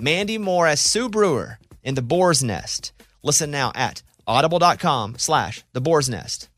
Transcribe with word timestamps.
Mandy 0.00 0.38
Moore 0.38 0.66
as 0.66 0.80
Sue 0.80 1.08
Brewer 1.08 1.58
in 1.82 1.94
The 1.94 2.02
Boar's 2.02 2.42
Nest. 2.42 2.92
Listen 3.22 3.50
now 3.50 3.72
at 3.74 4.02
audible.com 4.26 5.18
slash 5.18 5.64
The 5.72 5.80
Boar's 5.80 6.08
Nest. 6.08 6.48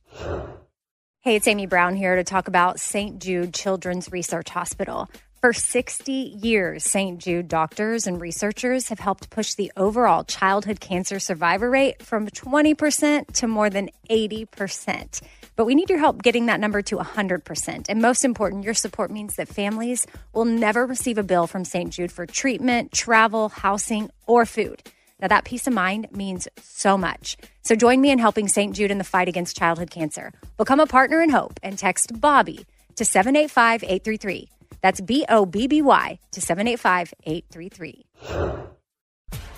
Hey, 1.20 1.36
it's 1.36 1.46
Amy 1.46 1.66
Brown 1.66 1.94
here 1.94 2.16
to 2.16 2.24
talk 2.24 2.48
about 2.48 2.80
St. 2.80 3.20
Jude 3.20 3.54
Children's 3.54 4.10
Research 4.10 4.50
Hospital. 4.50 5.08
For 5.42 5.52
60 5.52 6.12
years, 6.12 6.84
St. 6.84 7.18
Jude 7.18 7.48
doctors 7.48 8.06
and 8.06 8.20
researchers 8.20 8.90
have 8.90 9.00
helped 9.00 9.28
push 9.28 9.54
the 9.54 9.72
overall 9.76 10.22
childhood 10.22 10.78
cancer 10.78 11.18
survivor 11.18 11.68
rate 11.68 12.00
from 12.00 12.28
20% 12.28 13.26
to 13.26 13.48
more 13.48 13.68
than 13.68 13.90
80%. 14.08 15.20
But 15.56 15.64
we 15.64 15.74
need 15.74 15.90
your 15.90 15.98
help 15.98 16.22
getting 16.22 16.46
that 16.46 16.60
number 16.60 16.80
to 16.82 16.96
100%. 16.98 17.86
And 17.88 18.00
most 18.00 18.24
important, 18.24 18.62
your 18.62 18.72
support 18.72 19.10
means 19.10 19.34
that 19.34 19.48
families 19.48 20.06
will 20.32 20.44
never 20.44 20.86
receive 20.86 21.18
a 21.18 21.24
bill 21.24 21.48
from 21.48 21.64
St. 21.64 21.92
Jude 21.92 22.12
for 22.12 22.24
treatment, 22.24 22.92
travel, 22.92 23.48
housing, 23.48 24.12
or 24.28 24.46
food. 24.46 24.84
Now, 25.20 25.26
that 25.26 25.44
peace 25.44 25.66
of 25.66 25.72
mind 25.72 26.06
means 26.12 26.46
so 26.60 26.96
much. 26.96 27.36
So 27.62 27.74
join 27.74 28.00
me 28.00 28.12
in 28.12 28.20
helping 28.20 28.46
St. 28.46 28.76
Jude 28.76 28.92
in 28.92 28.98
the 28.98 29.02
fight 29.02 29.26
against 29.26 29.56
childhood 29.56 29.90
cancer. 29.90 30.32
Become 30.56 30.78
a 30.78 30.86
partner 30.86 31.20
in 31.20 31.30
hope 31.30 31.58
and 31.64 31.76
text 31.76 32.20
Bobby 32.20 32.64
to 32.94 33.04
785 33.04 33.82
833. 33.82 34.48
That's 34.82 35.00
B 35.00 35.24
O 35.28 35.46
B 35.46 35.66
B 35.66 35.80
Y 35.80 36.18
to 36.32 36.40
785 36.40 37.14
833. 37.24 38.06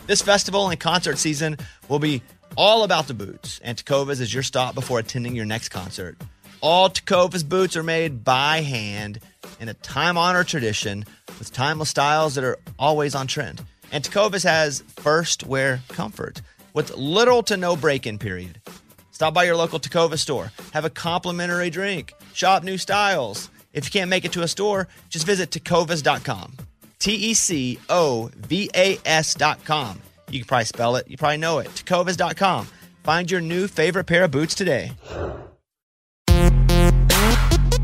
This 0.07 0.21
festival 0.21 0.69
and 0.69 0.79
concert 0.79 1.19
season 1.19 1.57
will 1.89 1.99
be 1.99 2.23
all 2.57 2.85
about 2.85 3.09
the 3.09 3.15
boots, 3.15 3.59
and 3.65 3.77
Tecovas 3.77 4.21
is 4.21 4.33
your 4.33 4.43
stop 4.43 4.75
before 4.75 4.99
attending 4.99 5.35
your 5.35 5.47
next 5.47 5.71
concert. 5.71 6.21
All 6.61 6.89
Tecovas 6.89 7.47
boots 7.47 7.77
are 7.77 7.83
made 7.83 8.23
by 8.23 8.61
hand 8.61 9.19
in 9.61 9.69
a 9.69 9.75
time 9.75 10.17
honored 10.17 10.47
tradition 10.47 11.05
with 11.39 11.53
timeless 11.53 11.91
styles 11.91 12.35
that 12.35 12.45
are 12.45 12.59
always 12.79 13.15
on 13.15 13.27
trend. 13.27 13.63
And 13.93 14.05
Tecovas 14.05 14.45
has 14.45 14.83
first 14.97 15.45
wear 15.47 15.81
comfort 15.89 16.43
with 16.75 16.97
little 16.97 17.43
to 17.45 17.57
no 17.57 17.77
break 17.77 18.07
in 18.07 18.19
period. 18.19 18.61
Stop 19.11 19.33
by 19.33 19.45
your 19.45 19.57
local 19.57 19.79
Tacova 19.79 20.19
store, 20.19 20.53
have 20.73 20.85
a 20.85 20.91
complimentary 20.91 21.71
drink, 21.71 22.13
shop 22.33 22.63
new 22.63 22.77
styles. 22.77 23.49
If 23.75 23.87
you 23.87 23.91
can't 23.91 24.09
make 24.09 24.25
it 24.25 24.31
to 24.33 24.43
a 24.43 24.49
store, 24.49 24.87
just 25.11 25.27
visit 25.27 25.51
tecovas.com. 25.51 26.53
T 27.01 27.13
E 27.13 27.35
C 27.35 27.81
O 27.89 28.31
V 28.37 28.71
A 28.75 28.99
S.com. 29.05 30.01
You 30.31 30.39
can 30.39 30.47
probably 30.47 30.65
spell 30.65 30.95
it, 30.95 31.11
you 31.11 31.17
probably 31.17 31.39
know 31.39 31.59
it. 31.59 31.67
Tecovas.com. 31.67 32.69
Find 33.03 33.29
your 33.29 33.41
new 33.41 33.67
favorite 33.67 34.05
pair 34.05 34.23
of 34.25 34.31
boots 34.31 34.55
today. 34.55 34.93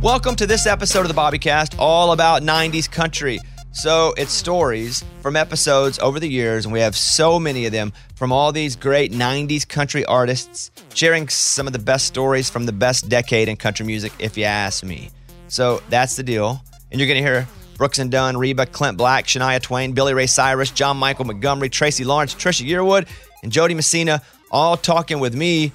Welcome 0.01 0.37
to 0.37 0.47
this 0.47 0.65
episode 0.65 1.01
of 1.01 1.09
the 1.09 1.15
Bobbycast, 1.21 1.75
all 1.79 2.13
about 2.13 2.43
90s 2.43 2.91
country. 2.91 3.41
So 3.73 4.15
it's 4.17 4.33
stories 4.33 5.05
from 5.21 5.35
episodes 5.35 5.99
over 5.99 6.21
the 6.21 6.29
years, 6.29 6.65
and 6.67 6.73
we 6.73 6.81
have 6.81 6.97
so 6.97 7.41
many 7.41 7.67
of 7.67 7.73
them 7.73 7.93
from 8.15 8.31
all 8.33 8.53
these 8.53 8.77
great 8.77 9.13
90s 9.13 9.69
country 9.69 10.05
artists 10.05 10.71
sharing 10.95 11.29
some 11.29 11.67
of 11.67 11.73
the 11.73 11.79
best 11.81 12.07
stories 12.07 12.49
from 12.49 12.67
the 12.67 12.73
best 12.73 13.09
decade 13.09 13.49
in 13.49 13.57
country 13.57 13.85
music, 13.85 14.13
if 14.21 14.39
you 14.39 14.45
ask 14.45 14.85
me. 14.85 15.11
So 15.51 15.83
that's 15.89 16.17
the 16.17 16.23
deal. 16.23 16.63
And 16.91 17.01
you're 17.01 17.09
going 17.09 17.23
to 17.23 17.29
hear 17.29 17.47
Brooks 17.77 17.99
and 17.99 18.11
Dunn, 18.11 18.37
Reba, 18.37 18.67
Clint 18.67 18.97
Black, 18.97 19.27
Shania 19.27 19.61
Twain, 19.61 19.93
Billy 19.93 20.15
Ray 20.15 20.27
Cyrus, 20.27 20.71
John 20.71 20.97
Michael 20.97 21.25
Montgomery, 21.25 21.69
Tracy 21.69 22.05
Lawrence, 22.05 22.35
Trisha 22.35 22.67
Yearwood, 22.67 23.09
and 23.43 23.51
Jo 23.51 23.67
Dee 23.69 23.75
Messina 23.75 24.23
all 24.51 24.77
talking 24.77 25.19
with 25.19 25.35
me 25.35 25.73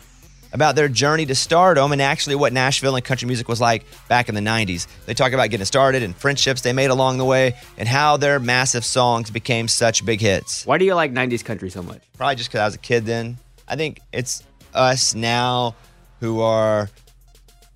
about 0.53 0.75
their 0.75 0.87
journey 0.87 1.25
to 1.25 1.35
stardom 1.35 1.91
and 1.91 2.01
actually 2.01 2.35
what 2.35 2.53
Nashville 2.53 2.95
and 2.95 3.03
country 3.03 3.27
music 3.27 3.49
was 3.49 3.59
like 3.59 3.83
back 4.07 4.29
in 4.29 4.35
the 4.35 4.41
90s. 4.41 4.87
They 5.05 5.13
talk 5.13 5.33
about 5.33 5.49
getting 5.49 5.65
started 5.65 6.01
and 6.01 6.15
friendships 6.15 6.61
they 6.61 6.71
made 6.71 6.91
along 6.91 7.17
the 7.17 7.25
way 7.25 7.55
and 7.77 7.87
how 7.87 8.15
their 8.15 8.39
massive 8.39 8.85
songs 8.85 9.29
became 9.29 9.67
such 9.67 10.05
big 10.05 10.21
hits. 10.21 10.65
Why 10.65 10.77
do 10.77 10.85
you 10.85 10.95
like 10.95 11.11
90s 11.11 11.43
country 11.43 11.69
so 11.69 11.83
much? 11.83 12.01
Probably 12.15 12.35
just 12.35 12.49
because 12.49 12.61
I 12.61 12.65
was 12.65 12.75
a 12.75 12.79
kid 12.79 13.05
then. 13.05 13.37
I 13.67 13.75
think 13.75 13.99
it's 14.13 14.43
us 14.73 15.13
now 15.13 15.75
who 16.21 16.39
are, 16.39 16.89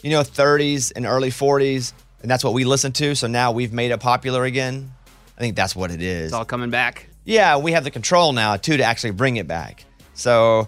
you 0.02 0.10
know, 0.12 0.22
30s 0.22 0.92
and 0.96 1.06
early 1.06 1.30
40s, 1.30 1.94
and 2.22 2.30
that's 2.30 2.44
what 2.44 2.54
we 2.54 2.64
listen 2.64 2.92
to. 2.94 3.16
So 3.16 3.28
now 3.28 3.52
we've 3.52 3.74
made 3.74 3.92
it 3.92 4.00
popular 4.00 4.44
again. 4.46 4.92
I 5.38 5.42
think 5.42 5.56
that's 5.56 5.76
what 5.76 5.92
it 5.92 6.02
is. 6.02 6.26
It's 6.26 6.34
all 6.34 6.46
coming 6.46 6.70
back. 6.70 7.08
Yeah, 7.26 7.58
we 7.58 7.72
have 7.74 7.84
the 7.84 7.92
control 7.92 8.34
now 8.34 8.58
too 8.58 8.78
to 8.78 8.84
actually 8.84 9.12
bring 9.12 9.38
it 9.38 9.48
back. 9.48 9.86
So 10.14 10.68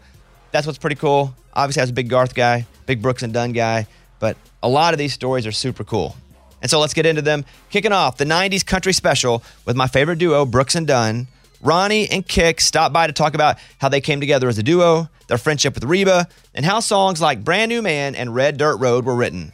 that's 0.52 0.66
what's 0.68 0.80
pretty 0.80 0.96
cool. 0.96 1.36
Obviously, 1.54 1.82
I 1.82 1.84
was 1.84 1.90
a 1.90 1.94
big 1.94 2.10
Garth 2.10 2.34
guy, 2.36 2.66
big 2.86 3.02
Brooks 3.02 3.24
and 3.24 3.34
Dunn 3.34 3.52
guy, 3.52 3.88
but 4.20 4.38
a 4.64 4.70
lot 4.70 4.94
of 4.94 4.98
these 4.98 5.14
stories 5.14 5.46
are 5.46 5.52
super 5.52 5.84
cool. 5.84 6.16
And 6.62 6.70
so 6.70 6.80
let's 6.80 6.94
get 6.94 7.06
into 7.06 7.22
them. 7.22 7.44
Kicking 7.70 7.92
off 7.92 8.18
the 8.18 8.26
90s 8.26 8.66
country 8.66 8.94
special 8.94 9.44
with 9.66 9.76
my 9.76 9.88
favorite 9.88 10.20
duo, 10.20 10.46
Brooks 10.46 10.76
and 10.76 10.86
Dunn. 10.86 11.28
Ronnie 11.62 12.10
and 12.10 12.28
Kix 12.28 12.62
stopped 12.62 12.94
by 12.94 13.08
to 13.08 13.14
talk 13.14 13.34
about 13.34 13.58
how 13.80 13.90
they 13.90 14.02
came 14.02 14.20
together 14.20 14.50
as 14.50 14.58
a 14.58 14.64
duo, 14.64 15.10
their 15.28 15.38
friendship 15.38 15.76
with 15.76 15.84
Reba, 15.84 16.28
and 16.54 16.66
how 16.66 16.80
songs 16.80 17.22
like 17.22 17.44
Brand 17.44 17.70
New 17.70 17.82
Man 17.82 18.16
and 18.16 18.34
Red 18.34 18.58
Dirt 18.58 18.78
Road 18.78 19.06
were 19.06 19.16
written. 19.16 19.52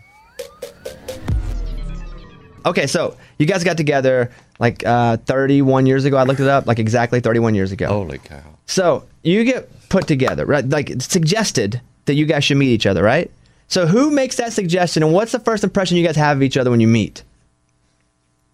Okay, 2.65 2.87
so 2.87 3.15
you 3.37 3.45
guys 3.45 3.63
got 3.63 3.77
together 3.77 4.31
like 4.59 4.85
uh, 4.85 5.17
31 5.17 5.85
years 5.85 6.05
ago. 6.05 6.17
I 6.17 6.23
looked 6.23 6.39
it 6.39 6.47
up, 6.47 6.65
like 6.65 6.79
exactly 6.79 7.19
31 7.19 7.55
years 7.55 7.71
ago. 7.71 7.87
Holy 7.87 8.17
cow. 8.17 8.41
So 8.65 9.05
you 9.23 9.43
get 9.43 9.69
put 9.89 10.07
together, 10.07 10.45
right? 10.45 10.67
Like 10.67 10.89
it's 10.89 11.09
suggested 11.09 11.81
that 12.05 12.15
you 12.15 12.25
guys 12.25 12.43
should 12.43 12.57
meet 12.57 12.69
each 12.69 12.85
other, 12.85 13.03
right? 13.03 13.31
So 13.69 13.85
who 13.85 14.11
makes 14.11 14.37
that 14.37 14.53
suggestion, 14.53 15.03
and 15.03 15.13
what's 15.13 15.33
the 15.33 15.39
first 15.39 15.63
impression 15.63 15.97
you 15.97 16.05
guys 16.05 16.15
have 16.15 16.37
of 16.37 16.43
each 16.43 16.57
other 16.57 16.71
when 16.71 16.79
you 16.79 16.87
meet? 16.87 17.23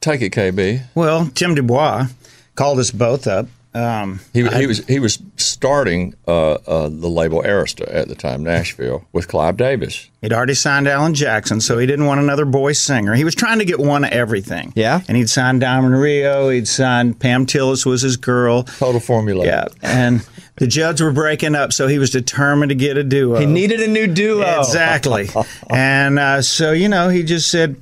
Take 0.01 0.21
it, 0.21 0.31
KB. 0.31 0.83
Well, 0.95 1.27
Tim 1.33 1.55
DuBois 1.55 2.07
called 2.55 2.79
us 2.79 2.91
both 2.91 3.27
up. 3.27 3.47
Um, 3.75 4.19
He, 4.33 4.47
he 4.47 4.67
was 4.67 4.85
he 4.85 4.99
was 4.99 5.17
starting 5.37 6.13
uh, 6.27 6.51
uh, 6.53 6.89
the 6.89 7.09
label 7.09 7.41
Arista 7.41 7.91
at 7.91 8.07
the 8.07 8.13
time, 8.13 8.43
Nashville, 8.43 9.05
with 9.13 9.27
Clive 9.27 9.57
Davis. 9.57 10.09
He'd 10.21 10.31
already 10.31 10.53
signed 10.53 10.87
Alan 10.87 11.15
Jackson, 11.15 11.59
so 11.59 11.79
he 11.79 11.87
didn't 11.87 12.05
want 12.05 12.21
another 12.21 12.45
boy 12.45 12.73
singer. 12.73 13.15
He 13.15 13.23
was 13.23 13.33
trying 13.33 13.59
to 13.59 13.65
get 13.65 13.79
one 13.79 14.03
of 14.03 14.11
everything. 14.11 14.73
Yeah. 14.75 15.01
And 15.07 15.17
he'd 15.17 15.29
signed 15.29 15.61
Diamond 15.61 15.99
Rio. 15.99 16.49
He'd 16.49 16.67
signed 16.67 17.19
Pam 17.19 17.47
Tillis 17.47 17.83
was 17.83 18.03
his 18.03 18.15
girl. 18.15 18.63
Total 18.63 19.01
Formula. 19.01 19.43
Yeah. 19.43 19.65
And 19.81 20.25
the 20.57 20.67
Judds 20.67 21.01
were 21.01 21.11
breaking 21.11 21.55
up, 21.55 21.73
so 21.73 21.87
he 21.87 21.97
was 21.97 22.11
determined 22.11 22.69
to 22.69 22.75
get 22.75 22.95
a 22.95 23.03
duo. 23.03 23.39
He 23.39 23.47
needed 23.47 23.79
a 23.81 23.87
new 23.87 24.05
duo. 24.05 24.59
Exactly. 24.59 25.29
and 25.71 26.19
uh, 26.19 26.41
so, 26.43 26.73
you 26.73 26.87
know, 26.87 27.09
he 27.09 27.23
just 27.23 27.49
said, 27.49 27.75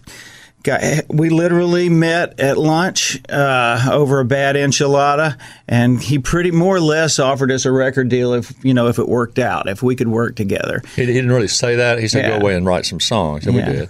"Got- 0.64 0.82
we 1.10 1.30
literally 1.30 1.90
met 1.90 2.40
at 2.40 2.58
lunch 2.58 3.20
uh, 3.30 3.90
over 3.92 4.20
a 4.20 4.26
bad 4.26 4.56
enchilada, 4.56 5.38
and 5.68 6.02
he 6.02 6.20
pretty 6.20 6.52
more 6.52 6.76
or 6.76 6.80
less 6.82 7.20
offered 7.20 7.52
us 7.52 7.66
a 7.66 7.72
record 7.72 8.10
deal 8.10 8.34
if 8.34 8.54
you 8.64 8.74
know 8.74 8.88
if 8.88 9.00
it 9.00 9.08
worked 9.10 9.40
out, 9.40 9.68
if 9.68 9.82
we 9.82 9.96
could 9.96 10.08
work 10.08 10.36
together. 10.36 10.82
He, 10.96 11.06
he 11.06 11.14
didn't 11.14 11.32
really 11.32 11.48
say 11.48 11.76
that. 11.76 12.00
He 12.00 12.08
said, 12.08 12.24
Yeah. 12.26 12.38
"Go 12.38 12.44
away 12.46 12.56
and 12.56 12.66
write 12.66 12.86
some 12.86 13.00
songs," 13.00 13.46
and 13.48 13.56
Yeah. 13.56 13.70
we 13.70 13.76
did. 13.78 13.90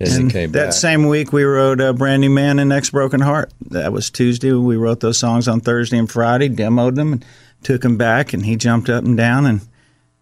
And 0.00 0.24
he 0.26 0.30
came 0.30 0.52
that 0.52 0.64
back. 0.66 0.72
same 0.72 1.06
week, 1.08 1.32
we 1.32 1.44
wrote 1.44 1.80
uh, 1.80 1.92
"Brand 1.92 2.20
New 2.20 2.28
Man" 2.30 2.58
and 2.58 2.68
"Next 2.68 2.90
Broken 2.90 3.20
Heart." 3.20 3.52
That 3.70 3.92
was 3.92 4.10
Tuesday. 4.10 4.52
We 4.52 4.76
wrote 4.76 5.00
those 5.00 5.18
songs 5.18 5.46
on 5.48 5.60
Thursday 5.60 5.96
and 5.98 6.10
Friday, 6.10 6.48
demoed 6.50 6.96
them, 6.96 7.12
and 7.14 7.24
took 7.62 7.80
them 7.82 7.96
back. 7.96 8.32
And 8.34 8.44
he 8.44 8.56
jumped 8.56 8.90
up 8.90 9.04
and 9.04 9.16
down, 9.16 9.46
and 9.46 9.60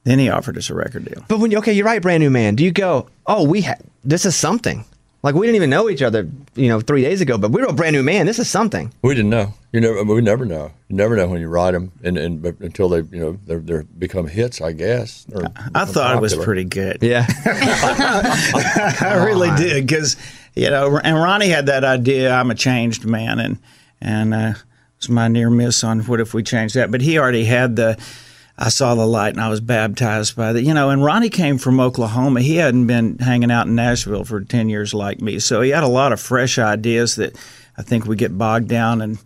then 0.05 0.19
he 0.19 0.29
offered 0.29 0.59
us 0.59 0.69
a 0.71 0.75
record 0.75 1.07
deal. 1.07 1.25
But 1.27 1.41
when 1.41 1.51
you 1.51 1.59
okay, 1.59 1.73
you're 1.73 1.87
right, 1.87 2.03
brand 2.03 2.23
new 2.23 2.31
man. 2.31 2.55
Do 2.55 2.63
you 2.63 2.71
go? 2.71 3.09
Oh, 3.27 3.43
we 3.45 3.63
ha- 3.63 3.75
this 4.05 4.25
is 4.27 4.37
something. 4.37 4.85
Like 5.23 5.37
we 5.37 5.47
didn't 5.47 5.57
even 5.57 5.71
know 5.71 5.89
each 5.89 6.03
other, 6.03 6.29
you 6.57 6.69
know, 6.69 6.81
three 6.81 7.03
days 7.03 7.21
ago. 7.21 7.39
But 7.39 7.53
we 7.53 7.61
were 7.63 7.69
a 7.69 7.73
brand 7.73 7.95
new 7.95 8.03
man. 8.03 8.27
This 8.27 8.41
is 8.41 8.51
something. 8.51 8.93
we 9.03 9.15
didn't 9.15 9.31
know. 9.31 9.55
You 9.73 9.81
never. 9.81 10.03
We 10.03 10.21
never 10.21 10.45
know. 10.45 10.73
You 10.89 10.97
never 10.97 11.17
know 11.17 11.29
when 11.29 11.41
you 11.41 11.49
write 11.49 11.71
them, 11.71 11.93
and, 12.03 12.19
and 12.19 12.43
but 12.43 12.59
until 12.61 12.89
they, 12.89 13.03
you 13.17 13.21
know, 13.21 13.39
they're, 13.47 13.61
they're 13.61 13.83
become 13.85 14.27
hits. 14.27 14.61
I 14.61 14.73
guess. 14.73 15.27
or 15.33 15.45
I 15.45 15.49
become 15.49 15.87
thought 15.89 16.17
it 16.17 16.21
was 16.21 16.35
pretty 16.35 16.65
good. 16.65 16.99
Yeah. 17.03 17.25
I 19.01 19.23
really 19.25 19.51
did 19.57 19.87
because 19.87 20.17
you 20.55 20.69
know, 20.71 20.99
and 20.99 21.17
Ronnie 21.17 21.49
had 21.49 21.67
that 21.67 21.85
idea. 21.85 22.33
I'm 22.33 22.51
a 22.51 22.57
changed 22.57 23.05
man, 23.05 23.39
and 23.39 23.59
and 24.01 24.35
uh, 24.35 24.55
it 24.57 24.63
was 24.99 25.09
my 25.09 25.29
near 25.29 25.51
miss 25.51 25.85
on 25.85 26.01
what 26.01 26.21
if 26.21 26.35
we 26.35 26.43
changed 26.43 26.75
that. 26.75 26.91
But 26.91 27.01
he 27.01 27.19
already 27.19 27.45
had 27.45 27.77
the. 27.77 27.97
I 28.63 28.69
saw 28.69 28.95
the 28.95 29.07
light 29.07 29.35
and 29.35 29.41
I 29.41 29.49
was 29.49 29.61
baptized 29.61 30.37
by 30.37 30.53
that. 30.53 30.63
You 30.63 30.73
know, 30.73 30.91
and 30.91 31.03
Ronnie 31.03 31.31
came 31.31 31.59
from 31.59 31.81
Oklahoma. 31.81 32.41
He 32.43 32.57
hadn't 32.57 32.87
been 32.87 33.19
hanging 33.19 33.51
out 33.51 33.67
in 33.67 33.75
Nashville 33.75 34.25
for 34.25 34.41
ten 34.41 34.69
years 34.69 34.95
like 34.95 35.21
me, 35.21 35.41
so 35.41 35.63
he 35.63 35.71
had 35.71 35.83
a 35.83 35.89
lot 35.89 36.13
of 36.13 36.21
fresh 36.21 36.59
ideas 36.59 37.17
that 37.17 37.37
I 37.77 37.83
think 37.83 38.07
we 38.07 38.15
get 38.15 38.39
bogged 38.39 38.69
down 38.69 39.03
and 39.03 39.19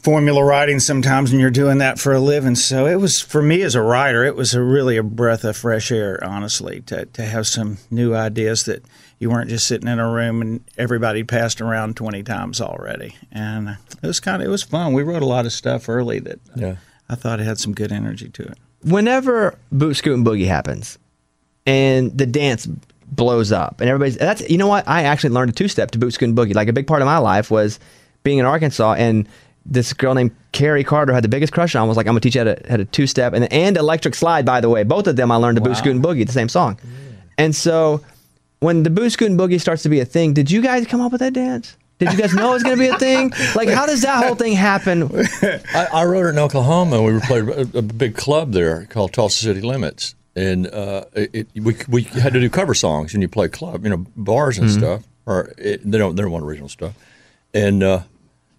formula 0.00 0.44
writing 0.44 0.78
sometimes 0.78 1.32
when 1.32 1.40
you're 1.40 1.50
doing 1.50 1.78
that 1.78 1.98
for 1.98 2.12
a 2.12 2.20
living. 2.20 2.54
So 2.54 2.86
it 2.86 2.96
was 2.96 3.20
for 3.20 3.42
me 3.42 3.62
as 3.62 3.74
a 3.74 3.82
writer, 3.82 4.24
it 4.24 4.36
was 4.36 4.54
a 4.54 4.62
really 4.62 4.96
a 4.96 5.02
breath 5.02 5.42
of 5.42 5.56
fresh 5.56 5.90
air, 5.90 6.22
honestly, 6.22 6.82
to 6.82 7.06
to 7.06 7.22
have 7.22 7.48
some 7.48 7.78
new 7.90 8.14
ideas 8.14 8.62
that 8.66 8.84
you 9.18 9.28
weren't 9.28 9.50
just 9.50 9.66
sitting 9.66 9.88
in 9.88 9.98
a 9.98 10.08
room 10.08 10.40
and 10.40 10.64
everybody 10.78 11.24
passed 11.24 11.60
around 11.60 11.96
20 11.96 12.22
times 12.22 12.60
already. 12.60 13.16
And 13.32 13.70
it 14.02 14.06
was 14.06 14.20
kind 14.20 14.40
of 14.40 14.46
it 14.46 14.50
was 14.52 14.62
fun. 14.62 14.92
We 14.92 15.02
wrote 15.02 15.22
a 15.22 15.26
lot 15.26 15.46
of 15.46 15.52
stuff 15.52 15.88
early 15.88 16.20
that 16.20 16.38
Yeah. 16.54 16.76
I 17.12 17.14
thought 17.14 17.40
it 17.40 17.44
had 17.44 17.58
some 17.58 17.74
good 17.74 17.92
energy 17.92 18.30
to 18.30 18.42
it. 18.42 18.58
whenever 18.84 19.58
boot 19.70 19.94
scoot 19.94 20.14
and 20.16 20.26
boogie 20.26 20.46
happens 20.46 20.98
and 21.66 22.16
the 22.16 22.24
dance 22.26 22.66
blows 23.06 23.52
up 23.52 23.80
and 23.80 23.90
everybody's 23.90 24.16
that's 24.16 24.48
you 24.48 24.56
know 24.56 24.66
what? 24.66 24.88
I 24.88 25.02
actually 25.02 25.30
learned 25.30 25.50
a 25.50 25.52
two-step 25.52 25.90
to 25.90 25.98
boot 25.98 26.14
scoot 26.14 26.30
and 26.30 26.38
boogie. 26.38 26.54
Like 26.54 26.68
a 26.68 26.72
big 26.72 26.86
part 26.86 27.02
of 27.02 27.06
my 27.06 27.18
life 27.18 27.50
was 27.50 27.78
being 28.22 28.38
in 28.38 28.46
arkansas 28.46 28.94
and 28.94 29.28
this 29.66 29.92
girl 29.92 30.14
named 30.14 30.34
carrie 30.52 30.82
carter 30.84 31.12
had 31.12 31.22
the 31.22 31.28
biggest 31.28 31.52
crush 31.52 31.74
on 31.76 31.86
was 31.86 31.96
like 31.96 32.06
i'm 32.06 32.12
gonna 32.12 32.20
teach 32.20 32.34
you 32.34 32.40
how 32.40 32.54
to, 32.54 32.68
how 32.68 32.76
to 32.78 32.84
two-step 32.86 33.34
and, 33.34 33.52
and 33.52 33.76
electric 33.76 34.14
slide 34.14 34.46
by 34.46 34.60
the 34.60 34.70
way. 34.70 34.82
Both 34.82 35.06
of 35.06 35.16
them 35.16 35.30
i 35.30 35.36
learned 35.36 35.56
to 35.56 35.62
boot 35.62 35.76
scoot 35.76 35.94
and 35.94 36.02
boogie 36.02 36.26
the 36.26 36.32
same 36.32 36.48
song. 36.48 36.78
And 37.36 37.54
so 37.54 38.00
when 38.60 38.82
the 38.84 38.90
boot 38.90 39.10
scoot 39.10 39.30
and 39.30 39.38
boogie 39.38 39.60
starts 39.60 39.82
to 39.82 39.88
be 39.90 40.00
a 40.00 40.04
thing 40.06 40.32
did 40.32 40.50
you 40.50 40.62
guys 40.62 40.86
come 40.86 41.00
up 41.02 41.12
with 41.12 41.20
that 41.20 41.34
dance 41.34 41.76
did 42.04 42.12
you 42.12 42.18
guys 42.18 42.34
know 42.34 42.50
it 42.50 42.54
was 42.54 42.62
going 42.62 42.76
to 42.76 42.82
be 42.82 42.88
a 42.88 42.98
thing? 42.98 43.32
Like, 43.54 43.68
how 43.68 43.86
does 43.86 44.02
that 44.02 44.24
whole 44.24 44.34
thing 44.34 44.54
happen? 44.54 45.04
I, 45.74 45.86
I 45.92 46.04
wrote 46.04 46.26
it 46.26 46.30
in 46.30 46.38
Oklahoma. 46.38 46.96
and 46.96 47.14
We 47.14 47.20
played 47.20 47.48
a, 47.48 47.78
a 47.78 47.82
big 47.82 48.16
club 48.16 48.52
there 48.52 48.86
called 48.86 49.12
Tulsa 49.12 49.44
City 49.44 49.60
Limits, 49.60 50.14
and 50.34 50.66
uh, 50.66 51.04
it, 51.14 51.48
we 51.54 51.76
we 51.88 52.02
had 52.02 52.32
to 52.32 52.40
do 52.40 52.50
cover 52.50 52.74
songs, 52.74 53.14
and 53.14 53.22
you 53.22 53.28
play 53.28 53.48
club, 53.48 53.84
you 53.84 53.90
know, 53.90 54.04
bars 54.16 54.58
and 54.58 54.70
stuff, 54.70 55.04
or 55.26 55.52
it, 55.58 55.88
they 55.88 55.98
don't 55.98 56.16
they 56.16 56.22
don't 56.22 56.32
want 56.32 56.44
original 56.44 56.68
stuff, 56.68 56.94
and 57.54 57.82
uh, 57.82 58.00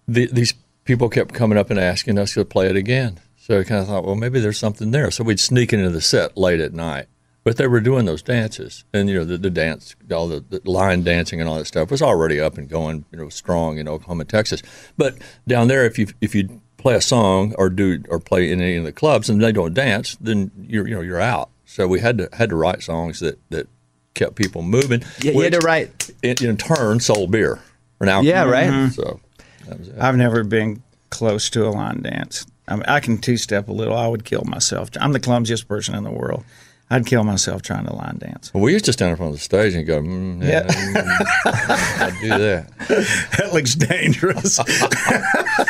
the, 0.08 0.26
these 0.26 0.54
people 0.84 1.08
kept 1.08 1.34
coming 1.34 1.58
up 1.58 1.70
and 1.70 1.78
asking 1.78 2.18
us 2.18 2.34
to 2.34 2.44
play 2.44 2.68
it 2.68 2.76
again. 2.76 3.18
So 3.36 3.60
I 3.60 3.64
kind 3.64 3.80
of 3.82 3.88
thought, 3.88 4.04
well, 4.04 4.14
maybe 4.14 4.40
there's 4.40 4.58
something 4.58 4.90
there. 4.90 5.10
So 5.10 5.22
we'd 5.22 5.38
sneak 5.40 5.72
into 5.74 5.90
the 5.90 6.00
set 6.00 6.36
late 6.38 6.60
at 6.60 6.72
night. 6.72 7.06
But 7.44 7.58
they 7.58 7.66
were 7.66 7.80
doing 7.80 8.06
those 8.06 8.22
dances, 8.22 8.84
and 8.94 9.08
you 9.08 9.16
know 9.16 9.24
the, 9.24 9.36
the 9.36 9.50
dance, 9.50 9.94
all 10.10 10.28
the, 10.28 10.42
the 10.48 10.62
line 10.64 11.04
dancing 11.04 11.40
and 11.40 11.48
all 11.48 11.58
that 11.58 11.66
stuff 11.66 11.90
was 11.90 12.00
already 12.00 12.40
up 12.40 12.56
and 12.56 12.68
going, 12.70 13.04
you 13.12 13.18
know, 13.18 13.28
strong 13.28 13.76
in 13.76 13.86
Oklahoma, 13.86 14.24
Texas. 14.24 14.62
But 14.96 15.18
down 15.46 15.68
there, 15.68 15.84
if 15.84 15.98
you 15.98 16.06
if 16.22 16.34
you 16.34 16.62
play 16.78 16.94
a 16.94 17.02
song 17.02 17.54
or 17.58 17.68
do 17.68 18.02
or 18.08 18.18
play 18.18 18.50
in 18.50 18.62
any 18.62 18.76
of 18.76 18.84
the 18.84 18.92
clubs 18.92 19.28
and 19.28 19.42
they 19.42 19.52
don't 19.52 19.74
dance, 19.74 20.16
then 20.20 20.50
you're 20.58 20.88
you 20.88 20.94
know 20.94 21.02
you're 21.02 21.20
out. 21.20 21.50
So 21.66 21.86
we 21.86 22.00
had 22.00 22.16
to 22.16 22.28
had 22.32 22.48
to 22.48 22.56
write 22.56 22.82
songs 22.82 23.20
that 23.20 23.38
that 23.50 23.68
kept 24.14 24.36
people 24.36 24.62
moving. 24.62 25.02
Yeah, 25.20 25.32
you 25.32 25.40
had 25.42 25.52
to 25.52 25.58
write- 25.58 26.10
in, 26.22 26.36
in 26.42 26.56
turn 26.56 27.00
sold 27.00 27.30
beer 27.30 27.60
or 28.00 28.06
alcohol. 28.06 28.24
Yeah, 28.24 28.44
right. 28.44 28.70
Mm-hmm. 28.70 28.88
So 28.92 29.20
that 29.66 29.78
was 29.78 29.88
it. 29.88 29.98
I've 29.98 30.16
never 30.16 30.44
been 30.44 30.82
close 31.10 31.50
to 31.50 31.66
a 31.66 31.70
line 31.70 32.02
dance. 32.02 32.46
I 32.66 32.76
mean, 32.76 32.84
I 32.86 33.00
can 33.00 33.18
two 33.18 33.36
step 33.36 33.68
a 33.68 33.72
little. 33.72 33.96
I 33.96 34.08
would 34.08 34.24
kill 34.24 34.44
myself. 34.44 34.88
I'm 34.98 35.12
the 35.12 35.20
clumsiest 35.20 35.68
person 35.68 35.94
in 35.94 36.04
the 36.04 36.10
world. 36.10 36.44
I'd 36.90 37.06
kill 37.06 37.24
myself 37.24 37.62
trying 37.62 37.86
to 37.86 37.94
line 37.94 38.18
dance. 38.18 38.52
Well, 38.52 38.62
we 38.62 38.72
used 38.72 38.84
to 38.84 38.92
stand 38.92 39.14
up 39.14 39.20
on 39.20 39.32
the 39.32 39.38
stage 39.38 39.74
and 39.74 39.86
go, 39.86 40.00
mm, 40.00 40.44
yeah, 40.44 40.62
mm, 40.64 42.00
I'd 42.02 42.18
do 42.20 42.28
that. 42.28 42.70
That 43.38 43.52
looks 43.54 43.74
dangerous. 43.74 44.58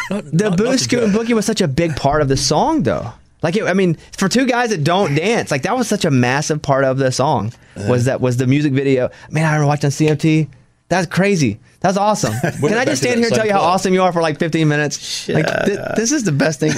The 0.08 0.52
boot 0.56 0.80
scoot 0.80 1.04
and 1.04 1.14
boogie 1.14 1.32
was 1.32 1.46
such 1.46 1.60
a 1.60 1.68
big 1.68 1.96
part 1.96 2.20
of 2.20 2.28
the 2.28 2.36
song, 2.36 2.82
though. 2.82 3.12
Like, 3.42 3.56
it, 3.56 3.64
I 3.64 3.74
mean, 3.74 3.94
for 4.16 4.28
two 4.28 4.46
guys 4.46 4.70
that 4.70 4.84
don't 4.84 5.14
dance, 5.14 5.50
like 5.50 5.62
that 5.62 5.76
was 5.76 5.88
such 5.88 6.04
a 6.04 6.10
massive 6.10 6.62
part 6.62 6.84
of 6.84 6.98
the 6.98 7.12
song. 7.12 7.52
Was 7.88 8.06
that 8.06 8.20
was 8.20 8.36
the 8.36 8.46
music 8.46 8.72
video? 8.72 9.10
Man, 9.30 9.44
I 9.44 9.54
remember 9.54 9.66
watching 9.66 9.90
this 9.90 10.46
That's 10.88 11.06
crazy. 11.06 11.60
That's 11.80 11.98
awesome. 11.98 12.32
Can 12.40 12.78
I 12.78 12.86
just 12.86 13.02
stand 13.02 13.18
here 13.18 13.26
and 13.26 13.34
tell 13.34 13.44
you 13.44 13.52
how 13.52 13.58
club. 13.58 13.74
awesome 13.74 13.92
you 13.92 14.02
are 14.02 14.10
for 14.10 14.22
like 14.22 14.38
15 14.38 14.66
minutes? 14.66 15.28
Like, 15.28 15.46
th- 15.66 15.78
this 15.96 16.12
is 16.12 16.24
the 16.24 16.32
best 16.32 16.58
thing. 16.58 16.70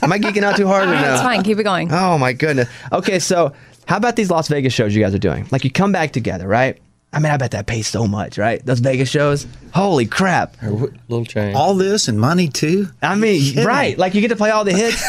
Am 0.00 0.12
I 0.12 0.18
geeking 0.20 0.44
out 0.44 0.56
too 0.56 0.68
hard 0.68 0.88
right 0.88 1.00
now? 1.00 1.14
It's 1.14 1.22
fine. 1.22 1.42
Keep 1.42 1.58
it 1.58 1.64
going. 1.64 1.90
Oh 1.90 2.16
my 2.18 2.32
goodness. 2.32 2.68
Okay, 2.92 3.18
so 3.18 3.52
how 3.86 3.96
about 3.96 4.16
these 4.16 4.30
Las 4.30 4.48
Vegas 4.48 4.72
shows 4.72 4.94
you 4.94 5.02
guys 5.02 5.14
are 5.14 5.18
doing? 5.18 5.46
Like 5.50 5.64
you 5.64 5.70
come 5.70 5.92
back 5.92 6.12
together, 6.12 6.46
right? 6.48 6.78
I 7.12 7.20
mean, 7.20 7.30
I 7.30 7.36
bet 7.36 7.52
that 7.52 7.66
pays 7.66 7.86
so 7.86 8.08
much, 8.08 8.38
right? 8.38 8.64
Those 8.66 8.80
Vegas 8.80 9.08
shows. 9.08 9.46
Holy 9.72 10.04
crap! 10.04 10.60
Little 10.62 11.24
change. 11.24 11.54
All 11.54 11.74
this 11.74 12.08
and 12.08 12.18
money 12.18 12.48
too. 12.48 12.88
I 13.00 13.14
mean, 13.14 13.40
kidding 13.40 13.64
right? 13.64 13.96
Like 13.96 14.14
you 14.14 14.20
get 14.20 14.28
to 14.28 14.36
play 14.36 14.50
all 14.50 14.64
the 14.64 14.72
hits. 14.72 15.02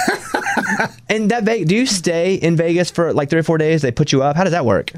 and 1.09 1.31
that 1.31 1.43
Ve- 1.43 1.65
do 1.65 1.75
you 1.75 1.87
stay 1.87 2.35
in 2.35 2.55
Vegas 2.55 2.91
for 2.91 3.11
like 3.11 3.31
three 3.31 3.39
or 3.39 3.43
four 3.43 3.57
days? 3.57 3.81
They 3.81 3.91
put 3.91 4.11
you 4.11 4.21
up. 4.21 4.35
How 4.35 4.43
does 4.43 4.51
that 4.51 4.65
work? 4.65 4.91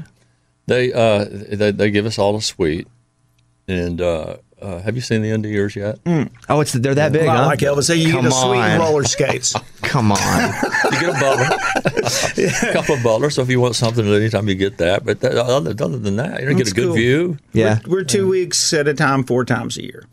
They, 0.66 0.92
uh, 0.92 1.24
they 1.30 1.70
they 1.70 1.90
give 1.90 2.04
us 2.04 2.18
all 2.18 2.36
a 2.36 2.42
suite, 2.42 2.88
and 3.66 4.02
uh, 4.02 4.36
uh, 4.60 4.80
have 4.80 4.94
you 4.96 5.00
seen 5.00 5.22
the 5.22 5.30
end 5.30 5.44
of 5.44 5.50
yours 5.50 5.76
yet? 5.76 5.98
Oh, 6.48 6.60
it's 6.60 6.72
they're 6.72 6.94
that 6.94 7.12
big, 7.12 7.26
Not 7.26 7.36
huh? 7.36 7.46
like 7.46 7.60
Elvis. 7.60 7.84
Say 7.84 7.96
you 7.96 8.12
Come 8.12 8.22
get 8.22 8.32
a 8.32 8.34
suite 8.34 8.60
on. 8.60 8.70
and 8.70 8.80
roller 8.82 9.04
skates. 9.04 9.54
Come 9.82 10.12
on. 10.12 10.18
You 10.18 11.00
get 11.00 11.10
a 11.10 11.20
butler, 11.20 11.56
a 12.70 12.72
couple 12.72 12.94
of 12.96 13.02
butlers. 13.02 13.34
So 13.36 13.42
if 13.42 13.50
you 13.50 13.60
want 13.60 13.76
something 13.76 14.06
anytime 14.06 14.48
you 14.48 14.54
get 14.54 14.78
that. 14.78 15.04
But 15.04 15.20
that, 15.20 15.36
other, 15.36 15.70
other 15.70 15.98
than 15.98 16.16
that, 16.16 16.40
you 16.40 16.48
don't 16.48 16.56
get 16.56 16.70
a 16.70 16.74
good 16.74 16.86
cool. 16.86 16.94
view. 16.94 17.38
yeah. 17.52 17.78
We're 17.86 18.04
two 18.04 18.28
weeks 18.28 18.72
at 18.72 18.88
a 18.88 18.94
time, 18.94 19.24
four 19.24 19.44
times 19.44 19.76
a 19.76 19.82
year. 19.82 20.06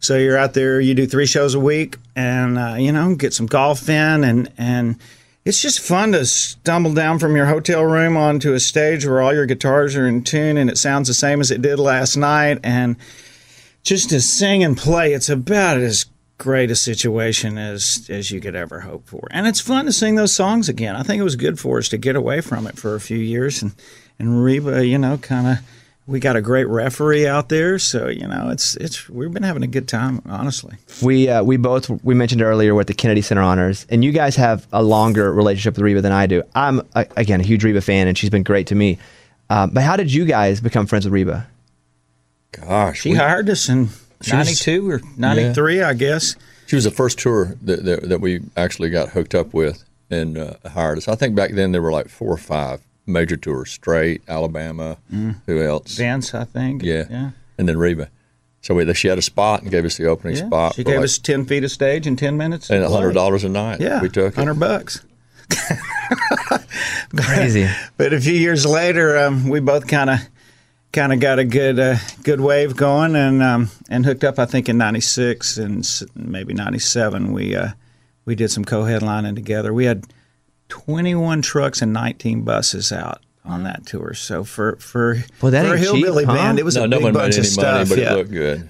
So 0.00 0.16
you're 0.16 0.36
out 0.36 0.54
there, 0.54 0.80
you 0.80 0.94
do 0.94 1.06
three 1.06 1.26
shows 1.26 1.54
a 1.54 1.60
week, 1.60 1.96
and 2.16 2.58
uh, 2.58 2.74
you 2.76 2.90
know, 2.90 3.14
get 3.14 3.32
some 3.32 3.46
golf 3.46 3.88
in, 3.88 4.24
and 4.24 4.50
and 4.58 4.96
it's 5.44 5.62
just 5.62 5.78
fun 5.78 6.10
to 6.12 6.26
stumble 6.26 6.92
down 6.92 7.20
from 7.20 7.36
your 7.36 7.46
hotel 7.46 7.84
room 7.84 8.16
onto 8.16 8.52
a 8.52 8.58
stage 8.60 9.06
where 9.06 9.20
all 9.22 9.32
your 9.32 9.46
guitars 9.46 9.94
are 9.96 10.06
in 10.06 10.22
tune 10.24 10.56
and 10.56 10.70
it 10.70 10.78
sounds 10.78 11.06
the 11.08 11.14
same 11.14 11.40
as 11.40 11.50
it 11.52 11.62
did 11.62 11.78
last 11.78 12.16
night, 12.16 12.58
and 12.64 12.96
just 13.82 14.10
to 14.10 14.20
sing 14.20 14.62
and 14.62 14.76
play. 14.76 15.12
It's 15.12 15.28
about 15.28 15.78
as 15.78 16.06
great 16.38 16.70
a 16.70 16.76
situation 16.76 17.58
as 17.58 18.06
as 18.10 18.30
you 18.30 18.40
could 18.40 18.56
ever 18.56 18.80
hope 18.80 19.06
for, 19.06 19.28
and 19.30 19.46
it's 19.46 19.60
fun 19.60 19.86
to 19.86 19.92
sing 19.92 20.16
those 20.16 20.34
songs 20.34 20.68
again. 20.68 20.96
I 20.96 21.02
think 21.02 21.20
it 21.20 21.24
was 21.24 21.36
good 21.36 21.58
for 21.58 21.78
us 21.78 21.88
to 21.90 21.98
get 21.98 22.16
away 22.16 22.40
from 22.40 22.66
it 22.66 22.78
for 22.78 22.94
a 22.94 23.00
few 23.00 23.18
years, 23.18 23.62
and 23.62 23.72
and 24.18 24.44
Reba, 24.44 24.86
you 24.86 24.98
know, 24.98 25.18
kind 25.18 25.46
of 25.46 25.58
we 26.06 26.18
got 26.18 26.34
a 26.34 26.42
great 26.42 26.66
referee 26.66 27.26
out 27.26 27.48
there, 27.48 27.78
so 27.78 28.08
you 28.08 28.26
know 28.26 28.50
it's 28.50 28.76
it's 28.76 29.08
we've 29.08 29.32
been 29.32 29.44
having 29.44 29.62
a 29.62 29.68
good 29.68 29.86
time, 29.86 30.20
honestly. 30.26 30.76
We 31.02 31.28
uh, 31.28 31.42
we 31.42 31.56
both 31.56 31.88
we 32.02 32.14
mentioned 32.14 32.42
earlier 32.42 32.74
with 32.74 32.88
the 32.88 32.94
Kennedy 32.94 33.22
Center 33.22 33.42
Honors, 33.42 33.86
and 33.88 34.04
you 34.04 34.12
guys 34.12 34.36
have 34.36 34.66
a 34.72 34.82
longer 34.82 35.32
relationship 35.32 35.74
with 35.74 35.84
Reba 35.84 36.00
than 36.00 36.12
I 36.12 36.26
do. 36.26 36.42
I'm 36.54 36.82
again 36.94 37.40
a 37.40 37.44
huge 37.44 37.64
Reba 37.64 37.80
fan, 37.80 38.08
and 38.08 38.18
she's 38.18 38.30
been 38.30 38.42
great 38.42 38.66
to 38.68 38.74
me. 38.74 38.98
Uh, 39.48 39.66
but 39.66 39.82
how 39.82 39.96
did 39.96 40.12
you 40.12 40.24
guys 40.24 40.60
become 40.60 40.86
friends 40.86 41.04
with 41.04 41.12
Reba? 41.12 41.46
Gosh, 42.52 43.00
She 43.00 43.10
we- 43.10 43.16
hired 43.16 43.48
us 43.50 43.68
in 43.68 43.88
'92 44.30 44.88
or 44.90 45.00
'93, 45.16 45.82
I 45.82 45.94
guess. 45.94 46.36
She 46.66 46.76
was 46.76 46.84
the 46.84 46.90
first 46.90 47.18
tour 47.18 47.56
that, 47.62 47.84
that, 47.84 48.08
that 48.08 48.20
we 48.20 48.40
actually 48.56 48.88
got 48.90 49.10
hooked 49.10 49.34
up 49.34 49.52
with 49.52 49.84
and 50.10 50.38
uh, 50.38 50.54
hired 50.66 50.98
us. 50.98 51.08
I 51.08 51.14
think 51.16 51.34
back 51.34 51.52
then 51.52 51.72
there 51.72 51.82
were 51.82 51.92
like 51.92 52.08
four 52.08 52.32
or 52.32 52.36
five 52.38 52.80
major 53.06 53.36
tours: 53.36 53.70
Strait, 53.72 54.22
Alabama, 54.28 54.96
who 55.10 55.62
else? 55.62 55.96
Vince, 55.96 56.34
I 56.34 56.44
think. 56.44 56.82
Yeah. 56.82 57.04
yeah. 57.10 57.30
and 57.58 57.68
then 57.68 57.76
Reba. 57.78 58.08
So 58.60 58.74
we, 58.76 58.94
she 58.94 59.08
had 59.08 59.18
a 59.18 59.22
spot 59.22 59.62
and 59.62 59.70
gave 59.72 59.84
us 59.84 59.96
the 59.96 60.06
opening 60.06 60.36
Yeah. 60.36 60.46
spot. 60.46 60.74
She 60.76 60.84
gave 60.84 60.96
like- 60.96 61.04
us 61.04 61.18
ten 61.18 61.44
feet 61.44 61.64
of 61.64 61.70
stage 61.72 62.06
in 62.06 62.16
ten 62.16 62.36
minutes. 62.36 62.70
and 62.70 62.82
to 62.82 62.88
hundred 62.88 63.12
dollars 63.14 63.42
a 63.44 63.48
night. 63.48 63.80
Yeah, 63.80 64.00
we 64.00 64.08
took 64.08 64.32
it. 64.32 64.36
hundred 64.36 64.60
bucks. 64.60 65.02
Crazy. 67.16 67.68
But 67.96 68.12
a 68.12 68.20
few 68.20 68.32
years 68.34 68.64
later, 68.64 69.18
um, 69.18 69.48
we 69.48 69.60
both 69.60 69.86
kind 69.88 70.10
of 70.10 70.18
kind 70.92 71.12
of 71.12 71.20
got 71.20 71.38
a 71.38 71.44
good 71.44 71.78
uh, 71.78 71.96
good 72.22 72.40
wave 72.40 72.76
going 72.76 73.16
and 73.16 73.42
um, 73.42 73.70
and 73.88 74.04
hooked 74.04 74.24
up. 74.24 74.38
I 74.38 74.46
think 74.46 74.68
in 74.68 74.78
'96 74.78 75.56
and 75.56 75.88
maybe 76.14 76.54
'97, 76.54 77.32
we 77.32 77.56
uh, 77.56 77.70
we 78.24 78.34
did 78.34 78.50
some 78.50 78.64
co-headlining 78.64 79.34
together. 79.34 79.72
We 79.72 79.86
had 79.86 80.06
21 80.68 81.42
trucks 81.42 81.82
and 81.82 81.92
19 81.92 82.42
buses 82.42 82.92
out 82.92 83.21
on 83.44 83.64
that 83.64 83.84
tour. 83.86 84.14
So 84.14 84.44
for 84.44 84.76
for, 84.76 85.16
Well, 85.40 85.50
that 85.52 85.66
for 85.66 85.74
a 85.74 85.76
ain't 85.76 85.86
cheap, 85.86 85.94
hillbilly 86.04 86.24
huh? 86.24 86.34
band, 86.34 86.58
it 86.60 86.64
was 86.64 86.76
No, 86.76 86.84
a 86.84 86.88
no 86.88 86.98
big 86.98 87.04
one 87.04 87.12
made 87.12 87.18
bunch 87.20 87.38
any 87.38 87.48
of 87.48 87.56
money, 87.56 87.84
stuff. 87.84 87.88
but 87.88 87.98
yeah. 87.98 88.12
it 88.12 88.16
looked 88.16 88.30
good. 88.30 88.68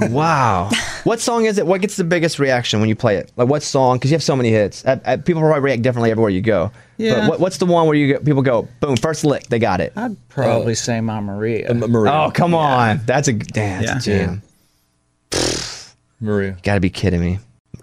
Wow. 0.10 0.70
what 1.04 1.20
song 1.20 1.44
is 1.44 1.58
it? 1.58 1.66
What 1.66 1.80
gets 1.80 1.96
the 1.96 2.04
biggest 2.04 2.38
reaction 2.38 2.80
when 2.80 2.88
you 2.88 2.96
play 2.96 3.16
it? 3.16 3.30
Like 3.36 3.48
what 3.48 3.62
song? 3.62 3.96
Because 3.96 4.10
you 4.10 4.14
have 4.16 4.22
so 4.22 4.34
many 4.34 4.50
hits. 4.50 4.84
Uh, 4.84 4.98
uh, 5.04 5.16
people 5.18 5.40
probably 5.42 5.60
react 5.60 5.82
differently 5.82 6.10
everywhere 6.10 6.30
you 6.30 6.40
go. 6.40 6.72
Yeah. 6.96 7.20
But 7.20 7.28
what, 7.30 7.40
what's 7.40 7.58
the 7.58 7.66
one 7.66 7.86
where 7.86 7.96
you 7.96 8.06
get, 8.08 8.24
people 8.24 8.42
go, 8.42 8.66
boom, 8.80 8.96
first 8.96 9.24
lick, 9.24 9.44
they 9.48 9.58
got 9.58 9.80
it. 9.80 9.92
I'd 9.96 10.16
probably 10.30 10.74
say 10.74 11.00
my 11.00 11.20
Maria. 11.20 11.70
Uh, 11.70 11.74
Maria. 11.74 12.12
Oh, 12.12 12.30
come 12.32 12.54
on. 12.54 13.00
That's 13.06 13.28
a 13.28 13.32
damn, 13.34 13.84
that's 13.84 14.06
a 14.06 14.10
Yeah. 14.10 14.26
jam. 14.26 14.42
Maria. 16.20 16.56
Got 16.62 16.74
to 16.74 16.80
be 16.80 16.90
kidding 16.90 17.20
me. 17.20 17.38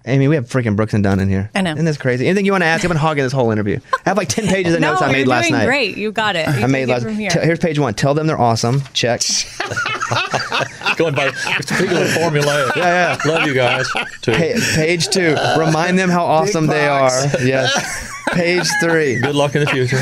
Amy, 0.05 0.27
we 0.27 0.36
have 0.36 0.46
freaking 0.48 0.75
Brooks 0.75 0.93
and 0.96 1.03
Dunn 1.03 1.20
in 1.20 1.29
here. 1.29 1.51
I 1.53 1.62
know. 1.62 1.74
Isn't 1.74 1.86
this 1.86 1.98
crazy? 1.98 2.25
Anything 2.27 2.46
you 2.46 2.51
want 2.51 2.63
to 2.63 2.67
ask? 2.67 2.84
I've 2.84 2.89
been 2.89 2.98
hogging 2.98 3.24
this 3.24 3.31
whole 3.34 3.51
interview. 3.51 3.79
I 4.05 4.10
have 4.10 4.17
like 4.17 4.29
10 4.29 4.48
pages 4.50 4.74
of 4.74 4.79
no, 4.81 4.91
notes 4.91 5.01
I 5.03 5.05
you're 5.08 5.13
made 5.20 5.27
last 5.27 5.43
doing 5.50 5.60
night. 5.60 5.65
great. 5.65 5.98
You 5.98 6.12
got 6.12 6.36
it. 6.36 6.48
You 6.58 6.63
I 6.63 6.67
made 6.67 6.88
last. 6.89 7.03
from 7.03 7.15
here. 7.15 7.29
T- 7.29 7.39
here's 7.39 7.60
page 7.60 7.77
one. 7.77 7.93
Tell 7.93 8.13
them 8.13 8.25
they're 8.27 8.39
awesome. 8.39 8.81
Check. 8.93 9.22
Going 10.98 11.15
by 11.15 11.31
speaking 11.62 11.98
of 11.98 12.08
formulaic. 12.10 12.75
Yeah, 12.75 13.17
yeah. 13.25 13.31
Love 13.31 13.48
you 13.48 13.53
guys. 13.53 13.88
Too. 14.22 14.31
Pa- 14.31 14.60
page 14.75 15.08
two. 15.10 15.36
Remind 15.58 15.98
them 15.98 16.10
how 16.10 16.25
awesome 16.25 16.67
they 16.67 16.88
are. 16.88 17.12
Yes. 17.43 18.10
Page 18.34 18.67
three. 18.81 19.20
Good 19.20 19.36
luck 19.36 19.55
in 19.55 19.62
the 19.63 19.70
future. 19.70 20.00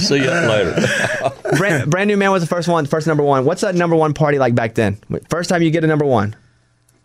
See 0.00 0.16
you 0.16 0.30
later. 0.30 0.74
Brand, 1.56 1.90
brand 1.90 2.08
new 2.08 2.16
man 2.16 2.30
was 2.32 2.42
the 2.42 2.46
first 2.48 2.68
one, 2.68 2.86
first 2.86 3.06
number 3.06 3.22
one. 3.22 3.44
What's 3.44 3.60
that 3.62 3.74
number 3.74 3.96
one 3.96 4.12
party 4.14 4.38
like 4.38 4.54
back 4.54 4.74
then? 4.74 4.98
First 5.30 5.48
time 5.50 5.62
you 5.62 5.70
get 5.70 5.84
a 5.84 5.86
number 5.86 6.04
one. 6.04 6.34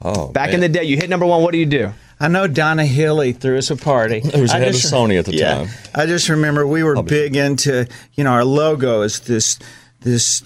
Oh, 0.04 0.28
Back 0.32 0.48
man. 0.48 0.56
in 0.56 0.60
the 0.62 0.70
day, 0.70 0.84
you 0.84 0.98
hit 0.98 1.10
number 1.10 1.26
one. 1.26 1.42
What 1.42 1.52
do 1.52 1.58
you 1.58 1.66
do? 1.66 1.92
I 2.20 2.28
know 2.28 2.48
Donna 2.48 2.86
Hilley 2.86 3.34
threw 3.34 3.58
us 3.58 3.70
a 3.70 3.76
party. 3.76 4.18
It 4.18 4.36
was 4.40 4.52
I 4.52 4.60
head 4.60 4.70
of 4.70 4.76
Sony 4.76 5.20
at 5.20 5.26
the 5.26 5.34
yeah, 5.36 5.56
time. 5.56 5.68
I 5.94 6.06
just 6.06 6.30
remember 6.30 6.66
we 6.66 6.84
were 6.84 6.98
Obviously. 6.98 7.30
big 7.30 7.36
into, 7.36 7.88
you 8.14 8.24
know, 8.24 8.32
our 8.32 8.46
logo 8.46 9.02
is 9.02 9.20
this 9.22 9.60
this 10.02 10.44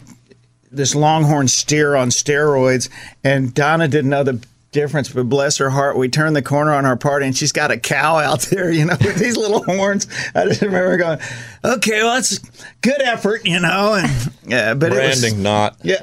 this 0.71 0.95
longhorn 0.95 1.47
steer 1.47 1.95
on 1.95 2.09
steroids, 2.09 2.89
and 3.23 3.53
Donna 3.53 3.87
didn't 3.87 4.09
know 4.09 4.23
the 4.23 4.43
difference, 4.71 5.09
but 5.09 5.27
bless 5.29 5.57
her 5.57 5.69
heart, 5.69 5.97
we 5.97 6.09
turned 6.09 6.35
the 6.35 6.41
corner 6.41 6.73
on 6.73 6.85
our 6.85 6.97
party, 6.97 7.25
and 7.25 7.35
she's 7.37 7.51
got 7.51 7.71
a 7.71 7.77
cow 7.77 8.17
out 8.17 8.41
there, 8.51 8.71
you 8.71 8.85
know, 8.85 8.95
with 8.99 9.15
these 9.17 9.37
little 9.37 9.63
horns. 9.63 10.07
I 10.35 10.45
just 10.45 10.61
remember 10.61 10.97
going, 10.97 11.19
"Okay, 11.63 12.03
well, 12.03 12.15
that's 12.15 12.39
good 12.81 13.01
effort," 13.01 13.45
you 13.45 13.59
know, 13.59 13.93
and 13.95 14.31
yeah, 14.45 14.73
but 14.73 14.91
it 14.93 15.07
was, 15.07 15.21
Branding, 15.21 15.43
not. 15.43 15.77
yeah. 15.83 15.99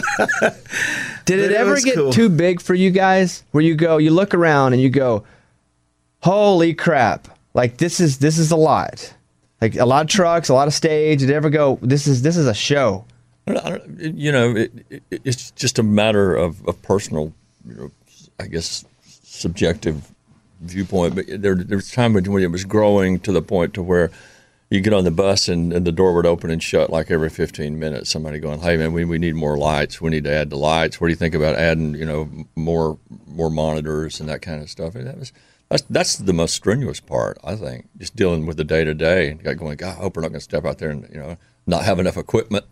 Did 1.24 1.38
it 1.38 1.50
it 1.50 1.56
ever 1.56 1.80
get 1.80 1.94
cool. 1.96 2.12
too 2.12 2.28
big 2.28 2.60
for 2.60 2.74
you 2.74 2.90
guys? 2.90 3.42
Where 3.52 3.62
you 3.64 3.74
go, 3.74 3.96
you 3.98 4.10
look 4.10 4.34
around 4.34 4.72
and 4.74 4.82
you 4.82 4.90
go, 4.90 5.24
"Holy 6.22 6.74
crap! 6.74 7.28
Like 7.54 7.76
this 7.78 8.00
is 8.00 8.18
this 8.18 8.38
is 8.38 8.50
a 8.50 8.56
lot. 8.56 9.14
Like 9.60 9.76
a 9.76 9.86
lot 9.86 10.02
of 10.02 10.08
trucks, 10.10 10.48
a 10.48 10.54
lot 10.54 10.68
of 10.68 10.74
stage. 10.74 11.20
Did 11.20 11.30
it 11.30 11.34
ever 11.34 11.50
go? 11.50 11.78
This 11.82 12.06
is 12.06 12.22
this 12.22 12.36
is 12.36 12.46
a 12.46 12.54
show." 12.54 13.04
I 13.46 13.52
don't- 13.52 13.66
I 13.66 13.70
don't- 13.70 14.16
you 14.16 14.32
know, 14.32 14.56
it, 14.56 14.72
it, 14.88 15.02
it's 15.10 15.50
just 15.50 15.78
a 15.78 15.82
matter 15.82 16.34
of, 16.34 16.66
of 16.66 16.80
personal, 16.80 17.34
you 17.68 17.74
know, 17.74 17.90
I 18.40 18.46
guess, 18.46 18.86
subjective 19.22 20.10
viewpoint. 20.62 21.14
But 21.14 21.26
there, 21.28 21.54
there 21.54 21.76
was 21.76 21.90
time 21.92 22.14
when 22.14 22.24
it 22.42 22.50
was 22.50 22.64
growing 22.64 23.20
to 23.20 23.32
the 23.32 23.42
point 23.42 23.74
to 23.74 23.82
where 23.82 24.10
you 24.74 24.80
get 24.80 24.92
on 24.92 25.04
the 25.04 25.10
bus 25.12 25.48
and, 25.48 25.72
and 25.72 25.86
the 25.86 25.92
door 25.92 26.12
would 26.14 26.26
open 26.26 26.50
and 26.50 26.60
shut 26.60 26.90
like 26.90 27.08
every 27.08 27.30
15 27.30 27.78
minutes. 27.78 28.10
Somebody 28.10 28.40
going, 28.40 28.58
"Hey 28.58 28.76
man, 28.76 28.92
we, 28.92 29.04
we 29.04 29.18
need 29.18 29.36
more 29.36 29.56
lights. 29.56 30.00
We 30.00 30.10
need 30.10 30.24
to 30.24 30.32
add 30.32 30.50
the 30.50 30.56
lights. 30.56 31.00
What 31.00 31.06
do 31.06 31.12
you 31.12 31.16
think 31.16 31.34
about 31.34 31.54
adding, 31.54 31.94
you 31.94 32.04
know, 32.04 32.28
more 32.56 32.98
more 33.28 33.50
monitors 33.50 34.18
and 34.18 34.28
that 34.28 34.42
kind 34.42 34.60
of 34.60 34.68
stuff?" 34.68 34.96
And 34.96 35.06
that 35.06 35.16
was 35.16 35.32
that's 35.68 35.82
that's 35.82 36.16
the 36.16 36.32
most 36.32 36.54
strenuous 36.54 36.98
part, 36.98 37.38
I 37.44 37.54
think, 37.54 37.88
just 37.98 38.16
dealing 38.16 38.46
with 38.46 38.56
the 38.56 38.64
day 38.64 38.82
to 38.82 38.94
day 38.94 39.30
and 39.30 39.42
going, 39.42 39.76
"God, 39.76 39.96
I 39.96 40.00
hope 40.00 40.16
we're 40.16 40.22
not 40.22 40.30
going 40.30 40.40
to 40.40 40.44
step 40.44 40.64
out 40.64 40.78
there 40.78 40.90
and 40.90 41.08
you 41.08 41.20
know 41.20 41.36
not 41.68 41.84
have 41.84 42.00
enough 42.00 42.16
equipment." 42.16 42.64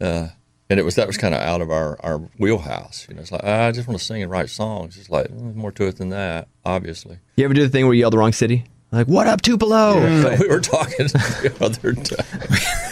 Uh, 0.00 0.28
and 0.70 0.80
it 0.80 0.82
was 0.82 0.94
that 0.94 1.06
was 1.06 1.18
kind 1.18 1.34
of 1.34 1.42
out 1.42 1.60
of 1.60 1.70
our, 1.70 2.00
our 2.00 2.18
wheelhouse. 2.38 3.06
You 3.06 3.16
know, 3.16 3.20
it's 3.20 3.32
like 3.32 3.42
ah, 3.44 3.66
I 3.66 3.72
just 3.72 3.86
want 3.86 4.00
to 4.00 4.04
sing 4.04 4.22
and 4.22 4.30
write 4.30 4.48
songs. 4.48 4.96
It's 4.96 5.10
like 5.10 5.26
well, 5.30 5.52
more 5.54 5.72
to 5.72 5.88
it 5.88 5.96
than 5.96 6.08
that, 6.08 6.48
obviously. 6.64 7.18
You 7.36 7.44
ever 7.44 7.52
do 7.52 7.62
the 7.62 7.68
thing 7.68 7.84
where 7.84 7.92
you 7.92 8.00
yell 8.00 8.10
the 8.10 8.16
wrong 8.18 8.32
city? 8.32 8.64
Like, 8.90 9.06
what 9.06 9.26
up, 9.26 9.42
Tupelo? 9.42 10.00
But- 10.22 10.38
we 10.40 10.48
were 10.48 10.60
talking 10.60 11.06
the 11.08 11.54
other 11.60 11.92
day 11.92 12.16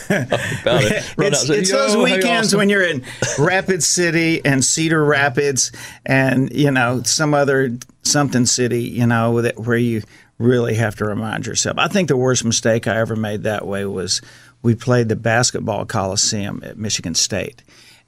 about 0.62 0.84
it. 0.84 1.16
Run 1.16 1.28
It's, 1.32 1.40
and 1.40 1.48
say, 1.48 1.58
it's 1.58 1.70
those 1.72 1.96
weekends 1.96 2.48
Austin." 2.48 2.58
when 2.58 2.68
you're 2.68 2.84
in 2.84 3.02
Rapid 3.38 3.82
City 3.82 4.44
and 4.44 4.64
Cedar 4.64 5.04
Rapids 5.04 5.72
and, 6.04 6.52
you 6.52 6.70
know, 6.70 7.02
some 7.02 7.32
other 7.34 7.76
something 8.02 8.46
city, 8.46 8.82
you 8.84 9.06
know, 9.06 9.40
that, 9.42 9.58
where 9.58 9.78
you 9.78 10.02
really 10.38 10.74
have 10.74 10.96
to 10.96 11.04
remind 11.06 11.46
yourself. 11.46 11.78
I 11.78 11.88
think 11.88 12.08
the 12.08 12.16
worst 12.16 12.44
mistake 12.44 12.86
I 12.86 12.98
ever 12.98 13.16
made 13.16 13.44
that 13.44 13.66
way 13.66 13.86
was 13.86 14.20
we 14.62 14.74
played 14.74 15.08
the 15.08 15.16
basketball 15.16 15.86
coliseum 15.86 16.62
at 16.64 16.76
Michigan 16.76 17.14
State. 17.14 17.62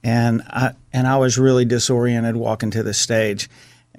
And 0.04 0.42
I, 0.46 0.72
and 0.92 1.06
I 1.06 1.16
was 1.16 1.38
really 1.38 1.64
disoriented 1.64 2.36
walking 2.36 2.70
to 2.72 2.82
the 2.82 2.94
stage. 2.94 3.48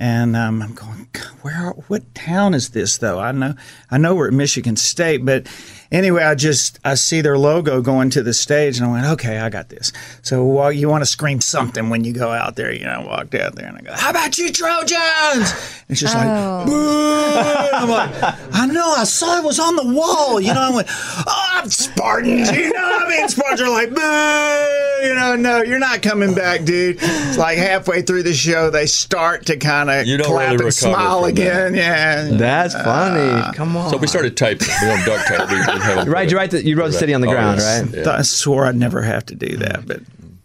And 0.02 0.38
um, 0.38 0.62
I'm 0.62 0.74
going, 0.74 1.08
where? 1.42 1.72
What 1.88 2.16
town 2.16 2.54
is 2.54 2.70
this? 2.70 3.00
Though 3.00 3.20
I 3.20 3.34
know, 3.34 3.54
I 3.92 3.98
know 3.98 4.16
we're 4.16 4.28
at 4.28 4.34
Michigan 4.34 4.78
State, 4.78 5.26
but 5.26 5.46
anyway, 5.92 6.24
I 6.24 6.36
just 6.36 6.80
I 6.86 6.94
see 6.94 7.20
their 7.20 7.38
logo 7.38 7.82
going 7.82 8.10
to 8.12 8.24
the 8.24 8.34
stage, 8.34 8.78
and 8.78 8.88
I 8.88 8.92
went, 8.92 9.06
okay, 9.08 9.40
I 9.40 9.50
got 9.50 9.68
this. 9.68 9.92
So 10.22 10.46
well, 10.46 10.72
you 10.72 10.88
want 10.88 11.02
to 11.02 11.06
scream 11.06 11.42
something 11.42 11.90
when 11.90 12.06
you 12.06 12.14
go 12.14 12.32
out 12.32 12.56
there, 12.56 12.72
you 12.72 12.86
know? 12.86 12.92
I 12.92 13.06
walked 13.06 13.36
out 13.36 13.56
there 13.56 13.68
and 13.68 13.78
I 13.78 13.82
go, 13.82 13.92
how 13.94 14.12
about 14.12 14.38
you 14.38 14.54
Trojans? 14.54 15.54
It's 15.90 16.00
just 16.00 16.16
like, 16.16 16.66
boo! 16.66 16.72
And 16.72 17.76
I'm 17.76 17.90
like, 17.90 18.10
I 18.54 18.68
know, 18.68 18.94
I 18.98 19.04
saw 19.04 19.40
it 19.40 19.44
was 19.44 19.60
on 19.60 19.76
the 19.76 19.94
wall, 19.94 20.40
you 20.40 20.54
know. 20.54 20.62
I 20.62 20.76
went, 20.76 20.88
oh, 20.90 21.50
I'm 21.56 21.70
Spartans, 21.70 22.52
you 22.52 22.72
know. 22.72 23.00
I 23.02 23.10
mean, 23.10 23.28
Spartans 23.28 23.62
are 23.62 23.70
like, 23.70 23.90
boo! 23.90 24.89
You 25.02 25.16
know, 25.16 25.36
no, 25.36 25.62
you're 25.64 25.80
not 25.80 26.02
coming 26.02 26.34
back, 26.34 26.64
dude. 26.64 26.98
It's 27.02 27.38
like 27.38 27.58
halfway 27.58 28.02
through 28.02 28.24
the 28.24 28.34
show, 28.34 28.70
they 28.70 28.86
start 28.86 29.46
to 29.48 29.58
kind 29.58 29.90
of 29.90 30.06
clap 30.26 30.52
really 30.52 30.66
and 30.66 30.74
smile 30.74 31.22
from 31.22 31.30
again. 31.30 31.76
Yeah. 31.76 32.30
That's 32.32 32.76
uh, 32.76 32.84
funny. 32.84 33.56
Come 33.56 33.78
on. 33.78 33.90
So 33.90 33.98
we 33.98 34.08
started 34.08 34.36
typing. 34.38 34.68
We 34.82 34.88
don't 34.88 35.06
duct 35.06 35.28
tape. 35.28 35.50
We, 35.50 35.56
we 35.56 35.62
have 35.82 36.08
Right, 36.08 36.30
you 36.30 36.38
it- 36.38 36.40
write 36.40 36.52
the, 36.52 36.64
you 36.66 36.76
wrote 36.78 36.88
the 36.88 36.94
city 36.94 37.14
on 37.14 37.22
the 37.22 37.28
Oh, 37.28 37.32
ground, 37.32 37.60
yes. 37.60 37.84
right? 37.94 38.06
Yeah. 38.06 38.12
I 38.12 38.22
swore 38.24 38.66
I'd 38.66 38.76
never 38.76 39.02
have 39.02 39.26
to 39.28 39.36
do 39.36 39.58
that, 39.58 39.86
but 39.88 40.02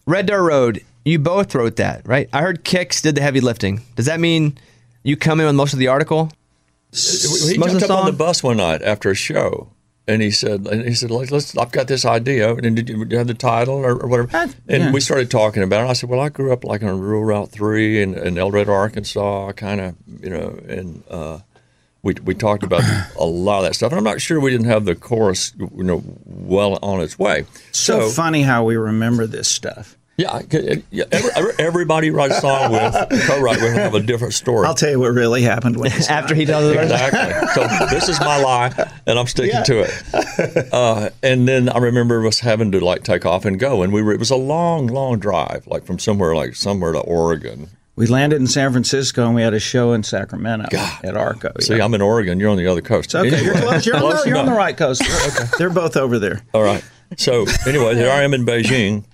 Red 0.06 0.26
Dirt 0.26 0.42
Road. 0.42 0.82
You 1.06 1.18
both 1.18 1.54
wrote 1.54 1.76
that, 1.76 2.06
right? 2.08 2.30
I 2.32 2.40
heard 2.40 2.64
Kix 2.64 3.02
did 3.02 3.14
the 3.14 3.20
heavy 3.20 3.40
lifting. 3.42 3.82
Does 3.94 4.06
that 4.06 4.20
mean 4.20 4.56
you 5.02 5.16
come 5.18 5.38
in 5.38 5.44
with 5.46 5.54
most 5.54 5.74
of 5.74 5.78
the 5.78 5.88
article? 5.88 6.30
he 6.92 6.96
Most 7.58 7.72
of 7.74 7.80
jumped 7.80 7.80
the 7.88 7.92
up 7.92 8.00
on 8.00 8.06
the 8.06 8.12
bus 8.12 8.42
one 8.42 8.56
night 8.56 8.80
after 8.82 9.10
a 9.10 9.14
show, 9.14 9.68
and 10.06 10.20
he 10.20 10.30
said, 10.30 10.66
and 10.66 10.86
he 10.86 10.94
said, 10.94 11.10
let's, 11.10 11.30
let's 11.30 11.56
I've 11.56 11.72
got 11.72 11.88
this 11.88 12.04
idea, 12.04 12.54
and 12.54 12.76
did 12.76 12.88
you 12.88 13.06
have 13.16 13.26
the 13.26 13.34
title 13.34 13.76
or, 13.76 14.02
or 14.02 14.08
whatever? 14.08 14.36
Uh, 14.36 14.48
and 14.68 14.82
yeah. 14.84 14.92
we 14.92 15.00
started 15.00 15.30
talking 15.30 15.62
about 15.62 15.78
it. 15.78 15.82
And 15.82 15.90
I 15.90 15.94
said, 15.94 16.10
well, 16.10 16.20
I 16.20 16.28
grew 16.28 16.52
up 16.52 16.64
like 16.64 16.82
on 16.82 17.00
Rural 17.00 17.24
Route 17.24 17.50
Three 17.50 18.02
in, 18.02 18.14
in 18.14 18.36
El 18.36 18.50
Dorado, 18.50 18.72
Arkansas, 18.72 19.52
kind 19.52 19.80
of, 19.80 19.94
you 20.20 20.30
know, 20.30 20.60
and 20.68 21.02
uh, 21.08 21.38
we 22.02 22.14
we 22.22 22.34
talked 22.34 22.62
about 22.62 22.82
a 23.18 23.24
lot 23.24 23.58
of 23.58 23.64
that 23.64 23.74
stuff. 23.74 23.92
And 23.92 23.98
I'm 23.98 24.04
not 24.04 24.20
sure 24.20 24.40
we 24.40 24.50
didn't 24.50 24.66
have 24.66 24.84
the 24.84 24.94
chorus, 24.94 25.54
you 25.58 25.84
know, 25.84 26.02
well 26.24 26.78
on 26.82 27.00
its 27.00 27.18
way. 27.18 27.46
so 27.72 28.08
funny 28.10 28.42
how 28.42 28.64
we 28.64 28.76
remember 28.76 29.26
this 29.26 29.48
stuff. 29.48 29.96
Yeah, 30.16 30.32
I 30.32 30.42
could- 30.44 30.84
yeah, 30.90 31.04
every, 31.10 31.30
every- 31.34 31.52
everybody 31.58 32.06
you 32.06 32.12
write 32.14 32.30
a 32.30 32.34
song 32.40 32.70
with, 32.70 32.92
co-write 33.26 33.60
with, 33.60 33.74
have 33.74 33.94
a 33.94 34.00
different 34.00 34.34
story. 34.34 34.64
I'll 34.66 34.74
tell 34.74 34.90
you 34.90 35.00
what 35.00 35.08
really 35.08 35.42
happened 35.42 35.76
when 35.76 35.90
it's 35.92 36.08
After 36.08 36.34
he 36.36 36.44
tells 36.46 36.64
it. 36.72 36.80
Exactly. 36.80 37.48
So 37.54 37.66
this 37.88 38.08
is 38.08 38.20
my 38.20 38.40
lie, 38.40 38.72
and 39.06 39.18
I'm 39.18 39.26
sticking 39.26 39.54
Yeah. 39.56 39.62
to 39.64 39.80
it. 39.80 40.72
Uh, 40.72 41.10
and 41.22 41.48
then 41.48 41.68
I 41.68 41.78
remember 41.78 42.24
us 42.26 42.38
having 42.40 42.70
to 42.72 42.80
like 42.84 43.02
take 43.02 43.26
off 43.26 43.44
and 43.44 43.58
go, 43.58 43.82
and 43.82 43.92
we 43.92 44.02
were. 44.02 44.12
It 44.12 44.20
was 44.20 44.30
a 44.30 44.36
long, 44.36 44.86
long 44.86 45.18
drive, 45.18 45.66
like 45.66 45.84
from 45.84 45.98
somewhere 45.98 46.34
like 46.36 46.54
somewhere 46.54 46.92
to 46.92 47.00
Oregon. 47.00 47.68
We 47.96 48.06
landed 48.06 48.40
in 48.40 48.46
San 48.48 48.72
Francisco 48.72 49.24
and 49.26 49.34
we 49.36 49.42
had 49.42 49.54
a 49.54 49.60
show 49.60 49.92
in 49.92 50.02
Sacramento 50.02 50.66
God. 50.70 51.04
at 51.04 51.16
Arco. 51.16 51.52
See, 51.60 51.76
yeah. 51.76 51.84
I'm 51.84 51.94
in 51.94 52.02
Oregon. 52.02 52.40
You're 52.40 52.50
on 52.50 52.56
the 52.56 52.66
other 52.66 52.80
coast. 52.82 53.14
okay, 53.14 53.40
you're 53.44 53.54
close. 53.54 53.86
You're, 53.86 53.94
on, 53.96 54.02
the, 54.16 54.22
you're 54.26 54.36
on 54.36 54.46
the 54.46 54.52
right 54.52 54.76
coast. 54.76 55.02
Okay. 55.28 55.44
They're 55.58 55.70
both 55.70 55.96
over 55.96 56.18
there. 56.18 56.42
All 56.52 56.62
right. 56.62 56.82
So 57.16 57.46
anyway, 57.66 57.94
there 57.94 58.10
I 58.12 58.22
am 58.22 58.34
in 58.34 58.44
Beijing. 58.44 59.04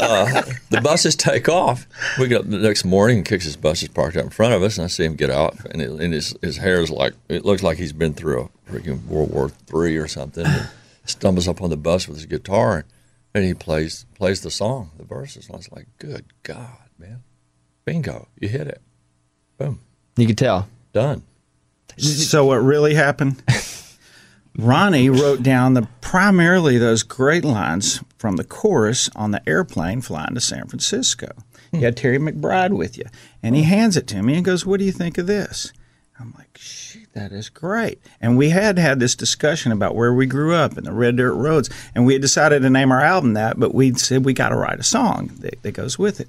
Uh, 0.00 0.42
the 0.70 0.80
buses 0.80 1.16
take 1.16 1.48
off. 1.48 1.86
We 2.18 2.28
got 2.28 2.48
the 2.48 2.58
next 2.58 2.84
morning. 2.84 3.18
And 3.18 3.26
Kix 3.26 3.42
his 3.42 3.56
bus 3.56 3.82
is 3.82 3.88
parked 3.88 4.16
out 4.16 4.24
in 4.24 4.30
front 4.30 4.54
of 4.54 4.62
us, 4.62 4.78
and 4.78 4.84
I 4.84 4.88
see 4.88 5.04
him 5.04 5.16
get 5.16 5.28
out, 5.30 5.56
and, 5.66 5.82
it, 5.82 5.90
and 5.90 6.14
his 6.14 6.34
his 6.40 6.56
hair 6.56 6.80
is 6.80 6.90
like 6.90 7.14
it 7.28 7.44
looks 7.44 7.62
like 7.62 7.78
he's 7.78 7.92
been 7.92 8.14
through 8.14 8.50
a 8.68 8.70
freaking 8.72 9.04
World 9.06 9.32
War 9.32 9.48
Three 9.48 9.96
or 9.96 10.08
something. 10.08 10.46
And 10.46 10.68
stumbles 11.04 11.48
up 11.48 11.60
on 11.62 11.70
the 11.70 11.76
bus 11.76 12.06
with 12.06 12.16
his 12.16 12.26
guitar, 12.26 12.84
and 13.34 13.44
he 13.44 13.54
plays 13.54 14.06
plays 14.14 14.40
the 14.40 14.50
song, 14.50 14.90
the 14.98 15.04
verses. 15.04 15.46
And 15.46 15.54
I 15.54 15.58
was 15.58 15.72
like, 15.72 15.86
"Good 15.98 16.26
God, 16.42 16.78
man, 16.98 17.22
bingo! 17.84 18.28
You 18.38 18.48
hit 18.48 18.66
it. 18.68 18.80
Boom, 19.58 19.80
You 20.16 20.26
could 20.26 20.38
tell. 20.38 20.68
done." 20.92 21.22
So 21.96 22.44
what 22.46 22.56
really 22.62 22.94
happened? 22.94 23.42
Ronnie 24.56 25.10
wrote 25.10 25.42
down 25.42 25.74
the 25.74 25.88
primarily 26.00 26.78
those 26.78 27.02
great 27.02 27.44
lines 27.44 28.02
from 28.18 28.36
the 28.36 28.44
chorus 28.44 29.08
on 29.16 29.30
the 29.30 29.48
airplane 29.48 30.00
flying 30.00 30.34
to 30.34 30.40
San 30.40 30.66
Francisco. 30.66 31.28
You 31.72 31.80
had 31.80 31.96
Terry 31.96 32.18
McBride 32.18 32.76
with 32.76 32.98
you, 32.98 33.04
and 33.42 33.54
he 33.54 33.62
hands 33.62 33.96
it 33.96 34.06
to 34.08 34.22
me 34.22 34.34
and 34.34 34.44
goes, 34.44 34.66
"What 34.66 34.78
do 34.78 34.84
you 34.84 34.92
think 34.92 35.18
of 35.18 35.26
this?" 35.26 35.72
I'm 36.18 36.34
like, 36.36 36.58
"Shit, 36.58 37.12
that 37.12 37.30
is 37.30 37.48
great." 37.48 38.00
And 38.20 38.36
we 38.36 38.48
had 38.48 38.78
had 38.78 38.98
this 38.98 39.14
discussion 39.14 39.70
about 39.70 39.94
where 39.94 40.12
we 40.12 40.26
grew 40.26 40.54
up 40.54 40.76
and 40.76 40.86
the 40.86 40.92
red 40.92 41.16
dirt 41.16 41.34
roads, 41.34 41.70
and 41.94 42.06
we 42.06 42.14
had 42.14 42.22
decided 42.22 42.62
to 42.62 42.70
name 42.70 42.90
our 42.90 43.02
album 43.02 43.34
that, 43.34 43.60
but 43.60 43.74
we 43.74 43.94
said 43.94 44.24
we 44.24 44.32
got 44.32 44.48
to 44.48 44.56
write 44.56 44.80
a 44.80 44.84
song 44.84 45.30
that, 45.40 45.62
that 45.62 45.72
goes 45.72 45.98
with 45.98 46.20
it. 46.20 46.28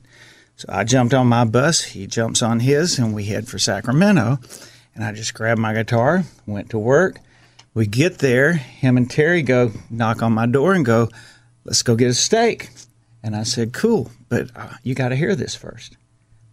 So 0.58 0.67
I 0.69 0.84
jumped 0.84 1.13
on 1.13 1.27
my 1.27 1.46
bus, 1.46 1.81
he 1.81 2.05
jumps 2.05 2.41
on 2.43 2.60
his, 2.60 3.00
and 3.00 3.15
we 3.15 3.24
head 3.25 3.48
for 3.48 3.58
Sacramento. 3.58 4.39
And 4.93 5.05
I 5.05 5.13
just 5.13 5.34
grabbed 5.34 5.62
my 5.62 5.74
guitar, 5.74 6.25
went 6.46 6.69
to 6.72 6.77
work. 6.77 7.19
We 7.74 7.88
get 7.88 8.17
there, 8.17 8.53
him 8.53 8.98
and 8.98 9.10
Terry 9.10 9.41
go 9.41 9.72
knock 9.89 10.22
on 10.22 10.34
my 10.34 10.46
door 10.46 10.74
and 10.74 10.84
go, 10.84 11.08
let's 11.70 11.84
go 11.84 11.96
get 11.96 12.10
a 12.10 12.14
steak. 12.16 12.72
And 13.22 13.36
I 13.36 13.44
said, 13.44 13.74
cool, 13.74 14.12
but 14.28 14.50
uh, 14.56 14.74
you 14.82 14.96
got 14.96 15.10
to 15.10 15.16
hear 15.16 15.36
this 15.36 15.56
first. 15.56 15.98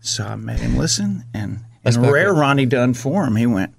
So 0.00 0.24
I 0.24 0.36
made 0.36 0.58
him 0.58 0.76
listen, 0.76 1.24
and 1.32 1.60
in 1.84 2.00
rare 2.02 2.32
then. 2.32 2.36
Ronnie 2.36 2.66
done 2.66 2.92
for 2.92 3.24
him, 3.24 3.36
he 3.36 3.46
went, 3.46 3.74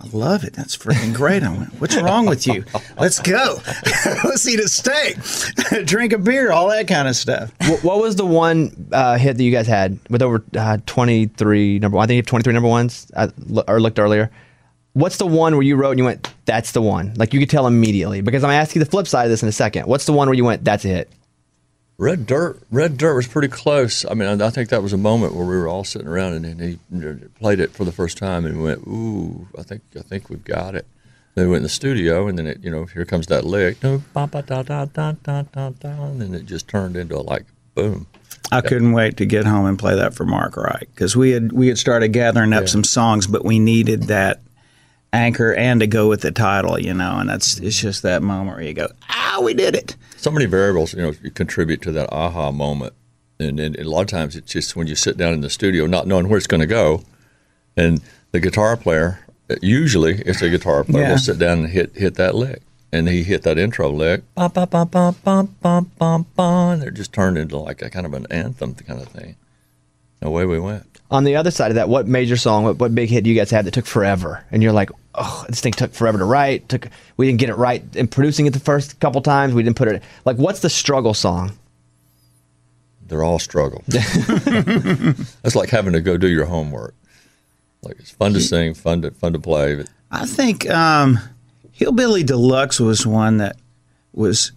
I 0.00 0.06
love 0.12 0.44
it. 0.44 0.52
That's 0.52 0.76
freaking 0.76 1.12
great. 1.12 1.42
I 1.42 1.50
went, 1.50 1.80
What's 1.80 1.96
wrong 1.96 2.26
with 2.26 2.46
you? 2.46 2.64
Let's 2.96 3.18
go. 3.18 3.60
Let's 4.24 4.46
eat 4.46 4.60
a 4.60 4.68
steak, 4.68 5.16
drink 5.84 6.12
a 6.12 6.18
beer, 6.18 6.52
all 6.52 6.68
that 6.68 6.86
kind 6.86 7.08
of 7.08 7.16
stuff. 7.16 7.52
What, 7.66 7.82
what 7.82 8.00
was 8.00 8.14
the 8.14 8.24
one 8.24 8.88
uh, 8.92 9.18
hit 9.18 9.36
that 9.36 9.42
you 9.42 9.50
guys 9.50 9.66
had 9.66 9.98
with 10.08 10.22
over 10.22 10.44
uh, 10.56 10.78
23 10.86 11.80
number 11.80 11.96
one? 11.96 12.04
I 12.04 12.06
think 12.06 12.14
you 12.14 12.20
have 12.20 12.26
23 12.26 12.52
number 12.52 12.68
ones, 12.68 13.10
I, 13.16 13.30
or 13.66 13.80
looked 13.80 13.98
earlier. 13.98 14.30
What's 14.98 15.18
the 15.18 15.26
one 15.26 15.54
where 15.54 15.62
you 15.62 15.76
wrote 15.76 15.90
and 15.90 15.98
you 16.00 16.04
went, 16.04 16.34
that's 16.44 16.72
the 16.72 16.82
one? 16.82 17.14
Like 17.14 17.32
you 17.32 17.38
could 17.38 17.50
tell 17.50 17.68
immediately. 17.68 18.20
Because 18.20 18.42
I'm 18.42 18.48
going 18.48 18.56
to 18.56 18.62
ask 18.62 18.74
you 18.74 18.80
the 18.80 18.90
flip 18.90 19.06
side 19.06 19.24
of 19.24 19.30
this 19.30 19.44
in 19.44 19.48
a 19.48 19.52
second. 19.52 19.86
What's 19.86 20.06
the 20.06 20.12
one 20.12 20.26
where 20.26 20.34
you 20.34 20.44
went, 20.44 20.64
that's 20.64 20.84
a 20.84 20.88
hit? 20.88 21.12
Red 21.98 22.26
Dirt, 22.26 22.60
Red 22.72 22.96
Dirt 22.96 23.14
was 23.14 23.28
pretty 23.28 23.46
close. 23.46 24.04
I 24.04 24.14
mean, 24.14 24.40
I, 24.40 24.46
I 24.46 24.50
think 24.50 24.70
that 24.70 24.82
was 24.82 24.92
a 24.92 24.98
moment 24.98 25.34
where 25.34 25.46
we 25.46 25.56
were 25.56 25.68
all 25.68 25.84
sitting 25.84 26.08
around 26.08 26.32
and, 26.32 26.46
and 26.46 26.60
he 26.60 26.68
you 26.68 26.78
know, 26.90 27.18
played 27.38 27.60
it 27.60 27.70
for 27.72 27.84
the 27.84 27.92
first 27.92 28.18
time 28.18 28.44
and 28.44 28.62
went, 28.62 28.80
"Ooh, 28.86 29.48
I 29.56 29.62
think 29.62 29.82
I 29.96 30.00
think 30.00 30.30
we've 30.30 30.44
got 30.44 30.76
it." 30.76 30.86
Then 31.34 31.46
we 31.46 31.50
went 31.50 31.58
in 31.58 31.62
the 31.64 31.68
studio 31.68 32.28
and 32.28 32.38
then 32.38 32.46
it, 32.46 32.58
you 32.62 32.70
know, 32.70 32.84
here 32.84 33.04
comes 33.04 33.26
that 33.28 33.44
lick, 33.44 33.82
no, 33.82 34.02
ba 34.12 34.28
ba 34.28 34.42
da 34.42 34.62
da 34.62 34.84
da 34.84 35.12
da 35.12 35.42
da 35.42 35.70
da, 35.70 36.04
and 36.04 36.20
then 36.20 36.34
it 36.34 36.46
just 36.46 36.68
turned 36.68 36.96
into 36.96 37.16
a, 37.16 37.22
like 37.22 37.46
boom. 37.74 38.06
I 38.52 38.60
couldn't 38.60 38.92
wait 38.92 39.16
to 39.18 39.26
get 39.26 39.44
home 39.44 39.66
and 39.66 39.78
play 39.78 39.96
that 39.96 40.14
for 40.14 40.24
Mark 40.24 40.56
Wright 40.56 40.88
because 40.94 41.16
we 41.16 41.30
had 41.30 41.50
we 41.52 41.66
had 41.66 41.78
started 41.78 42.08
gathering 42.12 42.52
up 42.52 42.68
some 42.68 42.84
songs, 42.84 43.26
but 43.26 43.44
we 43.44 43.58
needed 43.58 44.04
that 44.04 44.40
anchor 45.12 45.54
and 45.54 45.80
to 45.80 45.86
go 45.86 46.08
with 46.08 46.20
the 46.22 46.30
title, 46.30 46.78
you 46.78 46.94
know. 46.94 47.18
And 47.18 47.28
that's 47.28 47.58
it's 47.58 47.80
just 47.80 48.02
that 48.02 48.22
moment 48.22 48.56
where 48.56 48.66
you 48.66 48.74
go, 48.74 48.88
ah, 49.08 49.40
we 49.42 49.54
did 49.54 49.74
it. 49.74 49.96
So 50.16 50.30
many 50.30 50.46
variables, 50.46 50.94
you 50.94 51.02
know, 51.02 51.12
contribute 51.34 51.82
to 51.82 51.92
that 51.92 52.12
aha 52.12 52.50
moment, 52.50 52.94
and, 53.38 53.60
and, 53.60 53.76
a 53.78 53.88
lot 53.88 54.00
of 54.02 54.08
times 54.08 54.36
it's 54.36 54.52
just 54.52 54.74
when 54.76 54.86
you 54.86 54.94
sit 54.96 55.16
down 55.16 55.32
in 55.32 55.40
the 55.40 55.50
studio, 55.50 55.86
not 55.86 56.06
knowing 56.06 56.28
where 56.28 56.38
it's 56.38 56.46
going 56.46 56.60
to 56.60 56.66
go, 56.66 57.02
and 57.76 58.00
the 58.32 58.40
guitar 58.40 58.76
player, 58.76 59.20
usually 59.62 60.14
it's 60.22 60.42
a 60.42 60.50
guitar 60.50 60.84
player, 60.84 61.04
Yeah. 61.04 61.10
will 61.12 61.18
sit 61.18 61.38
down 61.38 61.58
and 61.60 61.68
hit 61.68 61.94
hit 61.96 62.14
that 62.16 62.34
lick. 62.34 62.62
And 62.90 63.06
he 63.06 63.22
hit 63.22 63.42
that 63.42 63.58
intro 63.58 63.90
lick, 63.90 64.22
bum, 64.34 64.50
bum, 64.50 64.66
bum, 64.70 64.88
bum, 64.88 65.14
bum, 65.22 65.56
bum, 65.60 65.90
bum, 65.98 66.26
bum, 66.34 66.70
and 66.70 66.82
it 66.84 66.94
just 66.94 67.12
turned 67.12 67.36
into 67.36 67.58
like 67.58 67.82
a 67.82 67.90
kind 67.90 68.06
of 68.06 68.14
an 68.14 68.26
anthem 68.30 68.74
kind 68.74 69.02
of 69.02 69.08
thing. 69.08 69.36
And 70.22 70.28
away 70.28 70.46
we 70.46 70.58
went. 70.58 70.97
On 71.10 71.24
the 71.24 71.36
other 71.36 71.50
side 71.50 71.70
of 71.70 71.76
that, 71.76 71.88
what 71.88 72.06
major 72.06 72.36
song, 72.36 72.64
what, 72.64 72.78
what 72.78 72.94
big 72.94 73.08
hit 73.08 73.24
do 73.24 73.30
you 73.30 73.36
guys 73.36 73.50
had 73.50 73.64
that 73.64 73.72
took 73.72 73.86
forever? 73.86 74.44
And 74.50 74.62
you're 74.62 74.72
like, 74.72 74.90
oh, 75.14 75.44
this 75.48 75.60
thing 75.60 75.72
took 75.72 75.94
forever 75.94 76.18
to 76.18 76.24
write. 76.24 76.68
Took 76.68 76.88
we 77.16 77.26
didn't 77.26 77.40
get 77.40 77.48
it 77.48 77.56
right 77.56 77.82
in 77.96 78.08
producing 78.08 78.46
it 78.46 78.52
the 78.52 78.60
first 78.60 79.00
couple 79.00 79.22
times. 79.22 79.54
We 79.54 79.62
didn't 79.62 79.76
put 79.76 79.88
it 79.88 80.02
like 80.24 80.36
what's 80.36 80.60
the 80.60 80.70
struggle 80.70 81.14
song? 81.14 81.52
They're 83.06 83.24
all 83.24 83.38
struggle. 83.38 83.82
That's 83.88 85.56
like 85.56 85.70
having 85.70 85.94
to 85.94 86.00
go 86.00 86.18
do 86.18 86.28
your 86.28 86.44
homework. 86.44 86.94
Like 87.82 87.98
it's 87.98 88.10
fun 88.10 88.34
to 88.34 88.40
sing, 88.40 88.74
fun 88.74 89.02
to 89.02 89.10
fun 89.12 89.32
to 89.32 89.38
play, 89.38 89.76
but 89.76 89.88
I 90.10 90.26
think 90.26 90.68
um, 90.70 91.18
Hillbilly 91.72 92.22
Deluxe 92.22 92.80
was 92.80 93.06
one 93.06 93.38
that 93.38 93.56
was 94.12 94.52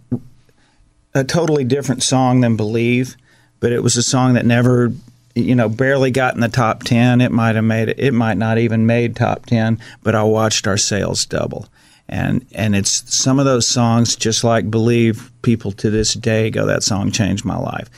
a 1.13 1.23
totally 1.23 1.63
different 1.63 2.03
song 2.03 2.41
than 2.41 2.55
Believe, 2.55 3.15
but 3.59 3.71
it 3.71 3.83
was 3.83 3.97
a 3.97 4.03
song 4.03 4.33
that 4.33 4.45
never, 4.45 4.91
you 5.35 5.55
know, 5.55 5.69
barely 5.69 6.11
got 6.11 6.35
in 6.35 6.41
the 6.41 6.49
top 6.49 6.83
10. 6.83 7.21
It 7.21 7.31
might 7.31 7.55
have 7.55 7.63
made 7.63 7.89
it, 7.89 7.99
it 7.99 8.13
might 8.13 8.37
not 8.37 8.57
even 8.57 8.85
made 8.85 9.15
top 9.15 9.45
10, 9.45 9.79
but 10.03 10.15
I 10.15 10.23
watched 10.23 10.67
our 10.67 10.77
sales 10.77 11.25
double. 11.25 11.67
And, 12.09 12.45
and 12.51 12.75
it's 12.75 13.13
some 13.13 13.39
of 13.39 13.45
those 13.45 13.67
songs, 13.67 14.15
just 14.15 14.43
like 14.43 14.69
Believe, 14.69 15.31
people 15.41 15.71
to 15.73 15.89
this 15.89 16.13
day 16.13 16.49
go, 16.49 16.65
that 16.65 16.83
song 16.83 17.11
changed 17.11 17.45
my 17.45 17.57
life 17.57 17.89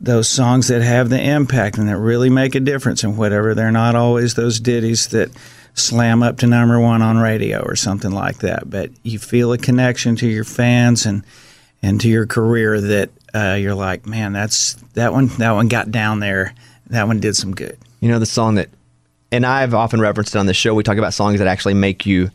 those 0.00 0.28
songs 0.28 0.68
that 0.68 0.82
have 0.82 1.08
the 1.08 1.20
impact 1.20 1.76
and 1.76 1.88
that 1.88 1.98
really 1.98 2.30
make 2.30 2.54
a 2.54 2.60
difference 2.60 3.02
and 3.02 3.18
whatever. 3.18 3.54
They're 3.54 3.72
not 3.72 3.96
always 3.96 4.34
those 4.34 4.60
ditties 4.60 5.08
that 5.08 5.30
slam 5.74 6.22
up 6.22 6.38
to 6.38 6.46
number 6.46 6.78
one 6.78 7.02
on 7.02 7.18
radio 7.18 7.60
or 7.60 7.76
something 7.76 8.10
like 8.10 8.38
that. 8.38 8.68
But 8.68 8.90
you 9.02 9.18
feel 9.18 9.52
a 9.52 9.58
connection 9.58 10.16
to 10.16 10.28
your 10.28 10.44
fans 10.44 11.06
and 11.06 11.24
and 11.80 12.00
to 12.00 12.08
your 12.08 12.26
career 12.26 12.80
that 12.80 13.10
uh, 13.34 13.56
you're 13.60 13.74
like, 13.74 14.06
man, 14.06 14.32
that's 14.32 14.74
that 14.94 15.12
one. 15.12 15.26
That 15.38 15.52
one 15.52 15.68
got 15.68 15.90
down 15.90 16.20
there. 16.20 16.54
That 16.88 17.06
one 17.06 17.20
did 17.20 17.36
some 17.36 17.54
good. 17.54 17.78
You 18.00 18.08
know 18.08 18.18
the 18.18 18.26
song 18.26 18.54
that, 18.56 18.68
and 19.32 19.44
I've 19.44 19.74
often 19.74 20.00
referenced 20.00 20.34
it 20.34 20.38
on 20.38 20.46
the 20.46 20.54
show. 20.54 20.74
We 20.74 20.82
talk 20.82 20.98
about 20.98 21.14
songs 21.14 21.38
that 21.38 21.48
actually 21.48 21.74
make 21.74 22.06
you, 22.06 22.30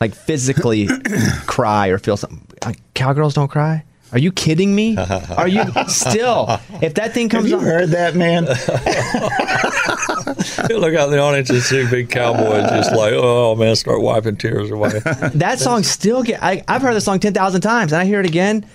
like 0.00 0.14
physically, 0.14 0.88
cry 1.46 1.88
or 1.88 1.98
feel 1.98 2.16
something. 2.16 2.46
Like, 2.64 2.78
Cowgirls 2.94 3.34
don't 3.34 3.48
cry. 3.48 3.84
Are 4.10 4.18
you 4.18 4.32
kidding 4.32 4.74
me? 4.74 4.96
Are 4.96 5.48
you 5.48 5.64
still? 5.88 6.46
If 6.80 6.94
that 6.94 7.12
thing 7.12 7.28
Have 7.28 7.40
comes 7.40 7.50
you 7.50 7.58
on, 7.58 7.64
heard 7.64 7.90
that, 7.90 8.16
man? 8.16 8.46
Look 10.70 10.94
out 10.94 11.08
in 11.08 11.12
the 11.12 11.18
audience 11.18 11.50
and 11.50 11.62
see 11.62 11.88
big 11.90 12.10
cowboys 12.10 12.68
just 12.70 12.92
like, 12.94 13.12
oh 13.14 13.54
man, 13.54 13.76
start 13.76 14.00
wiping 14.00 14.36
tears 14.36 14.70
away. 14.70 14.98
that 15.34 15.58
song 15.58 15.82
still 15.82 16.22
get. 16.22 16.42
I, 16.42 16.62
I've 16.68 16.82
heard 16.82 16.94
the 16.94 17.00
song 17.00 17.20
ten 17.20 17.34
thousand 17.34 17.60
times, 17.60 17.92
and 17.92 18.00
I 18.00 18.04
hear 18.06 18.20
it 18.20 18.26
again, 18.26 18.66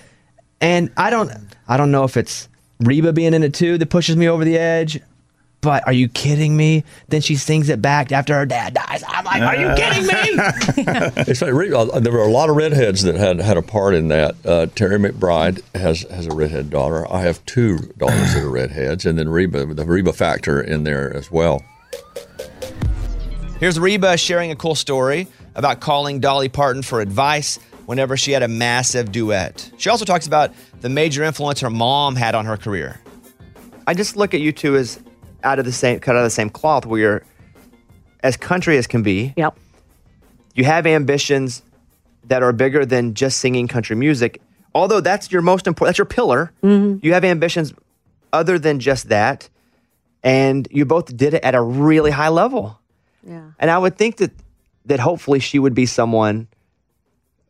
and 0.60 0.90
I 0.96 1.10
don't. 1.10 1.32
I 1.68 1.76
don't 1.76 1.90
know 1.90 2.04
if 2.04 2.16
it's 2.16 2.48
Reba 2.80 3.12
being 3.12 3.34
in 3.34 3.42
it 3.42 3.54
too 3.54 3.78
that 3.78 3.86
pushes 3.86 4.16
me 4.16 4.28
over 4.28 4.44
the 4.44 4.58
edge. 4.58 5.00
But 5.60 5.86
are 5.86 5.94
you 5.94 6.08
kidding 6.08 6.54
me? 6.58 6.84
Then 7.08 7.22
she 7.22 7.36
sings 7.36 7.70
it 7.70 7.80
back 7.80 8.12
after 8.12 8.34
her 8.34 8.44
dad 8.44 8.74
dies. 8.74 9.02
I'm 9.08 9.24
like, 9.24 9.40
are 9.40 9.56
you 9.56 9.74
kidding 9.74 10.06
me? 10.06 11.22
It's 11.26 11.40
like, 11.40 11.54
uh, 11.54 12.00
there 12.00 12.12
were 12.12 12.18
a 12.18 12.30
lot 12.30 12.50
of 12.50 12.56
redheads 12.56 13.02
that 13.04 13.14
had 13.14 13.40
had 13.40 13.56
a 13.56 13.62
part 13.62 13.94
in 13.94 14.08
that. 14.08 14.34
Uh, 14.44 14.66
Terry 14.74 14.98
McBride 14.98 15.62
has 15.74 16.02
has 16.10 16.26
a 16.26 16.34
redhead 16.34 16.68
daughter. 16.68 17.10
I 17.10 17.22
have 17.22 17.42
two 17.46 17.78
daughters 17.96 18.34
that 18.34 18.42
are 18.42 18.50
redheads, 18.50 19.06
and 19.06 19.18
then 19.18 19.30
Reba, 19.30 19.64
the 19.64 19.86
Reba 19.86 20.12
factor 20.12 20.60
in 20.60 20.84
there 20.84 21.10
as 21.16 21.30
well. 21.30 21.64
Here's 23.58 23.80
Reba 23.80 24.18
sharing 24.18 24.50
a 24.50 24.56
cool 24.56 24.74
story 24.74 25.28
about 25.54 25.80
calling 25.80 26.20
Dolly 26.20 26.50
Parton 26.50 26.82
for 26.82 27.00
advice 27.00 27.58
whenever 27.86 28.16
she 28.16 28.32
had 28.32 28.42
a 28.42 28.48
massive 28.48 29.12
duet. 29.12 29.70
She 29.76 29.90
also 29.90 30.04
talks 30.04 30.26
about 30.26 30.52
the 30.80 30.88
major 30.88 31.22
influence 31.22 31.60
her 31.60 31.70
mom 31.70 32.16
had 32.16 32.34
on 32.34 32.46
her 32.46 32.56
career. 32.56 33.00
I 33.86 33.94
just 33.94 34.16
look 34.16 34.34
at 34.34 34.40
you 34.40 34.52
two 34.52 34.76
as 34.76 35.00
out 35.42 35.58
of 35.58 35.64
the 35.64 35.72
same 35.72 36.00
cut 36.00 36.16
out 36.16 36.20
of 36.20 36.24
the 36.24 36.30
same 36.30 36.50
cloth. 36.50 36.86
Where 36.86 37.00
you're 37.00 37.22
as 38.22 38.36
country 38.36 38.78
as 38.78 38.86
can 38.86 39.02
be. 39.02 39.34
Yep. 39.36 39.58
You 40.54 40.64
have 40.64 40.86
ambitions 40.86 41.62
that 42.24 42.42
are 42.42 42.52
bigger 42.52 42.86
than 42.86 43.14
just 43.14 43.38
singing 43.38 43.68
country 43.68 43.96
music. 43.96 44.40
Although 44.74 45.00
that's 45.00 45.30
your 45.30 45.42
most 45.42 45.66
important, 45.66 45.90
that's 45.90 45.98
your 45.98 46.06
pillar. 46.06 46.52
Mm-hmm. 46.62 47.04
You 47.04 47.12
have 47.12 47.24
ambitions 47.24 47.74
other 48.32 48.58
than 48.58 48.80
just 48.80 49.08
that, 49.10 49.48
and 50.22 50.66
you 50.70 50.84
both 50.84 51.16
did 51.16 51.34
it 51.34 51.44
at 51.44 51.54
a 51.54 51.62
really 51.62 52.10
high 52.10 52.30
level. 52.30 52.80
Yeah. 53.26 53.50
And 53.58 53.70
I 53.70 53.78
would 53.78 53.96
think 53.96 54.16
that 54.16 54.32
that 54.86 55.00
hopefully 55.00 55.38
she 55.38 55.58
would 55.58 55.74
be 55.74 55.86
someone. 55.86 56.48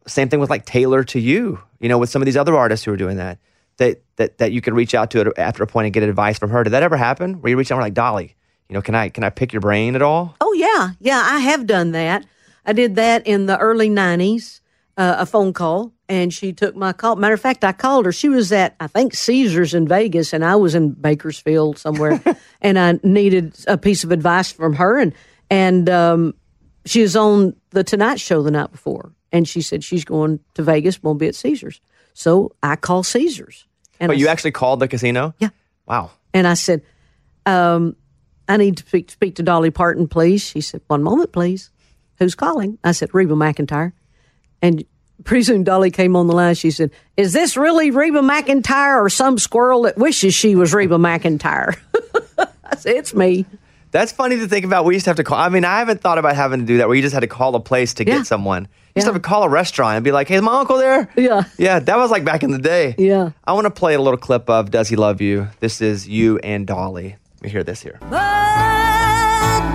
Same 0.07 0.29
thing 0.29 0.41
with 0.41 0.51
like 0.51 0.67
Taylor 0.67 1.05
to 1.05 1.21
you, 1.21 1.61
you 1.81 1.89
know, 1.89 1.99
with 1.99 2.11
some 2.11 2.23
of 2.23 2.27
these 2.27 2.37
other 2.37 2.57
artists 2.57 2.85
who 2.85 2.93
are 2.93 2.97
doing 2.97 3.17
that. 3.17 3.39
That 3.79 4.03
that 4.17 4.39
that 4.39 4.53
you 4.53 4.61
could 4.61 4.75
reach 4.75 4.95
out 4.95 5.11
to 5.13 5.33
after 5.37 5.63
a 5.63 5.67
point 5.67 5.87
and 5.87 5.95
get 5.95 6.03
advice 6.05 6.39
from 6.39 6.51
her. 6.51 6.63
Did 6.63 6.71
that 6.71 6.85
ever 6.85 6.97
happen? 6.97 7.41
Where 7.41 7.51
you 7.51 7.57
reach 7.57 7.73
out 7.73 7.77
and 7.77 7.83
like 7.83 7.95
Dolly, 7.95 8.37
you 8.69 8.75
know, 8.75 8.83
can 8.83 8.95
I 8.95 9.09
can 9.09 9.25
I 9.25 9.31
pick 9.31 9.53
your 9.53 9.61
brain 9.61 9.97
at 9.97 10.03
all? 10.03 10.37
Oh 10.41 10.53
yeah, 10.53 10.91
yeah, 11.01 11.21
I 11.25 11.41
have 11.41 11.67
done 11.67 11.93
that. 11.93 12.25
I 12.65 12.73
did 12.73 12.95
that 12.97 13.27
in 13.27 13.47
the 13.47 13.59
early 13.59 13.89
'90s. 13.89 14.61
Uh, 14.97 15.17
a 15.19 15.27
phone 15.27 15.53
call, 15.53 15.93
and 16.09 16.33
she 16.33 16.53
took 16.53 16.77
my 16.77 16.93
call. 16.93 17.17
Matter 17.17 17.35
of 17.35 17.41
fact, 17.41 17.65
I 17.65 17.73
called 17.73 18.07
her. 18.07 18.13
She 18.13 18.29
was 18.29 18.53
at 18.53 18.77
I 18.79 18.87
think 18.87 19.13
Caesars 19.13 19.75
in 19.75 19.89
Vegas, 19.89 20.33
and 20.33 20.45
I 20.45 20.55
was 20.55 20.77
in 20.77 20.91
Bakersfield 20.91 21.79
somewhere, 21.79 22.23
and 22.61 22.79
I 22.79 23.01
needed 23.03 23.57
a 23.67 23.77
piece 23.77 24.05
of 24.05 24.13
advice 24.13 24.53
from 24.53 24.75
her. 24.75 24.99
And 25.01 25.13
and 25.51 25.91
um, 25.91 26.35
she 26.87 27.03
was 27.03 27.17
on 27.17 27.57
the 27.71 27.83
Tonight 27.83 28.21
Show 28.21 28.43
the 28.43 28.53
night 28.53 28.71
before, 28.71 29.13
and 29.35 29.47
she 29.47 29.61
said 29.61 29.85
she's 29.85 30.05
going 30.07 30.41
to 30.55 30.63
Vegas, 30.63 31.03
won't 31.03 31.19
be 31.19 31.27
at 31.29 31.35
Caesars. 31.35 31.83
So 32.15 32.55
I 32.63 32.77
called 32.77 33.05
Caesars, 33.07 33.67
and 34.01 34.09
But 34.09 34.17
I 34.17 34.21
you 34.21 34.27
s- 34.29 34.33
actually 34.33 34.53
called 34.53 34.81
the 34.81 34.89
casino? 34.89 35.35
Yeah. 35.39 35.51
Wow. 35.87 36.11
and 36.33 36.47
I 36.47 36.55
said, 36.55 36.81
um, 37.45 37.97
I 38.49 38.57
need 38.57 38.79
to 38.79 38.87
speak, 38.87 39.11
speak 39.11 39.35
to 39.37 39.43
Dolly 39.43 39.71
Parton, 39.71 40.09
please. 40.09 40.43
She 40.43 40.61
said, 40.63 40.81
One 40.87 41.03
moment, 41.03 41.33
please. 41.33 41.71
Who's 42.19 42.35
calling? 42.35 42.79
I 42.85 42.93
said, 42.93 43.11
Reba 43.13 43.35
McEntire. 43.35 43.93
And 44.63 44.85
pretty 45.25 45.43
soon 45.45 45.65
Dolly 45.65 45.91
came 45.91 46.15
on 46.17 46.27
the 46.27 46.35
line. 46.35 46.55
She 46.55 46.71
said, 46.71 46.91
Is 47.17 47.33
this 47.33 47.57
really 47.57 47.91
Reba 47.91 48.21
McEntire 48.21 49.03
or 49.03 49.09
some 49.11 49.39
squirrel 49.39 49.83
that 49.83 49.97
wishes 49.99 50.33
she 50.35 50.55
was 50.55 50.73
Reba 50.73 50.97
McEntire? 50.97 51.77
I 52.65 52.77
said, 52.77 52.97
It's 52.97 53.15
me. 53.15 53.47
That's 53.91 54.13
funny 54.13 54.37
to 54.37 54.49
think 54.49 54.65
about. 54.65 54.85
We 54.85 54.95
used 54.95 55.05
to 55.05 55.11
have 55.11 55.17
to 55.19 55.25
call. 55.25 55.39
I 55.39 55.49
mean, 55.49 55.65
I 55.65 55.79
haven't 55.79 56.01
thought 56.01 56.19
about 56.19 56.35
having 56.37 56.61
to 56.61 56.67
do 56.67 56.79
that 56.79 56.89
where 56.89 56.97
you 56.97 57.03
just 57.03 57.15
had 57.15 57.21
to 57.21 57.27
call 57.29 57.55
a 57.55 57.61
place 57.61 57.95
to 57.95 58.07
Yeah. 58.07 58.19
get 58.19 58.27
someone. 58.27 58.69
You 58.95 59.01
used 59.01 59.09
to 59.09 59.13
have 59.13 59.21
to 59.21 59.29
call 59.29 59.43
a 59.43 59.49
restaurant 59.49 59.97
and 59.97 60.05
be 60.05 60.13
like, 60.13 60.29
hey, 60.29 60.37
is 60.37 60.43
my 60.43 60.61
uncle 60.61 60.77
there? 60.79 61.09
Yeah. 61.17 61.43
Yeah, 61.59 61.81
that 61.81 61.97
was 61.97 62.13
like 62.13 62.25
back 62.25 62.45
in 62.45 62.53
the 62.53 62.61
day. 62.61 62.95
Yeah. 62.97 63.31
I 63.45 63.53
want 63.53 63.65
to 63.65 63.71
play 63.73 63.95
a 63.95 64.01
little 64.01 64.17
clip 64.17 64.49
of 64.49 64.71
Does 64.71 64.89
He 64.89 64.95
Love 64.95 65.21
You? 65.21 65.49
This 65.59 65.81
is 65.81 66.07
you 66.07 66.39
and 66.39 66.65
Dolly. 66.65 67.17
Let 67.39 67.43
me 67.43 67.49
hear 67.51 67.65
this 67.65 67.83
here. 67.83 67.99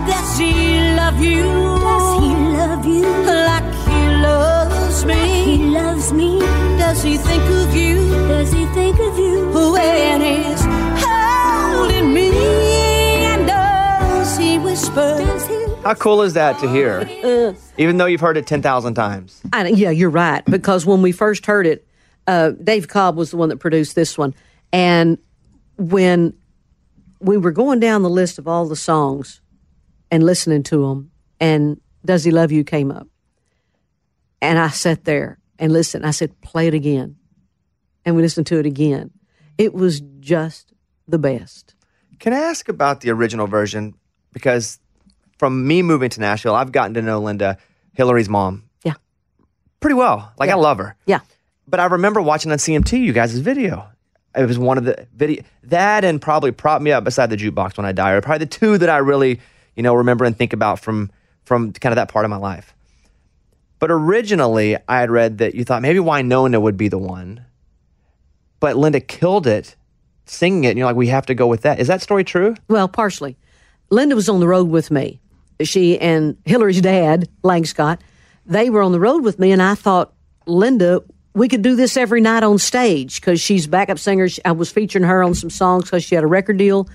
Does 0.08 0.38
he 0.40 0.80
love 0.96 1.20
you? 1.22 1.44
Does 1.44 2.24
he 2.24 2.30
love 2.30 2.86
you? 2.86 3.02
Like 3.26 3.74
he 3.90 4.10
loves 4.24 5.04
me? 5.04 5.44
He 5.44 5.58
loves 5.66 6.14
me. 6.14 6.40
Does 6.40 7.04
he 7.04 7.18
think 7.18 7.44
of 7.44 7.76
you? 7.76 8.10
Does 8.30 8.54
he 8.54 8.66
think 8.68 8.98
of 9.00 9.18
you? 9.20 9.50
When 9.52 10.22
he's 10.22 10.62
holding 11.04 12.14
me? 12.14 12.30
And 13.26 13.46
does 13.46 14.38
he 14.38 14.58
whisper? 14.60 15.18
Does 15.20 15.46
he 15.46 15.59
How 15.84 15.94
cool 15.94 16.22
is 16.22 16.34
that 16.34 16.60
to 16.60 16.70
hear? 16.70 17.56
Even 17.78 17.98
though 17.98 18.06
you've 18.06 18.20
heard 18.20 18.36
it 18.36 18.46
10,000 18.46 18.94
times. 18.96 19.42
I, 19.54 19.70
yeah, 19.70 19.90
you're 19.90 20.10
right. 20.10 20.44
Because 20.46 20.86
when 20.86 21.02
we 21.02 21.14
first 21.14 21.46
heard 21.46 21.66
it, 21.66 21.88
uh, 22.28 22.52
Dave 22.52 22.90
Cobb 22.90 23.16
was 23.16 23.32
the 23.32 23.38
one 23.38 23.50
that 23.50 23.58
produced 23.58 23.96
this 23.96 24.18
one. 24.18 24.36
And 24.74 25.18
when 25.78 26.34
we 27.22 27.38
were 27.38 27.52
going 27.52 27.80
down 27.80 28.04
the 28.04 28.10
list 28.10 28.40
of 28.40 28.48
all 28.48 28.68
the 28.68 28.76
songs 28.76 29.42
and 30.12 30.24
listening 30.24 30.64
to 30.64 30.88
them, 30.88 31.12
and 31.40 31.80
Does 32.04 32.26
He 32.26 32.32
Love 32.32 32.52
You 32.52 32.64
came 32.66 32.92
up. 32.92 33.08
And 34.42 34.60
I 34.60 34.70
sat 34.70 35.06
there 35.06 35.40
and 35.58 35.72
listened. 35.72 36.06
I 36.06 36.12
said, 36.12 36.40
play 36.42 36.68
it 36.68 36.74
again. 36.74 37.16
And 38.06 38.16
we 38.16 38.22
listened 38.22 38.48
to 38.48 38.60
it 38.60 38.66
again. 38.66 39.12
It 39.58 39.74
was 39.74 40.02
just 40.20 40.74
the 41.08 41.20
best. 41.20 41.74
Can 42.20 42.34
I 42.34 42.40
ask 42.40 42.68
about 42.68 43.02
the 43.02 43.12
original 43.12 43.48
version? 43.48 43.96
Because 44.34 44.80
from 45.40 45.66
me 45.66 45.82
moving 45.82 46.10
to 46.12 46.20
Nashville, 46.20 46.54
I've 46.54 46.72
gotten 46.72 46.94
to 46.94 47.02
know 47.02 47.20
Linda, 47.20 47.58
Hillary's 47.94 48.30
mom, 48.30 48.66
Yeah. 48.84 48.94
pretty 49.80 49.96
well. 49.96 50.32
Like 50.38 50.50
I 50.52 50.56
love 50.56 50.78
her. 50.78 50.96
Yeah. 51.08 51.22
But 51.68 51.80
I 51.80 51.86
remember 51.86 52.22
watching 52.22 52.52
on 52.52 52.58
CMT 52.60 53.00
you 53.04 53.14
guys' 53.14 53.38
video. 53.40 53.88
It 54.36 54.46
was 54.46 54.60
one 54.60 54.78
of 54.78 54.84
the 54.86 55.08
video 55.16 55.42
that 55.64 56.04
and 56.06 56.22
probably 56.22 56.52
prop 56.52 56.82
me 56.84 56.92
up 56.92 57.04
beside 57.04 57.30
the 57.32 57.38
jukebox 57.38 57.78
when 57.78 57.86
I 57.86 57.92
die 57.94 58.12
are 58.12 58.22
probably 58.22 58.40
the 58.40 58.46
two 58.46 58.78
that 58.78 58.90
I 58.90 58.98
really, 58.98 59.40
you 59.76 59.82
know, 59.82 59.96
remember 59.96 60.26
and 60.26 60.38
think 60.38 60.54
about 60.54 60.80
from 60.80 61.10
from 61.46 61.74
kind 61.74 61.92
of 61.94 61.96
that 61.96 62.10
part 62.10 62.26
of 62.26 62.30
my 62.30 62.38
life. 62.38 62.76
But 63.80 63.90
originally 63.90 64.78
I 64.88 65.00
had 65.00 65.10
read 65.10 65.40
that 65.40 65.56
you 65.56 65.64
thought 65.64 65.82
maybe 65.82 66.00
Wynonna 66.00 66.62
would 66.62 66.78
be 66.78 66.90
the 66.90 66.98
one. 67.00 67.44
But 68.60 68.76
Linda 68.76 69.00
killed 69.00 69.48
it 69.48 69.76
singing 70.26 70.66
it, 70.66 70.70
and 70.70 70.78
you're 70.78 70.86
like, 70.86 70.96
we 70.96 71.08
have 71.08 71.26
to 71.28 71.34
go 71.34 71.48
with 71.48 71.62
that. 71.62 71.80
Is 71.80 71.88
that 71.88 72.02
story 72.04 72.24
true? 72.24 72.56
Well, 72.68 72.88
partially. 72.88 73.36
Linda 73.90 74.16
was 74.16 74.30
on 74.30 74.40
the 74.42 74.48
road 74.48 74.70
with 74.70 74.92
me. 74.92 75.20
She 75.62 76.00
and 76.00 76.38
Hillary's 76.46 76.82
dad, 76.82 77.28
Lang 77.44 77.66
Scott, 77.66 78.02
they 78.46 78.70
were 78.70 78.82
on 78.82 78.92
the 78.92 79.00
road 79.00 79.24
with 79.24 79.40
me, 79.40 79.52
and 79.52 79.62
I 79.62 79.76
thought, 79.76 80.14
Linda, 80.46 81.02
we 81.34 81.48
could 81.48 81.62
do 81.62 81.76
this 81.76 81.98
every 81.98 82.22
night 82.22 82.44
on 82.44 82.58
stage 82.58 83.22
because 83.22 83.40
she's 83.40 83.68
backup 83.68 84.00
singer. 84.00 84.28
I 84.46 84.52
was 84.52 84.72
featuring 84.72 85.04
her 85.06 85.24
on 85.24 85.36
some 85.36 85.50
songs 85.50 85.86
because 85.86 86.04
she 86.04 86.16
had 86.16 86.24
a 86.24 86.28
record 86.28 86.58
deal. 86.58 86.90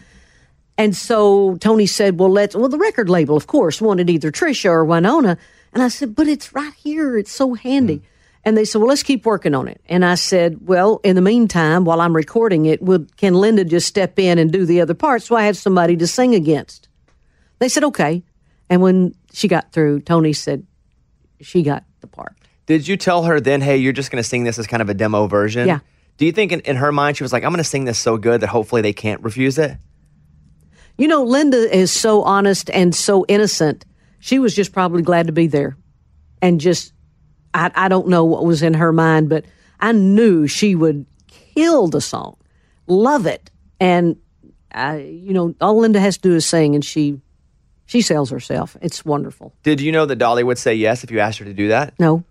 And 0.77 0.97
so 0.97 1.57
Tony 1.57 1.87
said, 1.87 2.19
Well, 2.19 2.31
let's, 2.31 2.57
well, 2.57 2.69
the 2.69 2.79
record 2.79 3.09
label, 3.09 3.37
of 3.37 3.47
course, 3.47 3.81
wanted 3.81 4.11
either 4.11 4.33
Trisha 4.33 4.71
or 4.71 4.85
Wynonna. 4.85 5.39
And 5.73 5.83
I 5.83 5.89
said, 5.89 6.15
But 6.15 6.27
it's 6.27 6.53
right 6.53 6.75
here. 6.75 7.17
It's 7.17 7.31
so 7.31 7.55
handy. 7.55 7.99
Mm. 7.99 8.03
And 8.47 8.57
they 8.57 8.65
said, 8.65 8.79
Well, 8.79 8.89
let's 8.89 9.03
keep 9.03 9.25
working 9.25 9.55
on 9.55 9.69
it. 9.69 9.81
And 9.89 10.05
I 10.05 10.17
said, 10.17 10.67
Well, 10.67 11.01
in 11.05 11.15
the 11.15 11.23
meantime, 11.23 11.85
while 11.85 12.01
I'm 12.01 12.17
recording 12.17 12.67
it, 12.67 12.83
would, 12.83 13.17
can 13.17 13.35
Linda 13.35 13.65
just 13.65 13.87
step 13.87 14.19
in 14.19 14.39
and 14.39 14.51
do 14.51 14.67
the 14.67 14.81
other 14.81 14.95
parts 14.95 15.27
so 15.27 15.37
I 15.37 15.45
have 15.45 15.57
somebody 15.57 15.97
to 15.97 16.07
sing 16.07 16.35
against? 16.35 16.89
They 17.61 17.69
said, 17.69 17.85
Okay. 17.85 18.25
And 18.71 18.81
when 18.81 19.15
she 19.33 19.49
got 19.49 19.73
through, 19.73 20.01
Tony 20.01 20.33
said, 20.33 20.67
She 21.41 21.63
got 21.63 21.85
the 22.01 22.07
part. 22.07 22.37
Did 22.67 22.89
you 22.89 22.97
tell 22.97 23.25
her 23.25 23.41
then, 23.41 23.61
hey, 23.61 23.77
you're 23.77 23.93
just 23.93 24.11
going 24.11 24.23
to 24.23 24.29
sing 24.29 24.45
this 24.45 24.59
as 24.59 24.67
kind 24.67 24.81
of 24.81 24.89
a 24.89 24.95
demo 24.95 25.27
version? 25.27 25.69
Yeah. 25.69 25.81
Do 26.17 26.25
you 26.25 26.33
think 26.33 26.53
in, 26.53 26.61
in 26.61 26.77
her 26.77 26.93
mind 26.93 27.17
she 27.17 27.25
was 27.25 27.33
like, 27.33 27.45
I'm 27.45 27.51
going 27.51 27.59
to 27.59 27.65
sing 27.65 27.85
this 27.85 27.99
so 27.99 28.17
good 28.17 28.41
that 28.41 28.47
hopefully 28.49 28.83
they 28.83 28.93
can't 28.93 29.23
refuse 29.23 29.59
it? 29.59 29.77
You 30.97 31.09
know, 31.09 31.25
Linda 31.25 31.77
is 31.77 31.91
so 31.91 32.23
honest 32.23 32.71
and 32.71 32.95
so 32.95 33.27
innocent. 33.29 33.85
She 34.21 34.39
was 34.39 34.55
just 34.55 34.73
probably 34.73 35.03
glad 35.03 35.27
to 35.27 35.33
be 35.33 35.49
there. 35.49 35.77
And 36.41 36.61
just, 36.61 36.93
I, 37.53 37.71
I 37.75 37.89
don't 37.89 38.09
know 38.09 38.25
what 38.25 38.45
was 38.45 38.63
in 38.63 38.75
her 38.75 38.93
mind, 38.93 39.29
but 39.29 39.45
I 39.81 39.93
knew 39.93 40.47
she 40.47 40.75
would 40.75 41.05
kill 41.27 41.89
the 41.89 42.01
song, 42.01 42.37
love 42.87 43.27
it. 43.27 43.51
And, 43.81 44.17
I, 44.73 44.99
you 44.99 45.33
know, 45.33 45.55
all 45.61 45.79
Linda 45.79 46.01
has 46.01 46.17
to 46.19 46.29
do 46.29 46.35
is 46.37 46.47
sing 46.47 46.75
and 46.75 46.85
she, 46.85 47.21
she 47.87 48.01
sells 48.03 48.31
herself. 48.31 48.77
It's 48.83 49.05
wonderful. 49.05 49.55
Did 49.63 49.81
you 49.81 49.93
know 49.93 50.07
that 50.07 50.17
Dolly 50.17 50.43
would 50.45 50.59
say 50.59 50.75
yes 50.75 51.05
if 51.05 51.11
you 51.11 51.21
asked 51.21 51.39
her 51.39 51.45
to 51.45 51.55
do 51.55 51.69
that? 51.69 51.95
No. 51.99 52.25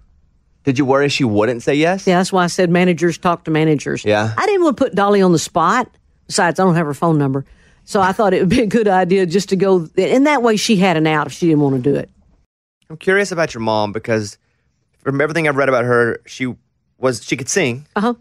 Did 0.64 0.78
you 0.80 0.86
worry 0.86 1.10
she 1.10 1.24
wouldn't 1.26 1.62
say 1.62 1.76
yes? 1.76 2.08
Yeah, 2.08 2.18
that's 2.20 2.32
why 2.32 2.44
I 2.46 2.48
said 2.48 2.70
managers 2.70 3.18
talk 3.18 3.44
to 3.46 3.52
managers. 3.52 4.06
Yeah. 4.06 4.34
I 4.38 4.46
didn't 4.46 4.64
want 4.64 4.78
to 4.78 4.84
put 4.86 4.96
Dolly 4.96 5.22
on 5.22 5.32
the 5.34 5.40
spot. 5.40 5.90
Besides, 6.28 6.60
I 6.60 6.64
don't 6.64 6.76
have 6.76 6.86
her 6.86 6.94
phone 6.94 7.18
number. 7.18 7.46
So 7.84 8.00
I 8.00 8.14
thought 8.14 8.34
it 8.34 8.40
would 8.40 8.48
be 8.50 8.62
a 8.62 8.66
good 8.66 8.88
idea 8.88 9.26
just 9.26 9.50
to 9.50 9.58
go. 9.58 9.90
And 9.98 10.26
that 10.26 10.42
way, 10.42 10.56
she 10.56 10.78
had 10.78 10.96
an 10.96 11.06
out 11.06 11.28
if 11.28 11.34
she 11.34 11.48
didn't 11.48 11.60
want 11.62 11.76
to 11.76 11.82
do 11.92 11.96
it. 11.98 12.10
I'm 12.90 12.96
curious 12.96 13.32
about 13.34 13.54
your 13.54 13.60
mom 13.62 13.92
because 13.92 14.38
from 15.00 15.20
everything 15.20 15.50
I've 15.50 15.58
read 15.58 15.68
about 15.68 15.84
her, 15.84 16.22
she 16.26 16.56
was 16.98 17.24
she 17.26 17.36
could 17.36 17.50
sing 17.50 17.86
Uh 17.98 18.02
huh. 18.02 18.14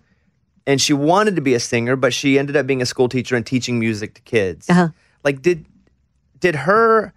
and 0.67 0.81
she 0.81 0.93
wanted 0.93 1.37
to 1.37 1.43
be 1.43 1.55
a 1.55 1.61
singer, 1.61 1.95
but 1.95 2.13
she 2.13 2.41
ended 2.41 2.57
up 2.57 2.67
being 2.67 2.83
a 2.83 2.87
school 2.87 3.09
teacher 3.09 3.37
and 3.37 3.47
teaching 3.47 3.79
music 3.79 4.15
to 4.15 4.21
kids. 4.23 4.69
Uh-huh. 4.69 4.89
Like 5.23 5.43
did 5.43 5.65
did 6.41 6.57
her 6.57 7.13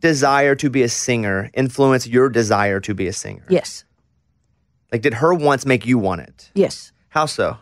desire 0.00 0.54
to 0.56 0.70
be 0.70 0.82
a 0.82 0.88
singer 0.88 1.50
influence 1.54 2.06
your 2.06 2.28
desire 2.28 2.80
to 2.80 2.94
be 2.94 3.06
a 3.06 3.12
singer? 3.12 3.44
Yes. 3.48 3.84
Like 4.92 5.02
did 5.02 5.14
her 5.14 5.32
wants 5.32 5.66
make 5.66 5.86
you 5.86 5.98
want 5.98 6.22
it? 6.22 6.50
Yes. 6.54 6.92
How 7.10 7.26
so? 7.26 7.58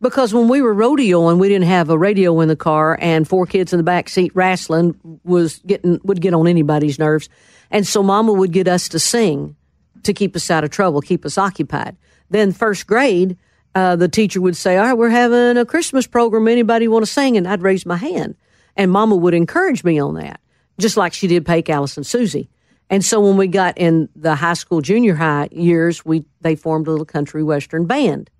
Because 0.00 0.34
when 0.34 0.48
we 0.48 0.60
were 0.60 0.74
rodeoing, 0.74 1.38
we 1.38 1.48
didn't 1.48 1.68
have 1.68 1.88
a 1.88 1.96
radio 1.96 2.40
in 2.40 2.48
the 2.48 2.56
car, 2.56 2.98
and 3.00 3.26
four 3.26 3.46
kids 3.46 3.72
in 3.72 3.78
the 3.78 3.82
back 3.82 4.08
seat 4.10 4.30
wrestling 4.34 4.94
was 5.24 5.58
getting 5.66 6.00
would 6.04 6.20
get 6.20 6.34
on 6.34 6.46
anybody's 6.46 6.98
nerves, 6.98 7.30
and 7.70 7.86
so 7.86 8.02
Mama 8.02 8.32
would 8.32 8.52
get 8.52 8.68
us 8.68 8.88
to 8.90 8.98
sing 8.98 9.56
to 10.02 10.12
keep 10.12 10.36
us 10.36 10.50
out 10.50 10.64
of 10.64 10.70
trouble, 10.70 11.00
keep 11.00 11.24
us 11.24 11.38
occupied. 11.38 11.96
Then 12.28 12.52
first 12.52 12.86
grade, 12.86 13.38
uh, 13.74 13.96
the 13.96 14.08
teacher 14.08 14.40
would 14.40 14.56
say, 14.56 14.76
"All 14.76 14.84
right, 14.84 14.98
we're 14.98 15.08
having 15.08 15.56
a 15.56 15.64
Christmas 15.64 16.06
program. 16.06 16.46
Anybody 16.46 16.88
want 16.88 17.06
to 17.06 17.10
sing?" 17.10 17.38
And 17.38 17.48
I'd 17.48 17.62
raise 17.62 17.86
my 17.86 17.96
hand, 17.96 18.34
and 18.76 18.90
Mama 18.90 19.16
would 19.16 19.34
encourage 19.34 19.82
me 19.82 19.98
on 19.98 20.14
that, 20.16 20.40
just 20.78 20.96
like 20.96 21.12
she 21.12 21.26
did 21.26 21.46
Pake, 21.46 21.70
Alice, 21.70 21.96
and 21.96 22.06
Susie. 22.06 22.48
And 22.88 23.04
so 23.04 23.20
when 23.20 23.36
we 23.36 23.48
got 23.48 23.76
in 23.78 24.08
the 24.14 24.34
high 24.34 24.54
school, 24.54 24.80
junior 24.80 25.14
high 25.14 25.48
years, 25.50 26.04
we 26.04 26.24
they 26.40 26.54
formed 26.54 26.86
a 26.86 26.90
little 26.90 27.06
country 27.06 27.42
western 27.42 27.86
band 27.86 28.30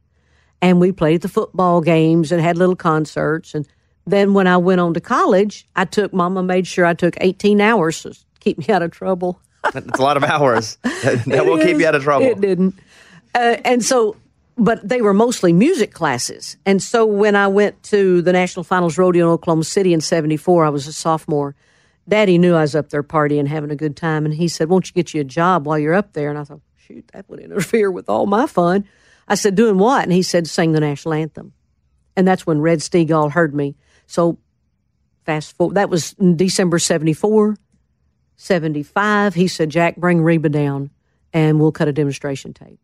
and 0.62 0.81
we 0.81 0.92
played 0.92 1.22
the 1.22 1.29
football 1.29 1.81
games 1.81 2.33
and 2.33 2.40
had 2.40 2.57
little 2.57 2.77
concerts. 2.77 3.55
And 3.55 3.66
then 4.07 4.35
when 4.35 4.46
I 4.46 4.57
went 4.57 4.81
on 4.81 4.94
to 4.94 5.01
college, 5.01 5.66
I 5.77 5.85
took 5.85 6.12
Mama 6.12 6.42
made 6.42 6.66
sure 6.66 6.87
I 6.87 6.94
took 6.94 7.16
18 7.20 7.61
hours 7.61 8.03
to 8.03 8.16
keep 8.40 8.59
me 8.59 8.72
out 8.72 8.83
of 8.83 8.90
trouble. 8.90 9.40
It's 9.75 9.99
a 9.99 10.03
lot 10.03 10.16
of 10.16 10.25
hours. 10.25 10.77
that 10.83 11.25
that 11.27 11.46
will 11.46 11.59
keep 11.59 11.79
you 11.79 11.87
out 11.87 11.94
of 11.94 12.03
trouble. 12.03 12.27
It 12.27 12.40
didn't. 12.40 12.75
Uh, 13.35 13.57
and 13.64 13.85
so, 13.85 14.16
but 14.57 14.87
they 14.88 15.03
were 15.03 15.12
mostly 15.12 15.53
music 15.53 15.92
classes. 15.92 16.57
And 16.64 16.83
so 16.83 17.05
when 17.05 17.35
I 17.37 17.49
went 17.49 17.83
to 17.85 18.22
the 18.22 18.33
National 18.33 18.62
Finals 18.64 18.96
Rodeo 18.96 19.27
in 19.27 19.33
Oklahoma 19.33 19.64
City 19.64 19.92
in 19.92 20.01
74, 20.01 20.64
I 20.64 20.68
was 20.68 20.87
a 20.87 20.92
sophomore. 20.92 21.55
Daddy 22.09 22.38
knew 22.38 22.55
I 22.55 22.61
was 22.62 22.75
up 22.75 22.90
there 22.90 23.03
partying, 23.03 23.47
having 23.47 23.71
a 23.71 23.77
good 23.77 23.97
time. 23.97 24.25
And 24.25 24.35
he 24.35 24.49
said, 24.49 24.69
Won't 24.69 24.88
you 24.88 24.95
get 24.95 25.12
you 25.12 25.21
a 25.21 25.25
job 25.25 25.66
while 25.66 25.79
you're 25.79 25.95
up 25.95 26.12
there? 26.12 26.31
And 26.31 26.38
I 26.38 26.45
thought, 26.45 26.61
Shoot, 26.77 27.09
that 27.12 27.29
would 27.29 27.40
interfere 27.40 27.90
with 27.90 28.09
all 28.09 28.27
my 28.27 28.47
fun. 28.47 28.87
I 29.27 29.35
said, 29.35 29.55
Doing 29.55 29.79
what? 29.79 30.05
And 30.05 30.12
he 30.12 30.23
said, 30.23 30.47
Sing 30.47 30.73
the 30.73 30.81
national 30.81 31.14
anthem. 31.14 31.53
And 32.16 32.27
that's 32.27 32.47
when 32.47 32.61
Red 32.61 32.79
Steagall 32.79 33.33
heard 33.33 33.55
me. 33.55 33.77
So 34.07 34.38
fast 35.25 35.57
forward, 35.57 35.75
that 35.75 35.90
was 35.90 36.14
in 36.14 36.37
December 36.37 36.79
74. 36.79 37.57
75, 38.37 39.35
he 39.35 39.49
said, 39.49 39.71
Jack, 39.71 39.97
bring 39.97 40.23
Reba 40.23 40.51
down 40.51 40.90
and 41.33 41.59
we'll 41.59 41.73
cut 41.73 41.88
a 41.88 41.92
demonstration 41.92 42.53
tape. 42.53 42.79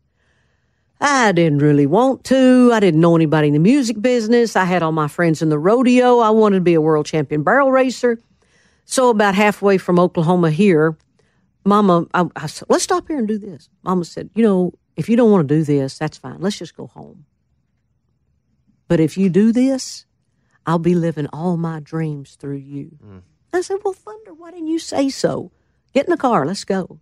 I 0.99 1.31
didn't 1.31 1.59
really 1.59 1.85
want 1.85 2.23
to. 2.25 2.71
I 2.73 2.79
didn't 2.79 3.01
know 3.01 3.15
anybody 3.15 3.47
in 3.47 3.53
the 3.53 3.59
music 3.59 4.01
business. 4.01 4.55
I 4.55 4.63
had 4.63 4.81
all 4.81 4.91
my 4.91 5.07
friends 5.07 5.41
in 5.41 5.49
the 5.49 5.59
rodeo. 5.59 6.19
I 6.19 6.29
wanted 6.29 6.57
to 6.57 6.61
be 6.61 6.75
a 6.75 6.81
world 6.81 7.05
champion 7.05 7.43
barrel 7.43 7.71
racer. 7.71 8.19
So, 8.85 9.09
about 9.09 9.35
halfway 9.35 9.77
from 9.77 9.99
Oklahoma 9.99 10.51
here, 10.51 10.97
Mama, 11.65 12.05
I, 12.13 12.25
I 12.35 12.47
said, 12.47 12.67
let's 12.69 12.83
stop 12.83 13.07
here 13.07 13.17
and 13.17 13.27
do 13.27 13.37
this. 13.37 13.69
Mama 13.83 14.03
said, 14.05 14.29
you 14.35 14.43
know, 14.43 14.73
if 14.95 15.09
you 15.09 15.15
don't 15.15 15.31
want 15.31 15.47
to 15.47 15.55
do 15.55 15.63
this, 15.63 15.97
that's 15.97 16.17
fine. 16.17 16.39
Let's 16.39 16.57
just 16.57 16.75
go 16.75 16.87
home. 16.87 17.25
But 18.87 18.99
if 18.99 19.17
you 19.17 19.29
do 19.29 19.51
this, 19.51 20.05
I'll 20.65 20.79
be 20.79 20.95
living 20.95 21.27
all 21.33 21.57
my 21.57 21.79
dreams 21.79 22.35
through 22.35 22.57
you. 22.57 22.97
Hmm. 23.01 23.17
I 23.53 23.61
said, 23.61 23.77
Well, 23.83 23.93
Thunder, 23.93 24.33
why 24.33 24.51
didn't 24.51 24.67
you 24.67 24.79
say 24.79 25.09
so? 25.09 25.51
Get 25.93 26.05
in 26.05 26.11
the 26.11 26.17
car, 26.17 26.45
let's 26.45 26.63
go. 26.63 26.99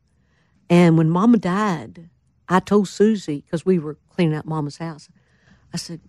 And 0.70 0.98
when 0.98 1.10
Mama 1.10 1.38
died, 1.38 2.10
I 2.48 2.60
told 2.60 2.88
Susie, 2.88 3.41
because 3.41 3.65
we 3.65 3.80
were 3.80 3.98
cleaning 4.10 4.36
out 4.36 4.46
Mama's 4.46 4.78
house, 4.78 5.10
I 5.74 5.78
said, 5.78 6.02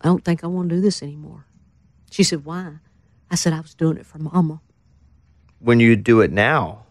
I 0.00 0.08
don't 0.08 0.24
think 0.24 0.42
I 0.42 0.46
want 0.46 0.70
to 0.70 0.76
do 0.76 0.80
this 0.80 1.02
anymore. 1.02 1.46
She 2.10 2.22
said, 2.22 2.44
Why? 2.44 2.78
I 3.30 3.36
said, 3.36 3.52
I 3.52 3.60
was 3.60 3.74
doing 3.74 3.96
it 3.96 4.06
for 4.06 4.18
Mama. 4.18 4.60
When 5.60 5.78
you 5.78 5.94
do 5.94 6.20
it 6.20 6.32
now, 6.32 6.84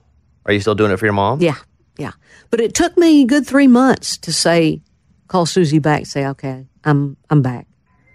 are 0.46 0.54
you 0.54 0.60
still 0.60 0.76
doing 0.76 0.92
it 0.92 0.98
for 0.98 1.06
your 1.06 1.14
mom? 1.14 1.42
Yeah, 1.42 1.58
yeah. 1.98 2.12
But 2.50 2.62
it 2.62 2.74
took 2.74 2.98
me 2.98 3.24
a 3.24 3.26
good 3.26 3.46
three 3.46 3.68
months 3.68 4.18
to 4.20 4.32
say, 4.32 4.82
call 5.28 5.46
Susie 5.46 5.80
back, 5.80 6.06
say, 6.06 6.26
okay, 6.28 6.68
I'm 6.84 7.18
I'm 7.30 7.42
back. 7.42 7.68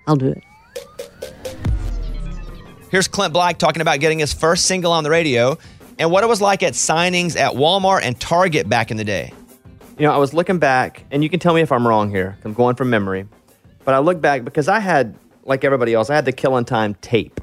I'll 0.07 0.17
do 0.17 0.29
it. 0.29 0.43
Here's 2.91 3.09
Clint 3.09 3.33
Black 3.33 3.59
talking 3.59 3.83
about 3.83 3.99
getting 3.99 4.21
his 4.21 4.33
first 4.33 4.67
single 4.67 4.93
on 4.93 5.03
the 5.03 5.11
radio 5.11 5.59
and 5.99 6.13
what 6.13 6.23
it 6.23 6.29
was 6.29 6.41
like 6.41 6.63
at 6.63 6.75
signings 6.75 7.37
at 7.37 7.55
Walmart 7.55 8.03
and 8.03 8.19
Target 8.21 8.69
back 8.69 8.93
in 8.93 8.97
the 8.97 9.05
day. 9.05 9.33
You 9.99 10.07
know, 10.07 10.13
I 10.13 10.19
was 10.19 10.35
looking 10.35 10.59
back, 10.59 11.05
and 11.11 11.23
you 11.23 11.31
can 11.31 11.41
tell 11.41 11.55
me 11.55 11.61
if 11.61 11.71
I'm 11.73 11.87
wrong 11.87 12.11
here. 12.11 12.37
I'm 12.45 12.53
going 12.53 12.77
from 12.77 12.91
memory. 12.91 13.27
But 13.85 13.95
I 13.95 13.99
look 13.99 14.21
back 14.21 14.45
because 14.45 14.69
I 14.69 14.81
had, 14.81 15.17
like 15.45 15.65
everybody 15.65 15.95
else, 15.95 16.11
I 16.11 16.15
had 16.15 16.25
the 16.25 16.33
Killing 16.33 16.65
Time 16.65 16.95
tape. 16.97 17.34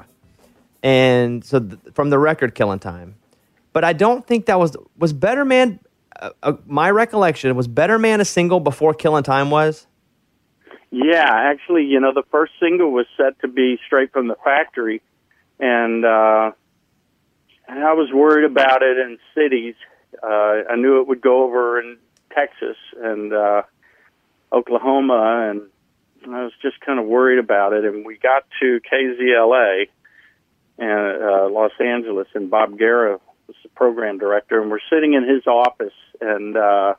And 0.82 1.44
so 1.44 1.60
th- 1.60 1.78
from 1.94 2.10
the 2.10 2.18
record 2.18 2.54
Killing 2.54 2.78
Time. 2.78 3.16
But 3.72 3.84
I 3.84 3.92
don't 3.92 4.26
think 4.26 4.46
that 4.46 4.58
was, 4.58 4.76
was 4.98 5.12
Better 5.12 5.44
Man, 5.44 5.80
uh, 6.20 6.30
uh, 6.42 6.54
my 6.66 6.90
recollection, 6.90 7.54
was 7.56 7.68
Better 7.68 7.98
Man 7.98 8.20
a 8.20 8.24
single 8.24 8.60
before 8.60 8.92
Killing 8.94 9.22
Time 9.22 9.50
was? 9.50 9.86
Yeah, 10.90 11.24
actually, 11.26 11.84
you 11.84 12.00
know, 12.00 12.12
the 12.12 12.24
first 12.30 12.52
single 12.60 12.92
was 12.92 13.06
set 13.16 13.40
to 13.40 13.48
be 13.48 13.78
straight 13.86 14.12
from 14.12 14.28
the 14.28 14.36
factory, 14.44 15.00
and 15.58 16.04
uh, 16.04 16.52
and 17.66 17.82
I 17.82 17.94
was 17.94 18.10
worried 18.12 18.44
about 18.44 18.82
it 18.82 18.98
in 18.98 19.18
cities. 19.34 19.74
Uh, 20.22 20.68
I 20.70 20.76
knew 20.76 21.00
it 21.00 21.08
would 21.08 21.22
go 21.22 21.44
over 21.44 21.80
in 21.80 21.96
Texas 22.34 22.76
and 23.00 23.32
uh, 23.32 23.62
Oklahoma 24.52 25.48
and 25.50 25.62
I 26.30 26.44
was 26.44 26.52
just 26.60 26.80
kind 26.80 26.98
of 26.98 27.06
worried 27.06 27.38
about 27.38 27.72
it. 27.72 27.84
And 27.84 28.04
we 28.04 28.18
got 28.18 28.44
to 28.60 28.80
KZLA 28.90 29.88
and 30.82 31.22
uh, 31.22 31.48
Los 31.48 31.70
Angeles, 31.78 32.26
and 32.34 32.50
Bob 32.50 32.76
Guerra 32.76 33.20
was 33.46 33.56
the 33.62 33.68
program 33.68 34.18
director, 34.18 34.60
and 34.60 34.68
we're 34.68 34.80
sitting 34.90 35.14
in 35.14 35.22
his 35.28 35.46
office 35.46 35.94
and 36.20 36.56
uh, 36.56 36.94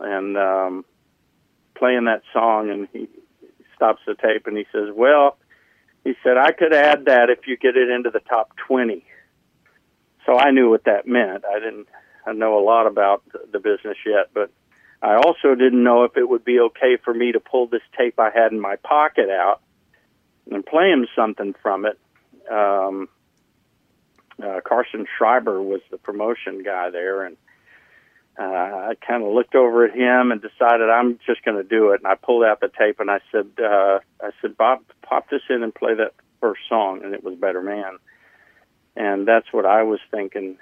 and 0.00 0.36
um, 0.36 0.84
playing 1.76 2.06
that 2.06 2.22
song, 2.32 2.70
and 2.70 2.88
he 2.92 3.08
stops 3.76 4.00
the 4.06 4.16
tape 4.16 4.48
and 4.48 4.56
he 4.56 4.66
says, 4.72 4.88
"Well," 4.92 5.38
he 6.02 6.14
said, 6.24 6.36
"I 6.36 6.50
could 6.50 6.74
add 6.74 7.04
that 7.04 7.30
if 7.30 7.46
you 7.46 7.56
get 7.56 7.76
it 7.76 7.88
into 7.90 8.10
the 8.10 8.20
top 8.20 8.56
20." 8.66 9.04
So 10.26 10.36
I 10.36 10.50
knew 10.50 10.68
what 10.68 10.84
that 10.84 11.06
meant. 11.06 11.44
I 11.44 11.60
didn't 11.60 11.86
I 12.26 12.32
know 12.32 12.58
a 12.58 12.64
lot 12.64 12.88
about 12.88 13.22
the 13.52 13.60
business 13.60 13.96
yet, 14.04 14.30
but 14.34 14.50
I 15.00 15.14
also 15.14 15.54
didn't 15.54 15.82
know 15.82 16.02
if 16.04 16.16
it 16.16 16.28
would 16.28 16.44
be 16.44 16.58
okay 16.58 16.96
for 17.04 17.14
me 17.14 17.32
to 17.32 17.40
pull 17.40 17.68
this 17.68 17.82
tape 17.96 18.18
I 18.18 18.30
had 18.30 18.50
in 18.50 18.60
my 18.60 18.76
pocket 18.76 19.30
out 19.30 19.60
and 20.50 20.66
play 20.66 20.90
him 20.90 21.06
something 21.14 21.54
from 21.62 21.86
it. 21.86 21.98
Um, 22.50 23.08
uh, 24.42 24.60
Carson 24.64 25.06
Schreiber 25.16 25.62
was 25.62 25.80
the 25.90 25.98
promotion 25.98 26.62
guy 26.62 26.90
there, 26.90 27.24
and 27.24 27.36
uh, 28.38 28.42
I 28.42 28.94
kind 29.06 29.22
of 29.22 29.32
looked 29.32 29.54
over 29.54 29.84
at 29.84 29.94
him 29.94 30.32
and 30.32 30.40
decided 30.40 30.88
I'm 30.88 31.18
just 31.26 31.44
going 31.44 31.56
to 31.56 31.62
do 31.62 31.90
it. 31.90 32.00
And 32.02 32.06
I 32.06 32.14
pulled 32.14 32.44
out 32.44 32.60
the 32.60 32.68
tape 32.68 33.00
and 33.00 33.10
I 33.10 33.20
said, 33.30 33.48
uh, 33.58 34.00
I 34.22 34.30
said, 34.40 34.56
Bob, 34.56 34.80
pop 35.02 35.28
this 35.28 35.42
in 35.50 35.62
and 35.62 35.74
play 35.74 35.94
that 35.94 36.14
first 36.40 36.60
song, 36.68 37.02
and 37.04 37.12
it 37.12 37.22
was 37.22 37.34
Better 37.34 37.60
Man. 37.60 37.98
And 38.96 39.28
that's 39.28 39.52
what 39.52 39.66
I 39.66 39.82
was 39.82 40.00
thinking, 40.10 40.56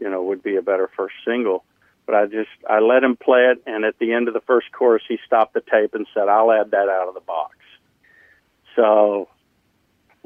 you 0.00 0.08
know, 0.08 0.22
would 0.22 0.42
be 0.42 0.56
a 0.56 0.62
better 0.62 0.88
first 0.96 1.14
single. 1.26 1.64
But 2.06 2.14
I 2.14 2.26
just 2.26 2.50
I 2.68 2.78
let 2.78 3.02
him 3.02 3.16
play 3.16 3.50
it, 3.50 3.62
and 3.66 3.84
at 3.84 3.98
the 3.98 4.12
end 4.12 4.28
of 4.28 4.34
the 4.34 4.40
first 4.40 4.70
chorus, 4.70 5.02
he 5.08 5.18
stopped 5.26 5.54
the 5.54 5.60
tape 5.60 5.92
and 5.92 6.06
said, 6.14 6.28
"I'll 6.28 6.52
add 6.52 6.70
that 6.70 6.88
out 6.88 7.08
of 7.08 7.14
the 7.14 7.20
box." 7.20 7.56
So 8.76 9.28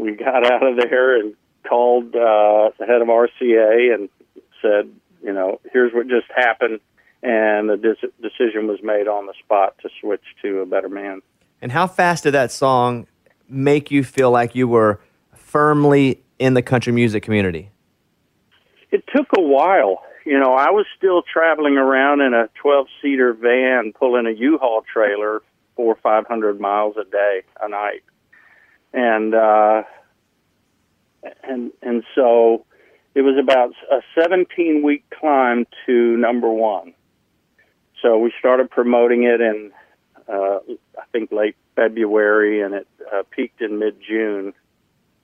we 0.01 0.13
got 0.13 0.45
out 0.51 0.67
of 0.67 0.77
there 0.77 1.19
and 1.19 1.35
called 1.69 2.15
uh, 2.15 2.71
the 2.79 2.87
head 2.87 3.03
of 3.03 3.09
RCA 3.09 3.95
and 3.95 4.09
said, 4.63 4.91
you 5.23 5.33
know, 5.33 5.61
here's 5.73 5.93
what 5.93 6.09
just 6.09 6.27
happened, 6.35 6.81
and 7.23 7.69
the 7.69 7.77
dis- 7.77 8.11
decision 8.21 8.67
was 8.67 8.79
made 8.83 9.07
on 9.09 9.27
the 9.27 9.35
spot 9.45 9.77
to 9.83 9.91
switch 10.01 10.23
to 10.43 10.61
a 10.61 10.67
better 10.67 10.89
man. 10.89 11.21
And 11.61 11.71
how 11.71 11.87
fast 11.87 12.25
did 12.25 12.33
that 12.33 12.51
song 12.51 13.07
make 13.49 13.91
you 13.91 14.03
feel 14.03 14.31
like 14.31 14.55
you 14.55 14.67
were 14.67 15.01
firmly 15.35 16.23
in 16.39 16.55
the 16.55 16.63
country 16.63 16.93
music 16.93 17.23
community? 17.23 17.71
It 18.91 19.05
took 19.15 19.27
a 19.37 19.43
while. 19.43 20.03
You 20.25 20.39
know, 20.39 20.55
I 20.55 20.71
was 20.71 20.87
still 20.97 21.23
traveling 21.23 21.77
around 21.77 22.21
in 22.21 22.35
a 22.35 22.49
12 22.63 22.87
seater 23.03 23.33
van 23.35 23.93
pulling 23.93 24.27
a 24.27 24.31
U-Haul 24.31 24.85
trailer 24.93 25.43
four 25.77 25.95
or 25.95 25.99
500 26.03 26.61
miles 26.61 26.97
a 26.97 27.05
day, 27.05 27.43
a 27.61 27.69
night. 27.69 28.03
And, 28.93 29.35
uh, 29.35 29.83
and, 31.43 31.73
and 31.83 32.05
so 32.15 32.65
it 33.15 33.23
was 33.23 33.37
about 33.39 33.73
a 33.91 34.03
17 34.21 34.83
week 34.83 35.05
climb 35.11 35.67
to 35.87 36.17
number 36.17 36.51
one. 36.51 36.95
So 38.03 38.19
we 38.19 38.33
started 38.39 38.71
promoting 38.71 39.25
it 39.25 39.41
in, 39.41 39.73
uh, 40.29 40.59
I 40.99 41.05
think 41.13 41.31
late 41.31 41.57
February 41.77 42.63
and 42.63 42.75
it 42.75 42.89
uh, 43.13 43.23
peaked 43.31 43.61
in 43.61 43.79
mid 43.79 43.97
June. 44.01 44.55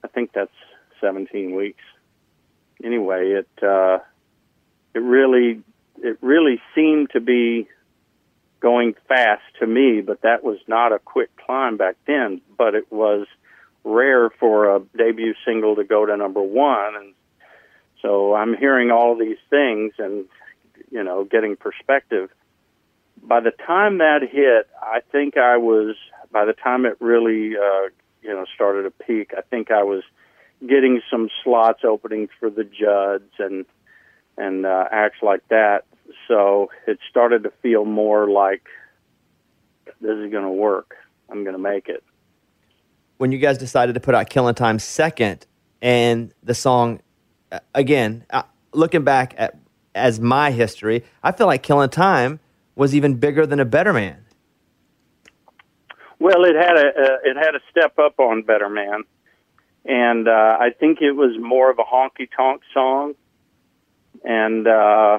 I 0.04 0.08
think 0.08 0.32
that's 0.32 0.50
17 1.00 1.54
weeks. 1.54 1.82
Anyway, 2.84 3.30
it, 3.30 3.64
uh, 3.64 3.98
it 4.94 5.00
really 5.00 5.62
it 6.02 6.18
really 6.20 6.60
seemed 6.74 7.10
to 7.10 7.20
be 7.20 7.68
going 8.60 8.94
fast 9.08 9.42
to 9.60 9.66
me, 9.66 10.00
but 10.00 10.22
that 10.22 10.42
was 10.42 10.58
not 10.66 10.92
a 10.92 10.98
quick 10.98 11.30
climb 11.36 11.76
back 11.76 11.96
then. 12.06 12.40
But 12.56 12.74
it 12.74 12.90
was 12.90 13.26
rare 13.86 14.28
for 14.28 14.76
a 14.76 14.80
debut 14.96 15.34
single 15.46 15.76
to 15.76 15.84
go 15.84 16.04
to 16.04 16.16
number 16.16 16.42
one, 16.42 16.96
and 16.96 17.14
so 18.02 18.34
I'm 18.34 18.56
hearing 18.56 18.90
all 18.90 19.16
these 19.16 19.38
things 19.48 19.94
and 19.98 20.26
you 20.90 21.02
know 21.02 21.24
getting 21.24 21.56
perspective. 21.56 22.30
By 23.22 23.40
the 23.40 23.52
time 23.52 23.98
that 23.98 24.20
hit, 24.22 24.68
I 24.82 25.00
think 25.12 25.36
I 25.36 25.56
was. 25.56 25.96
By 26.32 26.44
the 26.44 26.52
time 26.52 26.84
it 26.84 26.96
really 27.00 27.56
uh, 27.56 27.88
you 28.22 28.30
know 28.30 28.44
started 28.54 28.82
to 28.82 28.90
peak, 28.90 29.32
I 29.36 29.42
think 29.42 29.70
I 29.70 29.84
was 29.84 30.02
getting 30.60 31.00
some 31.10 31.28
slots 31.42 31.80
opening 31.84 32.28
for 32.40 32.50
the 32.50 32.64
Judds 32.64 33.32
and 33.38 33.64
and 34.36 34.66
uh, 34.66 34.84
acts 34.90 35.22
like 35.22 35.46
that. 35.48 35.84
So 36.28 36.70
it 36.86 36.98
started 37.08 37.44
to 37.44 37.52
feel 37.62 37.84
more 37.84 38.28
like 38.28 38.66
this 40.00 40.16
is 40.18 40.30
going 40.30 40.44
to 40.44 40.50
work. 40.50 40.96
I'm 41.30 41.42
going 41.44 41.56
to 41.56 41.62
make 41.62 41.88
it. 41.88 42.02
When 43.18 43.32
you 43.32 43.38
guys 43.38 43.58
decided 43.58 43.94
to 43.94 44.00
put 44.00 44.14
out 44.14 44.28
Killing 44.28 44.54
Time 44.54 44.78
second, 44.78 45.46
and 45.80 46.32
the 46.42 46.54
song, 46.54 47.00
uh, 47.50 47.60
again, 47.74 48.24
uh, 48.30 48.42
looking 48.72 49.04
back 49.04 49.34
at 49.38 49.56
as 49.94 50.20
my 50.20 50.50
history, 50.50 51.04
I 51.22 51.32
feel 51.32 51.46
like 51.46 51.62
Killing 51.62 51.90
Time 51.90 52.40
was 52.74 52.94
even 52.94 53.14
bigger 53.14 53.46
than 53.46 53.58
a 53.58 53.64
Better 53.64 53.92
Man. 53.92 54.24
Well, 56.18 56.44
it 56.44 56.54
had 56.54 56.76
a 56.76 56.88
uh, 56.88 57.18
it 57.24 57.36
had 57.36 57.54
a 57.54 57.60
step 57.70 57.98
up 57.98 58.18
on 58.18 58.42
Better 58.42 58.68
Man, 58.68 59.04
and 59.84 60.28
uh, 60.28 60.56
I 60.60 60.70
think 60.78 61.00
it 61.00 61.12
was 61.12 61.36
more 61.38 61.70
of 61.70 61.78
a 61.78 61.84
honky 61.84 62.28
tonk 62.34 62.62
song. 62.72 63.14
And 64.24 64.66
uh, 64.66 65.18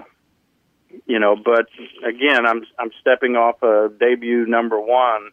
you 1.05 1.19
know, 1.19 1.35
but 1.35 1.67
again, 2.05 2.45
I'm 2.45 2.63
I'm 2.79 2.91
stepping 3.01 3.35
off 3.35 3.61
a 3.63 3.89
debut 3.99 4.45
number 4.45 4.79
one, 4.79 5.29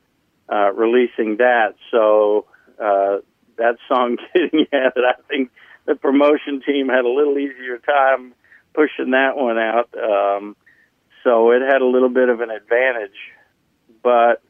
uh, 0.50 0.72
releasing 0.72 1.38
that, 1.38 1.74
so 1.90 2.46
uh, 2.80 3.18
that 3.56 3.76
song 3.88 4.16
getting 4.34 4.66
at 4.72 4.94
I 4.96 5.14
think 5.28 5.50
the 5.86 5.94
promotion 5.94 6.62
team 6.64 6.88
had 6.88 7.04
a 7.04 7.08
little 7.08 7.38
easier 7.38 7.78
time 7.78 8.34
pushing 8.74 9.12
that 9.12 9.36
one 9.36 9.58
out, 9.58 9.88
um, 9.96 10.56
so 11.22 11.52
it 11.52 11.62
had 11.62 11.80
a 11.80 11.86
little 11.86 12.08
bit 12.08 12.28
of 12.28 12.40
an 12.40 12.50
advantage, 12.50 13.18
but 14.02 14.42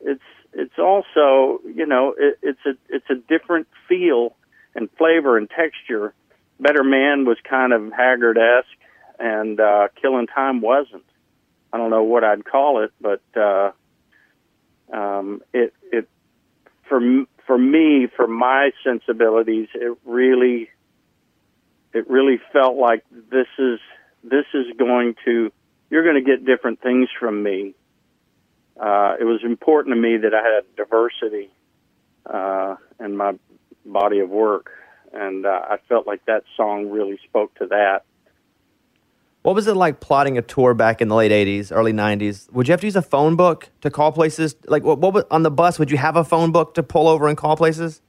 it's 0.00 0.22
it's 0.52 0.78
also 0.78 1.60
you 1.64 1.86
know 1.86 2.14
it, 2.18 2.38
it's 2.42 2.60
a 2.66 2.72
it's 2.88 3.08
a 3.10 3.14
different 3.14 3.68
feel 3.88 4.34
and 4.74 4.88
flavor 4.98 5.36
and 5.36 5.48
texture 5.50 6.14
Better 6.60 6.82
Man 6.82 7.24
was 7.24 7.38
kind 7.48 7.72
of 7.72 7.92
Haggard 7.92 8.38
esque, 8.38 8.68
and 9.18 9.60
uh, 9.60 9.88
Killing 10.00 10.26
Time 10.26 10.60
wasn't. 10.60 11.04
I 11.72 11.76
don't 11.76 11.90
know 11.90 12.02
what 12.02 12.24
I'd 12.24 12.44
call 12.44 12.82
it, 12.82 12.92
but 13.00 13.22
uh, 13.36 13.70
um, 14.92 15.42
it 15.52 15.72
it 15.92 16.08
for 16.88 17.00
for 17.46 17.58
me, 17.58 18.08
for 18.14 18.26
my 18.26 18.70
sensibilities, 18.84 19.68
it 19.74 19.96
really 20.04 20.68
it 21.92 22.08
really 22.08 22.38
felt 22.52 22.76
like 22.76 23.04
this 23.30 23.46
is 23.58 23.80
this 24.22 24.44
is 24.54 24.66
going 24.78 25.14
to 25.24 25.50
you're 25.90 26.04
going 26.04 26.22
to 26.22 26.30
get 26.30 26.44
different 26.44 26.80
things 26.82 27.08
from 27.18 27.42
me. 27.42 27.74
Uh, 28.78 29.16
it 29.18 29.24
was 29.24 29.40
important 29.42 29.94
to 29.94 30.00
me 30.00 30.18
that 30.18 30.34
I 30.34 30.42
had 30.42 30.76
diversity 30.76 31.50
uh, 32.26 32.76
in 33.00 33.16
my 33.16 33.32
body 33.84 34.20
of 34.20 34.28
work 34.28 34.70
and 35.12 35.46
uh, 35.46 35.60
I 35.70 35.76
felt 35.88 36.06
like 36.06 36.24
that 36.26 36.44
song 36.56 36.90
really 36.90 37.18
spoke 37.28 37.54
to 37.56 37.66
that. 37.66 38.02
What 39.42 39.54
was 39.54 39.66
it 39.66 39.76
like 39.76 40.00
plotting 40.00 40.36
a 40.36 40.42
tour 40.42 40.74
back 40.74 41.00
in 41.00 41.08
the 41.08 41.14
late 41.14 41.30
'80s, 41.30 41.70
early 41.74 41.92
'90s? 41.92 42.52
Would 42.52 42.68
you 42.68 42.72
have 42.72 42.80
to 42.80 42.86
use 42.86 42.96
a 42.96 43.02
phone 43.02 43.36
book 43.36 43.70
to 43.80 43.90
call 43.90 44.12
places? 44.12 44.56
Like, 44.66 44.82
what, 44.82 44.98
what 44.98 45.26
on 45.30 45.42
the 45.42 45.50
bus? 45.50 45.78
Would 45.78 45.90
you 45.90 45.96
have 45.96 46.16
a 46.16 46.24
phone 46.24 46.52
book 46.52 46.74
to 46.74 46.82
pull 46.82 47.08
over 47.08 47.28
and 47.28 47.36
call 47.36 47.56
places? 47.56 48.02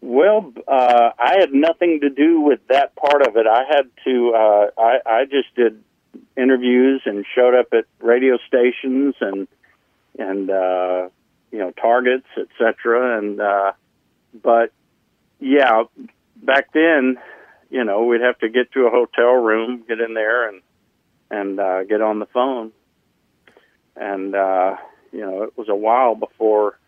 Well, 0.00 0.52
uh, 0.68 1.10
I 1.18 1.36
had 1.38 1.52
nothing 1.52 2.00
to 2.00 2.10
do 2.10 2.40
with 2.40 2.60
that 2.68 2.94
part 2.94 3.26
of 3.26 3.36
it. 3.36 3.46
I 3.46 3.64
had 3.68 3.90
to. 4.04 4.34
Uh, 4.34 4.66
I, 4.78 4.98
I 5.06 5.24
just 5.24 5.54
did 5.54 5.82
interviews 6.36 7.02
and 7.04 7.24
showed 7.34 7.54
up 7.54 7.68
at 7.72 7.84
radio 8.00 8.38
stations 8.46 9.14
and 9.20 9.48
and 10.18 10.50
uh, 10.50 11.08
you 11.50 11.58
know 11.58 11.70
targets, 11.70 12.26
etc. 12.36 13.18
And 13.18 13.40
uh, 13.40 13.72
but 14.42 14.72
yeah, 15.40 15.84
back 16.36 16.72
then, 16.72 17.18
you 17.74 17.82
know, 17.82 18.04
we'd 18.04 18.20
have 18.20 18.38
to 18.38 18.48
get 18.48 18.70
to 18.70 18.86
a 18.86 18.90
hotel 18.90 19.32
room, 19.32 19.82
get 19.88 20.00
in 20.00 20.14
there, 20.14 20.48
and 20.48 20.62
and 21.28 21.58
uh, 21.58 21.82
get 21.82 22.00
on 22.00 22.20
the 22.20 22.26
phone. 22.26 22.70
And 23.96 24.32
uh, 24.32 24.76
you 25.10 25.22
know, 25.22 25.42
it 25.42 25.58
was 25.58 25.68
a 25.68 25.74
while 25.74 26.14
before, 26.14 26.78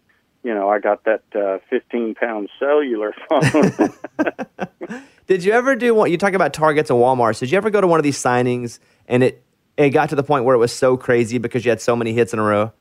you 0.44 0.54
know, 0.54 0.68
I 0.68 0.78
got 0.78 1.02
that 1.02 1.24
uh, 1.34 1.58
15 1.70 2.14
pound 2.14 2.48
cellular 2.60 3.12
phone. 3.28 5.02
did 5.26 5.42
you 5.42 5.50
ever 5.50 5.74
do 5.74 5.92
what 5.92 6.12
you 6.12 6.18
talk 6.18 6.34
about 6.34 6.54
Targets 6.54 6.88
and 6.88 7.00
WalMarts? 7.00 7.40
Did 7.40 7.50
you 7.50 7.56
ever 7.56 7.70
go 7.70 7.80
to 7.80 7.88
one 7.88 7.98
of 7.98 8.04
these 8.04 8.18
signings 8.22 8.78
and 9.08 9.24
it 9.24 9.42
it 9.76 9.90
got 9.90 10.10
to 10.10 10.14
the 10.14 10.22
point 10.22 10.44
where 10.44 10.54
it 10.54 10.58
was 10.58 10.72
so 10.72 10.96
crazy 10.96 11.38
because 11.38 11.64
you 11.64 11.70
had 11.70 11.80
so 11.80 11.96
many 11.96 12.12
hits 12.12 12.32
in 12.32 12.38
a 12.38 12.44
row? 12.44 12.72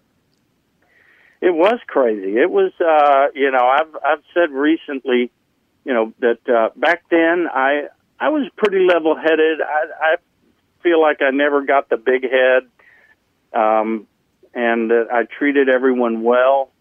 It 1.41 1.56
was 1.56 1.80
crazy. 1.88 2.38
It 2.38 2.52
was, 2.52 2.72
uh, 2.80 3.32
you 3.34 3.50
know, 3.50 3.65
I've 3.68 3.96
I've 4.06 4.24
said 4.36 4.52
recently 4.52 5.32
you 5.86 5.93
know 5.93 6.13
that 6.19 6.50
uh, 6.50 6.69
back 6.76 7.04
then 7.10 7.48
I 7.54 7.88
I 8.19 8.30
was 8.30 8.50
pretty 8.58 8.86
level 8.86 9.15
headed. 9.15 9.62
I, 9.62 10.13
I 10.13 10.15
feel 10.82 11.02
like 11.02 11.21
I 11.21 11.32
never 11.32 11.62
got 11.62 11.89
the 11.89 11.98
big 11.98 12.24
head, 12.24 12.63
um, 13.54 14.08
and 14.54 14.89
that 14.89 15.08
I 15.12 15.24
treated 15.24 15.69
everyone 15.69 16.24
well. 16.24 16.71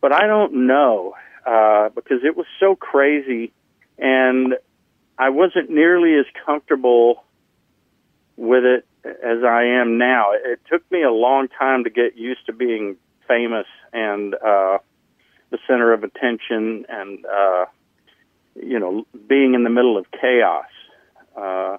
But 0.00 0.12
I 0.12 0.26
don't 0.26 0.66
know 0.66 1.14
uh, 1.46 1.90
because 1.90 2.24
it 2.24 2.36
was 2.36 2.46
so 2.60 2.76
crazy, 2.76 3.52
and 3.98 4.54
I 5.18 5.30
wasn't 5.30 5.70
nearly 5.70 6.14
as 6.14 6.26
comfortable 6.44 7.24
with 8.36 8.64
it 8.64 8.86
as 9.04 9.44
I 9.44 9.64
am 9.80 9.98
now. 9.98 10.32
It 10.32 10.60
took 10.70 10.88
me 10.90 11.02
a 11.02 11.10
long 11.10 11.48
time 11.48 11.84
to 11.84 11.90
get 11.90 12.16
used 12.16 12.46
to 12.46 12.52
being 12.52 12.96
famous 13.28 13.66
and 13.92 14.34
uh, 14.34 14.78
the 15.50 15.58
center 15.66 15.92
of 15.92 16.04
attention, 16.04 16.86
and 16.88 17.24
uh, 17.26 17.64
you 18.54 18.78
know, 18.78 19.06
being 19.28 19.54
in 19.54 19.64
the 19.64 19.70
middle 19.70 19.96
of 19.96 20.06
chaos. 20.10 20.66
Uh, 21.36 21.76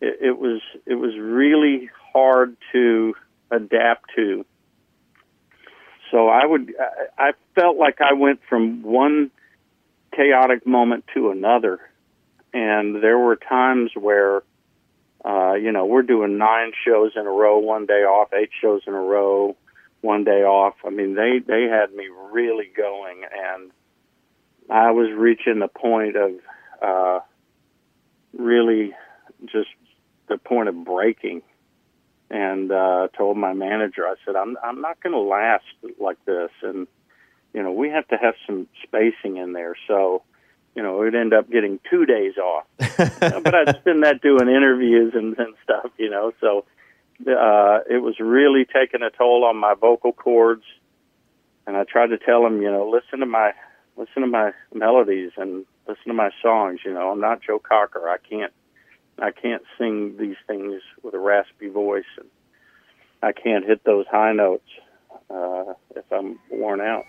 it, 0.00 0.18
it 0.20 0.38
was 0.38 0.60
it 0.86 0.94
was 0.94 1.16
really 1.18 1.90
hard 2.12 2.56
to 2.72 3.14
adapt 3.50 4.10
to. 4.16 4.44
So 6.10 6.28
I 6.28 6.44
would 6.44 6.74
I 6.78 7.28
I 7.28 7.32
felt 7.54 7.76
like 7.76 8.00
I 8.00 8.12
went 8.14 8.40
from 8.48 8.82
one 8.82 9.30
chaotic 10.14 10.66
moment 10.66 11.04
to 11.14 11.30
another, 11.30 11.80
and 12.52 13.02
there 13.02 13.18
were 13.18 13.36
times 13.36 13.90
where 13.94 14.42
uh, 15.24 15.54
you 15.54 15.72
know 15.72 15.86
we're 15.86 16.02
doing 16.02 16.38
nine 16.38 16.72
shows 16.86 17.12
in 17.16 17.26
a 17.26 17.30
row, 17.30 17.58
one 17.58 17.86
day 17.86 18.04
off, 18.04 18.32
eight 18.32 18.50
shows 18.60 18.82
in 18.86 18.92
a 18.94 19.00
row, 19.00 19.56
one 20.02 20.24
day 20.24 20.42
off. 20.44 20.74
I 20.84 20.90
mean 20.90 21.14
they 21.14 21.40
they 21.44 21.64
had 21.64 21.94
me 21.94 22.08
really 22.30 22.70
going, 22.76 23.22
and 23.24 23.70
I 24.70 24.90
was 24.92 25.10
reaching 25.14 25.58
the 25.58 25.68
point 25.68 26.16
of 26.16 26.32
uh, 26.82 27.20
really 28.36 28.94
just 29.46 29.68
the 30.28 30.38
point 30.38 30.68
of 30.68 30.84
breaking. 30.84 31.42
And 32.30 32.72
uh 32.72 33.08
told 33.16 33.36
my 33.36 33.52
manager 33.52 34.06
I 34.06 34.14
said 34.24 34.34
I'm 34.34 34.56
I'm 34.62 34.80
not 34.80 35.00
going 35.02 35.12
to 35.12 35.20
last 35.20 35.64
like 36.00 36.22
this. 36.24 36.50
And 36.62 36.86
you 37.52 37.62
know 37.62 37.72
we 37.72 37.90
have 37.90 38.08
to 38.08 38.16
have 38.16 38.34
some 38.46 38.66
spacing 38.82 39.36
in 39.36 39.52
there. 39.52 39.76
So 39.86 40.22
you 40.74 40.82
know 40.82 40.98
we'd 40.98 41.14
end 41.14 41.34
up 41.34 41.50
getting 41.50 41.78
2 41.90 42.06
days 42.06 42.34
off. 42.38 42.64
But 43.20 43.54
I'd 43.54 43.76
spend 43.80 44.02
that 44.04 44.20
doing 44.22 44.48
interviews 44.48 45.12
and 45.14 45.38
and 45.38 45.54
stuff 45.62 45.90
you 45.98 46.10
know. 46.10 46.32
So 46.40 46.64
uh 47.28 47.80
it 47.88 48.02
was 48.02 48.18
really 48.18 48.64
taking 48.64 49.02
a 49.02 49.10
toll 49.10 49.44
on 49.44 49.56
my 49.56 49.74
vocal 49.74 50.12
cords. 50.12 50.64
And 51.66 51.76
I 51.76 51.84
tried 51.84 52.08
to 52.08 52.18
tell 52.18 52.44
him 52.46 52.62
you 52.62 52.70
know 52.70 52.88
listen 52.88 53.20
to 53.20 53.26
my 53.26 53.52
listen 53.96 54.22
to 54.22 54.26
my 54.26 54.52
melodies 54.72 55.32
and 55.36 55.64
listen 55.88 56.06
to 56.08 56.14
my 56.14 56.30
songs 56.42 56.80
you 56.84 56.92
know 56.92 57.10
I'm 57.10 57.20
not 57.20 57.42
Joe 57.42 57.58
Cocker 57.58 58.08
I 58.08 58.16
can't 58.18 58.52
I 59.20 59.30
can't 59.30 59.62
sing 59.78 60.16
these 60.18 60.36
things 60.46 60.82
with 61.02 61.14
a 61.14 61.18
raspy 61.18 61.68
voice, 61.68 62.04
and 62.18 62.28
I 63.22 63.32
can't 63.32 63.64
hit 63.64 63.84
those 63.84 64.06
high 64.10 64.32
notes 64.32 64.68
uh, 65.30 65.74
if 65.94 66.04
I'm 66.12 66.38
worn 66.50 66.80
out. 66.80 67.04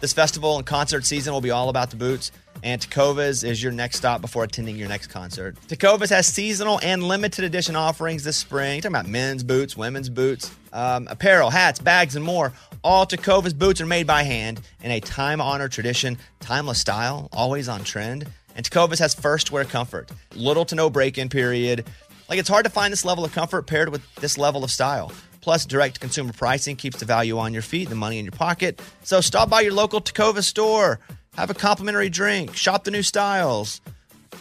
This 0.00 0.12
festival 0.12 0.56
and 0.56 0.64
concert 0.64 1.04
season 1.04 1.32
will 1.32 1.40
be 1.40 1.50
all 1.50 1.70
about 1.70 1.90
the 1.90 1.96
boots, 1.96 2.30
and 2.62 2.80
Tecovas 2.80 3.42
is 3.42 3.60
your 3.60 3.72
next 3.72 3.96
stop 3.96 4.20
before 4.20 4.44
attending 4.44 4.76
your 4.76 4.88
next 4.88 5.08
concert. 5.08 5.56
Tecovas 5.66 6.10
has 6.10 6.26
seasonal 6.28 6.78
and 6.84 7.02
limited 7.02 7.44
edition 7.44 7.74
offerings 7.74 8.22
this 8.22 8.36
spring. 8.36 8.74
You're 8.74 8.82
talking 8.82 8.94
about 8.94 9.08
men's 9.08 9.42
boots, 9.42 9.76
women's 9.76 10.08
boots, 10.08 10.54
um, 10.72 11.06
apparel, 11.10 11.50
hats, 11.50 11.78
bags, 11.78 12.16
and 12.16 12.24
more. 12.24 12.52
All 12.84 13.06
Tecovas 13.06 13.56
boots 13.58 13.80
are 13.80 13.86
made 13.86 14.06
by 14.06 14.22
hand 14.22 14.60
in 14.82 14.90
a 14.90 15.00
time 15.00 15.40
honored 15.40 15.72
tradition, 15.72 16.16
timeless 16.40 16.80
style, 16.80 17.28
always 17.32 17.68
on 17.68 17.84
trend. 17.84 18.26
And 18.56 18.68
Tecovas 18.68 18.98
has 18.98 19.14
first 19.14 19.50
wear 19.52 19.64
comfort, 19.64 20.10
little 20.34 20.64
to 20.66 20.74
no 20.74 20.90
break 20.90 21.18
in 21.18 21.28
period. 21.28 21.86
Like 22.28 22.38
it's 22.38 22.48
hard 22.48 22.64
to 22.64 22.70
find 22.70 22.92
this 22.92 23.04
level 23.04 23.24
of 23.24 23.32
comfort 23.32 23.66
paired 23.66 23.88
with 23.88 24.02
this 24.16 24.36
level 24.38 24.64
of 24.64 24.70
style. 24.70 25.12
Plus, 25.40 25.64
direct 25.64 26.00
consumer 26.00 26.32
pricing 26.32 26.76
keeps 26.76 26.98
the 26.98 27.06
value 27.06 27.38
on 27.38 27.52
your 27.52 27.62
feet, 27.62 27.88
the 27.88 27.94
money 27.94 28.18
in 28.18 28.24
your 28.24 28.32
pocket. 28.32 28.82
So 29.02 29.20
stop 29.20 29.48
by 29.48 29.60
your 29.62 29.72
local 29.72 30.00
Tacova 30.00 30.42
store, 30.42 30.98
have 31.36 31.48
a 31.50 31.54
complimentary 31.54 32.10
drink, 32.10 32.54
shop 32.56 32.84
the 32.84 32.90
new 32.90 33.02
styles. 33.02 33.80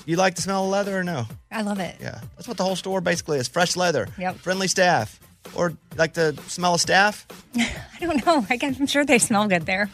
You 0.05 0.17
like 0.17 0.35
the 0.35 0.41
smell 0.41 0.65
of 0.65 0.69
leather 0.71 0.97
or 0.99 1.03
no? 1.03 1.25
I 1.51 1.61
love 1.61 1.79
it. 1.79 1.95
Yeah, 2.01 2.19
that's 2.35 2.47
what 2.47 2.57
the 2.57 2.63
whole 2.63 2.75
store 2.75 2.99
basically 3.01 3.37
is 3.37 3.47
fresh 3.47 3.75
leather, 3.77 4.07
Yep. 4.17 4.37
friendly 4.37 4.67
staff. 4.67 5.19
Or 5.55 5.73
like 5.95 6.13
the 6.13 6.38
smell 6.47 6.75
of 6.75 6.81
staff? 6.81 7.25
I 7.55 7.99
don't 7.99 8.25
know. 8.25 8.45
I 8.49 8.57
guess 8.57 8.79
I'm 8.79 8.88
sure 8.88 9.05
they 9.05 9.19
smell 9.19 9.47
good 9.47 9.65
there. 9.65 9.89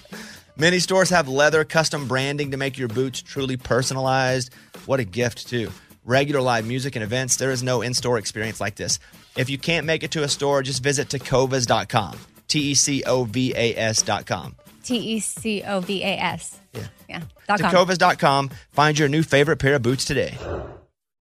Many 0.56 0.80
stores 0.80 1.10
have 1.10 1.28
leather 1.28 1.63
custom 1.63 2.08
branding 2.08 2.52
to 2.52 2.58
make 2.58 2.78
your 2.78 2.88
boots 2.88 3.22
truly 3.22 3.58
personalized. 3.58 4.54
What 4.86 5.00
a 5.00 5.04
gift, 5.04 5.48
too. 5.48 5.72
Regular 6.06 6.42
live 6.42 6.68
music 6.68 6.96
and 6.96 7.04
events, 7.04 7.38
there 7.38 7.52
is 7.52 7.63
no 7.63 7.82
in 7.82 7.94
store 7.94 8.18
experience 8.18 8.60
like 8.62 8.76
this. 8.76 9.00
If 9.36 9.50
you 9.50 9.58
can't 9.58 9.86
make 9.86 10.04
it 10.04 10.12
to 10.12 10.24
a 10.24 10.28
store, 10.28 10.62
just 10.62 10.84
visit 10.84 11.08
tecovas.com. 11.08 12.20
T 12.48 12.60
E 12.60 12.74
C 12.76 13.04
O 13.06 13.24
V 13.24 13.54
A 13.56 13.76
S.com. 13.76 14.56
T 14.84 14.98
E 14.98 15.20
C 15.20 15.63
O 15.63 15.80
V 15.80 16.04
A 16.04 16.18
S. 16.18 16.60
Yeah. 16.74 16.82
Yeah. 17.10 17.22
Dot 17.48 17.62
com. 17.62 17.72
Tecovas.com. 17.72 18.50
Find 18.72 19.00
your 19.00 19.10
new 19.10 19.24
favorite 19.24 19.58
pair 19.58 19.76
of 19.76 19.82
boots 19.82 20.06
today. 20.06 20.38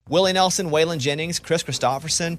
Willie 0.09 0.33
Nelson, 0.33 0.71
Waylon 0.71 0.99
Jennings, 0.99 1.39
Kris 1.39 1.63
Kristofferson. 1.63 2.39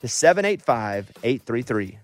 to 0.00 0.08
785 0.08 1.12
833. 1.22 1.98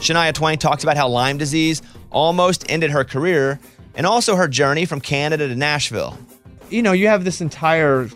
Shania 0.00 0.32
Twain 0.32 0.58
talks 0.58 0.82
about 0.82 0.96
how 0.96 1.08
Lyme 1.08 1.36
disease 1.36 1.82
almost 2.10 2.64
ended 2.70 2.90
her 2.90 3.04
career 3.04 3.60
and 3.94 4.06
also 4.06 4.34
her 4.34 4.48
journey 4.48 4.86
from 4.86 5.00
Canada 5.00 5.46
to 5.46 5.54
Nashville. 5.54 6.18
You 6.70 6.82
know, 6.82 6.92
you 6.92 7.08
have 7.08 7.24
this 7.24 7.40
entire 7.40 8.08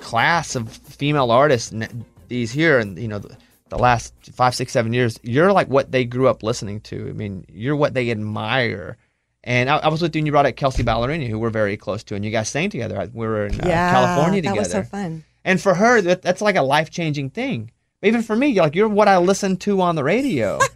class 0.00 0.56
of 0.56 0.68
female 0.70 1.30
artists, 1.30 1.72
these 2.28 2.50
here, 2.50 2.78
and 2.78 2.98
you 2.98 3.06
know, 3.06 3.18
the, 3.18 3.36
the 3.68 3.78
last 3.78 4.12
five, 4.32 4.54
six, 4.54 4.72
seven 4.72 4.92
years, 4.92 5.18
you're 5.22 5.52
like 5.52 5.68
what 5.68 5.92
they 5.92 6.04
grew 6.04 6.28
up 6.28 6.42
listening 6.42 6.80
to. 6.80 7.08
I 7.08 7.12
mean, 7.12 7.46
you're 7.48 7.76
what 7.76 7.94
they 7.94 8.10
admire. 8.10 8.96
And 9.44 9.68
I, 9.68 9.78
I 9.78 9.88
was 9.88 10.02
with 10.02 10.14
you, 10.14 10.20
and 10.20 10.26
you 10.26 10.32
brought 10.32 10.46
up 10.46 10.54
Kelsea 10.56 10.84
Ballerini, 10.84 11.28
who 11.28 11.38
we're 11.38 11.50
very 11.50 11.76
close 11.76 12.04
to, 12.04 12.14
and 12.14 12.24
you 12.24 12.30
guys 12.30 12.48
sang 12.48 12.70
together. 12.70 13.10
We 13.12 13.26
were 13.26 13.46
in 13.46 13.60
uh, 13.60 13.64
California 13.64 14.42
that 14.42 14.50
together. 14.50 14.60
was 14.60 14.70
so 14.70 14.82
fun. 14.84 15.24
And 15.44 15.60
for 15.60 15.74
her, 15.74 16.00
that, 16.00 16.22
that's 16.22 16.40
like 16.40 16.56
a 16.56 16.62
life 16.62 16.90
changing 16.90 17.30
thing. 17.30 17.72
Even 18.02 18.22
for 18.22 18.36
me, 18.36 18.48
you're 18.48 18.64
like 18.64 18.74
you're 18.74 18.88
what 18.88 19.08
I 19.08 19.18
listen 19.18 19.56
to 19.58 19.80
on 19.80 19.96
the 19.96 20.04
radio. 20.04 20.58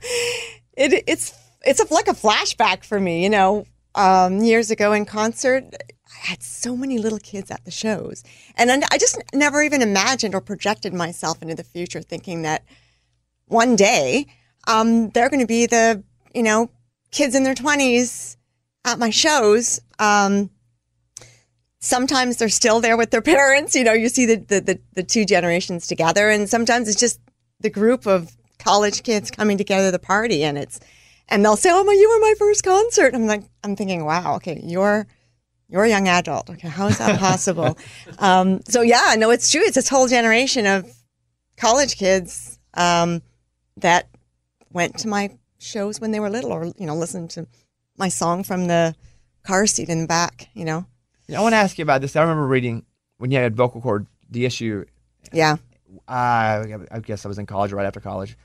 It, 0.78 1.04
it's 1.06 1.32
it's 1.64 1.80
a, 1.80 1.90
like 1.90 2.06
a 2.06 2.12
flashback 2.12 2.84
for 2.84 3.00
me. 3.00 3.22
You 3.22 3.30
know, 3.30 3.66
um, 3.94 4.42
years 4.42 4.70
ago 4.70 4.92
in 4.92 5.06
concert, 5.06 5.64
I 5.72 6.26
had 6.28 6.42
so 6.42 6.76
many 6.76 6.98
little 6.98 7.18
kids 7.18 7.50
at 7.50 7.64
the 7.64 7.70
shows, 7.70 8.22
and 8.56 8.70
I 8.70 8.86
I 8.90 8.98
just 8.98 9.16
never 9.32 9.62
even 9.62 9.80
imagined 9.80 10.34
or 10.34 10.42
projected 10.42 10.92
myself 10.92 11.40
into 11.40 11.54
the 11.54 11.64
future, 11.64 12.02
thinking 12.02 12.42
that 12.42 12.62
one 13.46 13.74
day 13.74 14.26
um, 14.66 15.08
they're 15.08 15.30
going 15.30 15.40
to 15.40 15.46
be 15.46 15.64
the 15.64 16.04
you 16.34 16.42
know 16.42 16.68
kids 17.10 17.34
in 17.34 17.42
their 17.42 17.54
twenties 17.54 18.35
at 18.86 18.98
my 18.98 19.10
shows. 19.10 19.80
Um, 19.98 20.48
sometimes 21.80 22.38
they're 22.38 22.48
still 22.48 22.80
there 22.80 22.96
with 22.96 23.10
their 23.10 23.22
parents. 23.36 23.74
You 23.74 23.84
know, 23.84 23.92
you 23.92 24.08
see 24.08 24.24
the, 24.24 24.36
the, 24.36 24.60
the, 24.60 24.80
the 24.94 25.02
two 25.02 25.26
generations 25.26 25.86
together, 25.86 26.30
and 26.30 26.48
sometimes 26.48 26.88
it's 26.88 26.98
just 26.98 27.20
the 27.60 27.70
group 27.70 28.06
of 28.06 28.34
college 28.58 29.02
kids 29.02 29.30
coming 29.30 29.58
together 29.58 29.88
to 29.88 29.92
the 29.92 29.98
party, 29.98 30.42
and 30.44 30.56
it's 30.56 30.80
and 31.28 31.44
they'll 31.44 31.56
say, 31.56 31.70
"Oh 31.72 31.84
my, 31.84 31.92
you 31.92 32.08
were 32.08 32.20
my 32.20 32.34
first 32.38 32.62
concert." 32.62 33.14
I'm 33.14 33.26
like, 33.26 33.42
I'm 33.64 33.76
thinking, 33.76 34.04
wow, 34.04 34.36
okay, 34.36 34.60
you're 34.62 35.06
you're 35.68 35.84
a 35.84 35.88
young 35.88 36.06
adult. 36.08 36.48
Okay, 36.50 36.68
how 36.68 36.86
is 36.86 36.98
that 36.98 37.18
possible? 37.28 37.76
um, 38.20 38.60
so 38.68 38.82
yeah, 38.82 39.14
no, 39.18 39.30
it's 39.30 39.50
true. 39.50 39.62
It's 39.62 39.74
this 39.74 39.88
whole 39.88 40.06
generation 40.06 40.66
of 40.66 40.88
college 41.56 41.96
kids 41.96 42.58
um, 42.74 43.22
that 43.78 44.08
went 44.70 44.98
to 44.98 45.08
my 45.08 45.36
shows 45.58 46.00
when 46.00 46.12
they 46.12 46.20
were 46.20 46.30
little, 46.30 46.52
or 46.52 46.66
you 46.78 46.86
know, 46.86 46.94
listened 46.94 47.30
to 47.30 47.46
my 47.98 48.08
song 48.08 48.42
from 48.44 48.66
the 48.66 48.94
car 49.44 49.66
seat 49.66 49.88
in 49.88 50.02
the 50.02 50.06
back. 50.06 50.48
You 50.54 50.64
know, 50.64 50.86
I 51.34 51.40
want 51.40 51.52
to 51.52 51.56
ask 51.58 51.78
you 51.78 51.82
about 51.82 52.00
this. 52.00 52.16
I 52.16 52.22
remember 52.22 52.46
reading 52.46 52.84
when 53.18 53.30
you 53.30 53.38
had 53.38 53.56
vocal 53.56 53.80
cord 53.80 54.06
the 54.30 54.44
issue. 54.44 54.84
yeah. 55.32 55.56
Uh, 56.08 56.64
I 56.90 56.98
guess 57.00 57.24
I 57.24 57.28
was 57.28 57.38
in 57.38 57.46
college, 57.46 57.72
right 57.72 57.86
after 57.86 58.00
college. 58.00 58.36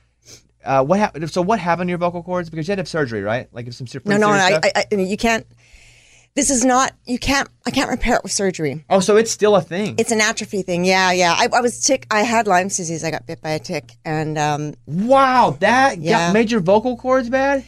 Uh, 0.64 0.84
what 0.84 1.00
happened? 1.00 1.30
So 1.32 1.42
what 1.42 1.60
happened 1.60 1.88
to 1.88 1.90
your 1.90 1.98
vocal 1.98 2.24
cords? 2.24 2.50
Because 2.50 2.68
you 2.68 2.72
had 2.72 2.76
to 2.78 2.82
have 2.82 2.88
surgery, 2.88 3.22
right? 3.24 3.48
Like 3.52 3.68
if 3.68 3.74
some 3.74 3.88
super 3.88 4.10
No, 4.10 4.18
no, 4.18 4.30
I? 4.30 4.60
I, 4.64 4.86
I, 4.92 4.96
you 4.96 5.18
can't. 5.18 5.46
This 6.34 6.50
is 6.50 6.64
not. 6.64 6.94
You 7.06 7.20
can't. 7.20 7.50
I 7.66 7.72
can't 7.72 7.90
repair 7.90 8.16
it 8.16 8.24
with 8.24 8.32
surgery. 8.32 8.86
oh, 8.90 9.00
so 9.00 9.18
it's 9.18 9.32
still 9.32 9.56
a 9.56 9.62
thing. 9.62 9.96
It's 9.98 10.12
an 10.12 10.22
atrophy 10.22 10.62
thing. 10.62 10.86
Yeah, 10.86 11.12
yeah. 11.12 11.36
I, 11.38 11.50
I 11.52 11.62
was 11.62 11.84
tick. 11.84 12.06
I 12.10 12.22
had 12.22 12.48
Lyme 12.48 12.68
disease. 12.70 13.04
I 13.04 13.12
got 13.12 13.26
bit 13.26 13.42
by 13.42 13.50
a 13.50 13.60
tick, 13.60 13.92
and 14.06 14.38
um, 14.38 14.76
wow, 14.86 15.58
that 15.60 15.98
Yeah. 15.98 16.28
got, 16.28 16.34
made 16.34 16.52
your 16.52 16.62
vocal 16.62 16.96
cords 16.96 17.30
bad. 17.30 17.66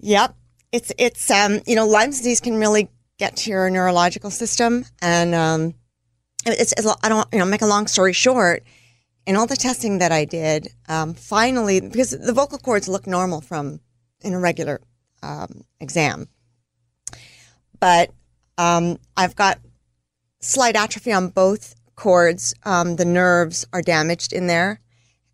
Yep. 0.00 0.34
It's 0.72 0.90
it's 0.98 1.30
um 1.30 1.60
you 1.66 1.76
know 1.76 1.86
Lyme 1.86 2.10
disease 2.10 2.40
can 2.40 2.56
really 2.56 2.88
get 3.18 3.36
to 3.36 3.50
your 3.50 3.68
neurological 3.68 4.30
system 4.30 4.86
and 5.02 5.34
um 5.34 5.74
it's, 6.46 6.72
it's 6.72 6.86
I 7.02 7.08
don't 7.10 7.28
you 7.32 7.38
know 7.38 7.44
make 7.44 7.60
a 7.60 7.66
long 7.66 7.86
story 7.86 8.14
short 8.14 8.64
in 9.26 9.36
all 9.36 9.46
the 9.46 9.56
testing 9.56 9.98
that 9.98 10.12
I 10.12 10.24
did 10.24 10.68
um 10.88 11.12
finally 11.12 11.80
because 11.80 12.10
the 12.10 12.32
vocal 12.32 12.58
cords 12.58 12.88
look 12.88 13.06
normal 13.06 13.42
from 13.42 13.80
in 14.22 14.34
a 14.34 14.40
regular 14.40 14.80
um, 15.22 15.64
exam. 15.78 16.28
But 17.78 18.10
um 18.56 18.98
I've 19.14 19.36
got 19.36 19.58
slight 20.40 20.74
atrophy 20.74 21.12
on 21.12 21.28
both 21.28 21.74
cords. 21.96 22.54
Um 22.64 22.96
the 22.96 23.04
nerves 23.04 23.66
are 23.74 23.82
damaged 23.82 24.32
in 24.32 24.46
there. 24.46 24.80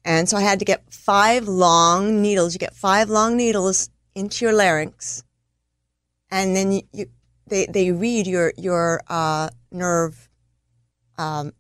And 0.05 0.29
so 0.29 0.37
I 0.37 0.41
had 0.41 0.59
to 0.59 0.65
get 0.65 0.93
five 0.93 1.47
long 1.47 2.21
needles. 2.23 2.55
You 2.55 2.59
get 2.59 2.75
five 2.75 3.09
long 3.09 3.37
needles 3.37 3.89
into 4.15 4.45
your 4.45 4.55
larynx, 4.55 5.23
and 6.31 6.55
then 6.55 6.73
you, 6.73 6.83
you 6.93 7.07
they 7.47 7.67
they 7.67 7.91
read 7.93 8.27
your 8.27 8.53
your 8.57 9.03
uh, 9.09 9.51
nerve 9.71 10.29
um, 11.17 11.53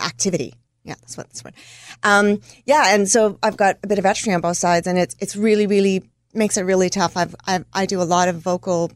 activity. 0.00 0.54
Yeah, 0.84 0.94
that's 1.00 1.16
what 1.16 1.28
that's 1.28 1.42
what. 1.42 1.54
Um, 2.02 2.40
yeah, 2.64 2.94
and 2.94 3.08
so 3.08 3.38
I've 3.42 3.56
got 3.56 3.78
a 3.82 3.86
bit 3.86 3.98
of 3.98 4.06
atrophy 4.06 4.32
on 4.32 4.40
both 4.40 4.56
sides, 4.56 4.86
and 4.86 4.98
it's 4.98 5.16
it's 5.18 5.36
really 5.36 5.66
really 5.66 6.08
makes 6.32 6.56
it 6.56 6.62
really 6.62 6.90
tough. 6.90 7.16
I've, 7.16 7.34
I've 7.46 7.64
I 7.72 7.86
do 7.86 8.00
a 8.00 8.04
lot 8.04 8.28
of 8.28 8.36
vocal 8.36 8.92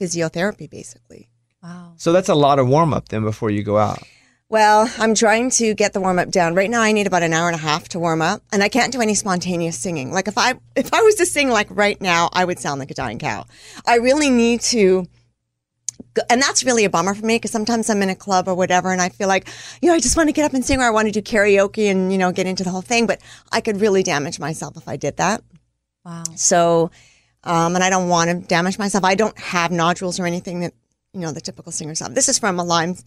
physiotherapy 0.00 0.68
basically. 0.70 1.30
Wow. 1.62 1.94
So 1.96 2.12
that's 2.12 2.28
a 2.28 2.34
lot 2.34 2.58
of 2.58 2.68
warm 2.68 2.94
up 2.94 3.08
then 3.08 3.22
before 3.24 3.50
you 3.50 3.62
go 3.62 3.78
out. 3.78 4.02
Well, 4.50 4.90
I'm 4.98 5.14
trying 5.14 5.50
to 5.50 5.74
get 5.74 5.92
the 5.92 6.00
warm 6.00 6.18
up 6.18 6.30
down. 6.30 6.54
Right 6.54 6.70
now 6.70 6.80
I 6.80 6.92
need 6.92 7.06
about 7.06 7.22
an 7.22 7.34
hour 7.34 7.48
and 7.48 7.54
a 7.54 7.60
half 7.60 7.88
to 7.90 7.98
warm 7.98 8.22
up 8.22 8.42
and 8.50 8.62
I 8.62 8.70
can't 8.70 8.92
do 8.92 9.02
any 9.02 9.14
spontaneous 9.14 9.78
singing. 9.78 10.10
Like 10.10 10.26
if 10.26 10.38
I 10.38 10.54
if 10.74 10.92
I 10.94 11.02
was 11.02 11.16
to 11.16 11.26
sing 11.26 11.50
like 11.50 11.66
right 11.70 12.00
now, 12.00 12.30
I 12.32 12.46
would 12.46 12.58
sound 12.58 12.80
like 12.80 12.90
a 12.90 12.94
dying 12.94 13.18
cow. 13.18 13.44
I 13.86 13.96
really 13.96 14.30
need 14.30 14.62
to 14.62 15.06
and 16.30 16.40
that's 16.40 16.64
really 16.64 16.84
a 16.84 16.90
bummer 16.90 17.14
for 17.14 17.26
me 17.26 17.36
because 17.36 17.50
sometimes 17.50 17.90
I'm 17.90 18.02
in 18.02 18.08
a 18.08 18.14
club 18.14 18.48
or 18.48 18.54
whatever 18.54 18.90
and 18.90 19.02
I 19.02 19.10
feel 19.10 19.28
like, 19.28 19.48
you 19.82 19.88
know, 19.88 19.94
I 19.94 20.00
just 20.00 20.16
want 20.16 20.28
to 20.28 20.32
get 20.32 20.44
up 20.44 20.54
and 20.54 20.64
sing 20.64 20.80
or 20.80 20.84
I 20.84 20.90
want 20.90 21.06
to 21.06 21.12
do 21.12 21.22
karaoke 21.22 21.90
and, 21.90 22.10
you 22.10 22.18
know, 22.18 22.32
get 22.32 22.46
into 22.46 22.64
the 22.64 22.70
whole 22.70 22.82
thing, 22.82 23.06
but 23.06 23.20
I 23.52 23.60
could 23.60 23.80
really 23.80 24.02
damage 24.02 24.40
myself 24.40 24.76
if 24.76 24.88
I 24.88 24.96
did 24.96 25.18
that. 25.18 25.42
Wow. 26.04 26.24
So, 26.36 26.90
um, 27.44 27.74
and 27.74 27.84
I 27.84 27.90
don't 27.90 28.08
want 28.08 28.30
to 28.30 28.48
damage 28.48 28.78
myself. 28.78 29.04
I 29.04 29.14
don't 29.14 29.38
have 29.38 29.70
nodules 29.70 30.18
or 30.18 30.26
anything 30.26 30.60
that, 30.60 30.72
you 31.12 31.20
know, 31.20 31.32
the 31.32 31.40
typical 31.40 31.70
singers 31.70 32.00
have. 32.00 32.14
This 32.14 32.28
is 32.28 32.38
from 32.38 32.58
a 32.58 32.64
Lyme's, 32.64 33.04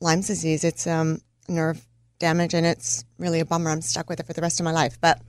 Lyme's 0.00 0.26
disease. 0.26 0.64
It's 0.64 0.86
um, 0.86 1.20
nerve 1.48 1.84
damage 2.18 2.54
and 2.54 2.66
it's 2.66 3.04
really 3.18 3.40
a 3.40 3.44
bummer. 3.44 3.70
I'm 3.70 3.82
stuck 3.82 4.08
with 4.08 4.20
it 4.20 4.26
for 4.26 4.32
the 4.32 4.42
rest 4.42 4.60
of 4.60 4.64
my 4.64 4.72
life. 4.72 4.98
But 5.00 5.20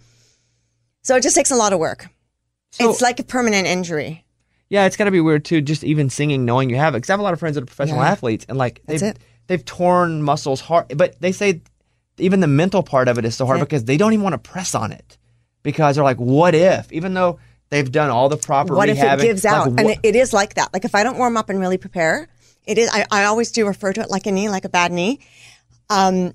so 1.01 1.15
it 1.15 1.23
just 1.23 1.35
takes 1.35 1.51
a 1.51 1.55
lot 1.55 1.73
of 1.73 1.79
work. 1.79 2.07
So- 2.71 2.89
it's 2.89 3.01
like 3.01 3.19
a 3.19 3.23
permanent 3.23 3.67
injury. 3.67 4.23
Yeah, 4.67 4.85
it's 4.85 4.97
got 4.97 5.05
to 5.05 5.11
be 5.11 5.21
weird 5.21 5.45
too. 5.45 5.61
Just 5.61 5.83
even 5.83 6.09
singing, 6.09 6.43
knowing 6.43 6.71
you 6.71 6.75
have 6.75 6.95
it. 6.95 6.97
Because 6.97 7.11
I 7.11 7.13
have 7.13 7.19
a 7.19 7.23
lot 7.23 7.33
of 7.33 7.39
friends 7.39 7.53
that 7.55 7.61
are 7.61 7.67
professional 7.67 7.99
Yeah. 7.99 8.09
athletes, 8.09 8.45
and 8.49 8.57
like 8.57 8.81
they've, 8.87 9.13
they've 9.45 9.63
torn 9.63 10.23
muscles 10.23 10.59
hard, 10.59 10.97
but 10.97 11.21
they 11.21 11.31
say 11.31 11.61
even 12.17 12.39
the 12.39 12.47
mental 12.47 12.81
part 12.81 13.07
of 13.07 13.19
it 13.19 13.25
is 13.25 13.35
so 13.35 13.45
hard 13.45 13.59
because 13.59 13.85
they 13.85 13.95
don't 13.95 14.13
even 14.13 14.23
want 14.23 14.33
to 14.33 14.49
press 14.49 14.73
on 14.73 14.91
it 14.91 15.17
because 15.61 15.95
they're 15.95 16.03
like, 16.03 16.17
what 16.17 16.55
if? 16.55 16.91
Even 16.91 17.13
though 17.13 17.39
they've 17.69 17.91
done 17.91 18.09
all 18.09 18.27
the 18.27 18.37
proper 18.37 18.73
what 18.75 18.89
if 18.89 18.97
it 18.97 19.19
gives 19.21 19.43
like, 19.43 19.53
out? 19.53 19.67
and 19.67 19.81
it, 19.81 19.99
it 20.01 20.15
is 20.15 20.33
like 20.33 20.55
that. 20.55 20.73
Like 20.73 20.83
if 20.83 20.95
I 20.95 21.03
don't 21.03 21.17
warm 21.17 21.37
up 21.37 21.49
and 21.49 21.59
really 21.59 21.77
prepare, 21.77 22.27
it 22.65 22.77
is. 22.77 22.89
I, 22.91 23.05
I 23.11 23.25
always 23.25 23.51
do 23.51 23.67
refer 23.67 23.93
to 23.93 24.01
it 24.01 24.09
like 24.09 24.25
a 24.25 24.31
knee, 24.31 24.49
like 24.49 24.65
a 24.65 24.69
bad 24.69 24.91
knee. 24.91 25.19
Um, 25.89 26.33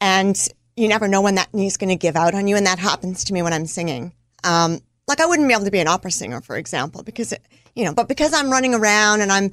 and 0.00 0.36
you 0.76 0.88
never 0.88 1.08
know 1.08 1.20
when 1.20 1.36
that 1.36 1.52
knee 1.52 1.66
is 1.66 1.76
going 1.76 1.90
to 1.90 1.96
give 1.96 2.16
out 2.16 2.34
on 2.34 2.48
you, 2.48 2.56
and 2.56 2.66
that 2.66 2.78
happens 2.78 3.24
to 3.24 3.32
me 3.32 3.42
when 3.42 3.52
I'm 3.52 3.66
singing. 3.66 4.12
Um, 4.44 4.80
like 5.06 5.20
I 5.20 5.26
wouldn't 5.26 5.48
be 5.48 5.54
able 5.54 5.64
to 5.64 5.70
be 5.70 5.80
an 5.80 5.88
opera 5.88 6.10
singer, 6.10 6.40
for 6.40 6.56
example, 6.56 7.02
because 7.02 7.32
it, 7.32 7.42
you 7.74 7.84
know, 7.84 7.92
but 7.92 8.08
because 8.08 8.32
I'm 8.32 8.50
running 8.50 8.74
around 8.74 9.20
and 9.20 9.30
I'm, 9.30 9.50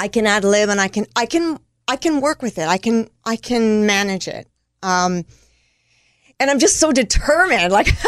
I 0.00 0.08
can 0.08 0.26
ad 0.26 0.44
lib 0.44 0.68
and 0.68 0.80
I 0.80 0.88
can, 0.88 1.06
I 1.16 1.26
can, 1.26 1.58
I 1.86 1.96
can 1.96 2.20
work 2.20 2.40
with 2.40 2.58
it. 2.58 2.68
I 2.68 2.78
can, 2.78 3.08
I 3.24 3.36
can 3.36 3.84
manage 3.84 4.28
it. 4.28 4.48
Um, 4.82 5.24
and 6.40 6.50
I'm 6.50 6.58
just 6.58 6.78
so 6.78 6.92
determined. 6.92 7.72
Like 7.72 7.88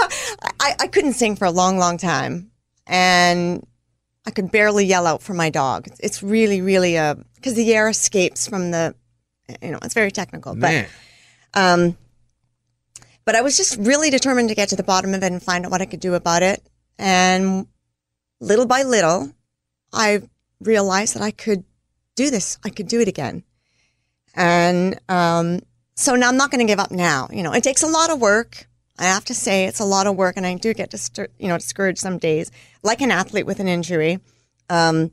I, 0.60 0.74
I 0.80 0.86
couldn't 0.86 1.14
sing 1.14 1.36
for 1.36 1.44
a 1.44 1.50
long, 1.50 1.78
long 1.78 1.98
time, 1.98 2.50
and 2.86 3.66
I 4.26 4.30
could 4.30 4.50
barely 4.50 4.84
yell 4.84 5.06
out 5.06 5.22
for 5.22 5.34
my 5.34 5.50
dog. 5.50 5.88
It's 6.00 6.22
really, 6.22 6.60
really 6.60 6.96
a 6.96 7.16
because 7.36 7.54
the 7.54 7.72
air 7.74 7.88
escapes 7.88 8.46
from 8.46 8.70
the, 8.70 8.94
you 9.62 9.70
know, 9.70 9.78
it's 9.82 9.94
very 9.94 10.10
technical, 10.10 10.54
man. 10.54 10.86
but 11.54 11.60
um, 11.60 11.96
but 13.24 13.34
I 13.34 13.42
was 13.42 13.56
just 13.56 13.78
really 13.78 14.10
determined 14.10 14.48
to 14.48 14.54
get 14.54 14.68
to 14.70 14.76
the 14.76 14.82
bottom 14.82 15.14
of 15.14 15.22
it 15.22 15.32
and 15.32 15.42
find 15.42 15.64
out 15.64 15.70
what 15.70 15.80
I 15.80 15.86
could 15.86 16.00
do 16.00 16.14
about 16.14 16.42
it. 16.42 16.62
And 16.98 17.66
little 18.40 18.66
by 18.66 18.82
little, 18.82 19.32
I 19.92 20.22
realized 20.60 21.14
that 21.14 21.22
I 21.22 21.30
could 21.30 21.64
do 22.16 22.30
this. 22.30 22.58
I 22.64 22.70
could 22.70 22.88
do 22.88 23.00
it 23.00 23.08
again. 23.08 23.44
And 24.34 25.00
um, 25.08 25.60
so 25.94 26.14
now 26.14 26.28
I'm 26.28 26.36
not 26.36 26.50
going 26.50 26.64
to 26.64 26.70
give 26.70 26.78
up 26.78 26.90
now. 26.90 27.28
You 27.32 27.42
know, 27.42 27.52
it 27.52 27.64
takes 27.64 27.82
a 27.82 27.86
lot 27.86 28.10
of 28.10 28.20
work. 28.20 28.66
I 29.00 29.04
have 29.04 29.24
to 29.26 29.34
say 29.34 29.64
it's 29.64 29.80
a 29.80 29.84
lot 29.84 30.06
of 30.06 30.16
work, 30.16 30.36
and 30.36 30.46
I 30.46 30.54
do 30.56 30.74
get 30.74 30.90
distur- 30.90 31.28
you 31.38 31.48
know 31.48 31.56
discouraged 31.56 31.98
some 31.98 32.18
days, 32.18 32.50
like 32.82 33.00
an 33.00 33.10
athlete 33.10 33.46
with 33.46 33.58
an 33.58 33.66
injury. 33.66 34.20
Um, 34.68 35.10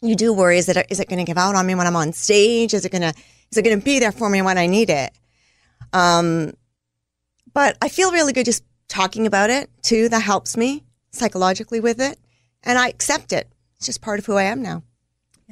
you 0.00 0.16
do 0.16 0.32
worry: 0.32 0.58
is 0.58 0.68
it 0.68 0.86
is 0.90 1.00
it 1.00 1.08
going 1.08 1.18
to 1.18 1.24
give 1.24 1.38
out 1.38 1.54
on 1.54 1.66
me 1.66 1.74
when 1.74 1.86
I'm 1.86 1.96
on 1.96 2.12
stage? 2.12 2.72
Is 2.72 2.84
it 2.84 2.92
going 2.92 3.02
to 3.02 3.12
is 3.50 3.58
it 3.58 3.62
going 3.62 3.78
to 3.78 3.84
be 3.84 3.98
there 3.98 4.12
for 4.12 4.30
me 4.30 4.40
when 4.42 4.56
I 4.56 4.66
need 4.66 4.88
it? 4.88 5.12
Um, 5.92 6.54
but 7.52 7.76
I 7.82 7.88
feel 7.88 8.10
really 8.10 8.32
good 8.32 8.46
just 8.46 8.64
talking 8.88 9.26
about 9.26 9.50
it 9.50 9.70
too. 9.82 10.08
That 10.08 10.22
helps 10.22 10.56
me 10.56 10.84
psychologically 11.10 11.80
with 11.80 12.00
it, 12.00 12.18
and 12.64 12.78
I 12.78 12.88
accept 12.88 13.32
it. 13.32 13.48
It's 13.76 13.86
just 13.86 14.00
part 14.00 14.18
of 14.18 14.26
who 14.26 14.36
I 14.36 14.44
am 14.44 14.62
now. 14.62 14.82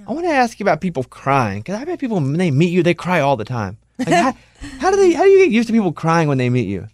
I 0.08 0.12
want 0.12 0.24
to 0.24 0.32
ask 0.32 0.58
you 0.58 0.64
about 0.64 0.80
people 0.80 1.04
crying 1.04 1.60
because 1.60 1.80
I 1.80 1.84
bet 1.84 2.00
people 2.00 2.16
when 2.16 2.32
they 2.32 2.50
meet 2.50 2.72
you, 2.72 2.82
they 2.82 2.94
cry 2.94 3.20
all 3.20 3.36
the 3.36 3.44
time. 3.44 3.78
Like, 3.98 4.08
how, 4.08 4.34
how 4.78 4.90
do 4.90 4.96
they? 4.96 5.12
How 5.12 5.24
do 5.24 5.28
you 5.28 5.44
get 5.44 5.52
used 5.52 5.68
to 5.68 5.72
people 5.74 5.92
crying 5.92 6.28
when 6.28 6.38
they 6.38 6.48
meet 6.48 6.66
you? 6.66 6.88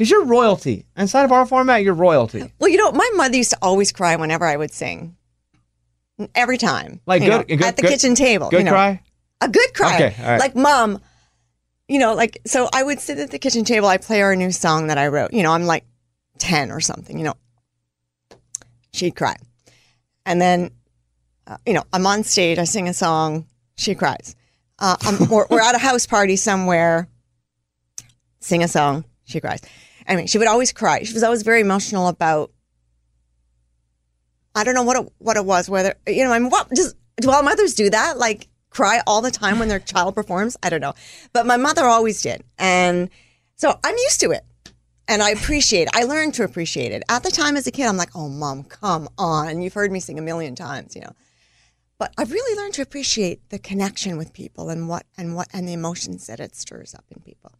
Because 0.00 0.10
you're 0.12 0.24
royalty 0.24 0.86
inside 0.96 1.24
of 1.24 1.32
our 1.32 1.44
format. 1.44 1.82
You're 1.82 1.92
royalty. 1.92 2.50
Well, 2.58 2.70
you 2.70 2.78
know, 2.78 2.90
my 2.90 3.06
mother 3.16 3.36
used 3.36 3.50
to 3.50 3.58
always 3.60 3.92
cry 3.92 4.16
whenever 4.16 4.46
I 4.46 4.56
would 4.56 4.72
sing. 4.72 5.14
Every 6.34 6.56
time, 6.56 7.00
Like 7.04 7.20
good- 7.20 7.28
know, 7.28 7.42
good- 7.42 7.62
at 7.62 7.76
the 7.76 7.82
good- 7.82 7.90
kitchen 7.90 8.14
table. 8.14 8.48
Good 8.48 8.60
you 8.60 8.64
know. 8.64 8.70
cry. 8.70 9.02
a 9.42 9.48
good 9.50 9.74
cry. 9.74 9.96
Okay, 9.96 10.14
right. 10.22 10.40
Like 10.40 10.56
mom, 10.56 11.02
you 11.86 11.98
know, 11.98 12.14
like 12.14 12.40
so 12.46 12.70
I 12.72 12.82
would 12.82 12.98
sit 12.98 13.18
at 13.18 13.30
the 13.30 13.38
kitchen 13.38 13.62
table, 13.62 13.88
I 13.88 13.98
play 13.98 14.20
her 14.20 14.32
a 14.32 14.36
new 14.36 14.52
song 14.52 14.86
that 14.86 14.96
I 14.96 15.08
wrote. 15.08 15.34
You 15.34 15.42
know, 15.42 15.52
I'm 15.52 15.64
like 15.66 15.84
10 16.38 16.70
or 16.72 16.80
something, 16.80 17.18
you 17.18 17.24
know. 17.24 17.34
She'd 18.94 19.14
cry. 19.16 19.36
And 20.24 20.40
then 20.40 20.70
uh, 21.46 21.58
you 21.66 21.74
know, 21.74 21.84
I'm 21.92 22.06
on 22.06 22.24
stage, 22.24 22.56
I 22.56 22.64
sing 22.64 22.88
a 22.88 22.94
song, 22.94 23.44
she 23.76 23.94
cries. 23.94 24.34
Uh, 24.78 24.96
I'm, 25.02 25.28
we're, 25.28 25.44
we're 25.50 25.60
at 25.60 25.74
a 25.74 25.78
house 25.78 26.06
party 26.06 26.36
somewhere, 26.36 27.06
sing 28.40 28.62
a 28.62 28.68
song, 28.68 29.04
she 29.24 29.40
cries. 29.40 29.60
I 30.10 30.16
mean, 30.16 30.26
she 30.26 30.38
would 30.38 30.48
always 30.48 30.72
cry. 30.72 31.04
She 31.04 31.14
was 31.14 31.22
always 31.22 31.42
very 31.42 31.60
emotional 31.60 32.08
about. 32.08 32.50
I 34.56 34.64
don't 34.64 34.74
know 34.74 34.82
what 34.82 34.96
it, 34.96 35.12
what 35.18 35.36
it 35.36 35.46
was. 35.46 35.70
Whether 35.70 35.94
you 36.08 36.24
know, 36.24 36.32
I 36.32 36.38
mean, 36.40 36.50
what 36.50 36.68
does 36.70 36.96
do 37.20 37.30
all 37.30 37.44
mothers 37.44 37.74
do 37.74 37.88
that? 37.88 38.18
Like 38.18 38.48
cry 38.70 39.00
all 39.06 39.22
the 39.22 39.30
time 39.30 39.60
when 39.60 39.68
their 39.68 39.78
child 39.78 40.16
performs? 40.16 40.56
I 40.64 40.68
don't 40.68 40.80
know, 40.80 40.94
but 41.32 41.46
my 41.46 41.56
mother 41.56 41.84
always 41.84 42.20
did, 42.20 42.42
and 42.58 43.08
so 43.54 43.78
I'm 43.84 43.96
used 43.96 44.18
to 44.20 44.32
it, 44.32 44.44
and 45.06 45.22
I 45.22 45.30
appreciate. 45.30 45.82
it. 45.82 45.90
I 45.94 46.02
learned 46.02 46.34
to 46.34 46.44
appreciate 46.44 46.90
it. 46.90 47.04
At 47.08 47.22
the 47.22 47.30
time, 47.30 47.56
as 47.56 47.68
a 47.68 47.70
kid, 47.70 47.86
I'm 47.86 47.96
like, 47.96 48.10
"Oh, 48.16 48.28
mom, 48.28 48.64
come 48.64 49.08
on! 49.16 49.62
You've 49.62 49.74
heard 49.74 49.92
me 49.92 50.00
sing 50.00 50.18
a 50.18 50.22
million 50.22 50.56
times, 50.56 50.96
you 50.96 51.02
know." 51.02 51.12
But 51.98 52.12
I've 52.18 52.32
really 52.32 52.60
learned 52.60 52.74
to 52.74 52.82
appreciate 52.82 53.48
the 53.50 53.60
connection 53.60 54.18
with 54.18 54.32
people 54.32 54.70
and 54.70 54.88
what 54.88 55.06
and 55.16 55.36
what 55.36 55.46
and 55.52 55.68
the 55.68 55.72
emotions 55.74 56.26
that 56.26 56.40
it 56.40 56.56
stirs 56.56 56.96
up 56.96 57.04
in 57.14 57.22
people. 57.22 57.52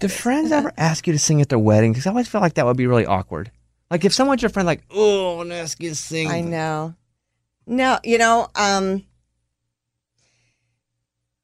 Do 0.00 0.08
friends 0.08 0.52
ever 0.52 0.72
ask 0.78 1.06
you 1.06 1.12
to 1.12 1.18
sing 1.18 1.40
at 1.40 1.48
their 1.48 1.58
wedding? 1.58 1.92
Because 1.92 2.06
I 2.06 2.10
always 2.10 2.28
feel 2.28 2.40
like 2.40 2.54
that 2.54 2.66
would 2.66 2.76
be 2.76 2.86
really 2.86 3.06
awkward. 3.06 3.50
Like 3.90 4.04
if 4.04 4.12
someone's 4.12 4.42
your 4.42 4.48
friend, 4.48 4.66
like, 4.66 4.82
oh, 4.90 5.34
I 5.34 5.36
want 5.36 5.50
to 5.50 5.54
ask 5.56 5.80
you 5.82 5.90
to 5.90 5.94
sing. 5.94 6.28
I 6.30 6.40
know. 6.40 6.94
No, 7.66 7.98
you 8.04 8.18
know, 8.18 8.48
um, 8.54 9.04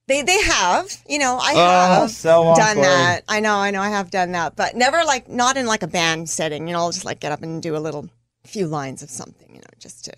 they 0.09 0.23
they 0.23 0.41
have, 0.43 0.91
you 1.09 1.19
know, 1.19 1.39
I 1.41 1.53
Oh, 1.57 2.01
have 2.03 2.11
so 2.11 2.55
done 2.57 2.71
awkward. 2.79 2.85
that. 2.85 3.23
I 3.29 3.41
know, 3.41 3.57
I 3.57 3.71
know, 3.71 3.81
I 3.81 3.89
have 3.91 4.11
done 4.11 4.33
that, 4.33 4.57
but 4.57 4.75
never 4.77 5.05
like 5.05 5.29
not 5.29 5.57
in 5.57 5.67
like 5.67 5.83
a 5.83 5.87
band 5.89 6.29
setting. 6.29 6.67
You 6.67 6.75
know, 6.75 6.81
I'll 6.81 6.93
just 6.93 7.05
like 7.05 7.21
get 7.21 7.33
up 7.33 7.43
and 7.43 7.63
do 7.63 7.77
a 7.77 7.79
little 7.79 8.09
few 8.45 8.67
lines 8.67 9.03
of 9.03 9.11
something, 9.11 9.49
you 9.49 9.61
know, 9.61 9.67
just 9.79 10.05
to 10.07 10.13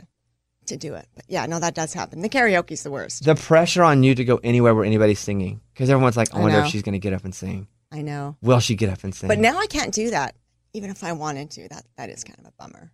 to 0.67 0.77
do 0.79 0.95
it. 0.95 1.07
But 1.15 1.27
yeah, 1.29 1.45
no, 1.47 1.59
that 1.61 1.75
does 1.75 1.93
happen. 1.93 2.23
The 2.23 2.29
karaoke's 2.31 2.83
the 2.83 2.91
worst. 2.91 3.25
The 3.25 3.35
pressure 3.35 3.83
on 3.85 4.03
you 4.03 4.15
to 4.15 4.25
go 4.25 4.41
anywhere 4.43 4.75
where 4.75 4.85
anybody's 4.87 5.21
singing. 5.21 5.61
Because 5.75 5.91
everyone's 5.91 6.17
like, 6.17 6.35
I 6.35 6.39
I 6.39 6.41
wonder 6.41 6.61
if 6.61 6.69
she's 6.69 6.83
going 6.83 6.95
to 6.95 6.99
get 6.99 7.13
up 7.13 7.25
and 7.25 7.35
sing. 7.35 7.69
I 7.95 8.03
know, 8.03 8.37
Will 8.43 8.59
she 8.61 8.75
get 8.75 8.89
up 8.91 9.05
and 9.05 9.15
sing? 9.15 9.29
but 9.29 9.39
now 9.39 9.57
I 9.59 9.67
can't 9.67 9.95
do 9.95 10.11
that. 10.11 10.35
Even 10.73 10.91
if 10.91 11.05
I 11.05 11.13
wanted 11.13 11.51
to, 11.53 11.69
that 11.69 11.85
that 11.97 12.11
is 12.11 12.25
kind 12.25 12.39
of 12.41 12.47
a 12.47 12.53
bummer. 12.59 12.91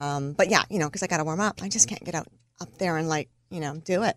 Um, 0.00 0.32
but 0.34 0.48
yeah, 0.48 0.62
you 0.70 0.78
know, 0.78 0.86
because 0.86 1.02
I 1.02 1.08
got 1.08 1.16
to 1.16 1.24
warm 1.24 1.40
up. 1.40 1.60
I 1.62 1.68
just 1.68 1.88
can't 1.88 2.04
get 2.04 2.14
out 2.14 2.28
up 2.60 2.78
there 2.78 2.96
and 2.96 3.08
like 3.08 3.28
you 3.50 3.58
know 3.60 3.74
do 3.76 4.04
it. 4.04 4.16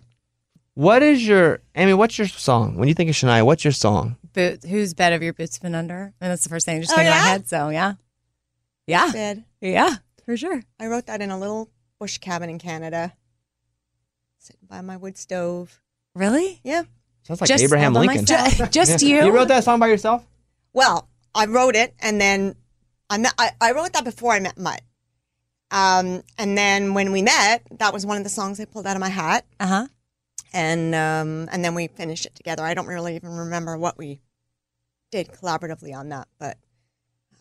What 0.75 1.01
is 1.03 1.25
your, 1.27 1.59
Amy, 1.75 1.93
what's 1.93 2.17
your 2.17 2.27
song? 2.27 2.77
When 2.77 2.87
you 2.87 2.93
think 2.93 3.09
of 3.09 3.15
Shania, 3.15 3.43
what's 3.45 3.65
your 3.65 3.73
song? 3.73 4.15
Boot, 4.31 4.63
whose 4.63 4.93
bed 4.93 5.11
have 5.11 5.21
your 5.21 5.33
boots 5.33 5.59
been 5.59 5.75
under? 5.75 6.13
And 6.21 6.31
that's 6.31 6.43
the 6.43 6.49
first 6.49 6.65
thing 6.65 6.77
that 6.77 6.83
just 6.83 6.93
Oh, 6.93 6.95
came 6.95 7.05
to 7.05 7.11
my 7.11 7.17
head. 7.17 7.47
So 7.49 7.69
yeah, 7.69 7.93
yeah, 8.87 9.11
Bed. 9.11 9.43
yeah, 9.59 9.95
for 10.25 10.37
sure. 10.37 10.61
I 10.79 10.85
wrote 10.87 11.07
that 11.07 11.21
in 11.21 11.29
a 11.31 11.37
little 11.39 11.69
bush 11.99 12.19
cabin 12.19 12.49
in 12.49 12.57
Canada, 12.59 13.13
sitting 14.37 14.67
by 14.69 14.81
my 14.81 14.95
wood 14.97 15.17
stove. 15.17 15.81
Really? 16.15 16.59
Yeah. 16.63 16.83
Sounds 17.23 17.41
like 17.41 17.47
Just 17.47 17.63
Abraham 17.63 17.93
Lincoln. 17.93 18.25
myself? 18.29 18.71
Just 18.71 19.01
you? 19.01 19.23
You 19.23 19.31
wrote 19.31 19.47
that 19.49 19.63
song 19.63 19.79
by 19.79 19.87
yourself? 19.87 20.25
Well, 20.73 21.07
I 21.35 21.45
wrote 21.45 21.75
it, 21.75 21.93
and 21.99 22.19
then 22.19 22.55
I 23.09 23.17
met. 23.17 23.33
I, 23.37 23.51
I 23.61 23.71
wrote 23.73 23.93
that 23.93 24.03
before 24.05 24.33
I 24.33 24.39
met 24.39 24.57
Mutt. 24.57 24.81
Um, 25.69 26.23
and 26.37 26.57
then 26.57 26.93
when 26.93 27.11
we 27.11 27.21
met, 27.21 27.63
that 27.79 27.93
was 27.93 28.05
one 28.05 28.17
of 28.17 28.23
the 28.23 28.29
songs 28.29 28.59
I 28.59 28.65
pulled 28.65 28.85
out 28.87 28.95
of 28.97 28.99
my 28.99 29.09
hat, 29.09 29.45
Uh 29.59 29.67
huh. 29.67 29.87
and 30.53 30.93
um, 30.95 31.47
and 31.51 31.63
then 31.63 31.75
we 31.75 31.87
finished 31.87 32.25
it 32.25 32.35
together. 32.35 32.63
I 32.63 32.73
don't 32.73 32.87
really 32.87 33.15
even 33.15 33.29
remember 33.29 33.77
what 33.77 33.97
we 33.97 34.19
did 35.11 35.29
collaboratively 35.29 35.95
on 35.95 36.09
that, 36.09 36.27
but 36.39 36.57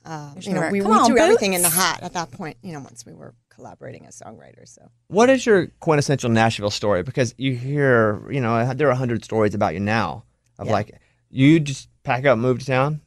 uh, 0.05 0.35
Just 0.35 0.47
you 0.47 0.55
know, 0.55 0.69
we, 0.71 0.81
"Come 0.81 0.91
we 0.93 0.97
on, 0.99 1.07
threw 1.07 1.19
everything 1.19 1.55
in 1.55 1.63
the 1.63 1.69
hat 1.69 2.03
at 2.03 2.13
that 2.13 2.31
point. 2.31 2.57
You 2.63 2.73
know, 2.73 2.81
once 2.81 3.05
we 3.05 3.13
were 3.15 3.35
collaborating 3.61 4.07
as 4.07 4.19
songwriters. 4.19 4.69
So 4.69 4.91
What 5.09 5.29
is 5.29 5.45
your 5.45 5.67
quintessential 5.81 6.31
Nashville 6.31 6.71
story? 6.71 7.03
Because 7.03 7.35
you 7.37 7.55
hear, 7.55 8.27
you 8.31 8.41
know, 8.41 8.73
there 8.75 8.89
are 8.89 8.93
a 8.93 8.97
hundred 8.97 9.23
stories 9.25 9.55
about 9.55 9.75
you 9.75 9.81
now 9.81 10.25
of 10.59 10.67
Yeah. 10.67 10.73
like, 10.73 10.99
you 11.29 11.61
just 11.61 11.89
pack 12.03 12.25
up, 12.25 12.39
move 12.39 12.59
to 12.61 12.67
town. 12.67 13.01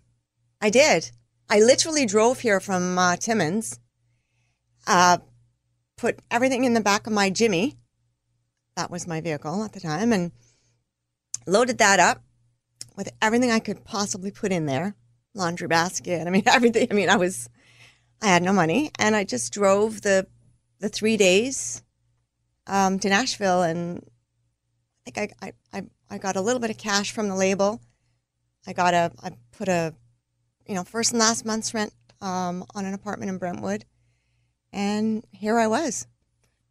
I 0.61 0.69
did. 0.69 1.11
I 1.49 1.59
literally 1.59 2.05
drove 2.05 2.39
here 2.39 2.59
from 2.59 2.97
uh, 2.97 3.15
Timmins, 3.17 3.79
uh, 4.87 5.17
put 5.97 6.19
everything 6.31 6.63
in 6.63 6.73
the 6.73 6.81
back 6.81 7.07
of 7.07 7.13
my 7.13 7.29
Jimmy. 7.29 7.75
That 8.75 8.89
was 8.89 9.07
my 9.07 9.21
vehicle 9.21 9.63
at 9.63 9.73
the 9.73 9.79
time, 9.79 10.13
and 10.13 10.31
loaded 11.45 11.77
that 11.79 11.99
up 11.99 12.23
with 12.95 13.09
everything 13.21 13.51
I 13.51 13.59
could 13.59 13.83
possibly 13.83 14.31
put 14.31 14.51
in 14.51 14.65
there 14.65 14.95
laundry 15.35 15.67
basket. 15.67 16.27
I 16.27 16.29
mean, 16.29 16.43
everything. 16.47 16.87
I 16.89 16.93
mean, 16.93 17.09
I 17.09 17.17
was, 17.17 17.49
I 18.21 18.27
had 18.27 18.41
no 18.41 18.53
money, 18.53 18.91
and 18.97 19.15
I 19.15 19.25
just 19.25 19.51
drove 19.51 20.01
the 20.01 20.25
the 20.84 20.89
three 20.89 21.15
days 21.15 21.81
um, 22.67 22.99
to 22.99 23.07
Nashville, 23.07 23.61
and 23.61 24.05
I 25.07 25.11
think 25.11 25.36
I, 25.41 25.47
I, 25.47 25.77
I, 25.79 25.84
I 26.09 26.17
got 26.17 26.36
a 26.36 26.41
little 26.41 26.59
bit 26.59 26.69
of 26.71 26.77
cash 26.77 27.13
from 27.13 27.29
the 27.29 27.36
label. 27.36 27.79
I 28.67 28.73
got 28.73 28.93
a, 28.93 29.11
I 29.23 29.31
put 29.57 29.69
a 29.69 29.93
you 30.67 30.75
know, 30.75 30.84
first 30.84 31.11
and 31.11 31.19
last 31.19 31.45
month's 31.45 31.73
rent 31.73 31.93
um, 32.21 32.65
on 32.75 32.86
an 32.86 32.93
apartment 32.93 33.29
in 33.29 33.38
Brentwood. 33.38 33.86
And 34.71 35.23
here 35.31 35.57
I 35.57 35.67
was. 35.67 36.05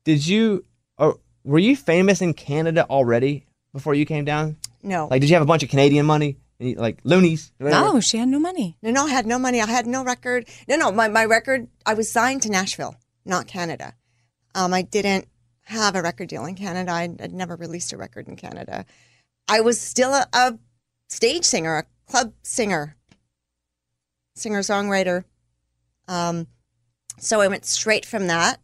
Did 0.04 0.26
you, 0.26 0.64
or 0.98 1.18
were 1.44 1.58
you 1.58 1.74
famous 1.76 2.20
in 2.20 2.34
Canada 2.34 2.86
already 2.90 3.46
before 3.72 3.94
you 3.94 4.04
came 4.04 4.24
down? 4.24 4.56
No, 4.82 5.06
Like, 5.10 5.20
did 5.20 5.30
you 5.30 5.36
have 5.36 5.42
a 5.42 5.46
bunch 5.46 5.62
of 5.62 5.70
Canadian 5.70 6.04
money, 6.04 6.36
like 6.60 6.98
loonies? 7.04 7.52
whatever? 7.58 7.94
No, 7.94 8.00
she 8.00 8.18
had 8.18 8.28
no 8.28 8.40
money. 8.40 8.76
no, 8.82 8.90
no, 8.90 9.06
I 9.06 9.10
had 9.10 9.26
no 9.26 9.38
money. 9.38 9.60
I 9.60 9.66
had 9.66 9.86
no 9.86 10.04
record. 10.04 10.48
No, 10.68 10.76
no, 10.76 10.90
my, 10.92 11.08
my 11.08 11.24
record, 11.24 11.68
I 11.86 11.94
was 11.94 12.10
signed 12.12 12.42
to 12.42 12.50
Nashville, 12.50 12.96
not 13.24 13.46
Canada. 13.46 13.94
Um, 14.54 14.74
I 14.74 14.82
didn't 14.82 15.26
have 15.64 15.94
a 15.94 16.02
record 16.02 16.28
deal 16.28 16.44
in 16.44 16.54
Canada. 16.54 16.92
I'd, 16.92 17.20
I'd 17.20 17.32
never 17.32 17.56
released 17.56 17.92
a 17.92 17.96
record 17.96 18.28
in 18.28 18.36
Canada. 18.36 18.84
I 19.48 19.60
was 19.60 19.80
still 19.80 20.12
a, 20.12 20.26
a 20.32 20.58
stage 21.08 21.44
singer, 21.44 21.78
a 21.78 22.10
club 22.10 22.32
singer, 22.42 22.96
singer 24.34 24.60
songwriter. 24.60 25.24
Um, 26.08 26.46
so 27.18 27.40
I 27.40 27.48
went 27.48 27.64
straight 27.64 28.04
from 28.04 28.26
that 28.26 28.60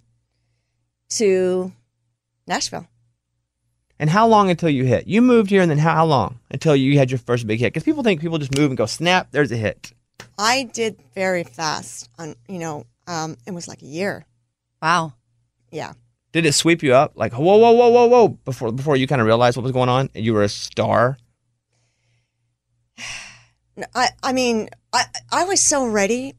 to 1.11 1.72
Nashville. 2.47 2.89
And 4.01 4.11
how 4.11 4.28
long 4.28 4.51
until 4.51 4.70
you 4.70 4.84
hit? 4.84 5.09
You 5.09 5.20
moved 5.20 5.51
here, 5.51 5.61
and 5.61 5.70
then 5.70 5.78
how, 5.78 5.95
how 5.95 6.07
long 6.07 6.39
until 6.51 6.76
you 6.76 6.99
had 6.99 7.11
your 7.11 7.18
first 7.18 7.47
big 7.47 7.59
hit? 7.59 7.72
Because 7.72 7.82
people 7.82 8.05
think 8.05 8.20
people 8.20 8.39
just 8.39 8.57
move 8.57 8.70
and 8.70 8.78
go, 8.78 8.86
snap, 8.86 9.28
there's 9.32 9.51
a 9.51 9.57
hit. 9.57 9.93
I 10.39 10.70
did 10.72 11.01
very 11.14 11.43
fast. 11.43 12.09
On 12.18 12.36
you 12.49 12.59
know, 12.59 12.86
um, 13.07 13.36
it 13.47 13.53
was 13.53 13.66
like 13.66 13.82
a 13.82 13.86
year. 13.86 14.24
Wow. 14.80 15.14
Yeah, 15.70 15.92
Did 16.32 16.46
it 16.46 16.52
sweep 16.52 16.82
you 16.82 16.94
up? 16.94 17.12
Like, 17.14 17.32
whoa, 17.32 17.56
whoa, 17.56 17.72
whoa, 17.72 17.88
whoa, 17.88 18.06
whoa, 18.06 18.28
before 18.28 18.72
before 18.72 18.96
you 18.96 19.06
kind 19.06 19.20
of 19.20 19.26
realized 19.26 19.56
what 19.56 19.62
was 19.62 19.72
going 19.72 19.88
on 19.88 20.10
and 20.14 20.24
you 20.24 20.34
were 20.34 20.42
a 20.42 20.48
star? 20.48 21.18
I 23.94 24.08
I 24.22 24.32
mean, 24.32 24.68
I 24.92 25.04
I 25.30 25.44
was 25.44 25.62
so 25.62 25.86
ready 25.86 26.34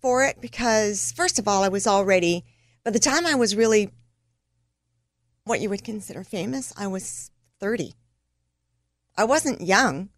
for 0.00 0.24
it 0.24 0.40
because 0.40 1.12
first 1.12 1.38
of 1.38 1.48
all, 1.48 1.62
I 1.62 1.68
was 1.68 1.86
already. 1.86 2.44
By 2.84 2.90
the 2.90 2.98
time 3.00 3.26
I 3.26 3.34
was 3.34 3.56
really 3.56 3.90
what 5.44 5.60
you 5.60 5.68
would 5.70 5.84
consider 5.84 6.22
famous, 6.22 6.72
I 6.76 6.86
was 6.86 7.30
thirty. 7.58 7.94
I 9.16 9.24
wasn't 9.24 9.60
young. 9.62 10.10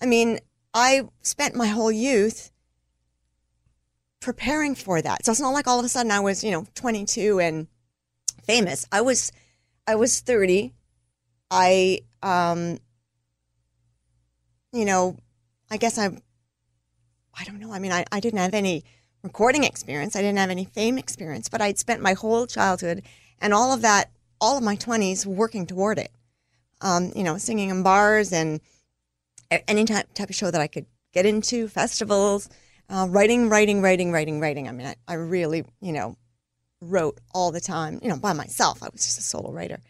I 0.00 0.06
mean, 0.06 0.40
I 0.74 1.08
spent 1.22 1.54
my 1.54 1.66
whole 1.66 1.92
youth 1.92 2.50
preparing 4.20 4.74
for 4.74 5.02
that. 5.02 5.24
So 5.24 5.32
it's 5.32 5.40
not 5.40 5.50
like 5.50 5.66
all 5.66 5.78
of 5.78 5.84
a 5.84 5.88
sudden 5.88 6.12
I 6.12 6.20
was, 6.20 6.44
you 6.44 6.50
know, 6.50 6.66
22 6.74 7.40
and 7.40 7.66
famous. 8.52 8.86
I 8.92 9.00
was 9.00 9.32
I 9.86 9.94
was 9.94 10.20
30. 10.20 10.74
I 11.50 12.00
um 12.22 12.78
you 14.72 14.84
know, 14.84 15.16
I 15.70 15.76
guess 15.76 15.98
I 15.98 16.06
I 17.38 17.44
don't 17.44 17.60
know. 17.60 17.72
I 17.72 17.78
mean, 17.78 17.92
I, 17.92 18.04
I 18.12 18.20
didn't 18.20 18.40
have 18.40 18.54
any 18.54 18.84
recording 19.22 19.64
experience. 19.64 20.16
I 20.16 20.20
didn't 20.20 20.38
have 20.38 20.50
any 20.50 20.66
fame 20.66 20.98
experience, 20.98 21.48
but 21.48 21.62
I'd 21.62 21.78
spent 21.78 22.02
my 22.02 22.12
whole 22.12 22.46
childhood 22.46 23.02
and 23.40 23.54
all 23.54 23.72
of 23.72 23.82
that, 23.82 24.10
all 24.40 24.58
of 24.58 24.62
my 24.62 24.76
20s 24.76 25.24
working 25.24 25.66
toward 25.66 25.98
it. 25.98 26.12
Um, 26.82 27.12
you 27.14 27.22
know, 27.22 27.38
singing 27.38 27.70
in 27.70 27.82
bars 27.82 28.32
and 28.32 28.60
any 29.68 29.84
type, 29.84 30.12
type 30.14 30.28
of 30.28 30.34
show 30.34 30.50
that 30.50 30.60
I 30.60 30.66
could 30.66 30.86
get 31.14 31.26
into, 31.26 31.68
festivals, 31.68 32.48
uh, 32.90 33.06
writing, 33.08 33.48
writing, 33.48 33.80
writing, 33.80 34.10
writing, 34.10 34.40
writing. 34.40 34.68
I 34.68 34.72
mean, 34.72 34.86
I, 34.88 34.96
I 35.06 35.14
really, 35.14 35.64
you 35.80 35.92
know, 35.92 36.16
wrote 36.82 37.18
all 37.32 37.52
the 37.52 37.60
time, 37.60 38.00
you 38.02 38.08
know, 38.08 38.16
by 38.16 38.32
myself. 38.32 38.82
I 38.82 38.88
was 38.92 39.04
just 39.04 39.18
a 39.18 39.22
solo 39.22 39.52
writer. 39.52 39.80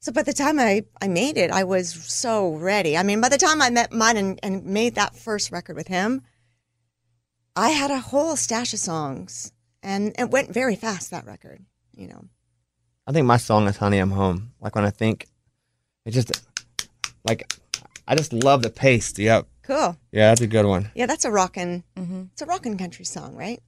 So 0.00 0.12
by 0.12 0.22
the 0.22 0.32
time 0.32 0.58
I, 0.58 0.84
I 1.02 1.08
made 1.08 1.36
it, 1.36 1.50
I 1.50 1.64
was 1.64 1.92
so 1.92 2.54
ready. 2.54 2.96
I 2.96 3.02
mean, 3.02 3.20
by 3.20 3.28
the 3.28 3.38
time 3.38 3.60
I 3.60 3.70
met 3.70 3.92
Mutt 3.92 4.16
and, 4.16 4.38
and 4.42 4.64
made 4.64 4.94
that 4.94 5.16
first 5.16 5.50
record 5.50 5.76
with 5.76 5.88
him, 5.88 6.22
I 7.56 7.70
had 7.70 7.90
a 7.90 7.98
whole 7.98 8.36
stash 8.36 8.72
of 8.72 8.78
songs 8.78 9.52
and 9.82 10.14
it 10.18 10.30
went 10.30 10.54
very 10.54 10.76
fast, 10.76 11.10
that 11.10 11.26
record, 11.26 11.64
you 11.94 12.06
know. 12.06 12.24
I 13.06 13.12
think 13.12 13.26
my 13.26 13.38
song 13.38 13.66
is 13.66 13.78
"Honey, 13.78 13.98
I'm 13.98 14.12
Home." 14.12 14.52
Like 14.60 14.74
when 14.74 14.84
I 14.84 14.90
think, 14.90 15.26
it 16.04 16.12
just 16.12 16.30
Like, 17.24 17.52
I 18.06 18.14
just 18.14 18.32
love 18.32 18.62
the 18.62 18.70
pace. 18.70 19.18
Yep. 19.18 19.46
Cool. 19.62 19.96
Yeah, 20.12 20.30
that's 20.30 20.40
a 20.40 20.46
good 20.46 20.66
one. 20.66 20.90
Yeah, 20.94 21.06
that's 21.06 21.24
a 21.24 21.30
rockin'. 21.30 21.84
Mm-hmm. 21.96 22.22
It's 22.32 22.42
a 22.42 22.46
rockin' 22.46 22.78
country 22.78 23.04
song, 23.04 23.36
right? 23.36 23.60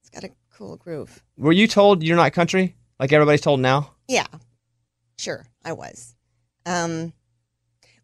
It's 0.00 0.10
got 0.10 0.24
a 0.24 0.30
cool 0.58 0.76
groove. 0.76 1.22
Were 1.36 1.52
you 1.52 1.68
told 1.68 2.02
you're 2.02 2.16
not 2.16 2.32
country? 2.32 2.74
Like 2.98 3.12
everybody's 3.12 3.40
told 3.40 3.60
now? 3.60 3.94
Yeah, 4.08 4.26
sure, 5.16 5.46
I 5.64 5.72
was. 5.72 6.16
Um, 6.66 7.12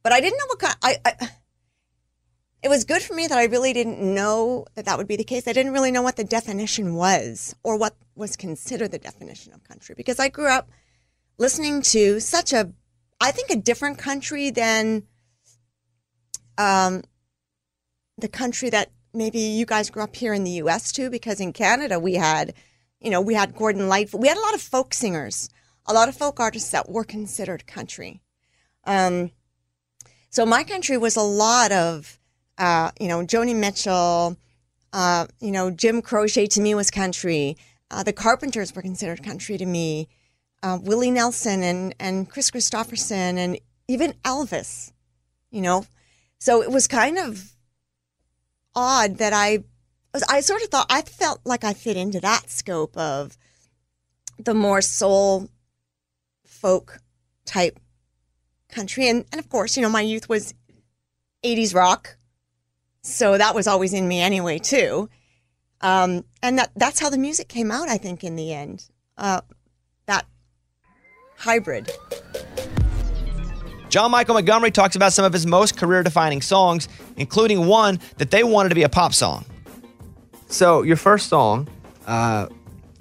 but 0.05 0.13
I 0.13 0.21
didn't 0.21 0.39
know 0.39 0.47
what 0.47 0.59
kind. 0.61 0.77
I, 0.83 0.97
I 1.05 1.29
it 2.63 2.69
was 2.69 2.85
good 2.85 3.03
for 3.03 3.15
me 3.15 3.27
that 3.27 3.37
I 3.37 3.45
really 3.45 3.73
didn't 3.73 4.01
know 4.01 4.65
that 4.75 4.87
that 4.87 4.97
would 4.97 5.09
be 5.09 5.17
the 5.17 5.25
case. 5.25 5.47
I 5.47 5.53
didn't 5.53 5.73
really 5.73 5.91
know 5.91 6.01
what 6.01 6.17
the 6.17 6.25
definition 6.25 6.95
was 6.95 7.55
or 7.63 7.77
what 7.77 7.97
was 8.15 8.37
considered 8.37 8.93
the 8.93 8.99
definition 8.99 9.53
of 9.53 9.65
country 9.65 9.95
because 9.97 10.19
I 10.19 10.29
grew 10.29 10.49
up 10.49 10.71
listening 11.37 11.83
to 11.83 12.21
such 12.21 12.53
a, 12.53 12.73
I 13.21 13.33
think, 13.33 13.51
a 13.51 13.57
different 13.57 13.99
country 13.99 14.51
than 14.51 15.03
um, 16.57 17.03
the 18.17 18.29
country 18.29 18.71
that 18.71 18.93
maybe 19.15 19.39
you 19.39 19.67
guys 19.67 19.91
grew 19.91 20.03
up 20.03 20.17
here 20.17 20.35
in 20.35 20.45
the 20.45 20.51
U.S. 20.63 20.93
too. 20.93 21.11
Because 21.11 21.41
in 21.41 21.53
Canada 21.53 21.99
we 21.99 22.15
had, 22.15 22.55
you 23.01 23.11
know, 23.11 23.21
we 23.21 23.35
had 23.35 23.55
Gordon 23.55 23.89
Lightfoot. 23.89 24.21
We 24.21 24.29
had 24.29 24.37
a 24.37 24.41
lot 24.41 24.55
of 24.55 24.61
folk 24.61 24.95
singers, 24.95 25.49
a 25.87 25.95
lot 25.95 26.09
of 26.09 26.17
folk 26.17 26.41
artists 26.41 26.71
that 26.71 26.89
were 26.89 27.05
considered 27.05 27.67
country. 27.67 28.21
Um, 28.85 29.31
so 30.31 30.45
my 30.45 30.65
country 30.65 30.99
was 30.99 31.17
a 31.17 31.23
lot 31.23 31.73
of, 31.73 32.19
uh, 32.59 32.91
you 32.99 33.09
know, 33.09 33.21
Joni 33.21 33.55
Mitchell, 33.55 34.37
uh, 34.93 35.27
you 35.41 35.51
know, 35.51 35.71
Jim 35.71 36.03
Croce 36.03 36.47
to 36.47 36.61
me 36.61 36.75
was 36.75 36.91
country. 36.91 37.57
Uh, 37.91 38.03
the 38.03 38.13
Carpenters 38.13 38.75
were 38.75 38.83
considered 38.83 39.23
country 39.23 39.57
to 39.59 39.67
me. 39.67 40.09
Uh, 40.63 40.79
Willie 40.83 41.11
Nelson 41.11 41.63
and, 41.63 41.95
and 42.01 42.29
Kris 42.29 42.51
Kristofferson 42.51 43.37
and 43.37 43.59
even 43.87 44.15
Elvis, 44.25 44.93
you 45.51 45.61
know. 45.61 45.87
So 46.39 46.63
it 46.63 46.71
was 46.71 46.87
kind 46.87 47.19
of 47.19 47.54
odd 48.75 49.19
that 49.19 49.33
I, 49.33 49.65
I 50.29 50.41
sort 50.41 50.63
of 50.63 50.69
thought, 50.69 50.87
I 50.91 51.03
felt 51.03 51.41
like 51.45 51.65
I 51.65 51.75
fit 51.75 51.97
into 51.97 52.21
that 52.21 52.51
scope 52.51 52.97
of 52.97 53.37
the 54.39 54.55
more 54.55 54.81
soul 54.81 55.49
folk 56.45 56.99
type 57.45 57.79
country. 58.69 59.09
And, 59.09 59.25
and 59.33 59.39
of 59.39 59.49
course, 59.49 59.77
you 59.77 59.83
know, 59.83 59.89
my 59.89 60.01
youth 60.01 60.29
was 60.29 60.55
80s 61.45 61.75
rock. 61.75 62.17
So 63.03 63.37
that 63.37 63.55
was 63.55 63.67
always 63.67 63.93
in 63.93 64.09
me 64.09 64.21
anyway, 64.21 64.59
too. 64.59 65.09
Um, 65.81 66.25
and 66.43 66.59
that, 66.59 66.71
that's 66.75 67.01
how 67.01 67.11
the 67.11 67.19
music 67.19 67.49
came 67.49 67.71
out, 67.71 67.89
I 67.89 67.99
think, 67.99 68.25
in 68.25 68.37
the 68.37 68.53
end. 68.53 68.89
Uh, 69.19 69.43
that 70.07 70.27
hybrid. 71.37 71.91
John 73.95 74.11
Michael 74.11 74.35
Montgomery 74.35 74.73
talks 74.73 74.97
about 74.97 75.13
some 75.13 75.25
of 75.25 75.33
his 75.33 75.47
most 75.47 75.77
career 75.77 76.03
defining 76.03 76.43
songs, 76.43 76.89
including 77.17 77.69
one 77.69 78.01
that 78.17 78.33
they 78.33 78.43
wanted 78.43 78.71
to 78.71 78.75
be 78.75 78.83
a 78.83 78.89
pop 78.89 79.15
song. 79.15 79.45
So 80.49 80.83
your 80.83 80.97
first 80.97 81.29
song, 81.29 81.69
uh, 82.05 82.49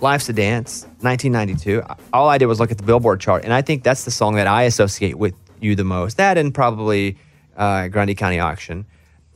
"Life's 0.01 0.29
a 0.29 0.33
Dance," 0.33 0.85
1992. 1.01 1.81
All 2.13 2.29
I 2.29 2.37
did 2.37 2.45
was 2.45 2.59
look 2.59 2.69
at 2.69 2.77
the 2.77 2.83
Billboard 2.83 3.19
chart, 3.19 3.43
and 3.43 3.51
I 3.51 3.63
think 3.63 3.81
that's 3.81 4.03
the 4.03 4.11
song 4.11 4.35
that 4.35 4.45
I 4.45 4.63
associate 4.65 5.17
with 5.17 5.33
you 5.59 5.75
the 5.75 5.83
most. 5.83 6.17
That 6.17 6.37
and 6.37 6.53
probably 6.53 7.17
uh, 7.57 7.87
Grundy 7.87 8.13
County 8.13 8.39
Auction. 8.39 8.85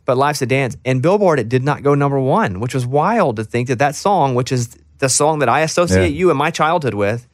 But 0.05 0.15
"Life's 0.15 0.43
a 0.43 0.45
Dance" 0.45 0.77
and 0.85 1.01
Billboard, 1.01 1.39
it 1.39 1.49
did 1.49 1.63
not 1.63 1.81
go 1.81 1.95
number 1.95 2.19
one, 2.19 2.59
which 2.59 2.75
was 2.75 2.85
wild 2.85 3.37
to 3.37 3.43
think 3.43 3.67
that 3.69 3.79
that 3.79 3.95
song, 3.95 4.35
which 4.35 4.51
is 4.51 4.77
the 4.99 5.09
song 5.09 5.39
that 5.39 5.49
I 5.49 5.61
associate 5.61 6.11
Yeah. 6.11 6.19
you 6.19 6.29
and 6.29 6.37
my 6.37 6.51
childhood 6.51 6.93
with. 6.93 7.27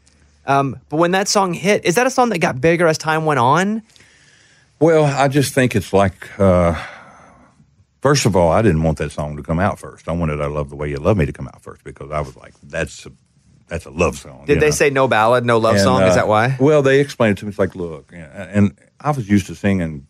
Um, 0.47 0.77
but 0.87 0.95
when 0.95 1.11
that 1.11 1.27
song 1.27 1.53
hit, 1.53 1.83
is 1.83 1.95
that 1.95 2.07
a 2.07 2.09
song 2.09 2.29
that 2.29 2.39
got 2.39 2.61
bigger 2.61 2.87
as 2.87 2.97
time 2.97 3.25
went 3.25 3.41
on? 3.41 3.81
Well, 4.79 5.05
I 5.05 5.27
just 5.27 5.53
think 5.53 5.75
it's 5.75 5.93
like, 5.93 6.37
uh, 6.39 6.75
first 8.01 8.25
of 8.25 8.35
all, 8.35 8.51
I 8.51 8.61
didn't 8.61 8.83
want 8.83 8.97
that 8.97 9.11
song 9.11 9.37
to 9.37 9.43
come 9.43 9.59
out 9.59 9.79
first. 9.79 10.09
I 10.09 10.11
wanted 10.11 10.41
"I 10.41 10.47
Love 10.47 10.69
the 10.69 10.75
Way 10.75 10.89
You 10.89 10.97
Love 10.97 11.17
Me" 11.17 11.25
to 11.25 11.33
come 11.33 11.47
out 11.47 11.61
first 11.61 11.83
because 11.83 12.11
I 12.11 12.19
was 12.19 12.35
like, 12.35 12.53
that's 12.61 13.05
a, 13.05 13.11
that's 13.67 13.85
a 13.85 13.89
love 13.91 14.17
song. 14.17 14.45
Did 14.45 14.59
they 14.59 14.67
know? 14.67 14.71
say 14.71 14.89
no 14.89 15.07
ballad, 15.07 15.45
no 15.45 15.57
love 15.57 15.75
And, 15.75 15.83
song? 15.83 16.03
is 16.03 16.11
uh, 16.11 16.15
that 16.15 16.27
why? 16.27 16.57
Well, 16.59 16.81
they 16.81 16.99
explained 16.99 17.37
it 17.37 17.39
to 17.39 17.45
me. 17.45 17.49
It's 17.49 17.59
like, 17.59 17.75
look, 17.75 18.11
and- 18.11 18.23
and 18.33 18.79
I 18.99 19.11
was 19.11 19.29
used 19.29 19.47
to 19.47 19.55
singing 19.55 20.05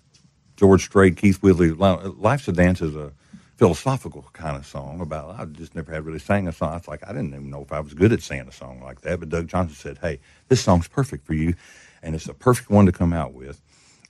George 0.58 0.86
Strait, 0.86 1.18
Keith 1.18 1.42
Whitley. 1.44 1.70
Life's 1.72 2.48
a 2.48 2.52
Dance 2.52 2.82
is 2.82 2.96
a 2.96 3.12
philosophical 3.58 4.26
kind 4.34 4.58
of 4.58 4.66
song 4.66 5.02
about. 5.02 5.40
I 5.40 5.46
just 5.46 5.76
never 5.76 5.92
had 5.92 6.04
really 6.06 6.20
sang 6.20 6.48
a 6.48 6.52
song. 6.52 6.76
It's 6.78 6.88
like 6.88 7.04
I 7.08 7.12
didn't 7.14 7.30
even 7.30 7.52
know 7.52 7.62
if 7.62 7.72
I 7.72 7.80
was 7.80 7.94
good 7.94 8.12
at 8.12 8.24
singing 8.24 8.48
a 8.48 8.52
song 8.52 8.82
like 8.82 9.02
that. 9.02 9.20
But 9.20 9.30
Doug 9.30 9.48
Johnson 9.48 9.76
said, 9.76 10.00
"Hey, 10.02 10.20
this 10.48 10.62
song's 10.62 10.88
perfect 10.88 11.28
for 11.28 11.34
you, 11.36 11.54
and 12.02 12.16
it's 12.16 12.26
the 12.26 12.34
perfect 12.34 12.72
one 12.72 12.88
to 12.88 12.92
come 12.92 13.14
out 13.14 13.34
with." 13.34 13.62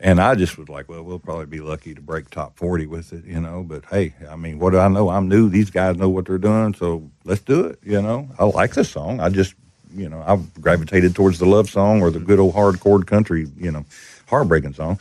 And 0.03 0.19
I 0.19 0.35
just 0.35 0.57
was 0.57 0.67
like, 0.67 0.89
well, 0.89 1.01
we'll 1.01 1.17
probably 1.17 1.45
be 1.45 1.61
lucky 1.61 1.95
to 1.95 2.01
break 2.01 2.29
top 2.29 2.57
40 2.57 2.87
with 2.87 3.13
it, 3.13 3.23
you 3.25 3.39
know. 3.39 3.63
But 3.63 3.85
hey, 3.85 4.13
I 4.29 4.35
mean, 4.35 4.59
what 4.59 4.71
do 4.71 4.79
I 4.79 4.89
know? 4.89 5.07
I'm 5.09 5.29
new. 5.29 5.47
These 5.49 5.69
guys 5.71 5.95
know 5.95 6.09
what 6.09 6.25
they're 6.25 6.37
doing. 6.37 6.73
So 6.73 7.09
let's 7.23 7.39
do 7.41 7.65
it, 7.67 7.79
you 7.83 8.01
know. 8.01 8.27
I 8.37 8.43
like 8.43 8.73
this 8.73 8.89
song. 8.89 9.21
I 9.21 9.29
just, 9.29 9.55
you 9.95 10.09
know, 10.09 10.21
I've 10.27 10.53
gravitated 10.61 11.15
towards 11.15 11.39
the 11.39 11.45
love 11.45 11.69
song 11.69 12.01
or 12.01 12.11
the 12.11 12.19
good 12.19 12.37
old 12.37 12.53
hardcore 12.53 13.05
country, 13.07 13.47
you 13.57 13.71
know, 13.71 13.85
heartbreaking 14.27 14.73
song. 14.73 14.99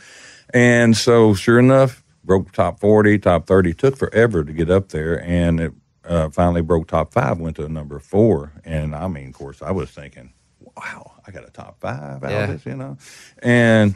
And 0.53 0.95
so, 0.95 1.33
sure 1.33 1.59
enough, 1.59 2.01
broke 2.23 2.53
top 2.53 2.79
40, 2.79 3.19
top 3.19 3.45
30. 3.45 3.73
Took 3.73 3.97
forever 3.97 4.45
to 4.45 4.53
get 4.53 4.69
up 4.71 4.87
there. 4.89 5.21
And 5.21 5.59
it 5.59 5.73
uh, 6.05 6.29
finally 6.29 6.61
broke 6.61 6.87
top 6.87 7.11
five, 7.11 7.39
went 7.41 7.57
to 7.57 7.67
number 7.67 7.99
four. 7.99 8.53
And 8.63 8.95
I 8.95 9.09
mean, 9.09 9.27
of 9.27 9.33
course, 9.33 9.61
I 9.61 9.71
was 9.71 9.89
thinking, 9.91 10.31
wow, 10.77 11.11
I 11.27 11.31
got 11.31 11.45
a 11.45 11.51
top 11.51 11.81
five 11.81 12.23
out 12.23 12.31
Yeah. 12.31 12.43
of 12.45 12.49
this, 12.51 12.65
you 12.65 12.75
know. 12.77 12.97
And 13.41 13.95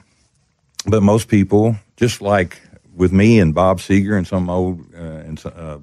but 0.88 1.04
most 1.04 1.28
people, 1.28 1.76
just 1.98 2.22
like 2.22 2.60
with 2.96 3.12
me 3.12 3.40
and 3.40 3.54
Bob 3.54 3.80
Seger 3.80 4.18
and 4.18 4.26
some 4.28 4.50
old 4.50 4.82
uh, 4.96 4.98
and 5.00 5.44
uh, 5.46 5.78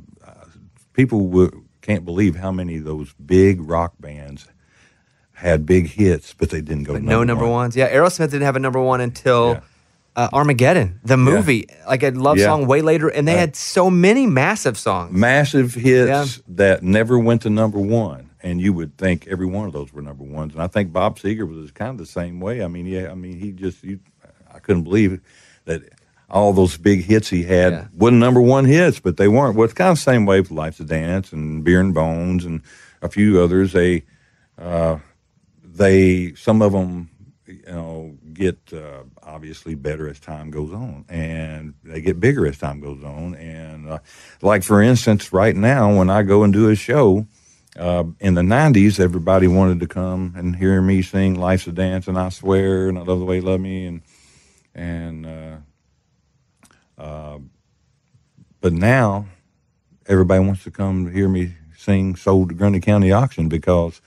people 0.92 1.26
w- 1.28 1.64
can't 1.82 2.04
believe 2.04 2.36
how 2.36 2.50
many 2.50 2.76
of 2.78 2.84
those 2.84 3.12
big 3.14 3.60
rock 3.60 3.92
bands 4.00 4.48
had 5.32 5.66
big 5.66 5.86
hits, 5.88 6.32
but 6.32 6.50
they 6.50 6.60
didn't 6.60 6.84
go 6.84 6.94
But 6.94 7.02
number 7.02 7.12
no 7.12 7.24
number 7.24 7.44
one. 7.44 7.52
ones. 7.52 7.76
Yeah, 7.76 7.92
Aerosmith 7.92 8.30
didn't 8.30 8.42
have 8.42 8.56
a 8.56 8.60
number 8.60 8.80
one 8.80 9.00
until 9.00 9.50
Yeah. 9.54 9.60
uh, 10.16 10.28
Armageddon, 10.32 11.00
the 11.04 11.16
movie, 11.16 11.66
like 11.86 12.02
a 12.02 12.10
love 12.10 12.38
Yeah. 12.38 12.44
song 12.46 12.66
way 12.66 12.80
later, 12.82 13.08
and 13.08 13.26
they 13.28 13.36
had 13.36 13.54
so 13.56 13.90
many 13.90 14.26
massive 14.26 14.78
songs. 14.78 15.12
Massive 15.12 15.74
hits 15.74 16.08
Yeah. 16.38 16.42
that 16.56 16.82
never 16.82 17.18
went 17.18 17.42
to 17.42 17.50
number 17.50 17.78
one, 17.80 18.30
and 18.42 18.60
you 18.60 18.72
would 18.72 18.96
think 18.96 19.26
every 19.28 19.46
one 19.46 19.66
of 19.66 19.72
those 19.72 19.92
were 19.92 20.02
number 20.02 20.24
ones. 20.24 20.54
And 20.54 20.62
I 20.62 20.68
think 20.68 20.92
Bob 20.92 21.18
Seger 21.18 21.46
was 21.48 21.70
kind 21.72 21.90
of 21.90 21.98
the 21.98 22.06
same 22.06 22.40
way. 22.40 22.62
I 22.62 22.68
mean, 22.68 22.86
yeah, 22.86 23.10
I 23.10 23.14
mean, 23.14 23.38
he 23.38 23.50
just 23.52 23.82
you, 23.84 23.98
couldn't 24.64 24.82
believe 24.84 25.20
that 25.66 25.82
all 26.30 26.52
those 26.52 26.76
big 26.76 27.04
hits 27.04 27.28
he 27.30 27.44
had 27.44 27.72
Yeah. 27.72 27.84
wasn't 27.94 28.18
number 28.20 28.40
one 28.40 28.64
hits, 28.64 28.98
but 28.98 29.16
they 29.16 29.28
weren't. 29.28 29.54
Well, 29.56 29.64
it's 29.64 29.74
kind 29.74 29.90
of 29.90 29.96
the 29.98 30.02
same 30.02 30.26
way 30.26 30.40
with 30.40 30.50
Life's 30.50 30.80
a 30.80 30.84
Dance 30.84 31.32
and 31.32 31.62
Beer 31.62 31.80
and 31.80 31.94
Bones 31.94 32.44
and 32.44 32.60
a 33.02 33.08
few 33.08 33.40
others. 33.40 33.72
They, 33.72 34.02
uh, 34.58 34.98
they, 35.62 36.34
some 36.34 36.62
of 36.62 36.72
them, 36.72 37.10
you 37.46 37.60
know, 37.66 38.16
get 38.32 38.58
uh, 38.72 39.02
obviously 39.22 39.74
better 39.74 40.08
as 40.08 40.18
time 40.18 40.50
goes 40.50 40.72
on, 40.72 41.04
and 41.08 41.74
they 41.84 42.00
get 42.00 42.18
bigger 42.20 42.46
as 42.46 42.58
time 42.58 42.80
goes 42.80 43.02
on. 43.04 43.34
And 43.36 43.88
uh, 43.88 43.98
like 44.42 44.62
for 44.64 44.82
instance, 44.82 45.32
right 45.32 45.54
now 45.54 45.96
when 45.96 46.10
I 46.10 46.22
go 46.22 46.42
and 46.42 46.52
do 46.52 46.68
a 46.70 46.74
show. 46.74 47.26
Uh, 47.76 48.04
in 48.20 48.34
the 48.34 48.40
'90s, 48.42 49.00
everybody 49.00 49.48
wanted 49.48 49.80
to 49.80 49.88
come 49.88 50.32
and 50.36 50.54
hear 50.54 50.80
me 50.80 51.02
sing 51.02 51.34
"Life's 51.34 51.66
a 51.66 51.72
Dance" 51.72 52.06
and 52.06 52.16
"I 52.16 52.28
Swear" 52.28 52.88
and 52.88 52.96
"I 52.96 53.00
Love 53.02 53.18
the 53.18 53.24
Way 53.24 53.36
You 53.38 53.42
Love 53.42 53.60
Me" 53.60 53.84
and 53.86 54.00
and 54.74 55.26
uh, 55.26 55.56
uh, 56.98 57.38
but 58.60 58.72
now 58.72 59.26
everybody 60.06 60.44
wants 60.44 60.64
to 60.64 60.70
come 60.70 61.10
hear 61.12 61.28
me 61.28 61.54
sing 61.76 62.16
"Sold 62.16 62.50
to 62.50 62.54
Grundy 62.54 62.80
County 62.80 63.12
Auction" 63.12 63.48
because 63.48 64.00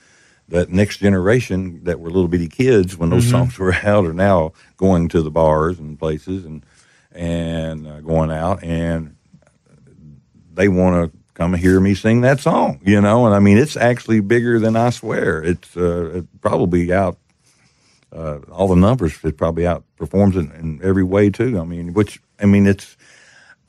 that 0.48 0.70
next 0.70 0.98
generation 0.98 1.84
that 1.84 2.00
were 2.00 2.10
little 2.10 2.28
bitty 2.28 2.48
kids 2.48 2.96
when 2.96 3.10
those 3.10 3.28
songs 3.28 3.58
were 3.58 3.74
out 3.82 4.06
are 4.06 4.14
now 4.14 4.52
going 4.76 5.08
to 5.08 5.22
the 5.22 5.30
bars 5.30 5.78
and 5.78 5.98
places 5.98 6.44
and 6.44 6.64
and 7.12 7.86
uh, 7.86 8.00
going 8.00 8.30
out 8.30 8.62
and 8.62 9.16
they 10.54 10.68
want 10.68 11.12
to 11.12 11.18
come 11.34 11.54
hear 11.54 11.78
me 11.78 11.94
sing 11.94 12.22
that 12.22 12.40
song, 12.40 12.80
you 12.84 13.00
know. 13.00 13.24
And 13.24 13.34
I 13.34 13.38
mean, 13.38 13.58
it's 13.58 13.76
actually 13.76 14.20
bigger 14.20 14.58
than 14.58 14.74
I 14.74 14.90
swear. 14.90 15.42
It's 15.42 15.76
uh, 15.76 16.22
probably 16.40 16.92
out 16.92 17.16
uh, 18.12 18.38
all 18.50 18.68
the 18.68 18.76
numbers. 18.76 19.18
It 19.24 19.36
probably 19.36 19.64
outperforms 19.64 20.36
it 20.36 20.54
in 20.58 20.80
every 20.82 21.04
way 21.04 21.30
too. 21.30 21.58
I 21.58 21.64
mean, 21.64 21.94
which 21.94 22.20
I 22.40 22.46
mean, 22.46 22.66
it's. 22.66 22.96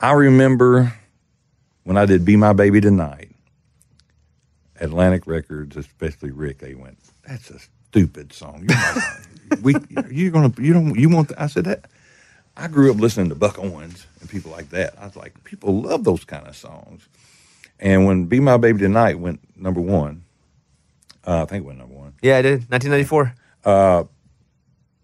I 0.00 0.12
remember 0.12 0.92
when 1.84 1.96
I 1.96 2.06
did 2.06 2.24
"Be 2.24 2.36
My 2.36 2.52
Baby 2.52 2.80
Tonight." 2.80 3.28
Atlantic 4.80 5.26
Records, 5.26 5.76
especially 5.76 6.30
Rick, 6.30 6.58
they 6.58 6.74
went, 6.74 6.98
"That's 7.26 7.50
a 7.50 7.58
stupid 7.90 8.32
song. 8.32 8.66
You're 8.68 8.78
not, 8.78 9.62
we, 9.62 9.74
you're 10.10 10.30
gonna, 10.30 10.52
you 10.58 10.72
don't, 10.72 10.98
you 10.98 11.08
want." 11.08 11.28
The, 11.28 11.42
I 11.42 11.46
said 11.46 11.64
that. 11.64 11.86
I 12.56 12.66
grew 12.68 12.90
up 12.90 12.98
listening 12.98 13.28
to 13.30 13.34
Buck 13.34 13.58
Owens 13.58 14.06
and 14.20 14.28
people 14.28 14.50
like 14.50 14.70
that. 14.70 14.94
I 15.00 15.06
was 15.06 15.16
like, 15.16 15.44
people 15.44 15.80
love 15.80 16.04
those 16.04 16.24
kind 16.24 16.46
of 16.46 16.56
songs. 16.56 17.08
And 17.78 18.06
when 18.06 18.24
"Be 18.24 18.40
My 18.40 18.56
Baby 18.56 18.80
Tonight" 18.80 19.18
went 19.18 19.40
number 19.56 19.80
one, 19.80 20.24
uh, 21.26 21.42
I 21.42 21.44
think 21.44 21.62
it 21.62 21.66
went 21.66 21.78
number 21.78 21.94
one. 21.94 22.14
Yeah, 22.22 22.38
I 22.38 22.42
did. 22.42 22.70
1994. 22.70 23.34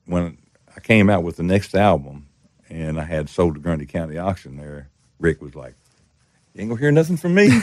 When 0.06 0.38
I 0.76 0.80
came 0.80 1.10
out 1.10 1.22
with 1.22 1.36
the 1.36 1.42
next 1.42 1.74
album, 1.74 2.26
and 2.68 2.98
I 3.00 3.04
had 3.04 3.28
sold 3.28 3.54
to 3.54 3.60
Grundy 3.60 3.86
County 3.86 4.18
auction 4.18 4.56
there, 4.56 4.88
Rick 5.18 5.40
was 5.42 5.54
like, 5.54 5.74
"You 6.54 6.62
ain't 6.62 6.70
gonna 6.70 6.80
hear 6.80 6.92
nothing 6.92 7.16
from 7.16 7.34
me." 7.34 7.46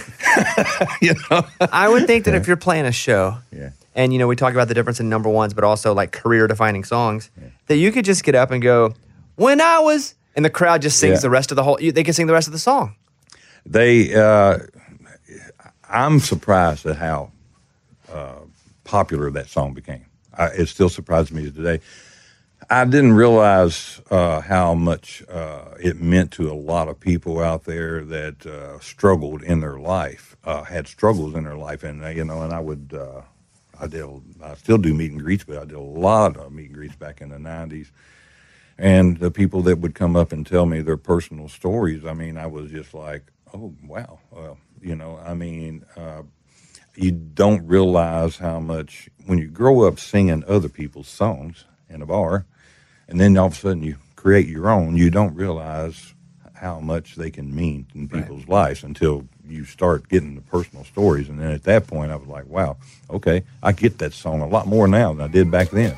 you 1.01 1.15
know. 1.29 1.45
I 1.71 1.89
would 1.89 2.05
think 2.07 2.25
that 2.25 2.35
if 2.35 2.47
you're 2.47 2.57
playing 2.57 2.85
a 2.85 2.91
show, 2.91 3.37
Yeah. 3.51 3.69
and 3.95 4.11
you 4.13 4.19
know 4.19 4.27
we 4.27 4.35
talk 4.35 4.53
about 4.53 4.67
the 4.67 4.73
difference 4.73 4.99
in 4.99 5.09
number 5.09 5.29
ones, 5.29 5.53
but 5.53 5.63
also 5.63 5.93
like 5.93 6.11
career 6.11 6.47
defining 6.47 6.83
songs, 6.83 7.29
that 7.67 7.77
you 7.77 7.91
could 7.91 8.05
just 8.05 8.23
get 8.23 8.35
up 8.35 8.51
and 8.51 8.61
go, 8.61 8.93
"When 9.35 9.61
I 9.61 9.79
was," 9.79 10.15
and 10.35 10.43
the 10.43 10.49
crowd 10.49 10.81
just 10.81 10.99
sings 10.99 11.17
Yeah. 11.19 11.21
the 11.21 11.29
rest 11.29 11.51
of 11.51 11.55
the 11.55 11.63
whole. 11.63 11.77
They 11.81 12.03
can 12.03 12.13
sing 12.13 12.27
the 12.27 12.33
rest 12.33 12.47
of 12.47 12.53
the 12.53 12.59
song. 12.59 12.95
They, 13.65 14.13
uh, 14.13 14.59
I'm 15.89 16.19
surprised 16.19 16.85
at 16.85 16.97
how 16.97 17.31
uh, 18.11 18.39
popular 18.83 19.29
that 19.31 19.47
song 19.47 19.73
became. 19.73 20.05
I, 20.37 20.47
it 20.47 20.67
still 20.67 20.89
surprises 20.89 21.31
me 21.31 21.49
today. 21.49 21.79
I 22.69 22.85
didn't 22.85 23.13
realize 23.13 24.01
uh, 24.11 24.41
how 24.41 24.73
much 24.75 25.23
uh, 25.29 25.75
it 25.79 26.01
meant 26.01 26.31
to 26.33 26.51
a 26.51 26.55
lot 26.55 26.89
of 26.89 26.99
people 26.99 27.41
out 27.41 27.65
there 27.65 28.03
that 28.05 28.45
uh, 28.45 28.79
struggled 28.79 29.43
in 29.43 29.61
their 29.61 29.79
life, 29.79 30.37
uh, 30.43 30.63
had 30.63 30.87
struggles 30.87 31.35
in 31.35 31.45
their 31.45 31.57
life, 31.57 31.83
and 31.83 32.03
uh, 32.03 32.09
you 32.09 32.25
know, 32.25 32.41
and 32.43 32.53
I 32.53 32.59
would, 32.61 32.93
uh, 32.93 33.21
I 33.79 33.87
did, 33.87 34.05
I 34.43 34.55
still 34.55 34.77
do 34.79 34.93
meet 34.93 35.11
and 35.11 35.21
greets, 35.21 35.43
but 35.45 35.57
I 35.57 35.65
did 35.65 35.75
a 35.75 35.81
lot 35.81 36.37
of 36.37 36.51
meet 36.51 36.67
and 36.67 36.75
greets 36.75 36.95
back 36.95 37.21
in 37.21 37.29
the 37.29 37.37
'90s 37.37 37.87
and 38.77 39.17
the 39.19 39.31
people 39.31 39.61
that 39.63 39.79
would 39.79 39.95
come 39.95 40.15
up 40.15 40.31
and 40.31 40.45
tell 40.47 40.65
me 40.65 40.81
their 40.81 40.97
personal 40.97 41.49
stories 41.49 42.05
i 42.05 42.13
mean 42.13 42.37
i 42.37 42.47
was 42.47 42.71
just 42.71 42.93
like 42.93 43.23
oh 43.53 43.73
wow. 43.85 44.19
Well 44.31 44.57
you 44.81 44.95
know 44.95 45.19
i 45.25 45.33
mean 45.35 45.85
you 46.95 47.11
don't 47.11 47.67
realize 47.67 48.37
how 48.37 48.59
much 48.59 49.09
when 49.25 49.39
you 49.39 49.47
grow 49.47 49.87
up 49.87 49.99
singing 49.99 50.43
other 50.47 50.69
people's 50.69 51.07
songs 51.09 51.65
in 51.89 52.01
a 52.01 52.05
bar 52.07 52.45
and 53.07 53.19
then 53.19 53.37
all 53.37 53.47
of 53.47 53.53
a 53.53 53.55
sudden 53.55 53.83
you 53.83 53.97
create 54.15 54.47
your 54.47 54.69
own. 54.69 54.95
You 54.97 55.09
don't 55.09 55.35
realize 55.35 56.13
how 56.53 56.79
much 56.79 57.15
they 57.15 57.29
can 57.29 57.53
mean 57.53 57.85
in 57.93 58.07
people's 58.07 58.47
lives 58.47 58.83
until 58.83 59.27
you 59.45 59.65
start 59.65 60.07
getting 60.07 60.35
the 60.35 60.41
personal 60.41 60.85
stories. 60.85 61.27
And 61.27 61.39
then 61.39 61.51
at 61.51 61.63
that 61.63 61.87
point 61.87 62.11
i 62.11 62.15
was 62.15 62.27
like 62.27 62.47
wow 62.47 62.77
okay 63.09 63.43
i 63.61 63.73
get 63.73 63.97
that 63.97 64.13
song 64.13 64.39
a 64.39 64.47
lot 64.47 64.65
more 64.65 64.87
now 64.87 65.11
than 65.13 65.21
i 65.21 65.27
did 65.27 65.51
back 65.51 65.69
then. 65.69 65.93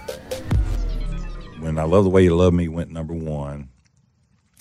When 1.59 1.77
I 1.77 1.83
Love 1.83 2.03
the 2.03 2.09
Way 2.09 2.23
You 2.23 2.35
Love 2.35 2.53
Me 2.53 2.67
went 2.67 2.91
number 2.91 3.13
one, 3.13 3.69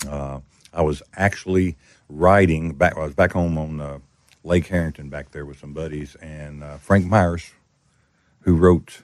uh, 0.07 0.39
I 0.73 0.81
was 0.81 1.03
actually 1.15 1.75
writing 2.09 2.73
back. 2.73 2.97
I 2.97 3.01
was 3.01 3.13
back 3.13 3.31
home 3.33 3.57
on 3.57 3.81
uh, 3.81 3.99
Lake 4.43 4.67
Herrington 4.67 5.09
back 5.09 5.31
there 5.31 5.45
with 5.45 5.59
some 5.59 5.73
buddies, 5.73 6.15
and 6.15 6.63
uh, 6.63 6.77
Frank 6.77 7.05
Myers, 7.05 7.51
who 8.41 8.55
wrote, 8.55 9.01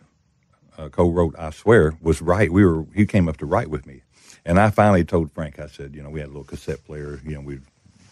uh, 0.77 0.89
co-wrote 0.89 1.35
"I 1.37 1.51
Swear," 1.51 1.95
was 2.01 2.21
right. 2.21 2.51
We 2.51 2.65
were. 2.65 2.85
He 2.93 3.05
came 3.05 3.27
up 3.27 3.37
to 3.37 3.45
write 3.45 3.69
with 3.69 3.85
me, 3.85 4.01
and 4.45 4.59
I 4.59 4.69
finally 4.69 5.03
told 5.03 5.31
Frank. 5.31 5.59
I 5.59 5.67
said, 5.67 5.95
you 5.95 6.03
know, 6.03 6.09
we 6.09 6.19
had 6.19 6.27
a 6.27 6.33
little 6.33 6.43
cassette 6.43 6.83
player. 6.85 7.19
You 7.25 7.35
know, 7.35 7.41
we'd 7.41 7.61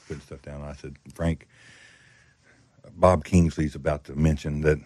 put 0.07 0.21
stuff 0.23 0.41
down. 0.41 0.61
I 0.61 0.73
said, 0.73 0.95
Frank, 1.13 1.47
Bob 2.95 3.23
Kingsley's 3.23 3.75
about 3.75 4.05
to 4.05 4.15
mention 4.15 4.61
that 4.61 4.79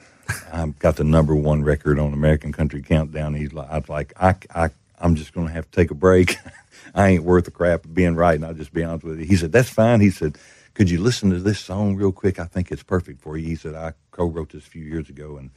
I've 0.51 0.77
got 0.79 0.97
the 0.97 1.03
number 1.03 1.35
one 1.35 1.63
record 1.63 1.99
on 1.99 2.13
American 2.13 2.51
Country 2.51 2.81
Countdown. 2.81 3.33
He's 3.33 3.53
like, 3.53 3.69
I 3.69 3.77
was 3.79 3.89
like, 3.89 4.13
I, 4.19 4.35
I, 4.53 4.69
I'm 4.99 5.15
just 5.15 5.33
going 5.33 5.47
to 5.47 5.53
have 5.53 5.69
to 5.69 5.71
take 5.71 5.91
a 5.91 5.95
break. 5.95 6.37
I 6.95 7.09
ain't 7.09 7.23
worth 7.23 7.45
the 7.45 7.51
crap 7.51 7.85
of 7.85 7.93
being 7.93 8.15
right, 8.15 8.35
and 8.35 8.45
I'll 8.45 8.53
just 8.53 8.73
be 8.73 8.83
honest 8.83 9.05
with 9.05 9.19
you. 9.19 9.25
He 9.25 9.35
said, 9.35 9.51
that's 9.51 9.69
fine. 9.69 10.01
He 10.01 10.09
said, 10.09 10.37
could 10.73 10.89
you 10.89 10.99
listen 11.01 11.29
to 11.31 11.39
this 11.39 11.59
song 11.59 11.95
real 11.95 12.11
quick? 12.11 12.39
I 12.39 12.45
think 12.45 12.71
it's 12.71 12.83
perfect 12.83 13.21
for 13.21 13.37
you. 13.37 13.47
He 13.47 13.55
said, 13.55 13.75
I 13.75 13.93
co-wrote 14.11 14.51
this 14.51 14.65
a 14.65 14.69
few 14.69 14.83
years 14.83 15.09
ago, 15.09 15.37
and 15.37 15.51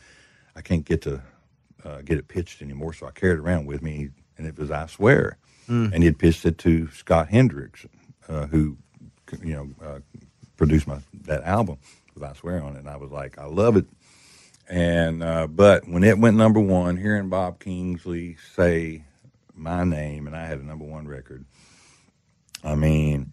I 0.55 0.61
can't 0.61 0.85
get 0.85 1.03
to 1.03 1.23
uh, 1.85 2.03
get 2.03 2.19
it 2.19 2.29
pitched 2.29 2.63
anymore, 2.63 2.93
so 2.93 3.07
I 3.07 3.11
carried 3.11 3.39
it 3.39 3.41
around 3.41 3.67
with 3.67 3.83
me, 3.83 4.11
and 4.39 4.47
it 4.47 4.59
was 4.59 4.71
I 4.71 4.87
Swear. 4.87 5.39
Mm. 5.69 5.93
And 5.93 6.03
he 6.03 6.07
had 6.07 6.19
pitched 6.19 6.47
it 6.47 6.59
to 6.59 6.89
Scott 6.91 7.29
Hendricks, 7.29 7.87
uh, 8.29 8.47
who, 8.47 8.77
you 9.43 9.55
know, 9.55 9.69
uh, 9.85 9.99
produced 10.57 10.87
my 10.87 10.99
that 11.25 11.43
album 11.43 11.79
with 12.15 12.23
I 12.23 12.33
Swear 12.35 12.63
on 12.63 12.77
it. 12.77 12.81
And 12.81 12.89
I 12.89 12.97
was 12.97 13.11
like, 13.11 13.39
I 13.39 13.47
love 13.47 13.77
it. 13.77 13.87
And 14.69 15.23
uh, 15.23 15.47
but 15.47 15.89
when 15.89 16.05
it 16.05 16.19
went 16.19 16.37
number 16.37 16.61
one, 16.61 16.97
hearing 16.97 17.29
Bob 17.29 17.61
Kingsley 17.61 18.37
say 18.55 19.05
my 19.55 19.85
name, 19.85 20.27
and 20.27 20.37
I 20.37 20.47
had 20.47 20.59
a 20.59 20.67
number 20.67 20.85
one 20.85 21.07
record. 21.07 21.45
I 22.65 22.75
mean, 22.75 23.33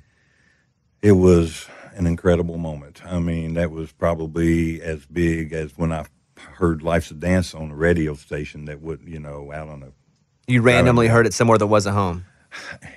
it 1.02 1.14
was 1.14 1.68
an 1.96 2.08
incredible 2.08 2.58
moment. 2.58 3.06
I 3.06 3.20
mean, 3.20 3.56
that 3.56 3.72
was 3.72 3.92
probably 3.92 4.82
as 4.82 5.06
big 5.06 5.54
as 5.54 5.78
when 5.78 5.92
I 5.92 6.06
heard 6.56 6.82
"Life's 6.82 7.12
a 7.12 7.16
Dance" 7.16 7.54
on 7.54 7.72
a 7.72 7.76
radio 7.76 8.14
station. 8.16 8.66
That 8.66 8.82
would, 8.82 9.02
you 9.06 9.20
know, 9.20 9.52
out 9.54 9.70
on 9.70 9.84
a 9.84 9.88
You 10.52 10.62
randomly 10.62 11.08
heard 11.08 11.26
it 11.28 11.34
somewhere 11.34 11.58
that 11.58 11.68
wasn't 11.68 11.96
home. 11.96 12.26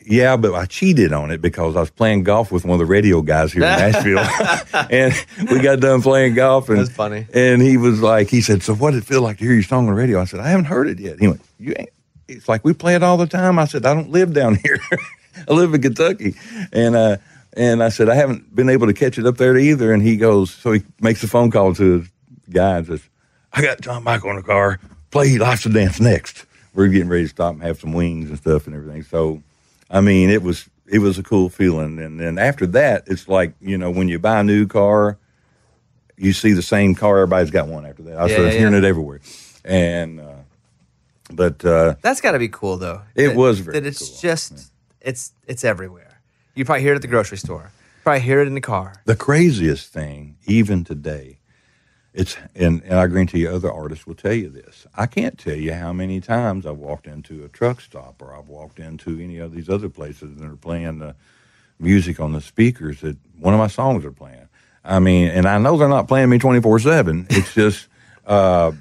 yeah, 0.05 0.37
but 0.37 0.55
I 0.55 0.67
cheated 0.67 1.13
on 1.15 1.31
it 1.31 1.41
because 1.41 1.77
I 1.77 1.81
was 1.81 1.89
playing 1.91 2.25
golf 2.25 2.53
with 2.53 2.65
one 2.67 2.75
of 2.75 2.79
the 2.79 2.85
radio 2.85 3.23
guys 3.23 3.53
here 3.55 3.63
in 3.63 3.69
Nashville, 3.93 4.19
and 4.91 5.15
we 5.51 5.61
got 5.61 5.81
done 5.81 6.03
playing 6.03 6.35
golf. 6.35 6.69
And 6.69 6.79
That's 6.79 6.91
funny. 6.91 7.27
And 7.33 7.63
he 7.63 7.77
was 7.79 8.03
like, 8.03 8.29
he 8.29 8.41
said, 8.43 8.63
"So 8.63 8.75
what 8.75 8.91
did 8.93 8.99
it 9.03 9.07
feel 9.07 9.23
like 9.23 9.39
to 9.39 9.45
hear 9.45 9.55
your 9.55 9.63
song 9.63 9.89
on 9.89 9.95
the 9.95 9.99
radio?" 10.01 10.21
I 10.21 10.25
said, 10.27 10.41
"I 10.41 10.49
haven't 10.49 10.67
heard 10.67 10.89
it 10.89 10.99
yet." 10.99 11.19
He 11.21 11.29
went, 11.29 11.41
"You 11.59 11.75
ain't." 11.79 11.89
It's 12.29 12.49
like 12.49 12.65
we 12.65 12.73
play 12.75 12.97
it 12.97 13.03
all 13.03 13.17
the 13.17 13.27
time. 13.27 13.59
I 13.59 13.65
said, 13.67 13.87
"I 13.87 13.95
don't 13.95 14.11
live 14.11 14.33
down 14.35 14.57
here. 14.63 14.79
I 15.49 15.53
live 15.53 15.73
in 15.73 15.81
Kentucky," 15.81 16.35
and 16.73 16.95
uh, 16.95 17.17
and 17.57 17.83
I 17.83 17.89
said, 17.89 18.11
"I 18.11 18.15
haven't 18.15 18.55
been 18.55 18.69
able 18.69 18.89
to 18.89 18.93
catch 18.93 19.17
it 19.19 19.25
up 19.27 19.39
there 19.39 19.57
either." 19.57 19.91
And 19.93 20.03
he 20.03 20.17
goes, 20.19 20.51
so 20.51 20.73
he 20.73 20.83
makes 21.01 21.23
a 21.23 21.29
phone 21.29 21.51
call 21.51 21.75
to 21.77 22.01
his 22.01 22.09
guy 22.51 22.77
and 22.79 22.87
says, 22.87 23.01
"I 23.57 23.63
got 23.63 23.81
John 23.81 24.05
Michael 24.05 24.31
in 24.31 24.37
the 24.37 24.43
car. 24.43 24.79
Play 25.11 25.39
Life's 25.39 25.67
a 25.67 25.71
Dance 25.71 26.01
next." 26.01 26.45
We're 26.75 26.89
getting 26.89 27.09
ready 27.09 27.25
to 27.25 27.29
stop 27.31 27.55
and 27.55 27.63
have 27.63 27.81
some 27.81 27.95
wings 27.95 28.29
and 28.29 28.39
stuff 28.39 28.67
and 28.67 28.77
everything. 28.77 29.03
So 29.03 29.43
I 29.91 30.01
mean, 30.03 30.29
it 30.31 30.43
was 30.43 30.69
it 30.87 30.99
was 30.99 31.19
a 31.19 31.23
cool 31.23 31.49
feeling. 31.49 31.99
And 31.99 32.21
then 32.21 32.39
after 32.39 32.67
that, 32.69 33.05
it's 33.07 33.29
like 33.29 33.55
you 33.61 33.79
know 33.79 33.91
when 33.91 34.09
you 34.09 34.19
buy 34.19 34.41
a 34.41 34.45
new 34.45 34.67
car, 34.67 35.17
you 36.19 36.33
see 36.35 36.53
the 36.53 36.61
same 36.63 36.95
car. 36.95 37.19
Everybody's 37.19 37.51
got 37.51 37.67
one 37.69 37.87
after 37.87 38.03
that. 38.05 38.19
I 38.19 38.27
Yeah, 38.27 38.33
started 38.35 38.53
yeah, 38.53 38.59
hearing 38.59 38.73
yeah. 38.75 38.79
it 38.81 38.85
everywhere. 38.85 39.21
And 39.65 40.21
uh, 40.21 40.33
but 41.33 41.65
uh, 41.65 41.95
That's 42.03 42.21
got 42.21 42.33
to 42.33 42.39
be 42.39 42.49
cool 42.49 42.77
though. 42.77 43.01
It 43.15 43.29
That- 43.29 43.37
was 43.37 43.61
very 43.61 43.81
that 43.81 43.87
it's 43.87 44.21
just 44.21 44.71
it's 45.01 45.33
it's 45.47 45.65
everywhere. 45.65 46.21
You 46.55 46.65
probably 46.67 46.83
hear 46.83 46.93
it 46.93 46.97
at 46.97 47.03
the 47.03 47.09
grocery 47.09 47.39
store. 47.39 47.71
You 47.73 48.03
Probably 48.03 48.21
hear 48.21 48.41
it 48.41 48.47
in 48.49 48.55
the 48.55 48.61
car. 48.61 49.01
the 49.07 49.17
craziest 49.17 49.93
thing, 49.93 50.37
even 50.47 50.85
today, 50.85 51.36
it's 52.17 52.37
and, 52.55 52.83
and 52.85 52.95
I 52.95 53.07
guarantee 53.07 53.41
you 53.41 53.51
other 53.51 53.71
artists 53.71 54.07
will 54.07 54.15
tell 54.15 54.33
you 54.33 54.49
this. 54.49 54.87
I 54.97 55.05
can't 55.07 55.39
tell 55.39 55.55
you 55.55 55.75
how 55.75 55.93
many 55.93 56.21
times 56.21 56.65
I've 56.67 56.79
walked 56.79 57.07
into 57.07 57.45
a 57.45 57.49
truck 57.49 57.81
stop 57.83 58.23
or 58.23 58.35
I've 58.35 58.49
walked 58.49 58.79
into 58.79 59.21
any 59.21 59.37
of 59.39 59.55
these 59.55 59.69
other 59.69 59.91
places 59.91 60.39
that 60.39 60.47
are 60.47 60.57
playing 60.57 60.99
the 60.99 61.15
music 61.79 62.19
on 62.19 62.33
the 62.33 62.41
speakers 62.41 63.03
that 63.03 63.19
one 63.39 63.53
of 63.53 63.59
my 63.61 63.67
songs 63.67 64.05
are 64.07 64.13
playing. 64.13 64.49
I 64.83 64.99
mean, 64.99 65.29
and 65.29 65.47
I 65.47 65.59
know 65.59 65.77
they're 65.77 65.89
not 65.91 66.09
playing 66.09 66.31
me 66.31 66.39
twenty 66.39 66.61
four 66.63 66.79
seven. 66.79 67.27
It's 67.29 67.53
just, 67.53 67.89
uh, 68.27 68.73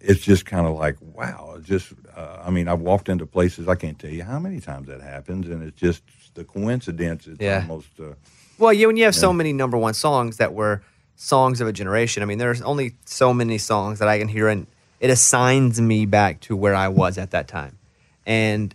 it's 0.00 0.20
just 0.20 0.44
kind 0.44 0.66
of 0.66 0.76
like 0.76 0.96
wow. 1.00 1.58
Just, 1.62 1.92
uh, 2.16 2.42
I 2.44 2.50
mean, 2.50 2.68
I've 2.68 2.80
walked 2.80 3.08
into 3.08 3.24
places 3.26 3.66
I 3.66 3.74
can't 3.76 3.98
tell 3.98 4.10
you 4.10 4.24
how 4.24 4.38
many 4.38 4.60
times 4.60 4.88
that 4.88 5.00
happens, 5.00 5.48
and 5.48 5.62
it's 5.62 5.80
just 5.80 6.02
the 6.34 6.44
coincidence. 6.44 7.26
It's 7.26 7.40
Yeah. 7.40 7.60
almost. 7.62 7.88
Uh, 7.98 8.14
Well, 8.58 8.72
yeah, 8.74 8.86
when 8.86 8.96
you 8.96 9.04
have 9.04 9.14
so 9.14 9.32
many 9.32 9.52
number 9.52 9.76
one 9.78 9.94
songs 9.94 10.36
that 10.36 10.52
were 10.54 10.82
songs 11.18 11.60
of 11.60 11.66
a 11.66 11.72
generation. 11.72 12.22
I 12.22 12.26
mean, 12.26 12.38
there's 12.38 12.62
only 12.62 12.94
so 13.04 13.34
many 13.34 13.58
songs 13.58 13.98
that 13.98 14.08
I 14.08 14.18
can 14.18 14.28
hear, 14.28 14.48
and 14.48 14.66
it 15.00 15.10
assigns 15.10 15.80
me 15.80 16.06
back 16.06 16.40
to 16.42 16.56
where 16.56 16.74
I 16.74 16.88
was 16.88 17.18
at 17.18 17.32
that 17.32 17.48
time. 17.48 17.76
And 18.24 18.74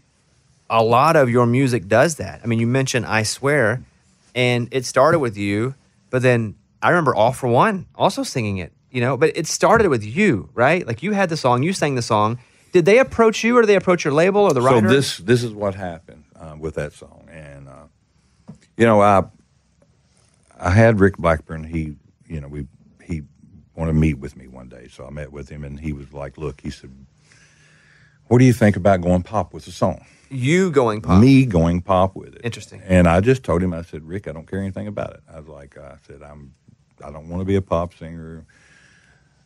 a 0.70 0.84
lot 0.84 1.16
of 1.16 1.30
your 1.30 1.46
music 1.46 1.88
does 1.88 2.16
that. 2.16 2.42
I 2.44 2.48
mean, 2.48 2.60
you 2.60 2.68
mentioned 2.68 3.06
"I 3.06 3.24
Swear," 3.24 3.82
and 4.36 4.68
it 4.72 4.86
started 4.86 5.20
with 5.20 5.38
you, 5.38 5.74
but 6.10 6.22
then 6.22 6.56
I 6.82 6.90
remember 6.90 7.16
"All-4-One" 7.16 7.88
also 7.96 8.24
singing 8.24 8.58
it. 8.58 8.72
You 8.92 9.02
know, 9.02 9.18
but 9.18 9.36
it 9.36 9.48
started 9.48 9.88
with 9.88 10.04
you, 10.04 10.50
right? 10.54 10.86
Like 10.86 11.02
you 11.02 11.14
had 11.14 11.30
the 11.30 11.38
song, 11.38 11.64
you 11.64 11.74
sang 11.74 11.96
the 11.96 12.04
song. 12.04 12.38
Did 12.74 12.86
they 12.86 13.00
approach 13.00 13.44
you, 13.44 13.58
or 13.58 13.62
did 13.62 13.68
they 13.68 13.76
approach 13.76 14.04
your 14.04 14.14
label 14.14 14.42
or 14.42 14.54
the 14.54 14.62
writer? 14.62 14.88
So 14.88 14.94
this 14.94 15.18
this 15.18 15.44
is 15.44 15.52
what 15.54 15.76
happened 15.76 16.26
uh, 16.36 16.56
with 16.60 16.76
that 16.76 16.94
song, 16.94 17.28
and 17.32 17.68
uh, 17.68 17.86
you 18.78 18.86
know, 18.86 19.02
I 19.02 19.24
I 20.60 20.72
had 20.72 21.00
Rick 21.00 21.18
Blackburn. 21.18 21.64
He, 21.64 21.96
you 22.34 22.42
know, 22.42 22.48
we 22.48 22.68
he 23.04 23.22
wanted 23.76 23.94
to 23.94 24.00
meet 24.00 24.16
with 24.20 24.36
me 24.36 24.48
one 24.48 24.70
day, 24.70 24.88
so 24.92 25.06
I 25.06 25.10
met 25.10 25.32
with 25.32 25.50
him, 25.50 25.64
and 25.64 25.80
he 25.80 25.94
was 25.94 26.12
like, 26.14 26.38
"Look," 26.38 26.62
he 26.62 26.70
said, 26.70 26.92
"What 28.28 28.40
do 28.40 28.46
you 28.46 28.54
think 28.54 28.76
about 28.76 29.02
going 29.02 29.24
pop 29.24 29.54
with 29.54 29.66
the 29.66 29.72
song?" 29.72 30.06
you 30.34 30.72
going 30.72 31.02
pop. 31.02 31.22
Me 31.22 31.46
going 31.46 31.82
pop 31.82 32.16
with 32.16 32.36
it. 32.36 32.42
Interesting. 32.44 32.82
And 32.86 33.08
I 33.08 33.20
just 33.20 33.44
told 33.44 33.62
him, 33.62 33.74
I 33.74 33.84
said, 33.84 34.04
Rick, 34.04 34.28
I 34.28 34.32
don't 34.32 34.48
care 34.48 34.60
anything 34.60 34.88
about 34.88 35.14
it. 35.14 35.22
I 35.32 35.40
was 35.40 35.48
like, 35.48 35.78
I 35.78 35.98
said, 36.08 36.22
I'm, 36.24 36.54
I 37.04 37.12
don't 37.12 37.30
want 37.30 37.42
to 37.42 37.46
be 37.46 37.56
a 37.56 37.62
pop 37.62 37.94
singer. 37.94 38.46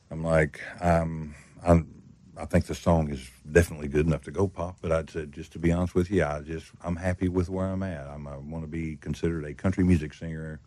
I'm 0.09 0.23
like, 0.23 0.61
I'm, 0.81 1.35
I'm, 1.65 1.93
I 2.38 2.45
think 2.45 2.65
the 2.65 2.75
song 2.75 3.09
is 3.09 3.29
definitely 3.51 3.88
good 3.88 4.05
enough 4.05 4.23
to 4.23 4.31
go 4.31 4.47
pop. 4.47 4.77
But 4.81 4.91
I 4.91 5.03
said, 5.11 5.33
just 5.33 5.51
to 5.53 5.59
be 5.59 5.71
honest 5.71 5.95
with 5.95 6.09
you, 6.09 6.23
I 6.23 6.41
just, 6.41 6.67
I'm 6.83 6.95
happy 6.95 7.27
with 7.27 7.49
where 7.49 7.67
I'm 7.67 7.83
at. 7.83 8.07
I'm, 8.07 8.27
I 8.27 8.38
want 8.38 8.63
to 8.63 8.69
be 8.69 8.95
considered 8.97 9.43
a 9.45 9.53
country 9.53 9.83
music 9.83 10.13
singer, 10.13 10.59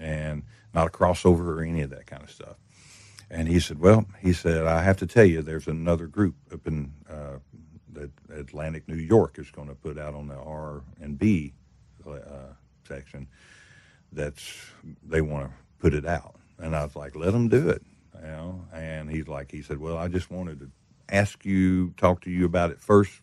and 0.00 0.42
not 0.74 0.88
a 0.88 0.90
crossover 0.90 1.58
or 1.58 1.62
any 1.62 1.82
of 1.82 1.90
that 1.90 2.06
kind 2.06 2.22
of 2.22 2.30
stuff. 2.30 2.56
And 3.30 3.48
he 3.48 3.60
said, 3.60 3.78
well, 3.78 4.06
he 4.20 4.32
said, 4.32 4.66
I 4.66 4.82
have 4.82 4.98
to 4.98 5.06
tell 5.06 5.24
you, 5.24 5.42
there's 5.42 5.68
another 5.68 6.06
group 6.06 6.34
up 6.52 6.66
in 6.66 6.92
uh, 7.08 7.38
that 7.92 8.10
Atlantic, 8.34 8.88
New 8.88 8.96
York, 8.96 9.38
is 9.38 9.50
going 9.50 9.68
to 9.68 9.74
put 9.74 9.98
out 9.98 10.14
on 10.14 10.28
the 10.28 10.36
R 10.36 10.82
and 11.00 11.18
B 11.18 11.54
uh, 12.06 12.54
section 12.86 13.28
that's 14.12 14.66
they 15.06 15.20
want 15.20 15.46
to 15.46 15.52
put 15.78 15.94
it 15.94 16.06
out, 16.06 16.36
and 16.58 16.74
I 16.74 16.84
was 16.84 16.96
like, 16.96 17.14
let 17.14 17.32
them 17.32 17.48
do 17.48 17.68
it, 17.70 17.82
you 18.16 18.26
know. 18.26 18.64
And 18.72 19.10
he's 19.10 19.28
like, 19.28 19.50
he 19.52 19.62
said, 19.62 19.78
well, 19.78 19.96
I 19.96 20.08
just 20.08 20.30
wanted 20.30 20.60
to 20.60 20.70
ask 21.08 21.44
you, 21.44 21.90
talk 21.96 22.22
to 22.22 22.30
you 22.30 22.44
about 22.44 22.70
it 22.70 22.80
first, 22.80 23.20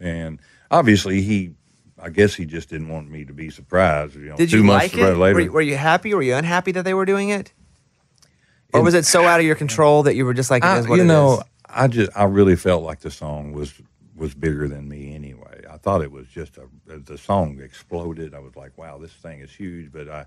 and 0.00 0.40
obviously 0.70 1.22
he. 1.22 1.52
I 1.98 2.10
guess 2.10 2.34
he 2.34 2.44
just 2.44 2.68
didn't 2.70 2.88
want 2.88 3.10
me 3.10 3.24
to 3.24 3.32
be 3.32 3.50
surprised. 3.50 4.16
You 4.16 4.30
know, 4.30 4.36
Did 4.36 4.50
two 4.50 4.58
you 4.58 4.64
months 4.64 4.94
like 4.94 5.02
it? 5.02 5.16
later, 5.16 5.34
Were 5.34 5.40
you, 5.40 5.52
were 5.52 5.60
you 5.62 5.76
happy? 5.76 6.12
Were 6.14 6.22
you 6.22 6.34
unhappy 6.34 6.72
that 6.72 6.84
they 6.84 6.94
were 6.94 7.04
doing 7.04 7.28
it? 7.30 7.52
Or 8.72 8.82
was 8.82 8.94
it 8.94 9.06
so 9.06 9.24
out 9.24 9.38
of 9.38 9.46
your 9.46 9.54
control 9.54 10.02
that 10.02 10.16
you 10.16 10.24
were 10.24 10.34
just 10.34 10.50
like, 10.50 10.64
it 10.64 10.66
I, 10.66 10.78
is 10.78 10.88
what 10.88 10.96
you 10.96 11.02
it 11.02 11.06
know, 11.06 11.38
is? 11.38 11.44
I 11.68 11.86
just 11.88 12.10
I 12.16 12.24
really 12.24 12.56
felt 12.56 12.82
like 12.82 13.00
the 13.00 13.10
song 13.10 13.52
was 13.52 13.72
was 14.16 14.34
bigger 14.34 14.66
than 14.68 14.88
me 14.88 15.14
anyway. 15.14 15.62
I 15.70 15.76
thought 15.76 16.02
it 16.02 16.10
was 16.10 16.26
just 16.28 16.58
a 16.58 16.98
the 16.98 17.16
song 17.16 17.60
exploded. 17.60 18.34
I 18.34 18.40
was 18.40 18.56
like, 18.56 18.76
wow, 18.76 18.98
this 18.98 19.12
thing 19.12 19.40
is 19.40 19.52
huge. 19.52 19.92
But 19.92 20.08
I 20.08 20.26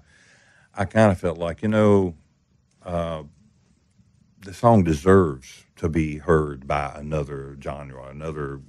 I 0.74 0.86
kind 0.86 1.11
of 1.11 1.20
felt 1.20 1.38
like 1.38 1.61
you 1.61 1.68
know, 1.68 2.15
uh, 2.86 3.24
the 4.39 4.53
song 4.53 4.84
deserves 4.84 5.65
to 5.78 5.89
be 5.89 6.18
heard 6.18 6.65
by 6.68 6.93
another 6.95 7.57
genre, 7.61 8.07
another. 8.07 8.61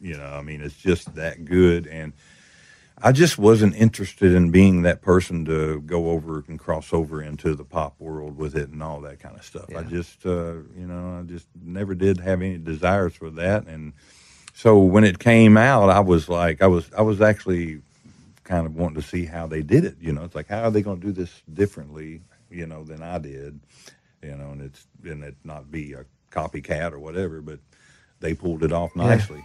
You 0.00 0.16
know, 0.18 0.26
I 0.26 0.42
mean, 0.42 0.60
it's 0.60 0.76
just 0.76 1.14
that 1.14 1.46
good 1.46 1.86
and. 1.86 2.12
I 3.04 3.10
just 3.10 3.36
wasn't 3.36 3.74
interested 3.74 4.32
in 4.32 4.52
being 4.52 4.82
that 4.82 5.02
person 5.02 5.44
to 5.46 5.80
go 5.80 6.10
over 6.10 6.44
and 6.46 6.56
cross 6.56 6.92
over 6.92 7.20
into 7.20 7.54
the 7.56 7.64
pop 7.64 7.98
world 7.98 8.36
with 8.36 8.54
it 8.54 8.68
and 8.68 8.80
all 8.80 9.00
that 9.00 9.18
kind 9.18 9.36
of 9.36 9.44
stuff. 9.44 9.66
I 9.76 9.82
just, 9.82 10.24
uh, 10.24 10.54
you 10.76 10.86
know, 10.86 11.18
I 11.18 11.22
just 11.22 11.48
never 11.60 11.96
did 11.96 12.20
have 12.20 12.40
any 12.40 12.58
desires 12.58 13.14
for 13.14 13.28
that. 13.30 13.66
And 13.66 13.92
so 14.54 14.78
when 14.78 15.02
it 15.02 15.18
came 15.18 15.56
out, 15.56 15.90
I 15.90 15.98
was 15.98 16.28
like, 16.28 16.62
I 16.62 16.68
was, 16.68 16.88
I 16.96 17.02
was 17.02 17.20
actually 17.20 17.82
kind 18.44 18.66
of 18.66 18.76
wanting 18.76 19.02
to 19.02 19.08
see 19.08 19.24
how 19.24 19.48
they 19.48 19.62
did 19.62 19.84
it. 19.84 19.96
You 20.00 20.12
know, 20.12 20.22
it's 20.22 20.36
like, 20.36 20.48
how 20.48 20.62
are 20.62 20.70
they 20.70 20.82
going 20.82 21.00
to 21.00 21.06
do 21.06 21.12
this 21.12 21.42
differently, 21.52 22.20
you 22.50 22.66
know, 22.66 22.84
than 22.84 23.02
I 23.02 23.18
did, 23.18 23.58
you 24.22 24.36
know, 24.36 24.50
and 24.50 24.62
it's, 24.62 24.86
and 25.04 25.24
it 25.24 25.34
not 25.42 25.72
be 25.72 25.94
a 25.94 26.04
copycat 26.30 26.92
or 26.92 27.00
whatever, 27.00 27.40
but 27.40 27.58
they 28.20 28.34
pulled 28.34 28.62
it 28.62 28.70
off 28.70 28.94
nicely. 28.94 29.44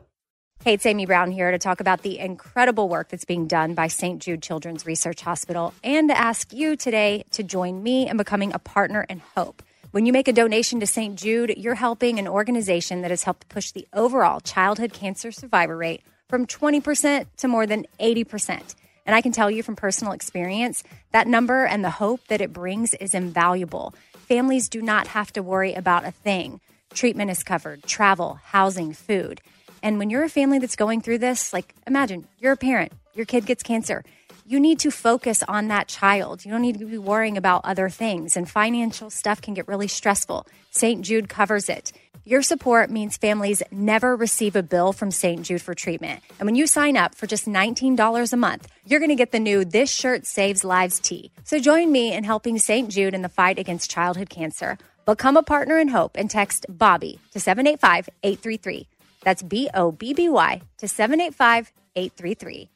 Hey, 0.63 0.73
it's 0.73 0.85
Amy 0.85 1.07
Brown 1.07 1.31
here 1.31 1.49
to 1.49 1.57
talk 1.57 1.79
about 1.79 2.03
the 2.03 2.19
incredible 2.19 2.87
work 2.87 3.09
that's 3.09 3.25
being 3.25 3.47
done 3.47 3.73
by 3.73 3.87
St. 3.87 4.21
Jude 4.21 4.43
Children's 4.43 4.85
Research 4.85 5.21
Hospital 5.21 5.73
and 5.83 6.07
to 6.09 6.15
ask 6.15 6.53
you 6.53 6.75
today 6.75 7.23
to 7.31 7.41
join 7.41 7.81
me 7.81 8.07
in 8.07 8.15
becoming 8.15 8.53
a 8.53 8.59
partner 8.59 9.03
in 9.09 9.23
hope. 9.35 9.63
When 9.89 10.05
you 10.05 10.13
make 10.13 10.27
a 10.27 10.33
donation 10.33 10.79
to 10.79 10.85
St. 10.85 11.15
Jude, 11.15 11.55
you're 11.57 11.73
helping 11.73 12.19
an 12.19 12.27
organization 12.27 13.01
that 13.01 13.09
has 13.09 13.23
helped 13.23 13.49
push 13.49 13.71
the 13.71 13.87
overall 13.91 14.39
childhood 14.39 14.93
cancer 14.93 15.31
survivor 15.31 15.75
rate 15.75 16.03
from 16.29 16.45
20% 16.45 17.25
to 17.37 17.47
more 17.47 17.65
than 17.65 17.87
80%. 17.99 18.75
And 19.07 19.15
I 19.15 19.21
can 19.21 19.31
tell 19.31 19.49
you 19.49 19.63
from 19.63 19.75
personal 19.75 20.13
experience, 20.13 20.83
that 21.11 21.25
number 21.25 21.65
and 21.65 21.83
the 21.83 21.89
hope 21.89 22.27
that 22.27 22.39
it 22.39 22.53
brings 22.53 22.93
is 22.93 23.15
invaluable. 23.15 23.95
Families 24.27 24.69
do 24.69 24.83
not 24.83 25.07
have 25.07 25.33
to 25.33 25.41
worry 25.41 25.73
about 25.73 26.05
a 26.05 26.11
thing. 26.11 26.61
Treatment 26.93 27.31
is 27.31 27.41
covered, 27.41 27.81
travel, 27.81 28.39
housing, 28.43 28.93
food. 28.93 29.41
And 29.83 29.97
when 29.99 30.09
you're 30.09 30.23
a 30.23 30.29
family 30.29 30.59
that's 30.59 30.75
going 30.75 31.01
through 31.01 31.19
this, 31.19 31.53
like 31.53 31.73
imagine 31.87 32.27
you're 32.39 32.53
a 32.53 32.57
parent, 32.57 32.91
your 33.13 33.25
kid 33.25 33.45
gets 33.45 33.63
cancer. 33.63 34.03
You 34.45 34.59
need 34.59 34.79
to 34.79 34.91
focus 34.91 35.43
on 35.47 35.69
that 35.69 35.87
child. 35.87 36.43
You 36.43 36.51
don't 36.51 36.61
need 36.61 36.79
to 36.79 36.85
be 36.85 36.97
worrying 36.97 37.37
about 37.37 37.61
other 37.63 37.89
things, 37.89 38.35
and 38.35 38.49
financial 38.49 39.09
stuff 39.09 39.41
can 39.41 39.53
get 39.53 39.67
really 39.67 39.87
stressful. 39.87 40.45
St. 40.71 41.01
Jude 41.03 41.29
covers 41.29 41.69
it. 41.69 41.93
Your 42.23 42.43
support 42.43 42.91
means 42.91 43.17
families 43.17 43.63
never 43.71 44.15
receive 44.15 44.55
a 44.55 44.61
bill 44.61 44.93
from 44.93 45.09
St. 45.09 45.41
Jude 45.41 45.61
for 45.61 45.73
treatment. 45.73 46.21
And 46.37 46.45
when 46.45 46.55
you 46.55 46.67
sign 46.67 46.95
up 46.95 47.15
for 47.15 47.25
just 47.25 47.47
$19 47.47 48.33
a 48.33 48.37
month, 48.37 48.67
you're 48.85 48.99
going 48.99 49.09
to 49.09 49.15
get 49.15 49.31
the 49.31 49.39
new 49.39 49.65
This 49.65 49.89
Shirt 49.89 50.27
Saves 50.27 50.63
Lives 50.63 50.99
tee. 50.99 51.31
So 51.45 51.57
join 51.57 51.91
me 51.91 52.13
in 52.13 52.23
helping 52.23 52.59
St. 52.59 52.89
Jude 52.89 53.15
in 53.15 53.23
the 53.23 53.29
fight 53.29 53.57
against 53.57 53.89
childhood 53.89 54.29
cancer. 54.29 54.77
Become 55.05 55.35
a 55.35 55.43
partner 55.43 55.79
in 55.79 55.87
hope 55.87 56.15
and 56.15 56.29
text 56.29 56.67
Bobby 56.69 57.19
to 57.31 57.39
785 57.39 58.09
833. 58.21 58.87
That's 59.21 59.43
B 59.43 59.69
O 59.73 59.91
B 59.91 60.13
B 60.13 60.29
Y 60.29 60.61
to 60.77 60.87
785 60.87 61.71
833. 61.95 62.69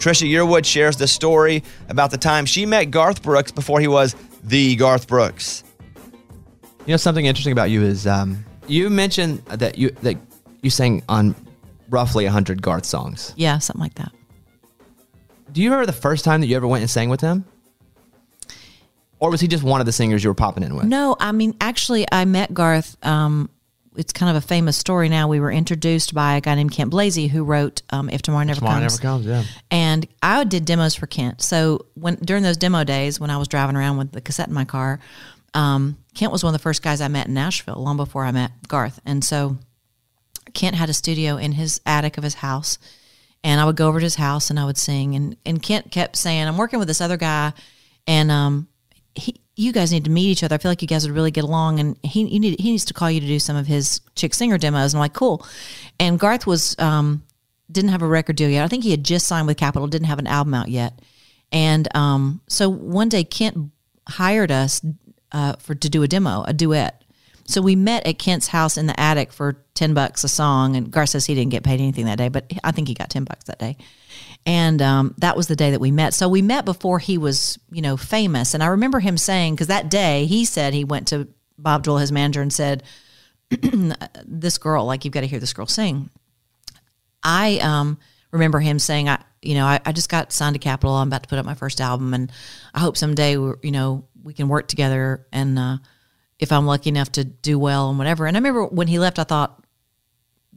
Trisha 0.00 0.26
Yearwood 0.26 0.64
shares 0.64 0.96
the 0.96 1.06
story 1.06 1.62
about 1.90 2.10
the 2.10 2.16
time 2.16 2.46
she 2.46 2.64
met 2.64 2.84
Garth 2.86 3.22
Brooks 3.22 3.52
before 3.52 3.80
he 3.80 3.88
was 3.88 4.16
the 4.42 4.74
Garth 4.76 5.06
Brooks. 5.06 5.62
You 6.86 6.94
know 6.94 6.96
something 6.96 7.26
interesting 7.26 7.52
about 7.52 7.68
you 7.68 7.82
is 7.82 8.06
um, 8.06 8.42
you 8.66 8.88
mentioned 8.88 9.44
that 9.46 9.76
you 9.76 9.90
that 10.00 10.16
you 10.62 10.70
sang 10.70 11.02
on 11.08 11.34
roughly 11.90 12.24
hundred 12.24 12.62
Garth 12.62 12.86
songs. 12.86 13.34
Yeah, 13.36 13.58
something 13.58 13.82
like 13.82 13.94
that. 13.96 14.12
Do 15.52 15.60
you 15.60 15.68
remember 15.70 15.86
the 15.86 15.92
first 15.92 16.24
time 16.24 16.40
that 16.40 16.46
you 16.46 16.56
ever 16.56 16.66
went 16.66 16.80
and 16.80 16.90
sang 16.90 17.10
with 17.10 17.20
him? 17.20 17.44
Or 19.20 19.30
was 19.30 19.40
he 19.40 19.48
just 19.48 19.62
one 19.62 19.80
of 19.80 19.86
the 19.86 19.92
singers 19.92 20.24
you 20.24 20.30
were 20.30 20.34
popping 20.34 20.64
in 20.64 20.74
with? 20.74 20.86
No, 20.86 21.14
I 21.20 21.32
mean, 21.32 21.54
actually, 21.60 22.06
I 22.10 22.24
met 22.24 22.52
Garth. 22.54 22.96
Um, 23.04 23.50
it's 23.96 24.12
kind 24.12 24.34
of 24.34 24.42
a 24.42 24.46
famous 24.46 24.78
story 24.78 25.08
now. 25.08 25.28
We 25.28 25.40
were 25.40 25.52
introduced 25.52 26.14
by 26.14 26.36
a 26.36 26.40
guy 26.40 26.54
named 26.54 26.72
Kent 26.72 26.90
Blazy 26.90 27.28
who 27.28 27.44
wrote 27.44 27.82
um, 27.90 28.08
"If 28.08 28.22
Tomorrow 28.22 28.44
Never 28.44 28.60
Comes. 28.60 28.98
Tomorrow 28.98 29.20
Comes." 29.20 29.26
never 29.26 29.42
comes. 29.42 29.48
Yeah. 29.48 29.60
And 29.70 30.08
I 30.22 30.44
did 30.44 30.64
demos 30.64 30.94
for 30.94 31.06
Kent. 31.06 31.42
So 31.42 31.86
when 31.94 32.14
during 32.16 32.42
those 32.42 32.56
demo 32.56 32.82
days, 32.84 33.20
when 33.20 33.30
I 33.30 33.36
was 33.36 33.46
driving 33.48 33.76
around 33.76 33.98
with 33.98 34.12
the 34.12 34.20
cassette 34.20 34.48
in 34.48 34.54
my 34.54 34.64
car, 34.64 35.00
um, 35.54 35.98
Kent 36.14 36.32
was 36.32 36.42
one 36.42 36.54
of 36.54 36.58
the 36.58 36.62
first 36.62 36.82
guys 36.82 37.00
I 37.00 37.08
met 37.08 37.26
in 37.26 37.34
Nashville, 37.34 37.76
long 37.76 37.96
before 37.96 38.24
I 38.24 38.32
met 38.32 38.52
Garth. 38.68 39.00
And 39.04 39.24
so 39.24 39.58
Kent 40.54 40.76
had 40.76 40.88
a 40.88 40.94
studio 40.94 41.36
in 41.36 41.52
his 41.52 41.80
attic 41.84 42.16
of 42.16 42.24
his 42.24 42.34
house, 42.34 42.78
and 43.42 43.60
I 43.60 43.64
would 43.64 43.76
go 43.76 43.88
over 43.88 43.98
to 43.98 44.04
his 44.04 44.14
house 44.14 44.50
and 44.50 44.58
I 44.58 44.64
would 44.64 44.78
sing. 44.78 45.14
And 45.14 45.36
and 45.44 45.62
Kent 45.62 45.90
kept 45.90 46.16
saying, 46.16 46.46
"I'm 46.46 46.56
working 46.56 46.78
with 46.78 46.88
this 46.88 47.00
other 47.00 47.16
guy, 47.16 47.52
and 48.06 48.30
um, 48.30 48.68
he." 49.14 49.40
You 49.56 49.72
guys 49.72 49.92
need 49.92 50.04
to 50.04 50.10
meet 50.10 50.30
each 50.30 50.42
other. 50.42 50.54
I 50.54 50.58
feel 50.58 50.70
like 50.70 50.80
you 50.80 50.88
guys 50.88 51.06
would 51.06 51.14
really 51.14 51.30
get 51.30 51.44
along, 51.44 51.80
and 51.80 51.98
he 52.02 52.24
need, 52.24 52.58
he 52.58 52.70
needs 52.70 52.86
to 52.86 52.94
call 52.94 53.10
you 53.10 53.20
to 53.20 53.26
do 53.26 53.38
some 53.38 53.56
of 53.56 53.66
his 53.66 54.00
chick 54.14 54.32
singer 54.32 54.56
demos. 54.56 54.94
And 54.94 54.98
I'm 54.98 55.02
like, 55.02 55.12
cool. 55.12 55.46
And 55.98 56.18
Garth 56.18 56.46
was 56.46 56.74
um, 56.78 57.22
didn't 57.70 57.90
have 57.90 58.00
a 58.00 58.06
record 58.06 58.36
deal 58.36 58.48
yet. 58.48 58.64
I 58.64 58.68
think 58.68 58.84
he 58.84 58.90
had 58.90 59.04
just 59.04 59.26
signed 59.26 59.46
with 59.46 59.58
Capitol, 59.58 59.86
didn't 59.86 60.06
have 60.06 60.18
an 60.18 60.26
album 60.26 60.54
out 60.54 60.68
yet. 60.68 60.98
And 61.52 61.94
um, 61.94 62.40
so 62.48 62.70
one 62.70 63.10
day 63.10 63.22
Kent 63.22 63.70
hired 64.08 64.50
us 64.50 64.80
uh, 65.32 65.56
for 65.58 65.74
to 65.74 65.90
do 65.90 66.02
a 66.02 66.08
demo, 66.08 66.42
a 66.46 66.54
duet. 66.54 67.04
So 67.44 67.60
we 67.60 67.76
met 67.76 68.06
at 68.06 68.18
Kent's 68.18 68.46
house 68.46 68.76
in 68.76 68.86
the 68.86 68.98
attic 68.98 69.32
for 69.32 69.62
ten 69.74 69.92
bucks 69.92 70.22
a 70.24 70.28
song, 70.28 70.76
and 70.76 70.90
Gar 70.90 71.04
says 71.04 71.26
he 71.26 71.34
didn't 71.34 71.50
get 71.50 71.64
paid 71.64 71.80
anything 71.80 72.06
that 72.06 72.16
day, 72.16 72.28
but 72.28 72.50
I 72.62 72.70
think 72.70 72.88
he 72.88 72.94
got 72.94 73.10
ten 73.10 73.24
bucks 73.24 73.44
that 73.44 73.58
day. 73.58 73.76
And 74.46 74.80
um, 74.80 75.14
that 75.18 75.36
was 75.36 75.48
the 75.48 75.56
day 75.56 75.72
that 75.72 75.80
we 75.80 75.90
met. 75.90 76.14
So 76.14 76.28
we 76.28 76.42
met 76.42 76.64
before 76.64 76.98
he 76.98 77.18
was, 77.18 77.58
you 77.70 77.82
know, 77.82 77.96
famous. 77.96 78.54
And 78.54 78.62
I 78.62 78.68
remember 78.68 78.98
him 78.98 79.18
saying, 79.18 79.54
because 79.54 79.66
that 79.66 79.90
day 79.90 80.24
he 80.24 80.44
said 80.44 80.72
he 80.72 80.84
went 80.84 81.08
to 81.08 81.28
Bob 81.58 81.82
Doyle, 81.82 81.98
his 81.98 82.12
manager, 82.12 82.40
and 82.42 82.52
said, 82.52 82.82
"This 84.24 84.58
girl, 84.58 84.84
like 84.86 85.04
you've 85.04 85.12
got 85.12 85.20
to 85.20 85.26
hear 85.26 85.40
this 85.40 85.52
girl 85.52 85.66
sing." 85.66 86.10
I 87.22 87.58
um, 87.58 87.98
remember 88.30 88.60
him 88.60 88.78
saying, 88.78 89.08
"I, 89.08 89.22
you 89.42 89.54
know, 89.54 89.66
I, 89.66 89.80
I 89.84 89.92
just 89.92 90.08
got 90.08 90.32
signed 90.32 90.54
to 90.54 90.58
Capitol. 90.58 90.94
I'm 90.94 91.08
about 91.08 91.24
to 91.24 91.28
put 91.28 91.38
up 91.38 91.46
my 91.46 91.54
first 91.54 91.80
album, 91.80 92.14
and 92.14 92.32
I 92.74 92.80
hope 92.80 92.96
someday, 92.96 93.32
you 93.32 93.58
know, 93.64 94.04
we 94.22 94.32
can 94.32 94.48
work 94.48 94.68
together. 94.68 95.26
And 95.32 95.58
uh, 95.58 95.78
if 96.38 96.52
I'm 96.52 96.66
lucky 96.66 96.90
enough 96.90 97.12
to 97.12 97.24
do 97.24 97.58
well 97.58 97.90
and 97.90 97.98
whatever." 97.98 98.26
And 98.26 98.36
I 98.36 98.40
remember 98.40 98.64
when 98.64 98.88
he 98.88 98.98
left, 98.98 99.18
I 99.18 99.24
thought, 99.24 99.59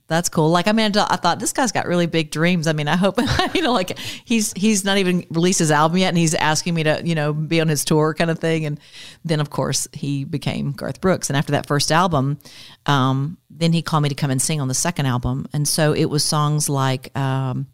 "That's 0.08 0.30
cool." 0.30 0.50
Like, 0.50 0.68
I 0.68 0.72
mean, 0.72 0.96
I 0.96 1.16
thought 1.16 1.40
this 1.40 1.54
guy's 1.54 1.72
got 1.72 1.86
really 1.88 2.06
big 2.06 2.32
dreams. 2.32 2.68
I 2.68 2.74
mean, 2.74 2.88
I 2.88 2.96
hope, 2.96 3.20
you 3.54 3.62
know, 3.62 3.74
like 3.74 3.98
he's 4.00 4.54
he's 4.54 4.84
not 4.84 4.98
even 4.98 5.26
released 5.30 5.60
his 5.60 5.72
album 5.72 5.98
yet, 5.98 6.10
and 6.10 6.18
he's 6.18 6.34
asking 6.34 6.74
me 6.74 6.84
to, 6.84 7.02
you 7.04 7.16
know, 7.16 7.34
be 7.34 7.62
on 7.62 7.68
his 7.68 7.86
tour, 7.86 8.14
kind 8.14 8.32
of 8.32 8.40
thing. 8.40 8.66
And 8.66 8.80
then, 9.26 9.40
of 9.40 9.50
course, 9.50 9.88
he 9.94 10.24
became 10.24 10.72
Garth 10.72 11.02
Brooks. 11.02 11.30
And 11.30 11.38
after 11.38 11.52
that 11.54 11.66
first 11.66 11.92
album, 11.92 12.40
um, 12.86 13.38
then 13.50 13.74
he 13.74 13.82
called 13.82 14.04
me 14.04 14.10
to 14.10 14.16
come 14.16 14.32
and 14.32 14.42
sing 14.42 14.62
on 14.62 14.68
the 14.68 14.74
second 14.74 15.06
album. 15.06 15.48
And 15.54 15.68
so 15.68 15.94
it 15.94 16.06
was 16.06 16.24
songs 16.24 16.70
like 16.70 17.16
um, 17.18 17.68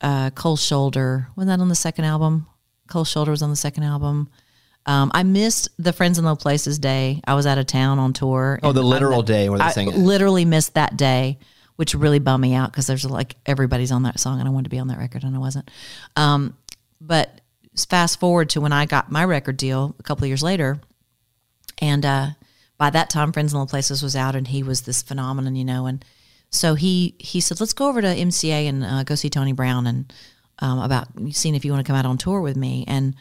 uh, 0.00 0.30
Cold 0.30 0.60
Shoulder. 0.60 1.28
Was 1.36 1.46
that 1.46 1.60
on 1.60 1.68
the 1.68 1.74
second 1.74 2.04
album? 2.04 2.46
Cold 2.88 3.08
Shoulder 3.08 3.30
was 3.30 3.42
on 3.42 3.50
the 3.50 3.56
second 3.56 3.84
album. 3.84 4.28
Um, 4.86 5.10
I 5.14 5.22
missed 5.22 5.68
the 5.78 5.92
Friends 5.92 6.18
in 6.18 6.24
Low 6.24 6.36
Places 6.36 6.78
day. 6.78 7.20
I 7.26 7.34
was 7.34 7.46
out 7.46 7.58
of 7.58 7.66
town 7.66 7.98
on 7.98 8.12
tour. 8.12 8.60
Oh, 8.62 8.72
the 8.72 8.82
literal 8.82 9.20
I- 9.22 9.24
day 9.24 9.48
where 9.48 9.58
they 9.58 9.64
I 9.64 9.70
sing 9.70 9.88
it. 9.88 9.96
literally 9.96 10.44
missed 10.44 10.74
that 10.74 10.96
day, 10.96 11.38
which 11.76 11.94
really 11.94 12.18
bummed 12.18 12.42
me 12.42 12.54
out 12.54 12.70
because 12.70 12.86
there's 12.86 13.04
like 13.04 13.36
everybody's 13.46 13.90
on 13.92 14.02
that 14.02 14.20
song 14.20 14.40
and 14.40 14.48
I 14.48 14.52
wanted 14.52 14.64
to 14.64 14.70
be 14.70 14.78
on 14.78 14.88
that 14.88 14.98
record 14.98 15.24
and 15.24 15.34
I 15.34 15.38
wasn't. 15.38 15.70
Um, 16.16 16.56
but 17.00 17.40
fast 17.88 18.20
forward 18.20 18.50
to 18.50 18.60
when 18.60 18.72
I 18.72 18.86
got 18.86 19.10
my 19.10 19.24
record 19.24 19.56
deal 19.56 19.94
a 19.98 20.02
couple 20.02 20.24
of 20.24 20.28
years 20.28 20.42
later, 20.42 20.80
and 21.78 22.04
uh, 22.04 22.26
by 22.78 22.90
that 22.90 23.10
time, 23.10 23.32
Friends 23.32 23.52
in 23.52 23.58
Low 23.58 23.66
Places 23.66 24.02
was 24.02 24.14
out, 24.14 24.36
and 24.36 24.46
he 24.46 24.62
was 24.62 24.82
this 24.82 25.02
phenomenon, 25.02 25.56
you 25.56 25.64
know. 25.64 25.86
And 25.86 26.04
so 26.50 26.74
he 26.74 27.14
he 27.18 27.40
said, 27.40 27.58
"Let's 27.58 27.72
go 27.72 27.88
over 27.88 28.00
to 28.00 28.06
MCA 28.08 28.68
and 28.68 28.84
uh, 28.84 29.02
go 29.04 29.14
see 29.14 29.30
Tony 29.30 29.52
Brown 29.52 29.86
and 29.86 30.12
um, 30.60 30.78
about 30.78 31.08
seeing 31.32 31.54
if 31.54 31.64
you 31.64 31.72
want 31.72 31.84
to 31.84 31.88
come 31.90 31.96
out 31.98 32.06
on 32.06 32.18
tour 32.18 32.40
with 32.40 32.56
me." 32.56 32.84
And 32.86 33.16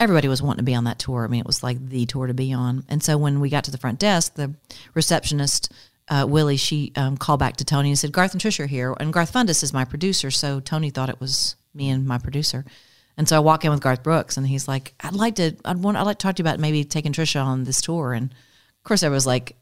everybody 0.00 0.28
was 0.28 0.42
wanting 0.42 0.58
to 0.58 0.64
be 0.64 0.74
on 0.74 0.84
that 0.84 0.98
tour. 0.98 1.24
I 1.24 1.28
mean, 1.28 1.40
it 1.40 1.46
was 1.46 1.62
like 1.62 1.88
the 1.88 2.06
tour 2.06 2.26
to 2.26 2.34
be 2.34 2.52
on. 2.52 2.84
And 2.88 3.02
so 3.02 3.18
when 3.18 3.40
we 3.40 3.50
got 3.50 3.64
to 3.64 3.70
the 3.70 3.78
front 3.78 3.98
desk, 3.98 4.34
the 4.34 4.54
receptionist. 4.94 5.72
Uh, 6.10 6.24
Willie, 6.26 6.56
she 6.56 6.90
um, 6.96 7.18
called 7.18 7.38
back 7.38 7.58
to 7.58 7.66
Tony 7.66 7.90
and 7.90 7.98
said, 7.98 8.12
Garth 8.12 8.32
and 8.32 8.40
Trish 8.40 8.58
are 8.60 8.66
here. 8.66 8.96
And 8.98 9.12
Garth 9.12 9.30
Fundis 9.30 9.62
is 9.62 9.74
my 9.74 9.84
producer. 9.84 10.30
So 10.30 10.58
Tony 10.58 10.88
thought 10.88 11.10
it 11.10 11.20
was 11.20 11.54
me 11.74 11.90
and 11.90 12.06
my 12.06 12.16
producer. 12.16 12.64
And 13.18 13.28
so 13.28 13.36
I 13.36 13.40
walk 13.40 13.64
in 13.64 13.72
with 13.72 13.80
Garth 13.80 14.04
Brooks, 14.04 14.36
and 14.36 14.46
he's 14.46 14.68
like, 14.68 14.94
"I'd 15.00 15.12
like 15.12 15.34
to, 15.34 15.56
I'd 15.64 15.78
want, 15.78 15.96
I'd 15.96 16.04
like 16.04 16.18
to 16.18 16.22
talk 16.22 16.36
to 16.36 16.40
you 16.40 16.48
about 16.48 16.60
maybe 16.60 16.84
taking 16.84 17.12
Trisha 17.12 17.44
on 17.44 17.64
this 17.64 17.80
tour." 17.82 18.12
And 18.12 18.30
of 18.30 18.84
course, 18.84 19.02
I 19.02 19.08
was 19.08 19.26
like, 19.26 19.56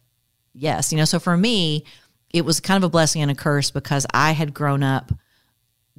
"Yes," 0.53 0.93
you 0.93 0.99
know. 0.99 1.07
So 1.07 1.19
for 1.19 1.35
me, 1.39 1.85
it 2.31 2.45
was 2.45 2.61
kind 2.61 2.77
of 2.77 2.87
a 2.87 2.91
blessing 2.91 3.23
and 3.23 3.31
a 3.31 3.35
curse 3.35 3.71
because 3.71 4.07
I 4.13 4.33
had 4.33 4.53
grown 4.53 4.83
up 4.83 5.11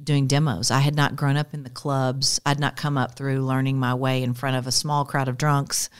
doing 0.02 0.26
demos. 0.26 0.70
I 0.70 0.80
had 0.80 0.94
not 0.94 1.16
grown 1.16 1.36
up 1.36 1.54
in 1.54 1.62
the 1.64 1.70
clubs. 1.70 2.40
I'd 2.46 2.60
not 2.60 2.76
come 2.76 2.96
up 2.96 3.16
through 3.16 3.44
learning 3.44 3.78
my 3.78 3.94
way 3.94 4.22
in 4.22 4.34
front 4.34 4.56
of 4.56 4.66
a 4.66 4.72
small 4.72 5.04
crowd 5.04 5.28
of 5.28 5.38
drunks. 5.38 5.90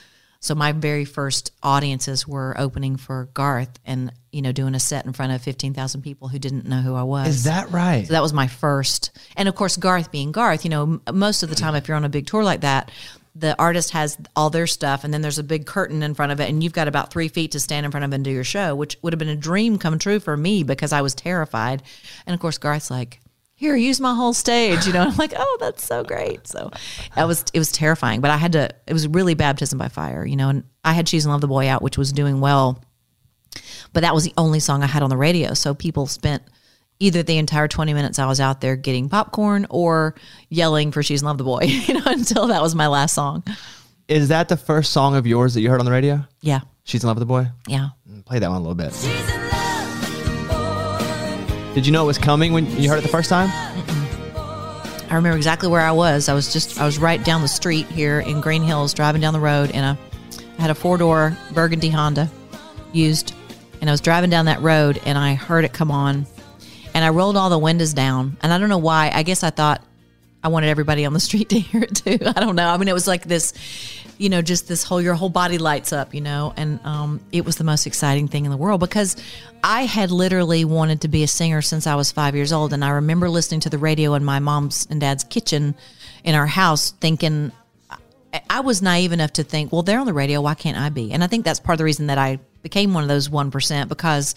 So 0.40 0.55
my 0.55 0.70
very 0.70 1.05
first 1.05 1.51
audiences 1.64 2.26
were 2.26 2.55
opening 2.57 2.96
for 2.96 3.28
Garth, 3.34 3.80
and 3.84 4.12
you 4.30 4.40
know, 4.40 4.53
doing 4.53 4.76
a 4.76 4.80
set 4.80 5.05
in 5.05 5.12
front 5.12 5.32
of 5.32 5.42
fifteen 5.42 5.74
thousand 5.74 6.03
people 6.03 6.28
who 6.28 6.38
didn't 6.38 6.64
know 6.64 6.80
who 6.80 6.94
I 6.94 7.03
was. 7.03 7.28
Is 7.28 7.44
that 7.44 7.72
right? 7.72 8.07
So 8.07 8.12
that 8.12 8.22
was 8.22 8.32
my 8.32 8.46
first. 8.46 9.11
And 9.36 9.49
of 9.49 9.57
course, 9.57 9.76
Garth 9.76 10.12
being 10.12 10.30
Garth, 10.30 10.64
you 10.64 10.70
know, 10.70 10.82
m- 10.82 11.03
most 11.12 11.42
of 11.42 11.49
the 11.49 11.57
time, 11.57 11.74
if 11.74 11.88
you're 11.88 11.96
on 11.96 12.05
a 12.05 12.09
big 12.09 12.26
tour 12.26 12.44
like 12.44 12.61
that, 12.61 12.92
the 13.34 13.59
artist 13.59 13.90
has 13.90 14.16
all 14.36 14.49
their 14.49 14.68
stuff, 14.68 15.03
and 15.03 15.12
then 15.12 15.22
there's 15.22 15.40
a 15.40 15.44
big 15.44 15.66
curtain 15.66 16.05
in 16.05 16.14
front 16.14 16.30
of 16.30 16.38
it, 16.38 16.49
and 16.49 16.62
you've 16.62 16.72
got 16.72 16.86
about 16.86 17.12
three 17.12 17.28
feet 17.28 17.53
to 17.53 17.61
stand 17.61 17.84
in 17.84 17.90
front 17.90 18.05
of 18.05 18.12
and 18.12 18.24
do 18.24 18.30
your 18.30 18.44
show, 18.44 18.76
which 18.76 18.96
would 19.03 19.12
have 19.12 19.18
been 19.18 19.28
a 19.28 19.36
dream 19.36 19.76
come 19.76 19.99
true 19.99 20.20
for 20.20 20.36
me 20.36 20.62
because 20.62 20.92
I 20.92 21.03
was 21.03 21.16
terrified. 21.16 21.82
And 22.26 22.34
of 22.34 22.40
course, 22.40 22.59
Garth's 22.59 22.92
like, 22.92 23.20
here, 23.59 23.74
use 23.74 24.00
my 24.00 24.14
whole 24.14 24.32
stage, 24.32 24.86
you 24.86 24.92
know. 24.92 25.02
I'm 25.02 25.16
like, 25.16 25.34
oh, 25.36 25.56
that's 25.61 25.84
so 25.84 26.04
great. 26.04 26.46
So, 26.46 26.70
I 27.16 27.24
was 27.24 27.44
it 27.52 27.59
was 27.59 27.72
terrifying, 27.72 28.20
but 28.20 28.30
I 28.30 28.36
had 28.36 28.52
to. 28.52 28.70
It 28.86 28.92
was 28.92 29.06
really 29.09 29.34
baptism 29.34 29.78
by 29.78 29.88
fire, 29.88 30.24
you 30.24 30.36
know. 30.36 30.48
And 30.48 30.62
I 30.84 30.92
had 30.92 31.09
"She's 31.09 31.24
in 31.26 31.30
Love" 31.32 31.40
the 31.40 31.48
boy 31.48 31.68
out, 31.68 31.82
which 31.82 31.98
was 31.98 32.12
doing 32.12 32.40
well, 32.40 32.80
but 33.92 34.00
that 34.02 34.14
was 34.14 34.24
the 34.24 34.32
only 34.36 34.61
song 34.61 34.82
I 34.82 34.86
had 34.86 35.02
on 35.02 35.11
the 35.11 35.16
radio. 35.16 35.54
So 35.54 35.74
people 35.74 36.06
spent 36.06 36.42
either 37.00 37.22
the 37.22 37.38
entire 37.38 37.68
20 37.68 37.94
minutes 37.94 38.18
I 38.18 38.26
was 38.26 38.40
out 38.40 38.61
there 38.61 38.74
getting 38.76 39.09
popcorn 39.09 39.66
or 39.70 40.14
yelling 40.48 40.92
for 40.92 41.02
"She's 41.02 41.22
in 41.22 41.26
Love" 41.26 41.38
the 41.38 41.44
boy, 41.44 41.61
you 41.64 41.94
know, 41.94 42.02
until 42.06 42.46
that 42.46 42.62
was 42.62 42.74
my 42.76 42.86
last 42.86 43.14
song. 43.14 43.42
Is 44.06 44.28
that 44.28 44.48
the 44.48 44.56
first 44.56 44.92
song 44.92 45.16
of 45.16 45.26
yours 45.26 45.52
that 45.54 45.61
you 45.62 45.68
heard 45.68 45.80
on 45.80 45.84
the 45.84 45.92
radio? 45.92 46.24
Yeah, 46.40 46.61
She's 46.84 47.02
in 47.02 47.09
love 47.09 47.16
with 47.16 47.22
the 47.22 47.26
boy. 47.26 47.48
yeah. 47.66 47.88
Mm, 48.11 48.24
play 48.24 48.38
that 48.38 48.48
one 48.48 48.56
a 48.56 48.61
little 48.61 48.74
bit. 48.74 49.38
Did 51.74 51.86
you 51.86 51.92
know 51.92 52.02
it 52.02 52.06
was 52.06 52.18
coming 52.18 52.52
when 52.52 52.66
you 52.80 52.88
heard 52.88 52.98
it 52.98 53.02
the 53.02 53.08
first 53.08 53.28
time? 53.28 53.48
I 55.10 55.14
remember 55.14 55.36
exactly 55.36 55.68
where 55.68 55.80
I 55.80 55.92
was. 55.92 56.28
I 56.28 56.34
was 56.34 56.52
just 56.52 56.80
I 56.80 56.84
was 56.84 56.98
right 56.98 57.22
down 57.24 57.40
the 57.40 57.48
street 57.48 57.86
here 57.86 58.20
in 58.20 58.40
Green 58.40 58.62
Hills, 58.62 58.92
driving 58.92 59.20
down 59.20 59.32
the 59.32 59.40
road 59.40 59.70
in 59.70 59.84
a 59.84 59.96
I 60.58 60.60
had 60.60 60.70
a 60.70 60.74
four 60.74 60.98
door 60.98 61.36
burgundy 61.52 61.88
Honda 61.88 62.28
used, 62.92 63.32
and 63.80 63.88
I 63.88 63.92
was 63.92 64.00
driving 64.00 64.28
down 64.28 64.46
that 64.46 64.60
road 64.60 65.00
and 65.06 65.16
I 65.16 65.34
heard 65.34 65.64
it 65.64 65.72
come 65.72 65.90
on, 65.90 66.26
and 66.94 67.04
I 67.04 67.10
rolled 67.10 67.36
all 67.36 67.48
the 67.48 67.58
windows 67.58 67.94
down, 67.94 68.36
and 68.42 68.52
I 68.52 68.58
don't 68.58 68.68
know 68.68 68.78
why. 68.78 69.10
I 69.14 69.22
guess 69.22 69.42
I 69.42 69.50
thought 69.50 69.82
I 70.42 70.48
wanted 70.48 70.68
everybody 70.68 71.04
on 71.06 71.12
the 71.12 71.20
street 71.28 71.50
to 71.50 71.60
hear 71.60 71.82
it 71.82 71.94
too. 71.94 72.18
I 72.26 72.40
don't 72.40 72.56
know. 72.56 72.68
I 72.68 72.76
mean, 72.76 72.88
it 72.88 72.94
was 72.94 73.06
like 73.06 73.24
this, 73.24 73.52
you 74.18 74.28
know, 74.28 74.42
just 74.42 74.68
this 74.68 74.82
whole 74.84 75.00
your 75.00 75.14
whole 75.14 75.28
body 75.28 75.58
lights 75.58 75.92
up, 75.92 76.12
you 76.14 76.20
know, 76.20 76.52
and 76.56 76.80
um, 76.84 77.20
it 77.32 77.44
was 77.44 77.56
the 77.56 77.64
most 77.64 77.86
exciting 77.86 78.28
thing 78.28 78.44
in 78.44 78.50
the 78.50 78.56
world 78.56 78.80
because 78.80 79.16
I 79.62 79.82
had 79.82 80.10
literally 80.10 80.64
wanted 80.64 81.02
to 81.02 81.08
be 81.08 81.22
a 81.22 81.28
singer 81.28 81.62
since 81.62 81.86
I 81.86 81.94
was 81.94 82.10
five 82.12 82.34
years 82.34 82.52
old, 82.52 82.72
and 82.72 82.84
I 82.84 82.90
remember 82.90 83.30
listening 83.30 83.60
to 83.60 83.70
the 83.70 83.78
radio 83.78 84.14
in 84.14 84.24
my 84.24 84.40
mom's 84.40 84.86
and 84.90 85.00
dad's 85.00 85.24
kitchen 85.24 85.74
in 86.24 86.34
our 86.34 86.46
house, 86.46 86.90
thinking. 86.90 87.52
I- 88.32 88.42
I 88.50 88.60
was 88.60 88.82
naive 88.82 89.12
enough 89.12 89.32
to 89.34 89.42
think, 89.42 89.72
well, 89.72 89.82
they're 89.82 89.98
on 89.98 90.04
the 90.06 90.12
radio. 90.12 90.42
Why 90.42 90.52
can't 90.52 90.76
I 90.76 90.90
be? 90.90 91.12
And 91.12 91.24
I 91.24 91.28
think 91.28 91.46
that's 91.46 91.60
part 91.60 91.76
of 91.76 91.78
the 91.78 91.84
reason 91.84 92.08
that 92.08 92.18
I 92.18 92.38
became 92.62 92.92
one 92.92 93.02
of 93.02 93.08
those 93.08 93.30
1% 93.30 93.88
because 93.88 94.34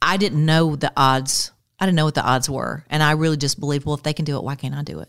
I 0.00 0.16
didn't 0.16 0.46
know 0.46 0.76
the 0.76 0.92
odds. 0.96 1.50
I 1.80 1.86
didn't 1.86 1.96
know 1.96 2.04
what 2.04 2.14
the 2.14 2.24
odds 2.24 2.48
were. 2.48 2.84
And 2.88 3.02
I 3.02 3.12
really 3.12 3.36
just 3.36 3.58
believed, 3.58 3.84
well, 3.84 3.96
if 3.96 4.04
they 4.04 4.12
can 4.12 4.24
do 4.26 4.36
it, 4.36 4.44
why 4.44 4.54
can't 4.54 4.76
I 4.76 4.82
do 4.82 5.00
it? 5.00 5.08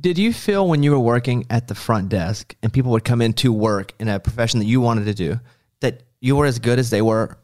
Did 0.00 0.18
you 0.18 0.32
feel 0.32 0.68
when 0.68 0.82
you 0.82 0.90
were 0.92 0.98
working 0.98 1.46
at 1.50 1.68
the 1.68 1.74
front 1.74 2.08
desk 2.08 2.54
and 2.62 2.72
people 2.72 2.90
would 2.92 3.04
come 3.04 3.22
in 3.22 3.32
to 3.34 3.52
work 3.52 3.92
in 3.98 4.08
a 4.08 4.20
profession 4.20 4.58
that 4.60 4.66
you 4.66 4.80
wanted 4.80 5.04
to 5.06 5.14
do 5.14 5.40
that 5.80 6.02
you 6.20 6.36
were 6.36 6.46
as 6.46 6.58
good 6.58 6.78
as 6.78 6.90
they 6.90 7.02
were 7.02 7.38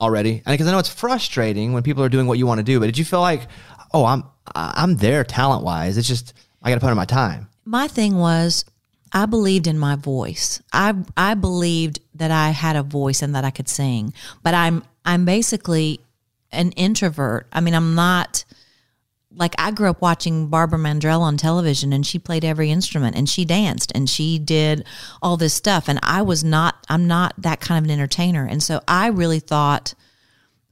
already? 0.00 0.42
And 0.44 0.54
because 0.54 0.66
I 0.66 0.72
know 0.72 0.78
it's 0.78 0.88
frustrating 0.88 1.72
when 1.72 1.82
people 1.82 2.02
are 2.02 2.08
doing 2.08 2.26
what 2.26 2.38
you 2.38 2.46
want 2.46 2.58
to 2.58 2.64
do, 2.64 2.78
but 2.78 2.86
did 2.86 2.98
you 2.98 3.04
feel 3.04 3.20
like, 3.20 3.48
oh, 3.92 4.04
I'm 4.04 4.24
I'm 4.54 4.96
there 4.96 5.24
talent 5.24 5.64
wise. 5.64 5.98
It's 5.98 6.08
just 6.08 6.34
I 6.62 6.70
got 6.70 6.76
to 6.76 6.80
put 6.80 6.90
in 6.90 6.96
my 6.96 7.04
time. 7.04 7.48
my 7.64 7.88
thing 7.88 8.16
was 8.16 8.64
I 9.12 9.26
believed 9.26 9.66
in 9.66 9.78
my 9.78 9.96
voice. 9.96 10.62
I 10.72 10.94
I 11.16 11.34
believed 11.34 12.00
that 12.14 12.30
I 12.30 12.50
had 12.50 12.76
a 12.76 12.82
voice 12.82 13.22
and 13.22 13.34
that 13.34 13.44
I 13.44 13.50
could 13.50 13.68
sing. 13.68 14.12
But 14.42 14.54
I'm 14.54 14.84
I'm 15.04 15.24
basically 15.24 16.00
an 16.50 16.72
introvert. 16.72 17.46
I 17.52 17.60
mean, 17.60 17.74
I'm 17.74 17.94
not 17.94 18.44
like 19.38 19.54
I 19.58 19.70
grew 19.70 19.88
up 19.88 20.02
watching 20.02 20.48
Barbara 20.48 20.78
Mandrell 20.78 21.20
on 21.20 21.36
television 21.36 21.92
and 21.92 22.04
she 22.04 22.18
played 22.18 22.44
every 22.44 22.70
instrument 22.70 23.16
and 23.16 23.28
she 23.28 23.44
danced 23.44 23.92
and 23.94 24.10
she 24.10 24.38
did 24.38 24.84
all 25.22 25.36
this 25.36 25.54
stuff 25.54 25.88
and 25.88 25.98
I 26.02 26.22
was 26.22 26.42
not 26.42 26.84
I'm 26.88 27.06
not 27.06 27.34
that 27.38 27.60
kind 27.60 27.78
of 27.78 27.84
an 27.84 27.96
entertainer. 27.96 28.44
And 28.44 28.62
so 28.62 28.80
I 28.88 29.08
really 29.08 29.40
thought 29.40 29.94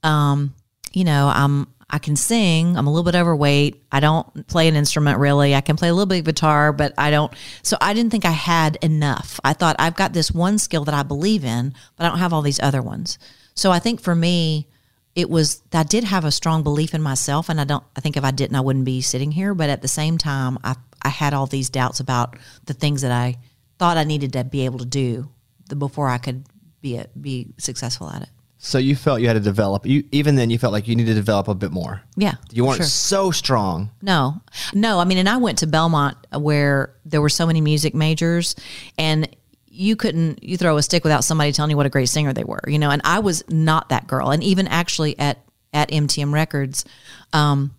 um 0.03 0.55
you 0.93 1.05
know 1.05 1.31
I'm 1.33 1.69
I 1.89 1.99
can 1.99 2.17
sing 2.17 2.77
I'm 2.77 2.89
a 2.89 2.91
little 2.91 3.05
bit 3.05 3.15
overweight 3.15 3.85
I 3.93 4.01
don't 4.01 4.47
play 4.49 4.67
an 4.67 4.75
instrument 4.75 5.21
really 5.21 5.55
I 5.55 5.61
can 5.61 5.77
play 5.77 5.89
a 5.89 5.95
little 5.95 6.07
bit 6.07 6.19
of 6.19 6.25
guitar 6.25 6.73
but 6.73 6.93
I 6.99 7.11
don't 7.11 7.33
so 7.63 7.77
I 7.81 7.95
didn't 7.95 8.11
think 8.11 8.25
I 8.25 8.33
had 8.33 8.77
enough. 8.83 9.39
I 9.45 9.53
thought 9.53 9.77
I've 9.79 9.97
got 9.97 10.13
this 10.13 10.33
one 10.33 10.59
skill 10.59 10.85
that 10.85 10.95
I 10.95 11.05
believe 11.05 11.45
in 11.45 11.73
but 11.97 12.05
I 12.05 12.09
don't 12.09 12.19
have 12.19 12.33
all 12.33 12.43
these 12.43 12.61
other 12.61 12.83
ones. 12.83 13.19
So 13.55 13.71
I 13.71 13.79
think 13.79 14.01
for 14.01 14.15
me 14.15 14.69
it 15.17 15.31
was 15.31 15.63
I 15.73 15.83
did 15.83 16.05
have 16.05 16.25
a 16.25 16.31
strong 16.31 16.63
belief 16.63 16.95
in 16.95 17.03
myself 17.03 17.49
and 17.49 17.61
I 17.61 17.65
don't 17.65 17.83
I 17.97 18.01
think 18.01 18.17
if 18.17 18.23
I 18.23 18.31
didn't 18.31 18.55
I 18.55 18.61
wouldn't 18.61 18.85
be 18.85 19.01
sitting 19.01 19.33
here 19.33 19.55
but 19.55 19.71
at 19.71 19.83
the 19.83 19.89
same 19.89 20.19
time 20.19 20.59
I 20.63 20.77
I 21.03 21.09
had 21.09 21.35
all 21.35 21.47
these 21.47 21.71
doubts 21.71 21.99
about 22.01 22.37
the 22.67 22.75
things 22.75 23.03
that 23.03 23.11
I 23.11 23.37
thought 23.79 23.97
I 23.97 24.05
needed 24.05 24.35
to 24.35 24.45
be 24.45 24.65
able 24.65 24.79
to 24.79 24.87
do 24.87 25.29
the, 25.69 25.77
before 25.77 26.09
I 26.09 26.19
could 26.19 26.45
be 26.81 26.97
a, 26.97 27.07
be 27.21 27.49
successful 27.59 28.11
at 28.11 28.23
it. 28.23 28.29
So 28.59 28.79
you 28.79 28.97
felt 28.97 29.21
you 29.21 29.29
had 29.29 29.35
to 29.35 29.41
develop. 29.41 29.87
You 29.87 30.05
even 30.13 30.35
then 30.35 30.51
you 30.51 30.59
felt 30.59 30.73
like 30.73 30.89
you 30.89 30.97
needed 30.97 31.11
to 31.11 31.15
develop 31.15 31.47
a 31.47 31.55
bit 31.55 31.71
more. 31.71 32.03
Yeah. 32.17 32.35
You 32.51 32.65
weren't 32.65 32.79
sure. 32.79 32.87
so 32.87 33.31
strong. 33.31 33.91
No, 34.03 34.41
no. 34.73 34.99
I 34.99 35.05
mean, 35.05 35.19
and 35.19 35.29
I 35.29 35.37
went 35.37 35.59
to 35.59 35.67
Belmont 35.67 36.17
where 36.33 36.97
there 37.05 37.21
were 37.21 37.29
so 37.29 37.47
many 37.47 37.61
music 37.61 37.95
majors, 37.95 38.57
and 38.99 39.29
you 39.77 39.97
couldn't 39.97 40.43
you 40.43 40.57
throw 40.57 40.77
a 40.77 40.83
stick 40.83 41.05
without 41.05 41.25
somebody 41.25 41.53
telling 41.53 41.71
you 41.71 41.77
what 41.77 41.87
a 41.87 41.91
great 41.91 42.09
singer 42.09 42.33
they 42.33 42.45
were, 42.45 42.61
you 42.67 42.79
know. 42.79 42.91
And 42.91 43.03
I 43.05 43.19
was 43.19 43.45
not 43.49 43.91
that 43.91 44.07
girl. 44.07 44.31
And 44.31 44.43
even 44.43 44.67
actually 44.67 45.19
at 45.19 45.39
at 45.73 45.91
MTM 45.91 46.33
Records, 46.33 46.85
um, 47.33 47.75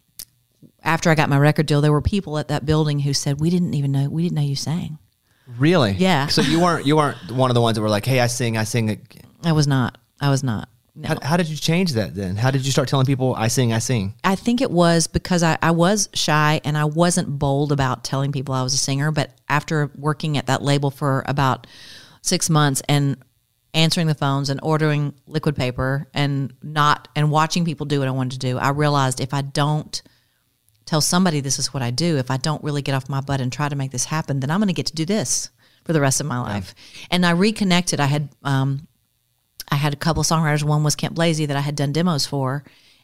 after 0.84 1.10
I 1.10 1.16
got 1.16 1.30
my 1.30 1.38
record 1.38 1.66
deal, 1.66 1.82
there 1.82 1.92
were 1.92 2.02
people 2.02 2.38
at 2.38 2.50
that 2.50 2.66
building 2.66 3.00
who 3.00 3.14
said 3.14 3.40
we 3.40 3.50
didn't 3.50 3.74
even 3.74 3.92
know 3.92 4.10
we 4.10 4.24
didn't 4.24 4.36
know 4.36 4.42
you 4.42 4.56
sang. 4.56 5.00
Really? 5.58 5.92
Yeah. 5.94 6.28
So 6.28 6.42
you 6.42 6.60
weren't 6.60 6.86
you 6.86 6.98
weren't 6.98 7.32
one 7.32 7.50
of 7.50 7.56
the 7.56 7.62
ones 7.62 7.76
that 7.76 7.82
were 7.82 7.90
like, 7.90 8.06
"Hey, 8.06 8.20
I 8.20 8.28
sing, 8.28 8.58
I 8.58 8.64
sing." 8.64 9.02
I 9.44 9.54
was 9.54 9.68
not. 9.68 9.98
I 10.20 10.30
was 10.30 10.44
not. 10.44 10.70
No. 11.00 11.10
How, 11.10 11.20
how 11.22 11.38
did 11.38 11.48
you 11.48 11.56
change 11.56 11.94
that 11.94 12.16
then? 12.16 12.36
How 12.36 12.50
did 12.50 12.66
you 12.66 12.72
start 12.72 12.90
telling 12.90 13.06
people, 13.06 13.36
"I 13.36 13.50
sing, 13.50 13.72
I 13.72 13.78
sing"? 13.78 14.16
I 14.24 14.34
think 14.36 14.62
it 14.62 14.72
was 14.72 15.06
because 15.06 15.44
I, 15.44 15.56
I 15.62 15.70
was 15.70 16.10
shy 16.16 16.60
and 16.66 16.76
I 16.76 16.86
wasn't 16.86 17.38
bold 17.38 17.72
about 17.72 18.04
telling 18.04 18.32
people 18.32 18.56
I 18.56 18.64
was 18.64 18.74
a 18.74 18.78
singer. 18.78 19.12
But 19.12 19.38
after 19.48 19.92
working 19.96 20.40
at 20.40 20.48
that 20.48 20.64
label 20.64 20.90
for 20.90 21.24
about 21.28 21.68
six 22.24 22.50
months 22.50 22.82
and 22.90 23.18
answering 23.76 24.08
the 24.08 24.16
phones 24.16 24.50
and 24.50 24.60
ordering 24.64 25.14
liquid 25.28 25.56
paper 25.56 26.08
and 26.16 26.52
not 26.64 27.10
and 27.16 27.30
watching 27.30 27.64
people 27.64 27.86
do 27.86 28.00
what 28.00 28.08
I 28.08 28.12
wanted 28.12 28.42
to 28.42 28.48
do, 28.48 28.58
I 28.58 28.70
realized 28.70 29.22
if 29.22 29.36
I 29.36 29.44
don't 29.44 30.02
tell 30.86 31.02
somebody 31.02 31.42
this 31.42 31.60
is 31.60 31.72
what 31.76 31.84
I 31.84 31.92
do, 31.92 32.18
if 32.18 32.32
I 32.32 32.38
don't 32.38 32.64
really 32.64 32.82
get 32.82 32.96
off 32.96 33.08
my 33.08 33.22
butt 33.22 33.40
and 33.40 33.54
try 33.54 33.70
to 33.70 33.76
make 33.76 33.92
this 33.92 34.06
happen, 34.06 34.40
then 34.40 34.50
I'm 34.50 34.60
going 34.60 34.68
to 34.70 34.74
get 34.74 34.88
to 34.88 34.96
do 34.96 35.06
this 35.06 35.52
for 35.86 35.94
the 35.94 36.02
rest 36.02 36.20
of 36.20 36.26
my 36.26 36.40
life. 36.40 36.74
And 37.12 37.24
I 37.24 37.32
reconnected. 37.32 38.00
I 38.00 38.08
had 38.08 38.30
um, 38.44 38.88
I 39.70 39.76
had 39.76 39.94
a 39.94 39.98
couple 39.98 40.22
of 40.22 40.28
songwriters. 40.28 40.64
One 40.64 40.84
was 40.84 40.96
Kent 40.96 41.16
Blazy 41.16 41.46
that 41.46 41.58
I 41.58 41.62
had 41.62 41.76
done 41.76 41.92
demos 41.92 42.26
for, 42.26 42.64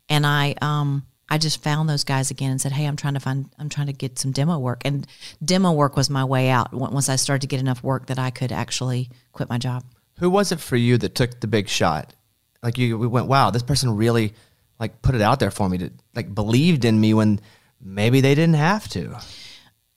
and 0.10 0.26
I 0.26 0.56
um, 0.62 1.06
I 1.30 1.38
just 1.38 1.64
found 1.64 1.90
those 1.90 2.04
guys 2.04 2.32
again 2.32 2.52
and 2.52 2.62
said, 2.62 2.72
"Hey, 2.72 2.86
I'm 2.86 2.96
trying 2.96 3.16
to 3.16 3.20
find, 3.20 3.50
I'm 3.58 3.70
trying 3.70 3.88
to 3.88 3.94
get 3.94 4.20
some 4.20 4.32
demo 4.32 4.60
work." 4.60 4.82
And 4.86 5.08
demo 5.44 5.72
work 5.72 5.96
was 5.96 6.10
my 6.10 6.24
way 6.24 6.50
out. 6.50 6.74
Once 6.74 7.10
I 7.10 7.16
started 7.16 7.42
to 7.42 7.48
get 7.48 7.60
enough 7.60 7.84
work 7.84 8.08
that 8.08 8.20
I 8.20 8.30
could 8.30 8.52
actually 8.52 9.10
quit 9.32 9.50
my 9.50 9.58
job. 9.58 9.84
Who 10.20 10.30
was 10.30 10.52
it 10.52 10.60
for 10.60 10.76
you 10.76 10.98
that 11.00 11.16
took 11.16 11.40
the 11.40 11.48
big 11.48 11.68
shot? 11.68 12.14
Like 12.62 12.78
you, 12.78 12.98
we 12.98 13.08
went, 13.08 13.28
"Wow, 13.28 13.50
this 13.50 13.64
person 13.64 13.96
really 13.96 14.34
like 14.80 15.02
put 15.02 15.16
it 15.16 15.22
out 15.22 15.40
there 15.40 15.52
for 15.52 15.68
me 15.68 15.78
to 15.80 15.90
like 16.16 16.34
believed 16.34 16.86
in 16.86 17.00
me 17.00 17.14
when 17.14 17.40
maybe 17.82 18.22
they 18.22 18.36
didn't 18.36 18.56
have 18.56 18.88
to." 18.90 19.20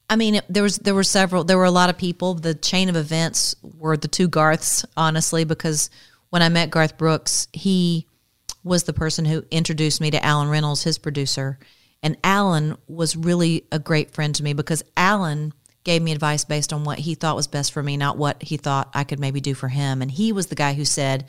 I 0.08 0.16
mean, 0.16 0.36
it, 0.36 0.44
there 0.48 0.62
was 0.62 0.78
there 0.78 0.94
were 0.94 1.02
several. 1.02 1.44
There 1.44 1.58
were 1.58 1.64
a 1.64 1.70
lot 1.70 1.90
of 1.90 1.98
people. 1.98 2.34
The 2.34 2.54
chain 2.54 2.88
of 2.88 2.96
events 2.96 3.56
were 3.62 3.96
the 3.96 4.08
two 4.08 4.28
Garths, 4.28 4.84
honestly, 4.96 5.44
because 5.44 5.90
when 6.31 6.43
I 6.43 6.49
met 6.49 6.70
Garth 6.70 6.99
Brooks, 6.99 7.49
he 7.53 8.07
was 8.64 8.85
the 8.85 8.93
person 8.93 9.24
who 9.24 9.45
introduced 9.51 10.01
me 10.01 10.11
to 10.11 10.24
Allen 10.24 10.49
Reynolds, 10.49 10.83
his 10.83 10.99
producer. 10.99 11.59
And 12.03 12.18
Alan 12.24 12.77
was 12.87 13.16
really 13.16 13.64
a 13.70 13.79
great 13.79 14.12
friend 14.12 14.35
to 14.35 14.43
me 14.43 14.53
because 14.53 14.83
Alan 14.97 15.53
gave 15.85 16.03
me 16.03 16.11
advice 16.11 16.45
based 16.45 16.72
on 16.72 16.83
what 16.83 16.99
he 16.99 17.14
thought 17.14 17.37
was 17.37 17.47
best 17.47 17.72
for 17.72 17.83
me, 17.83 17.97
not 17.97 18.18
what 18.18 18.43
he 18.43 18.57
thought 18.57 18.91
I 18.93 19.05
could 19.05 19.20
maybe 19.20 19.41
do 19.41 19.55
for 19.55 19.68
him. 19.68 20.03
And 20.03 20.11
he 20.11 20.33
was 20.33 20.49
the 20.49 20.57
guy 20.57 20.74
who 20.74 20.85
said, 20.85 21.27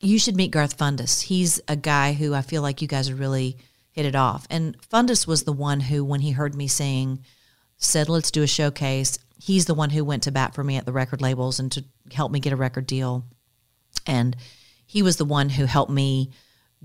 You 0.00 0.18
should 0.18 0.34
meet 0.34 0.50
Garth 0.50 0.78
Fundis. 0.78 1.20
He's 1.20 1.60
a 1.68 1.76
guy 1.76 2.14
who 2.14 2.32
I 2.34 2.40
feel 2.40 2.62
like 2.62 2.80
you 2.80 2.88
guys 2.88 3.10
would 3.10 3.20
really 3.20 3.58
hit 3.90 4.06
it 4.06 4.16
off. 4.16 4.46
And 4.48 4.76
Fundis 4.88 5.26
was 5.26 5.42
the 5.42 5.52
one 5.52 5.80
who, 5.80 6.04
when 6.04 6.20
he 6.20 6.30
heard 6.30 6.54
me 6.54 6.68
sing, 6.68 7.20
said, 7.76 8.08
Let's 8.08 8.30
do 8.30 8.42
a 8.42 8.46
showcase. 8.46 9.18
He's 9.38 9.66
the 9.66 9.74
one 9.74 9.90
who 9.90 10.04
went 10.04 10.22
to 10.22 10.32
bat 10.32 10.54
for 10.54 10.64
me 10.64 10.76
at 10.76 10.86
the 10.86 10.92
record 10.92 11.20
labels 11.20 11.60
and 11.60 11.70
to 11.72 11.84
help 12.12 12.32
me 12.32 12.40
get 12.40 12.54
a 12.54 12.56
record 12.56 12.86
deal. 12.86 13.26
And 14.06 14.36
he 14.86 15.02
was 15.02 15.16
the 15.16 15.24
one 15.24 15.48
who 15.48 15.64
helped 15.64 15.92
me 15.92 16.30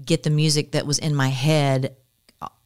get 0.03 0.23
the 0.23 0.29
music 0.29 0.71
that 0.71 0.85
was 0.85 0.99
in 0.99 1.15
my 1.15 1.29
head 1.29 1.95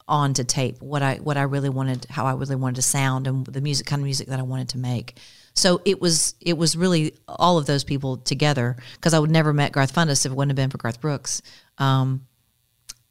onto 0.08 0.44
tape 0.44 0.82
what 0.82 1.02
i 1.02 1.16
what 1.16 1.38
i 1.38 1.42
really 1.44 1.70
wanted 1.70 2.06
how 2.10 2.26
i 2.26 2.34
really 2.34 2.56
wanted 2.56 2.76
to 2.76 2.82
sound 2.82 3.28
and 3.28 3.46
the 3.46 3.62
music 3.62 3.88
kind 3.88 4.02
of 4.02 4.04
music 4.04 4.28
that 4.28 4.40
i 4.40 4.44
wanted 4.44 4.70
to 4.70 4.78
make. 4.78 5.18
So 5.54 5.82
it 5.84 6.00
was 6.02 6.36
it 6.40 6.58
was 6.58 6.78
really 6.78 7.14
all 7.28 7.58
of 7.58 7.66
those 7.66 7.84
people 7.84 8.18
together 8.18 8.76
because 8.96 9.14
i 9.14 9.20
would 9.20 9.32
never 9.32 9.54
met 9.54 9.72
garth 9.72 9.94
fundis 9.94 10.26
if 10.26 10.32
it 10.32 10.36
wouldn't 10.36 10.52
have 10.52 10.56
been 10.56 10.70
for 10.70 10.78
garth 10.78 11.00
brooks. 11.00 11.42
Um, 11.78 12.28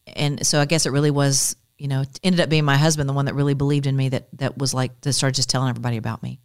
and 0.07 0.47
so 0.47 0.61
i 0.61 0.67
guess 0.67 0.87
it 0.87 0.91
really 0.91 1.11
was 1.11 1.57
you 1.79 1.89
know 1.89 2.05
ended 2.23 2.41
up 2.41 2.49
being 2.49 2.65
my 2.65 2.77
husband 2.77 3.09
the 3.09 3.15
one 3.15 3.25
that 3.27 3.35
really 3.35 3.55
believed 3.55 3.87
in 3.87 3.97
me 3.97 4.11
that 4.11 4.29
that 4.39 4.59
was 4.59 4.75
like 4.75 5.01
to 5.01 5.13
start 5.13 5.35
just 5.35 5.49
telling 5.49 5.71
everybody 5.71 5.97
about 5.97 6.23
me. 6.23 6.39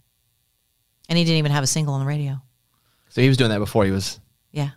And 1.10 1.18
he 1.18 1.24
didn't 1.26 1.38
even 1.38 1.52
have 1.52 1.64
a 1.64 1.68
single 1.68 1.94
on 1.94 2.00
the 2.00 2.08
radio. 2.08 2.42
So 3.10 3.22
he 3.22 3.28
was 3.28 3.38
doing 3.38 3.52
that 3.52 3.60
before 3.60 3.86
he 3.86 3.92
was 3.92 4.20
yeah 4.56 4.72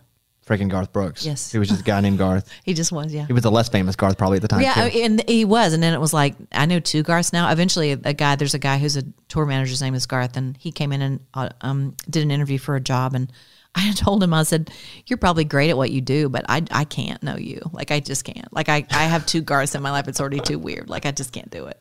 freaking 0.49 0.69
Garth 0.69 0.91
Brooks. 0.91 1.23
Yes. 1.23 1.51
he 1.51 1.59
was 1.59 1.69
just 1.69 1.81
a 1.81 1.83
guy 1.83 2.01
named 2.01 2.17
Garth. 2.17 2.49
he 2.63 2.73
just 2.73 2.91
was 2.91 3.13
yeah 3.13 3.27
He 3.27 3.33
was 3.33 3.43
the 3.43 3.51
less 3.51 3.69
famous 3.69 3.95
Garth 3.95 4.17
probably 4.17 4.37
at 4.37 4.41
the 4.41 4.47
time. 4.47 4.61
Yeah, 4.61 4.89
too. 4.89 4.99
and 4.99 5.29
he 5.29 5.45
was, 5.45 5.73
and 5.73 5.81
then 5.81 5.93
it 5.93 5.99
was 5.99 6.13
like 6.13 6.35
I 6.51 6.65
know 6.65 6.79
two 6.79 7.03
Garths 7.03 7.31
now. 7.31 7.51
Eventually, 7.51 7.91
a 7.91 8.13
guy 8.13 8.35
there's 8.35 8.55
a 8.55 8.59
guy 8.59 8.79
who's 8.79 8.97
a 8.97 9.03
tour 9.27 9.45
manager's 9.45 9.81
name 9.81 9.93
is 9.93 10.05
Garth, 10.05 10.35
and 10.37 10.57
he 10.57 10.71
came 10.71 10.91
in 10.91 11.01
and 11.01 11.19
uh, 11.33 11.49
um, 11.61 11.95
did 12.09 12.23
an 12.23 12.31
interview 12.31 12.57
for 12.57 12.75
a 12.75 12.81
job, 12.81 13.13
and 13.13 13.31
I 13.75 13.91
told 13.93 14.23
him 14.23 14.33
I 14.33 14.43
said, 14.43 14.71
"You're 15.05 15.17
probably 15.17 15.45
great 15.45 15.69
at 15.69 15.77
what 15.77 15.91
you 15.91 16.01
do, 16.01 16.29
but 16.29 16.45
I 16.49 16.63
I 16.71 16.83
can't 16.83 17.21
know 17.21 17.37
you. 17.37 17.61
Like 17.71 17.91
I 17.91 17.99
just 17.99 18.23
can't. 18.23 18.51
Like 18.51 18.69
I 18.69 18.85
I 18.89 19.03
have 19.03 19.25
two 19.27 19.41
Garths 19.41 19.75
in 19.75 19.83
my 19.83 19.91
life. 19.91 20.07
It's 20.07 20.19
already 20.19 20.39
too 20.39 20.57
weird. 20.57 20.89
Like 20.89 21.05
I 21.05 21.11
just 21.11 21.31
can't 21.31 21.51
do 21.51 21.67
it. 21.67 21.79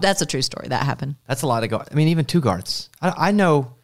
That's 0.00 0.20
a 0.20 0.26
true 0.26 0.42
story. 0.42 0.68
That 0.68 0.84
happened. 0.84 1.14
That's 1.26 1.42
a 1.42 1.46
lot 1.46 1.62
of 1.64 1.70
Garth. 1.70 1.88
I 1.90 1.94
mean, 1.94 2.08
even 2.08 2.26
two 2.26 2.40
Garths. 2.40 2.90
I, 3.00 3.28
I 3.28 3.32
know, 3.32 3.76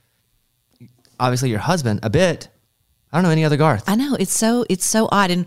obviously, 1.19 1.49
your 1.49 1.61
husband 1.61 2.01
a 2.03 2.11
bit. 2.11 2.49
I 3.13 3.19
don't 3.19 3.25
know 3.25 3.31
any 3.31 3.45
other 3.45 3.57
Garth. 3.57 3.85
I 3.89 3.95
know 3.95 4.17
it's 4.19 4.33
so 4.33 4.65
it's 4.69 4.85
so 4.87 5.09
odd, 5.11 5.31
and 5.31 5.47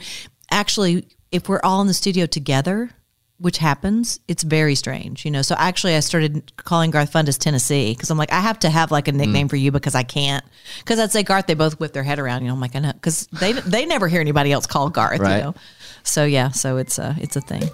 actually, 0.52 1.08
if 1.32 1.50
we're 1.50 1.62
all 1.64 1.82
in 1.82 1.88
the 1.88 1.94
studio 1.94 2.26
together, 2.26 2.90
which 3.38 3.58
happens, 3.58 4.20
it's 4.28 4.44
very 4.44 4.76
strange, 4.76 5.26
you 5.26 5.32
know. 5.32 5.42
So 5.42 5.56
actually, 5.58 5.96
I 5.96 6.02
started 6.02 6.56
calling 6.58 6.92
Garth 6.92 7.12
Fundis 7.12 7.38
Tennessee 7.38 7.94
because 7.94 8.10
I'm 8.10 8.18
like, 8.18 8.34
I 8.34 8.40
have 8.40 8.60
to 8.60 8.70
have 8.70 8.92
like 8.92 9.08
a 9.08 9.12
mm-hmm. 9.12 9.20
nickname 9.20 9.48
for 9.48 9.56
you 9.56 9.72
because 9.72 9.96
I 9.96 10.04
can't. 10.04 10.44
Because 10.80 11.00
I'd 11.00 11.12
say 11.12 11.24
Garth, 11.24 11.48
they 11.48 11.54
both 11.54 11.80
whip 11.80 11.94
their 11.94 12.04
head 12.04 12.20
around, 12.20 12.42
you 12.42 12.48
know. 12.48 12.54
I'm 12.54 12.62
like, 12.62 12.76
I 12.76 12.80
know, 12.80 12.94
because 12.94 13.28
they 13.28 13.54
they 13.54 13.86
never 13.86 14.08
hear 14.08 14.22
anybody 14.22 14.52
else 14.52 14.68
call 14.68 14.90
Garth, 14.90 15.20
Right. 15.20 15.38
you 15.38 15.44
know. 15.44 15.56
So 16.04 16.26
yeah, 16.26 16.50
so 16.50 16.78
it's 16.78 17.00
a 17.00 17.16
it's 17.20 17.36
a 17.36 17.42
thing. 17.42 17.70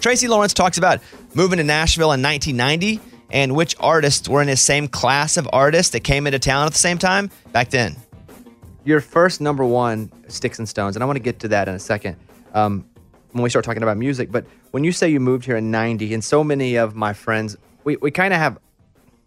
Tracy 0.00 0.28
Lawrence 0.28 0.54
talks 0.54 0.78
about 0.78 1.00
moving 1.34 1.58
to 1.58 1.64
Nashville 1.64 2.12
in 2.12 2.22
1990 2.22 3.00
and 3.30 3.54
which 3.54 3.74
artists 3.80 4.28
were 4.28 4.42
in 4.42 4.48
his 4.48 4.60
same 4.60 4.88
class 4.88 5.36
of 5.36 5.48
artists 5.52 5.92
that 5.92 6.00
came 6.00 6.26
into 6.26 6.38
town 6.38 6.66
at 6.66 6.72
the 6.72 6.78
same 6.78 6.98
time 6.98 7.30
back 7.52 7.70
then. 7.70 7.96
Your 8.84 9.00
first 9.00 9.40
number 9.40 9.64
one, 9.64 10.12
Sticks 10.28 10.58
and 10.58 10.68
Stones, 10.68 10.96
and 10.96 11.02
I 11.02 11.06
want 11.06 11.16
to 11.16 11.22
get 11.22 11.40
to 11.40 11.48
that 11.48 11.68
in 11.68 11.74
a 11.74 11.78
second 11.78 12.16
um, 12.54 12.88
when 13.32 13.42
we 13.42 13.50
start 13.50 13.64
talking 13.64 13.82
about 13.82 13.96
music. 13.96 14.30
But 14.30 14.46
when 14.70 14.84
you 14.84 14.92
say 14.92 15.08
you 15.08 15.20
moved 15.20 15.44
here 15.44 15.56
in 15.56 15.70
90, 15.70 16.14
and 16.14 16.22
so 16.22 16.44
many 16.44 16.76
of 16.76 16.94
my 16.94 17.12
friends, 17.12 17.56
we, 17.84 17.96
we 17.96 18.10
kind 18.10 18.32
of 18.32 18.38
have 18.38 18.58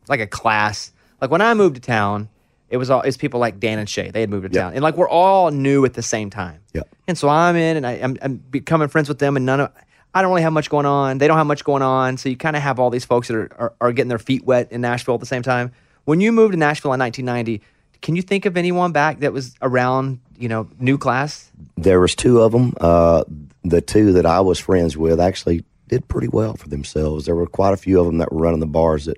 like 0.08 0.22
a 0.22 0.28
class. 0.28 0.94
Like 1.20 1.30
when 1.30 1.42
I 1.42 1.54
moved 1.54 1.76
to 1.76 1.82
town, 1.82 2.30
it 2.70 2.78
was 2.78 2.90
all 2.90 3.02
it's 3.02 3.18
people 3.18 3.40
like 3.40 3.60
Dan 3.60 3.80
and 3.80 3.90
Shay. 3.90 4.12
They 4.12 4.22
had 4.22 4.30
moved 4.30 4.52
to 4.52 4.58
town, 4.58 4.74
and 4.74 4.82
like 4.82 4.96
we're 4.96 5.10
all 5.10 5.52
new 5.52 5.84
at 5.86 5.94
the 5.94 6.02
same 6.02 6.30
time. 6.30 6.62
Yeah. 6.74 6.84
And 7.08 7.18
so 7.18 7.28
I'm 7.28 7.56
in, 7.56 7.78
and 7.78 7.86
I, 7.86 7.94
I'm, 7.94 8.18
I'm 8.22 8.36
becoming 8.38 8.88
friends 8.88 9.10
with 9.10 9.20
them, 9.20 9.36
and 9.36 9.46
none 9.46 9.60
of 9.60 9.74
I 10.14 10.22
don't 10.22 10.32
really 10.32 10.42
have 10.42 10.54
much 10.54 10.70
going 10.70 10.86
on. 10.86 11.20
They 11.20 11.28
don't 11.28 11.38
have 11.38 11.48
much 11.48 11.64
going 11.64 11.84
on, 11.84 12.18
so 12.18 12.30
you 12.30 12.38
kind 12.38 12.56
of 12.56 12.62
have 12.62 12.80
all 12.80 12.90
these 12.90 13.06
folks 13.06 13.28
that 13.28 13.36
are, 13.36 13.50
are 13.58 13.74
are 13.80 13.92
getting 13.92 14.10
their 14.10 14.20
feet 14.20 14.44
wet 14.44 14.72
in 14.72 14.82
Nashville 14.82 15.16
at 15.16 15.20
the 15.20 15.26
same 15.26 15.44
time. 15.44 15.72
When 16.06 16.22
you 16.22 16.32
moved 16.32 16.54
to 16.54 16.58
Nashville 16.58 16.94
in 16.94 17.00
1990, 17.00 17.62
can 18.02 18.16
you 18.16 18.22
think 18.22 18.46
of 18.46 18.58
anyone 18.58 18.92
back 18.92 19.20
that 19.20 19.34
was 19.34 19.56
around, 19.62 20.20
you 20.38 20.50
know, 20.50 20.68
new 20.80 20.98
class? 20.98 21.52
There 21.78 22.00
was 22.00 22.16
two 22.16 22.42
of 22.42 22.52
them. 22.52 22.74
Uh, 22.80 23.24
the 23.64 23.82
two 23.82 24.14
that 24.14 24.26
I 24.26 24.40
was 24.40 24.58
friends 24.58 24.98
with 24.98 25.20
actually 25.20 25.64
did 25.88 26.08
pretty 26.08 26.28
well 26.28 26.56
for 26.56 26.70
themselves. 26.70 27.26
There 27.26 27.36
were 27.36 27.48
quite 27.48 27.74
a 27.74 27.78
few 27.78 28.00
of 28.00 28.06
them 28.06 28.20
that 28.20 28.32
were 28.32 28.40
running 28.40 28.60
the 28.60 28.68
bars 28.68 29.06
that 29.06 29.18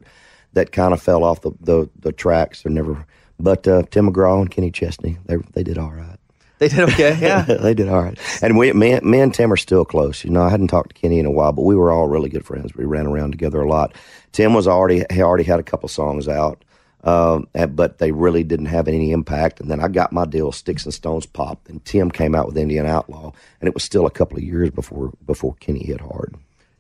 that 0.54 0.72
kind 0.74 0.94
of 0.94 1.02
fell 1.02 1.24
off 1.24 1.42
the, 1.42 1.52
the, 1.62 1.90
the 2.00 2.12
tracks. 2.12 2.64
They 2.64 2.72
never. 2.72 3.06
But 3.40 3.68
uh, 3.68 3.84
Tim 3.90 4.12
McGraw 4.12 4.42
and 4.42 4.52
Kenny 4.52 4.72
Chesney, 4.72 5.18
they 5.26 5.38
they 5.54 5.64
did 5.64 5.78
all 5.78 5.92
right. 5.92 6.18
They 6.62 6.68
did 6.68 6.80
okay. 6.92 7.18
Yeah. 7.20 7.42
they 7.42 7.74
did 7.74 7.90
all 7.90 8.04
right. 8.04 8.20
And 8.44 8.56
we, 8.56 8.72
me, 8.74 9.00
me 9.00 9.20
and 9.20 9.34
Tim 9.34 9.52
are 9.52 9.58
still 9.58 9.84
close. 9.84 10.24
You 10.24 10.30
know, 10.30 10.44
I 10.44 10.50
hadn't 10.50 10.68
talked 10.68 10.96
to 10.96 11.02
Kenny 11.02 11.18
in 11.18 11.26
a 11.26 11.32
while, 11.32 11.52
but 11.52 11.64
we 11.64 11.76
were 11.76 11.92
all 11.92 12.08
really 12.08 12.30
good 12.30 12.46
friends. 12.46 12.76
We 12.76 12.86
ran 12.86 13.08
around 13.08 13.32
together 13.32 13.62
a 13.62 13.68
lot. 13.68 13.96
Tim 14.32 14.54
was 14.54 14.68
already 14.68 15.04
he 15.12 15.24
already 15.24 15.44
had 15.44 15.60
a 15.60 15.64
couple 15.64 15.90
songs 15.90 16.28
out, 16.28 16.64
um, 17.04 17.48
but 17.72 17.98
they 17.98 18.12
really 18.12 18.44
didn't 18.44 18.68
have 18.68 18.88
any 18.88 19.12
impact. 19.12 19.60
And 19.60 19.72
then 19.72 19.80
I 19.80 19.88
got 19.88 20.14
my 20.14 20.26
deal, 20.26 20.52
Sticks 20.52 20.86
and 20.86 20.94
Stones 20.94 21.26
popped, 21.26 21.68
and 21.68 21.84
Tim 21.84 22.12
came 22.12 22.36
out 22.36 22.46
with 22.46 22.58
Indian 22.60 22.86
Outlaw, 22.86 23.32
and 23.60 23.68
it 23.68 23.74
was 23.74 23.84
still 23.84 24.06
a 24.06 24.12
couple 24.12 24.38
of 24.38 24.44
years 24.44 24.70
before 24.70 25.14
before 25.26 25.56
Kenny 25.60 25.84
hit 25.84 26.00
hard. 26.00 26.36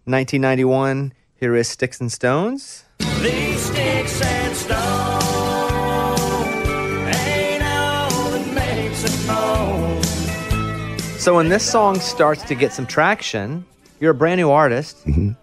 1991. 0.06 1.12
Here 1.38 1.56
is 1.56 1.68
Sticks 1.68 2.00
and 2.00 2.12
Stones. 2.12 2.84
These 3.00 3.62
sticks 3.62 4.22
and 4.22 4.56
stones 4.56 5.11
So 11.22 11.36
when 11.36 11.50
this 11.50 11.64
song 11.64 12.00
starts 12.00 12.42
to 12.46 12.56
get 12.56 12.74
some 12.74 12.88
traction, 12.88 13.64
you're 14.00 14.10
a 14.10 14.16
brand 14.16 14.40
new 14.40 14.50
artist. 14.50 15.06
Mm-hmm. 15.06 15.34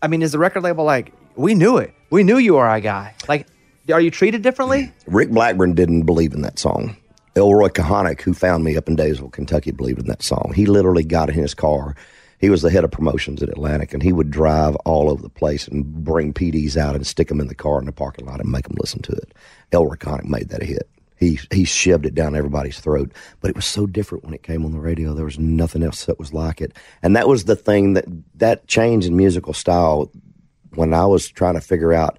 I 0.00 0.06
mean, 0.06 0.22
is 0.22 0.30
the 0.30 0.38
record 0.38 0.62
label 0.62 0.84
like, 0.84 1.12
we 1.34 1.52
knew 1.52 1.78
it. 1.78 1.92
We 2.10 2.22
knew 2.22 2.38
you 2.38 2.54
were 2.54 2.64
our 2.64 2.78
guy. 2.78 3.16
Like, 3.26 3.48
are 3.92 4.00
you 4.00 4.12
treated 4.12 4.42
differently? 4.42 4.92
Rick 5.08 5.30
Blackburn 5.30 5.74
didn't 5.74 6.04
believe 6.04 6.32
in 6.32 6.42
that 6.42 6.60
song. 6.60 6.96
Elroy 7.34 7.70
Kahanek, 7.70 8.20
who 8.20 8.32
found 8.32 8.62
me 8.62 8.76
up 8.76 8.86
in 8.86 8.94
Daysville, 8.94 9.30
Kentucky, 9.30 9.72
believed 9.72 9.98
in 9.98 10.06
that 10.06 10.22
song. 10.22 10.52
He 10.54 10.64
literally 10.66 11.02
got 11.02 11.28
in 11.28 11.34
his 11.34 11.54
car. 11.54 11.96
He 12.38 12.48
was 12.48 12.62
the 12.62 12.70
head 12.70 12.84
of 12.84 12.92
promotions 12.92 13.42
at 13.42 13.48
Atlantic, 13.48 13.92
and 13.92 14.04
he 14.04 14.12
would 14.12 14.30
drive 14.30 14.76
all 14.84 15.10
over 15.10 15.22
the 15.22 15.28
place 15.28 15.66
and 15.66 16.04
bring 16.04 16.32
PDs 16.32 16.76
out 16.76 16.94
and 16.94 17.04
stick 17.04 17.26
them 17.26 17.40
in 17.40 17.48
the 17.48 17.56
car 17.56 17.80
in 17.80 17.86
the 17.86 17.92
parking 17.92 18.26
lot 18.26 18.38
and 18.38 18.48
make 18.48 18.68
them 18.68 18.76
listen 18.78 19.02
to 19.02 19.12
it. 19.12 19.34
Elroy 19.72 19.96
Kahanek 19.96 20.26
made 20.26 20.50
that 20.50 20.62
a 20.62 20.66
hit. 20.66 20.88
He 21.20 21.38
he 21.52 21.64
shoved 21.64 22.06
it 22.06 22.14
down 22.14 22.34
everybody's 22.34 22.80
throat, 22.80 23.12
but 23.40 23.50
it 23.50 23.56
was 23.56 23.66
so 23.66 23.86
different 23.86 24.24
when 24.24 24.32
it 24.32 24.42
came 24.42 24.64
on 24.64 24.72
the 24.72 24.80
radio. 24.80 25.12
There 25.12 25.26
was 25.26 25.38
nothing 25.38 25.82
else 25.82 26.06
that 26.06 26.18
was 26.18 26.32
like 26.32 26.62
it, 26.62 26.72
and 27.02 27.14
that 27.14 27.28
was 27.28 27.44
the 27.44 27.54
thing 27.54 27.92
that 27.92 28.06
that 28.36 28.66
change 28.66 29.04
in 29.04 29.16
musical 29.16 29.52
style. 29.52 30.10
When 30.74 30.94
I 30.94 31.04
was 31.04 31.28
trying 31.28 31.54
to 31.54 31.60
figure 31.60 31.92
out 31.92 32.18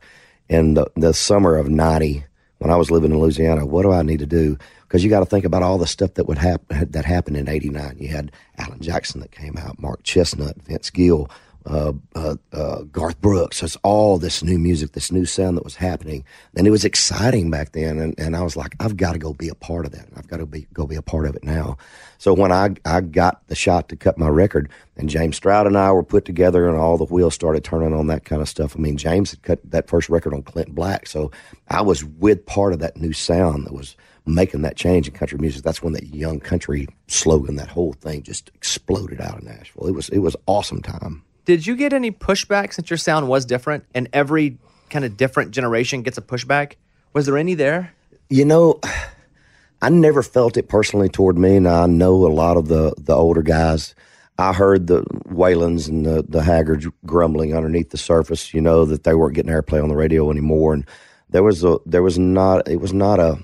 in 0.50 0.76
the 0.76 0.86
the 0.96 1.14
summer 1.14 1.58
of 1.58 1.68
'90, 1.68 2.24
when 2.60 2.70
I 2.70 2.76
was 2.76 2.92
living 2.92 3.10
in 3.10 3.20
Louisiana, 3.20 3.66
what 3.66 3.82
do 3.82 3.92
I 3.92 4.04
need 4.04 4.20
to 4.20 4.28
do? 4.28 4.56
Because 4.84 5.04
you 5.04 5.10
got 5.10 5.22
to 5.22 5.26
think 5.26 5.46
about 5.46 5.64
all 5.64 5.80
the 5.80 5.88
stuff 5.88 6.14
that 6.14 6.28
would 6.28 6.38
happen 6.38 6.92
that 6.92 7.04
happened 7.04 7.38
in 7.38 7.50
'89. 7.50 7.98
You 8.00 8.10
had 8.10 8.32
Alan 8.60 8.82
Jackson 8.82 9.20
that 9.22 9.32
came 9.32 9.58
out, 9.58 9.82
Mark 9.82 10.04
Chesnutt, 10.04 10.62
Vince 10.62 10.92
Gill, 10.92 11.28
uh, 11.66 11.94
uh, 12.16 12.36
uh, 12.54 12.82
Garth 12.84 13.22
Brooks. 13.22 13.62
It's 13.62 13.78
all 13.84 14.18
this 14.18 14.44
new 14.44 14.58
music, 14.58 14.94
this 14.94 15.12
new 15.12 15.26
sound 15.26 15.58
that 15.58 15.64
was 15.64 15.76
happening, 15.76 16.24
and 16.56 16.66
it 16.66 16.72
was 16.72 16.86
exciting 16.86 17.52
back 17.52 17.74
then. 17.74 18.00
And, 18.00 18.20
and 18.20 18.36
I 18.36 18.42
was 18.42 18.56
like, 18.58 18.76
I've 18.80 18.98
got 18.98 19.14
to 19.14 19.20
go 19.20 19.34
be 19.34 19.50
a 19.50 19.56
part 19.56 19.86
of 19.86 19.92
that. 19.92 20.08
I've 20.16 20.28
got 20.28 20.38
to 20.38 20.46
be 20.46 20.68
go 20.74 20.88
be 20.88 20.96
a 20.96 21.02
part 21.02 21.26
of 21.26 21.36
it 21.36 21.44
now. 21.44 21.78
So 22.18 22.34
when 22.34 22.52
I 22.52 22.76
I 22.86 23.02
got 23.02 23.48
the 23.48 23.56
shot 23.56 23.90
to 23.90 23.96
cut 23.96 24.18
my 24.18 24.28
record, 24.28 24.70
and 24.98 25.10
James 25.10 25.36
Stroud 25.38 25.68
and 25.68 25.78
I 25.78 25.92
were 25.92 26.04
put 26.04 26.26
together, 26.26 26.68
and 26.68 26.78
all 26.78 26.98
the 26.98 27.06
wheels 27.06 27.36
started 27.36 27.64
turning 27.64 27.94
on 27.94 28.08
that 28.08 28.26
kind 28.26 28.42
of 28.42 28.50
stuff. 28.50 28.76
I 28.76 28.80
mean, 28.80 28.98
James 28.98 29.32
had 29.32 29.44
cut 29.44 29.60
that 29.72 29.88
first 29.88 30.10
record 30.10 30.34
on 30.34 30.44
Clint 30.44 30.74
Black, 30.74 31.08
so 31.08 31.32
I 31.70 31.82
was 31.82 32.04
with 32.04 32.46
part 32.46 32.74
of 32.74 32.80
that 32.80 32.98
new 32.98 33.14
sound 33.14 33.66
that 33.66 33.74
was 33.74 33.96
making 34.26 34.62
that 34.62 34.76
change 34.76 35.08
in 35.08 35.14
country 35.14 35.40
music. 35.40 35.64
That's 35.64 35.82
when 35.82 35.94
that 35.94 36.08
young 36.08 36.40
country 36.40 36.88
slogan, 37.08 37.56
that 37.56 37.70
whole 37.70 37.94
thing, 37.94 38.24
just 38.24 38.50
exploded 38.54 39.20
out 39.20 39.38
of 39.38 39.44
Nashville. 39.44 39.88
It 39.88 39.94
was 39.94 40.10
it 40.10 40.20
was 40.20 40.36
awesome 40.48 40.82
time. 40.82 41.24
Did 41.46 41.66
you 41.66 41.76
get 41.76 41.94
any 41.94 42.12
pushback 42.12 42.74
since 42.74 42.90
your 42.90 42.98
sound 42.98 43.28
was 43.28 43.46
different 43.46 43.86
and 43.96 44.08
every 44.14 44.58
kind 44.90 45.06
of 45.06 45.18
different 45.18 45.52
generation 45.52 46.04
gets 46.04 46.18
a 46.18 46.22
pushback? 46.22 46.74
Was 47.14 47.26
there 47.26 47.38
any 47.38 47.56
there? 47.56 47.94
You 48.30 48.46
know, 48.46 48.80
I 49.82 49.90
never 49.90 50.22
felt 50.22 50.58
it 50.58 50.70
personally 50.70 51.10
toward 51.10 51.40
me, 51.40 51.56
and 51.56 51.68
I 51.68 51.88
know 51.88 52.14
a 52.28 52.30
lot 52.30 52.58
of 52.58 52.68
the 52.68 52.94
the 53.00 53.16
older 53.16 53.42
guys. 53.42 53.96
I 54.38 54.54
heard 54.54 54.88
the 54.88 55.02
Waylons 55.28 55.90
and 55.90 56.06
the 56.06 56.24
the 56.28 56.44
Haggards 56.44 56.88
grumbling 57.06 57.56
underneath 57.56 57.90
the 57.90 57.98
surface. 57.98 58.54
You 58.54 58.62
know 58.62 58.86
that 58.86 59.04
they 59.04 59.16
weren't 59.16 59.34
getting 59.34 59.52
airplay 59.52 59.82
on 59.82 59.90
the 59.90 59.96
radio 59.96 60.30
anymore, 60.30 60.76
and 60.76 60.86
there 61.30 61.42
was 61.42 61.64
a 61.64 61.80
there 61.88 62.04
was 62.04 62.20
not 62.20 62.68
it 62.70 62.80
was 62.80 62.94
not 62.94 63.20
a 63.20 63.40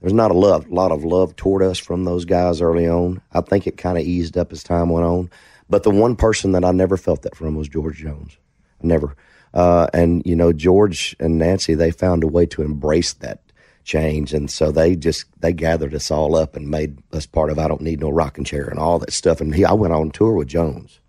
there 0.00 0.06
was 0.06 0.14
not 0.14 0.30
a 0.30 0.34
love 0.34 0.66
lot 0.70 0.92
of 0.92 1.04
love 1.04 1.36
toward 1.36 1.62
us 1.62 1.78
from 1.78 2.04
those 2.04 2.24
guys 2.24 2.62
early 2.62 2.88
on. 2.88 3.20
I 3.32 3.42
think 3.42 3.66
it 3.66 3.76
kind 3.76 3.98
of 3.98 4.04
eased 4.04 4.38
up 4.38 4.52
as 4.52 4.62
time 4.62 4.88
went 4.88 5.04
on. 5.04 5.30
But 5.70 5.84
the 5.84 5.90
one 5.90 6.16
person 6.16 6.52
that 6.52 6.64
I 6.64 6.72
never 6.72 6.96
felt 6.96 7.22
that 7.22 7.36
from 7.36 7.54
was 7.54 7.68
George 7.68 7.98
Jones. 7.98 8.36
Never. 8.82 9.16
Uh, 9.54 9.86
and 9.94 10.22
you 10.26 10.36
know 10.36 10.52
George 10.52 11.16
and 11.18 11.38
Nancy, 11.38 11.74
they 11.74 11.90
found 11.90 12.22
a 12.22 12.28
way 12.28 12.46
to 12.46 12.62
embrace 12.62 13.14
that 13.14 13.40
change, 13.84 14.32
and 14.34 14.50
so 14.50 14.70
they 14.70 14.94
just 14.94 15.24
they 15.40 15.52
gathered 15.52 15.94
us 15.94 16.10
all 16.10 16.36
up 16.36 16.54
and 16.56 16.68
made 16.68 16.98
us 17.12 17.26
part 17.26 17.50
of 17.50 17.58
I 17.58 17.68
don't 17.68 17.80
need 17.80 18.00
no 18.00 18.10
rocking 18.10 18.44
chair 18.44 18.68
and 18.68 18.78
all 18.78 18.98
that 18.98 19.12
stuff. 19.12 19.40
And 19.40 19.54
he, 19.54 19.64
I 19.64 19.72
went 19.72 19.92
on 19.92 20.10
tour 20.10 20.34
with 20.34 20.48
Jones, 20.48 21.00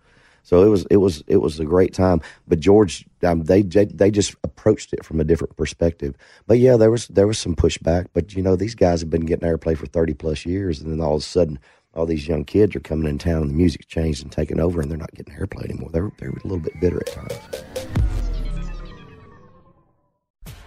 so 0.42 0.64
it 0.64 0.68
was 0.68 0.86
it 0.90 0.96
was 0.96 1.22
it 1.28 1.36
was 1.36 1.60
a 1.60 1.64
great 1.64 1.94
time. 1.94 2.20
But 2.48 2.58
George, 2.60 3.06
um, 3.22 3.44
they 3.44 3.62
they 3.62 4.10
just 4.10 4.34
approached 4.42 4.92
it 4.92 5.04
from 5.04 5.20
a 5.20 5.24
different 5.24 5.56
perspective. 5.56 6.16
But 6.46 6.58
yeah, 6.58 6.76
there 6.76 6.90
was 6.90 7.06
there 7.08 7.28
was 7.28 7.38
some 7.38 7.54
pushback. 7.54 8.06
But 8.12 8.34
you 8.34 8.42
know 8.42 8.56
these 8.56 8.74
guys 8.74 9.00
have 9.00 9.10
been 9.10 9.26
getting 9.26 9.48
airplay 9.48 9.76
for 9.76 9.86
thirty 9.86 10.14
plus 10.14 10.44
years, 10.44 10.80
and 10.80 10.90
then 10.90 11.00
all 11.00 11.14
of 11.14 11.22
a 11.22 11.24
sudden. 11.24 11.58
All 11.94 12.06
these 12.06 12.26
young 12.26 12.44
kids 12.44 12.74
are 12.74 12.80
coming 12.80 13.06
in 13.06 13.18
town, 13.18 13.42
and 13.42 13.50
the 13.50 13.54
music's 13.54 13.84
changed 13.84 14.22
and 14.22 14.32
taken 14.32 14.58
over, 14.58 14.80
and 14.80 14.90
they're 14.90 14.98
not 14.98 15.14
getting 15.14 15.34
airplay 15.34 15.64
anymore. 15.64 15.90
They're 15.92 16.10
they're 16.18 16.30
a 16.30 16.46
little 16.46 16.58
bit 16.58 16.80
bitter 16.80 17.00
at 17.00 17.12
times. 17.12 17.64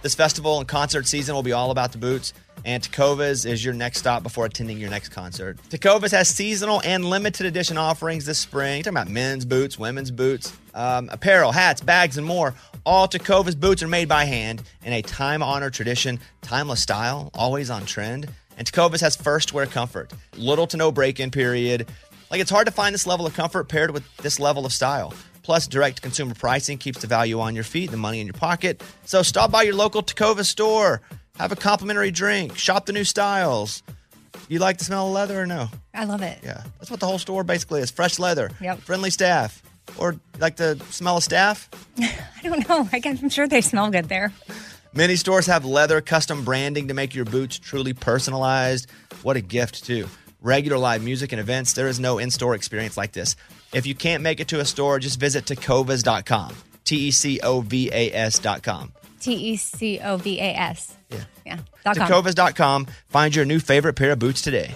This 0.02 0.14
festival 0.14 0.58
and 0.58 0.68
concert 0.68 1.08
season 1.08 1.34
will 1.34 1.42
be 1.42 1.50
all 1.50 1.72
about 1.72 1.90
the 1.90 1.98
boots, 1.98 2.32
and 2.64 2.80
Tecovas 2.80 3.44
is 3.44 3.64
your 3.64 3.74
next 3.74 3.98
stop 3.98 4.22
before 4.22 4.46
attending 4.46 4.78
your 4.78 4.88
next 4.88 5.08
concert. 5.08 5.58
Tecovas 5.68 6.12
has 6.12 6.28
seasonal 6.28 6.80
and 6.84 7.04
limited 7.04 7.44
edition 7.44 7.76
offerings 7.76 8.24
this 8.24 8.38
spring. 8.38 8.84
talking 8.84 8.96
about 8.96 9.08
men's 9.08 9.44
boots, 9.44 9.76
women's 9.80 10.12
boots, 10.12 10.52
um, 10.74 11.08
apparel, 11.10 11.50
hats, 11.50 11.80
bags, 11.80 12.18
and 12.18 12.26
more. 12.26 12.54
All 12.84 13.08
Tecovas 13.08 13.58
boots 13.58 13.82
are 13.82 13.88
made 13.88 14.08
by 14.08 14.26
hand 14.26 14.62
in 14.84 14.92
a 14.92 15.02
time 15.02 15.42
honored 15.42 15.74
tradition, 15.74 16.20
timeless 16.40 16.80
style, 16.80 17.32
always 17.34 17.68
on 17.68 17.84
trend. 17.84 18.28
And 18.56 18.66
Tecovas 18.70 19.00
has 19.00 19.16
first 19.16 19.52
wear 19.52 19.66
comfort, 19.66 20.12
little 20.36 20.66
to 20.68 20.76
no 20.76 20.90
break 20.90 21.20
in 21.20 21.30
period. 21.30 21.86
Like 22.30 22.40
it's 22.40 22.50
hard 22.50 22.66
to 22.66 22.72
find 22.72 22.94
this 22.94 23.06
level 23.06 23.26
of 23.26 23.34
comfort 23.34 23.68
paired 23.68 23.90
with 23.90 24.04
this 24.18 24.40
level 24.40 24.64
of 24.66 24.72
style. 24.72 25.12
Plus, 25.42 25.66
direct 25.68 26.02
consumer 26.02 26.34
pricing 26.34 26.76
keeps 26.76 26.98
the 27.00 27.06
value 27.06 27.38
on 27.38 27.54
your 27.54 27.62
feet, 27.64 27.90
the 27.92 27.96
money 27.96 28.20
in 28.20 28.26
your 28.26 28.34
pocket. 28.34 28.82
So 29.04 29.22
stop 29.22 29.50
by 29.52 29.62
your 29.62 29.74
local 29.74 30.02
Tacova 30.02 30.44
store, 30.44 31.02
have 31.38 31.52
a 31.52 31.56
complimentary 31.56 32.10
drink, 32.10 32.56
shop 32.58 32.86
the 32.86 32.92
new 32.92 33.04
styles. 33.04 33.82
You 34.48 34.58
like 34.58 34.78
the 34.78 34.84
smell 34.84 35.06
of 35.06 35.12
leather 35.12 35.40
or 35.40 35.46
no? 35.46 35.68
I 35.94 36.04
love 36.04 36.22
it. 36.22 36.38
Yeah, 36.42 36.62
that's 36.78 36.90
what 36.90 36.98
the 37.00 37.06
whole 37.06 37.18
store 37.18 37.44
basically 37.44 37.80
is 37.80 37.90
fresh 37.92 38.18
leather, 38.18 38.50
Yep. 38.60 38.80
friendly 38.80 39.10
staff, 39.10 39.62
or 39.98 40.16
like 40.40 40.56
the 40.56 40.82
smell 40.90 41.18
of 41.18 41.22
staff. 41.24 41.70
I 41.98 42.42
don't 42.42 42.68
know. 42.68 42.88
I 42.92 42.98
guess 42.98 43.22
I'm 43.22 43.28
sure 43.30 43.46
they 43.46 43.60
smell 43.60 43.90
good 43.90 44.08
there. 44.08 44.32
Many 44.96 45.16
stores 45.16 45.44
have 45.44 45.66
leather 45.66 46.00
custom 46.00 46.42
branding 46.42 46.88
to 46.88 46.94
make 46.94 47.14
your 47.14 47.26
boots 47.26 47.58
truly 47.58 47.92
personalized. 47.92 48.90
What 49.22 49.36
a 49.36 49.42
gift, 49.42 49.84
too. 49.84 50.08
Regular 50.40 50.78
live 50.78 51.04
music 51.04 51.32
and 51.32 51.40
events, 51.40 51.74
there 51.74 51.86
is 51.86 52.00
no 52.00 52.16
in 52.16 52.30
store 52.30 52.54
experience 52.54 52.96
like 52.96 53.12
this. 53.12 53.36
If 53.74 53.86
you 53.86 53.94
can't 53.94 54.22
make 54.22 54.40
it 54.40 54.48
to 54.48 54.60
a 54.60 54.64
store, 54.64 54.98
just 54.98 55.20
visit 55.20 55.44
tecovas.com. 55.44 56.56
T 56.84 56.96
E 56.96 57.10
C 57.10 57.38
O 57.42 57.60
V 57.60 57.90
A 57.92 58.10
S.com. 58.10 58.94
T 59.20 59.34
E 59.34 59.56
C 59.56 60.00
O 60.02 60.16
V 60.16 60.40
A 60.40 60.54
S. 60.54 60.96
Yeah. 61.10 61.24
Yeah. 61.44 61.58
Dot 61.84 61.98
com. 61.98 62.08
Tecovas.com. 62.08 62.86
Find 63.08 63.36
your 63.36 63.44
new 63.44 63.60
favorite 63.60 63.96
pair 63.96 64.12
of 64.12 64.18
boots 64.18 64.40
today. 64.40 64.74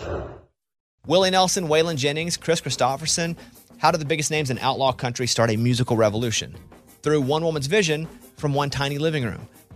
Willie 1.07 1.31
Nelson, 1.31 1.67
Waylon 1.67 1.97
Jennings, 1.97 2.37
Kris 2.37 2.61
Kristofferson. 2.61 3.37
How 3.79 3.91
did 3.91 4.03
the 4.03 4.05
biggest 4.05 4.31
names 4.31 4.51
in 4.51 4.59
outlaw 4.59 4.93
country 4.93 5.27
start 5.27 5.49
a 5.49 5.57
musical 5.57 5.97
revolution? 5.97 6.57
Through 7.03 7.23
one 7.23 7.43
woman's 7.43 7.69
vision 7.69 8.07
from 8.37 8.53
one 8.53 8.69
tiny 8.69 8.99
living 8.99 9.25
room. 9.25 9.49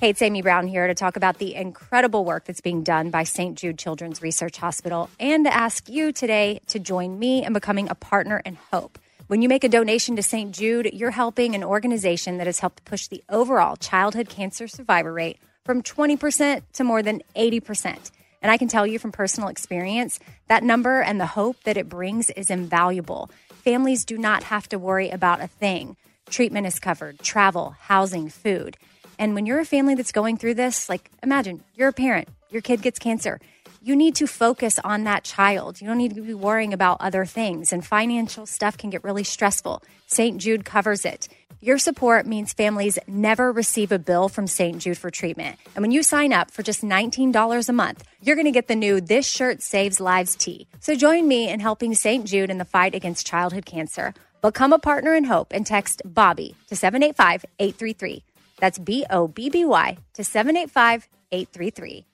Hey, 0.00 0.08
it's 0.10 0.22
Amy 0.22 0.42
Brown 0.42 0.66
here 0.66 0.88
to 0.88 0.94
talk 0.94 1.16
about 1.16 1.38
the 1.38 1.54
incredible 1.54 2.24
work 2.24 2.44
that's 2.44 2.60
being 2.60 2.82
done 2.82 3.10
by 3.10 3.22
St. 3.22 3.56
Jude 3.56 3.78
Children's 3.78 4.20
Research 4.20 4.56
Hospital 4.58 5.08
and 5.20 5.44
to 5.44 5.54
ask 5.54 5.88
you 5.88 6.10
today 6.10 6.60
to 6.68 6.80
join 6.80 7.20
me 7.20 7.44
in 7.44 7.52
becoming 7.52 7.88
a 7.88 7.94
partner 7.94 8.42
in 8.44 8.58
hope. 8.72 8.98
When 9.28 9.42
you 9.42 9.48
make 9.48 9.62
a 9.62 9.68
donation 9.68 10.16
to 10.16 10.22
St. 10.22 10.52
Jude, 10.52 10.90
you're 10.92 11.12
helping 11.12 11.54
an 11.54 11.62
organization 11.62 12.38
that 12.38 12.48
has 12.48 12.58
helped 12.58 12.84
push 12.84 13.06
the 13.06 13.22
overall 13.28 13.76
childhood 13.76 14.28
cancer 14.28 14.66
survivor 14.66 15.12
rate 15.12 15.38
from 15.64 15.82
20% 15.82 16.62
to 16.72 16.84
more 16.84 17.02
than 17.02 17.22
80%. 17.36 18.10
And 18.42 18.50
I 18.50 18.56
can 18.56 18.66
tell 18.66 18.86
you 18.86 18.98
from 18.98 19.12
personal 19.12 19.48
experience, 19.50 20.18
that 20.48 20.64
number 20.64 21.00
and 21.00 21.20
the 21.20 21.26
hope 21.26 21.62
that 21.62 21.76
it 21.76 21.88
brings 21.88 22.28
is 22.30 22.50
invaluable. 22.50 23.30
Families 23.62 24.04
do 24.04 24.18
not 24.18 24.42
have 24.44 24.68
to 24.70 24.80
worry 24.80 25.10
about 25.10 25.40
a 25.40 25.46
thing. 25.46 25.96
Treatment 26.28 26.66
is 26.66 26.80
covered, 26.80 27.20
travel, 27.20 27.76
housing, 27.78 28.28
food. 28.28 28.76
And 29.18 29.34
when 29.34 29.46
you're 29.46 29.60
a 29.60 29.64
family 29.64 29.94
that's 29.94 30.12
going 30.12 30.36
through 30.36 30.54
this, 30.54 30.88
like 30.88 31.10
imagine 31.22 31.62
you're 31.74 31.88
a 31.88 31.92
parent, 31.92 32.28
your 32.50 32.62
kid 32.62 32.82
gets 32.82 32.98
cancer. 32.98 33.40
You 33.84 33.96
need 33.96 34.14
to 34.16 34.28
focus 34.28 34.78
on 34.84 35.04
that 35.04 35.24
child. 35.24 35.80
You 35.80 35.88
don't 35.88 35.98
need 35.98 36.14
to 36.14 36.22
be 36.22 36.34
worrying 36.34 36.72
about 36.72 37.00
other 37.00 37.24
things, 37.24 37.72
and 37.72 37.84
financial 37.84 38.46
stuff 38.46 38.78
can 38.78 38.90
get 38.90 39.02
really 39.02 39.24
stressful. 39.24 39.82
St. 40.06 40.38
Jude 40.38 40.64
covers 40.64 41.04
it. 41.04 41.28
Your 41.60 41.78
support 41.78 42.26
means 42.26 42.52
families 42.52 42.98
never 43.06 43.52
receive 43.52 43.92
a 43.92 43.98
bill 43.98 44.28
from 44.28 44.48
St. 44.48 44.78
Jude 44.78 44.98
for 44.98 45.10
treatment. 45.10 45.58
And 45.76 45.82
when 45.82 45.92
you 45.92 46.02
sign 46.02 46.32
up 46.32 46.50
for 46.50 46.64
just 46.64 46.82
$19 46.82 47.68
a 47.68 47.72
month, 47.72 48.02
you're 48.20 48.34
going 48.34 48.46
to 48.46 48.50
get 48.50 48.66
the 48.66 48.74
new 48.74 49.00
This 49.00 49.28
Shirt 49.28 49.62
Saves 49.62 50.00
Lives 50.00 50.34
tee. 50.34 50.66
So 50.80 50.96
join 50.96 51.28
me 51.28 51.48
in 51.48 51.60
helping 51.60 51.94
St. 51.94 52.24
Jude 52.24 52.50
in 52.50 52.58
the 52.58 52.64
fight 52.64 52.96
against 52.96 53.28
childhood 53.28 53.64
cancer. 53.64 54.12
Become 54.40 54.72
a 54.72 54.78
partner 54.80 55.14
in 55.14 55.22
hope 55.22 55.52
and 55.52 55.64
text 55.64 56.02
Bobby 56.04 56.56
to 56.66 56.74
785 56.74 57.44
833. 57.60 58.24
That's 58.62 58.78
B 58.78 59.04
O 59.10 59.26
B 59.26 59.50
B 59.50 59.64
Y 59.64 59.98
to 60.14 60.22
785 60.22 61.08
833. 61.32 62.06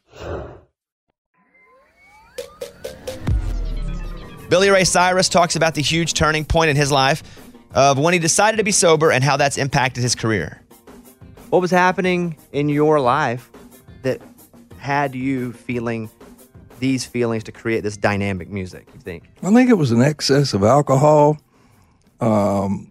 Billy 4.49 4.71
Ray 4.71 4.85
Cyrus 4.85 5.29
talks 5.29 5.57
about 5.57 5.75
the 5.75 5.83
huge 5.83 6.15
turning 6.15 6.47
point 6.47 6.71
in 6.71 6.77
his 6.77 6.91
life 6.91 7.23
of 7.75 7.99
when 7.99 8.15
he 8.15 8.19
decided 8.19 8.57
to 8.57 8.63
be 8.63 8.73
sober 8.73 9.11
and 9.11 9.23
how 9.23 9.37
that's 9.37 9.59
impacted 9.59 10.03
his 10.03 10.15
career. 10.15 10.63
What 11.51 11.61
was 11.61 11.71
happening 11.71 12.39
in 12.53 12.71
your 12.71 12.99
life 12.99 13.51
that 14.01 14.23
had 14.79 15.15
you 15.15 15.53
feeling 15.53 16.09
these 16.79 17.05
feelings 17.05 17.45
to 17.45 17.53
create 17.53 17.83
this 17.83 17.99
dynamic 17.99 18.49
music, 18.49 18.89
you 18.95 19.01
think? 19.01 19.25
I 19.43 19.53
think 19.53 19.69
it 19.69 19.75
was 19.75 19.91
an 19.91 20.01
excess 20.01 20.55
of 20.55 20.65
alcohol. 20.65 21.37
Um, 22.21 22.88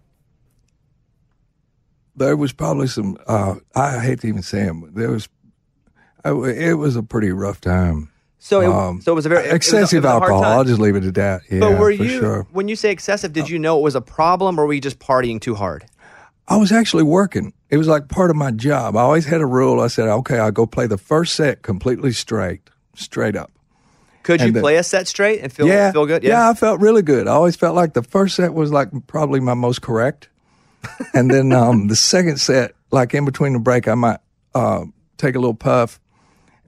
there 2.17 2.35
was 2.35 2.51
probably 2.51 2.87
some. 2.87 3.17
Uh, 3.27 3.55
I 3.75 3.99
hate 3.99 4.19
to 4.21 4.27
even 4.27 4.41
say 4.41 4.63
them. 4.65 4.91
There 4.93 5.09
was. 5.11 5.29
I, 6.25 6.31
it 6.31 6.73
was 6.73 6.95
a 6.95 7.03
pretty 7.03 7.31
rough 7.31 7.61
time. 7.61 8.09
So 8.39 8.61
it, 8.61 8.67
Um, 8.67 9.01
so 9.01 9.11
it 9.13 9.15
was 9.15 9.25
a 9.25 9.29
very 9.29 9.41
it 9.41 9.45
was 9.45 9.51
a- 9.53 9.55
excessive 9.55 10.05
a 10.05 10.09
alcohol. 10.09 10.43
I'll 10.43 10.63
just 10.63 10.79
leave 10.79 10.95
it 10.95 11.03
at 11.05 11.15
that. 11.15 11.41
Yeah, 11.49 11.59
but 11.61 11.79
were 11.79 11.91
you 11.91 12.19
sure. 12.19 12.47
when 12.51 12.67
you 12.67 12.75
say 12.75 12.91
excessive? 12.91 13.33
Did 13.33 13.49
you 13.49 13.59
know 13.59 13.79
it 13.79 13.83
was 13.83 13.95
a 13.95 14.01
problem, 14.01 14.59
or 14.59 14.65
were 14.65 14.73
you 14.73 14.81
just 14.81 14.99
partying 14.99 15.39
too 15.39 15.55
hard? 15.55 15.85
I 16.47 16.55
was 16.57 16.71
actually 16.71 17.03
working. 17.03 17.53
It 17.69 17.77
was 17.77 17.87
like 17.87 18.07
part 18.07 18.29
of 18.29 18.35
my 18.37 18.51
job. 18.51 18.95
I 18.95 19.01
always 19.01 19.25
had 19.25 19.41
a 19.41 19.45
rule. 19.45 19.81
I 19.81 19.87
said, 19.87 20.07
okay, 20.07 20.39
I'll 20.39 20.51
go 20.51 20.65
play 20.65 20.87
the 20.87 20.97
first 20.97 21.35
set 21.35 21.61
completely 21.61 22.13
straight, 22.13 22.61
straight 22.95 23.35
up. 23.35 23.51
Could 24.23 24.39
you 24.39 24.47
And 24.47 24.55
then- 24.55 24.63
play 24.63 24.77
a 24.77 24.83
set 24.83 25.07
straight 25.09 25.41
and 25.41 25.51
feel 25.51 25.67
yeah, 25.67 25.91
feel 25.91 26.05
good? 26.05 26.23
Yeah. 26.23 26.49
I 26.49 26.53
felt 26.53 26.79
really 26.79 27.01
good. 27.01 27.27
I 27.27 27.31
always 27.31 27.57
felt 27.57 27.75
like 27.75 27.93
the 27.93 28.03
first 28.03 28.35
set 28.37 28.53
was 28.53 28.71
like 28.71 28.89
probably 29.07 29.39
my 29.41 29.55
most 29.55 29.81
correct, 29.81 30.29
and 31.13 31.29
then 31.29 31.51
um, 31.51 31.87
the 31.87 31.95
second 31.95 32.39
set, 32.39 32.73
like 32.91 33.13
in 33.13 33.25
between 33.25 33.53
the 33.53 33.59
break, 33.59 33.87
I 33.87 33.95
might 33.95 34.19
uh, 34.53 34.85
take 35.17 35.35
a 35.35 35.39
little 35.39 35.53
puff, 35.53 35.99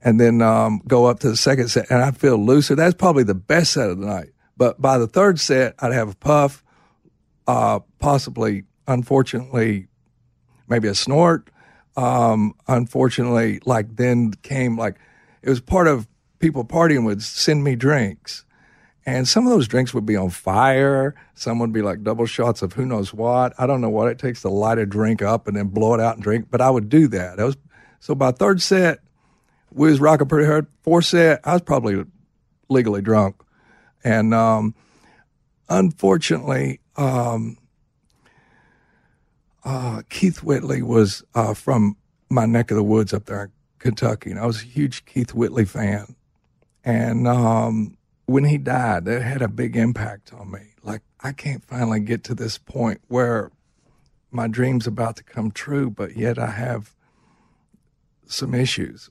and 0.02 0.20
then 0.20 0.42
um, 0.42 0.82
go 0.86 1.06
up 1.06 1.20
to 1.20 1.28
the 1.28 1.36
second 1.36 1.68
set, 1.68 1.90
and 1.90 2.02
I'd 2.02 2.16
feel 2.16 2.36
looser. 2.36 2.74
That's 2.74 2.94
probably 2.94 3.24
the 3.24 3.34
best 3.34 3.72
set 3.72 3.90
of 3.90 3.98
the 3.98 4.06
night. 4.06 4.30
But 4.56 4.80
by 4.80 4.98
the 4.98 5.06
third 5.06 5.40
set, 5.40 5.74
I'd 5.78 5.92
have 5.92 6.10
a 6.10 6.16
puff, 6.16 6.62
uh, 7.46 7.80
possibly, 7.98 8.64
unfortunately, 8.86 9.88
maybe 10.68 10.88
a 10.88 10.94
snort. 10.94 11.50
Um, 11.96 12.54
unfortunately, 12.68 13.60
like 13.64 13.96
then 13.96 14.32
came 14.42 14.78
like 14.78 14.96
it 15.42 15.50
was 15.50 15.60
part 15.60 15.86
of 15.88 16.06
people 16.38 16.64
partying 16.64 17.04
would 17.04 17.22
send 17.22 17.64
me 17.64 17.76
drinks. 17.76 18.44
And 19.16 19.26
some 19.26 19.44
of 19.44 19.52
those 19.52 19.66
drinks 19.66 19.92
would 19.92 20.06
be 20.06 20.16
on 20.16 20.30
fire. 20.30 21.16
Some 21.34 21.58
would 21.58 21.72
be 21.72 21.82
like 21.82 22.04
double 22.04 22.26
shots 22.26 22.62
of 22.62 22.74
who 22.74 22.86
knows 22.86 23.12
what. 23.12 23.52
I 23.58 23.66
don't 23.66 23.80
know 23.80 23.90
what 23.90 24.08
it 24.08 24.18
takes 24.18 24.42
to 24.42 24.48
light 24.48 24.78
a 24.78 24.86
drink 24.86 25.20
up 25.20 25.48
and 25.48 25.56
then 25.56 25.66
blow 25.66 25.94
it 25.94 26.00
out 26.00 26.14
and 26.14 26.22
drink, 26.22 26.46
but 26.50 26.60
I 26.60 26.70
would 26.70 26.88
do 26.88 27.08
that. 27.08 27.36
That 27.36 27.44
was 27.44 27.56
so 27.98 28.14
by 28.14 28.30
third 28.30 28.62
set, 28.62 29.00
we 29.72 29.90
was 29.90 30.00
rocking 30.00 30.28
pretty 30.28 30.46
hard. 30.46 30.68
Fourth 30.82 31.06
set, 31.06 31.40
I 31.44 31.54
was 31.54 31.62
probably 31.62 32.04
legally 32.68 33.02
drunk. 33.02 33.36
And 34.04 34.32
um, 34.32 34.74
unfortunately, 35.68 36.80
um, 36.96 37.58
uh, 39.64 40.02
Keith 40.08 40.42
Whitley 40.42 40.82
was 40.82 41.22
uh, 41.34 41.54
from 41.54 41.96
my 42.30 42.46
neck 42.46 42.70
of 42.70 42.76
the 42.76 42.82
woods 42.82 43.12
up 43.12 43.26
there 43.26 43.44
in 43.44 43.52
Kentucky, 43.80 44.30
and 44.30 44.38
I 44.38 44.46
was 44.46 44.62
a 44.62 44.66
huge 44.66 45.04
Keith 45.04 45.34
Whitley 45.34 45.64
fan. 45.64 46.14
And 46.84 47.28
um, 47.28 47.98
when 48.30 48.44
he 48.44 48.58
died, 48.58 49.04
that 49.06 49.22
had 49.22 49.42
a 49.42 49.48
big 49.48 49.76
impact 49.76 50.32
on 50.32 50.50
me. 50.50 50.60
Like 50.82 51.02
I 51.20 51.32
can't 51.32 51.64
finally 51.64 52.00
get 52.00 52.24
to 52.24 52.34
this 52.34 52.58
point 52.58 53.00
where 53.08 53.50
my 54.30 54.46
dream's 54.46 54.86
about 54.86 55.16
to 55.16 55.24
come 55.24 55.50
true, 55.50 55.90
but 55.90 56.16
yet 56.16 56.38
I 56.38 56.50
have 56.52 56.94
some 58.26 58.54
issues. 58.54 59.10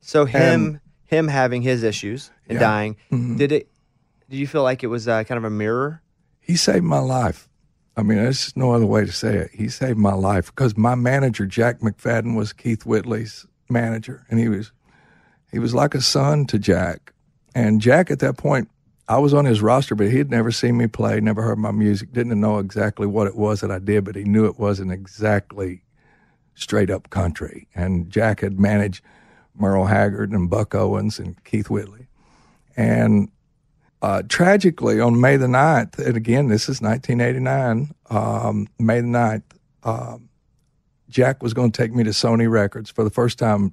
So 0.00 0.24
him 0.24 0.64
And- 0.64 0.80
him 1.04 1.28
having 1.28 1.62
his 1.62 1.82
issues 1.84 2.30
and 2.48 2.56
Yeah. 2.56 2.60
dying, 2.60 2.96
Mhm. 3.12 3.38
did 3.38 3.52
it? 3.52 3.68
Did 4.28 4.38
you 4.38 4.46
feel 4.48 4.64
like 4.64 4.82
it 4.82 4.88
was 4.88 5.06
uh, 5.06 5.22
kind 5.24 5.38
of 5.38 5.44
a 5.44 5.50
mirror? 5.50 6.02
He 6.40 6.56
saved 6.56 6.84
my 6.84 6.98
life. 6.98 7.48
I 7.96 8.02
mean, 8.02 8.18
there's 8.18 8.40
just 8.42 8.56
no 8.56 8.72
other 8.72 8.86
way 8.86 9.04
to 9.06 9.12
say 9.12 9.36
it. 9.36 9.50
He 9.52 9.68
saved 9.68 9.98
my 9.98 10.12
life 10.14 10.46
because 10.54 10.76
my 10.76 10.94
manager, 10.96 11.46
Jack 11.46 11.78
McFadden, 11.80 12.36
was 12.36 12.52
Keith 12.52 12.84
Whitley's 12.84 13.46
manager, 13.70 14.24
and 14.28 14.38
he 14.40 14.48
was 14.48 14.72
he 15.52 15.58
was 15.60 15.72
like 15.74 15.94
a 15.94 16.00
son 16.00 16.44
to 16.46 16.58
Jack. 16.58 17.12
And 17.56 17.80
Jack, 17.80 18.10
at 18.10 18.18
that 18.18 18.36
point, 18.36 18.68
I 19.08 19.16
was 19.16 19.32
on 19.32 19.46
his 19.46 19.62
roster, 19.62 19.94
but 19.94 20.10
he 20.10 20.18
had 20.18 20.30
never 20.30 20.52
seen 20.52 20.76
me 20.76 20.88
play, 20.88 21.18
never 21.20 21.40
heard 21.40 21.56
my 21.56 21.70
music, 21.70 22.12
didn't 22.12 22.38
know 22.38 22.58
exactly 22.58 23.06
what 23.06 23.26
it 23.26 23.34
was 23.34 23.62
that 23.62 23.70
I 23.70 23.78
did, 23.78 24.04
but 24.04 24.14
he 24.14 24.24
knew 24.24 24.44
it 24.44 24.58
wasn't 24.58 24.92
exactly 24.92 25.82
straight 26.54 26.90
up 26.90 27.08
country. 27.08 27.66
And 27.74 28.10
Jack 28.10 28.40
had 28.40 28.60
managed 28.60 29.02
Merle 29.54 29.86
Haggard 29.86 30.32
and 30.32 30.50
Buck 30.50 30.74
Owens 30.74 31.18
and 31.18 31.42
Keith 31.44 31.70
Whitley. 31.70 32.08
And 32.76 33.30
uh, 34.02 34.22
tragically, 34.28 35.00
on 35.00 35.18
May 35.18 35.38
the 35.38 35.46
9th, 35.46 35.98
and 35.98 36.14
again, 36.14 36.48
this 36.48 36.68
is 36.68 36.82
1989, 36.82 37.94
um, 38.10 38.68
May 38.78 39.00
the 39.00 39.06
9th, 39.06 39.42
um, 39.82 40.28
Jack 41.08 41.42
was 41.42 41.54
going 41.54 41.72
to 41.72 41.82
take 41.82 41.94
me 41.94 42.04
to 42.04 42.10
Sony 42.10 42.50
Records 42.50 42.90
for 42.90 43.02
the 43.02 43.08
first 43.08 43.38
time. 43.38 43.72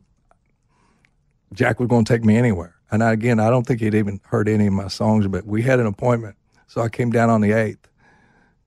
Jack 1.52 1.82
was 1.82 1.90
going 1.90 2.06
to 2.06 2.14
take 2.14 2.24
me 2.24 2.38
anywhere. 2.38 2.76
And 2.94 3.04
I, 3.04 3.12
again, 3.12 3.40
I 3.40 3.50
don't 3.50 3.66
think 3.68 3.82
he'd 3.82 3.96
even 3.96 4.22
heard 4.24 4.48
any 4.48 4.68
of 4.68 4.74
my 4.74 4.88
songs, 4.88 5.28
but 5.28 5.46
we 5.46 5.64
had 5.64 5.80
an 5.80 5.86
appointment. 5.88 6.38
So 6.68 6.82
I 6.82 6.90
came 6.90 7.12
down 7.12 7.30
on 7.30 7.42
the 7.42 7.52
8th. 7.52 7.86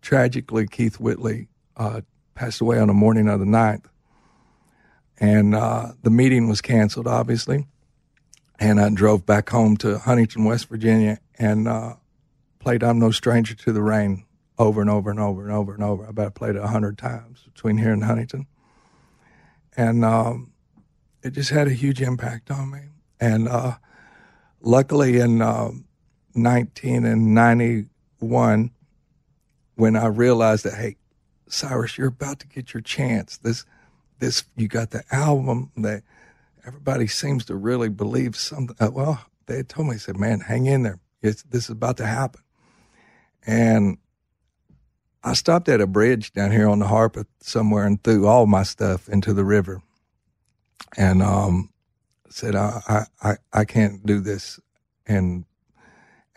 Tragically, 0.03 0.66
Keith 0.66 1.01
Whitley 1.01 1.48
uh, 1.77 2.03
passed 2.35 2.61
away 2.61 2.78
on 2.78 2.89
the 2.89 2.94
morning 2.94 3.28
of 3.28 3.40
the 3.40 3.47
9th. 3.47 3.86
And 5.19 5.55
uh, 5.55 5.93
the 6.03 6.11
meeting 6.11 6.48
was 6.48 6.61
canceled, 6.61 7.07
obviously 7.07 7.66
and 8.59 8.81
I 8.81 8.89
drove 8.90 9.27
back 9.27 9.51
home 9.51 9.77
to 9.78 9.98
Huntington, 9.98 10.44
West 10.44 10.69
Virginia, 10.69 11.19
and 11.39 11.69
uh, 11.69 11.94
played 12.59 12.82
"I'm 12.82 12.98
No 12.98 13.11
Stranger 13.11 13.55
to 13.55 13.73
the 13.73 13.82
Rain" 13.82 14.24
over 14.59 14.81
and 14.81 14.89
over 14.89 15.11
and 15.11 15.20
over 15.20 15.43
and 15.43 15.53
over 15.53 15.74
and 15.74 15.82
over. 15.82 16.07
I 16.07 16.12
bet 16.12 16.27
I 16.27 16.31
played 16.31 16.57
it 16.57 16.62
a 16.62 16.69
hundred 16.69 16.98
times 16.98 17.43
between 17.53 17.78
here 17.78 17.93
and 17.93 18.05
Huntington, 18.05 18.47
and 19.77 20.05
um, 20.05 20.53
it 21.23 21.31
just 21.31 21.51
had 21.51 21.66
a 21.69 21.73
huge 21.73 22.01
impact 22.01 22.51
on 22.51 22.70
me. 22.70 22.81
And 23.20 23.48
uh, 23.48 23.77
luckily, 24.67 25.19
in 25.19 25.41
um 25.41 25.87
1991, 26.35 28.71
when 29.77 29.97
I 29.97 30.07
realized 30.07 30.65
that, 30.65 30.75
hey, 30.75 30.97
Cyrus, 31.49 31.97
you're 31.97 32.09
about 32.09 32.41
to 32.41 32.47
get 32.47 32.75
your 32.75 32.83
chance. 32.83 33.39
This, 33.39 33.65
this, 34.19 34.45
you 34.57 34.69
got 34.69 34.91
the 34.91 35.03
album 35.11 35.71
that 35.77 36.03
everybody 36.67 37.07
seems 37.07 37.47
to 37.47 37.55
really 37.55 37.89
believe 37.89 38.37
something. 38.37 38.77
Uh, 38.79 38.91
well, 38.93 39.25
they 39.47 39.63
told 39.63 39.89
me, 39.89 39.97
said, 39.97 40.19
man, 40.19 40.41
hang 40.41 40.67
in 40.67 40.83
there. 40.83 40.99
It's, 41.23 41.43
this 41.45 41.65
is 41.65 41.71
about 41.71 41.97
to 41.99 42.07
happen. 42.07 42.43
And 43.47 43.99
I 45.23 45.35
stopped 45.35 45.69
at 45.69 45.81
a 45.81 45.87
bridge 45.87 46.33
down 46.33 46.51
here 46.51 46.69
on 46.69 46.81
the 46.81 46.87
Harpeth 46.87 47.29
somewhere 47.41 47.87
and 47.87 48.03
threw 48.03 48.27
all 48.27 48.47
my 48.47 48.65
stuff 48.65 49.09
into 49.09 49.33
the 49.33 49.45
river. 49.45 49.81
And 50.97 51.23
um, 51.23 51.71
said, 52.32 52.55
I, 52.55 52.81
I, 52.89 53.31
I, 53.31 53.36
I 53.53 53.65
can't 53.65 54.05
do 54.05 54.20
this. 54.20 54.59
And, 55.07 55.44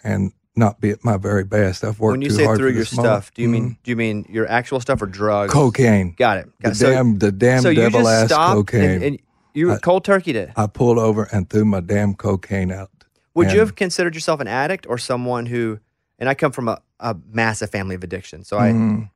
and 0.03 0.31
not 0.55 0.79
be 0.81 0.89
at 0.91 1.03
my 1.03 1.17
very 1.17 1.43
best. 1.43 1.83
I've 1.83 1.99
worked 1.99 2.11
when 2.13 2.21
you 2.21 2.29
too 2.29 2.35
say 2.35 2.45
hard 2.45 2.57
through 2.57 2.67
your 2.69 2.75
moment. 2.75 2.87
stuff, 2.87 3.33
do 3.33 3.41
you 3.41 3.47
mean 3.49 3.77
do 3.83 3.91
you 3.91 3.95
mean 3.95 4.25
your 4.29 4.47
actual 4.47 4.79
stuff 4.79 5.01
or 5.01 5.05
drugs? 5.07 5.51
Cocaine. 5.51 6.13
Got 6.17 6.39
it. 6.39 6.49
Got 6.61 6.69
The. 6.69 6.75
So- 6.75 6.91
damn, 6.91 7.17
the 7.17 7.31
damn 7.31 7.61
so 7.61 7.69
you 7.69 7.75
devil 7.77 8.01
just 8.01 8.31
ass 8.31 8.53
cocaine. 8.53 8.89
And, 8.89 9.03
and 9.03 9.19
you 9.53 9.77
cold 9.79 10.03
turkey 10.05 10.31
it. 10.31 10.51
I 10.55 10.67
pulled 10.67 10.99
over 10.99 11.27
and 11.31 11.49
threw 11.49 11.65
my 11.65 11.79
damn 11.79 12.13
cocaine 12.13 12.71
out. 12.71 12.91
Would 13.33 13.51
you 13.51 13.59
have 13.59 13.75
considered 13.75 14.15
yourself 14.15 14.39
an 14.41 14.47
addict 14.47 14.85
or 14.87 14.97
someone 14.97 15.45
who? 15.45 15.79
And 16.19 16.27
I 16.27 16.33
come 16.33 16.51
from 16.51 16.67
a, 16.67 16.81
a 16.99 17.15
massive 17.31 17.69
family 17.71 17.95
of 17.95 18.03
addiction, 18.03 18.43
so 18.43 18.57
I. 18.57 18.71
Mhm. 18.71 19.09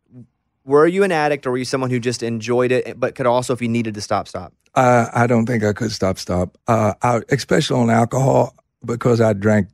Were 0.66 0.88
you 0.88 1.04
an 1.04 1.12
addict 1.12 1.46
or 1.46 1.52
were 1.52 1.58
you 1.58 1.66
someone 1.66 1.90
who 1.90 2.00
just 2.00 2.24
enjoyed 2.24 2.72
it, 2.72 2.98
but 2.98 3.16
could 3.16 3.26
also, 3.26 3.52
if 3.52 3.62
you 3.62 3.68
needed 3.68 3.96
to 3.96 4.02
stop, 4.02 4.30
stop? 4.30 4.54
I 4.76 5.28
don't 5.28 5.46
think 5.46 5.64
I 5.64 5.74
could 5.74 5.92
stop. 5.92 6.18
Stop. 6.18 6.58
Uh, 6.68 6.94
I, 7.02 7.22
especially 7.30 7.80
on 7.80 7.90
alcohol 7.90 8.56
because 8.84 9.22
I 9.22 9.34
drank 9.34 9.68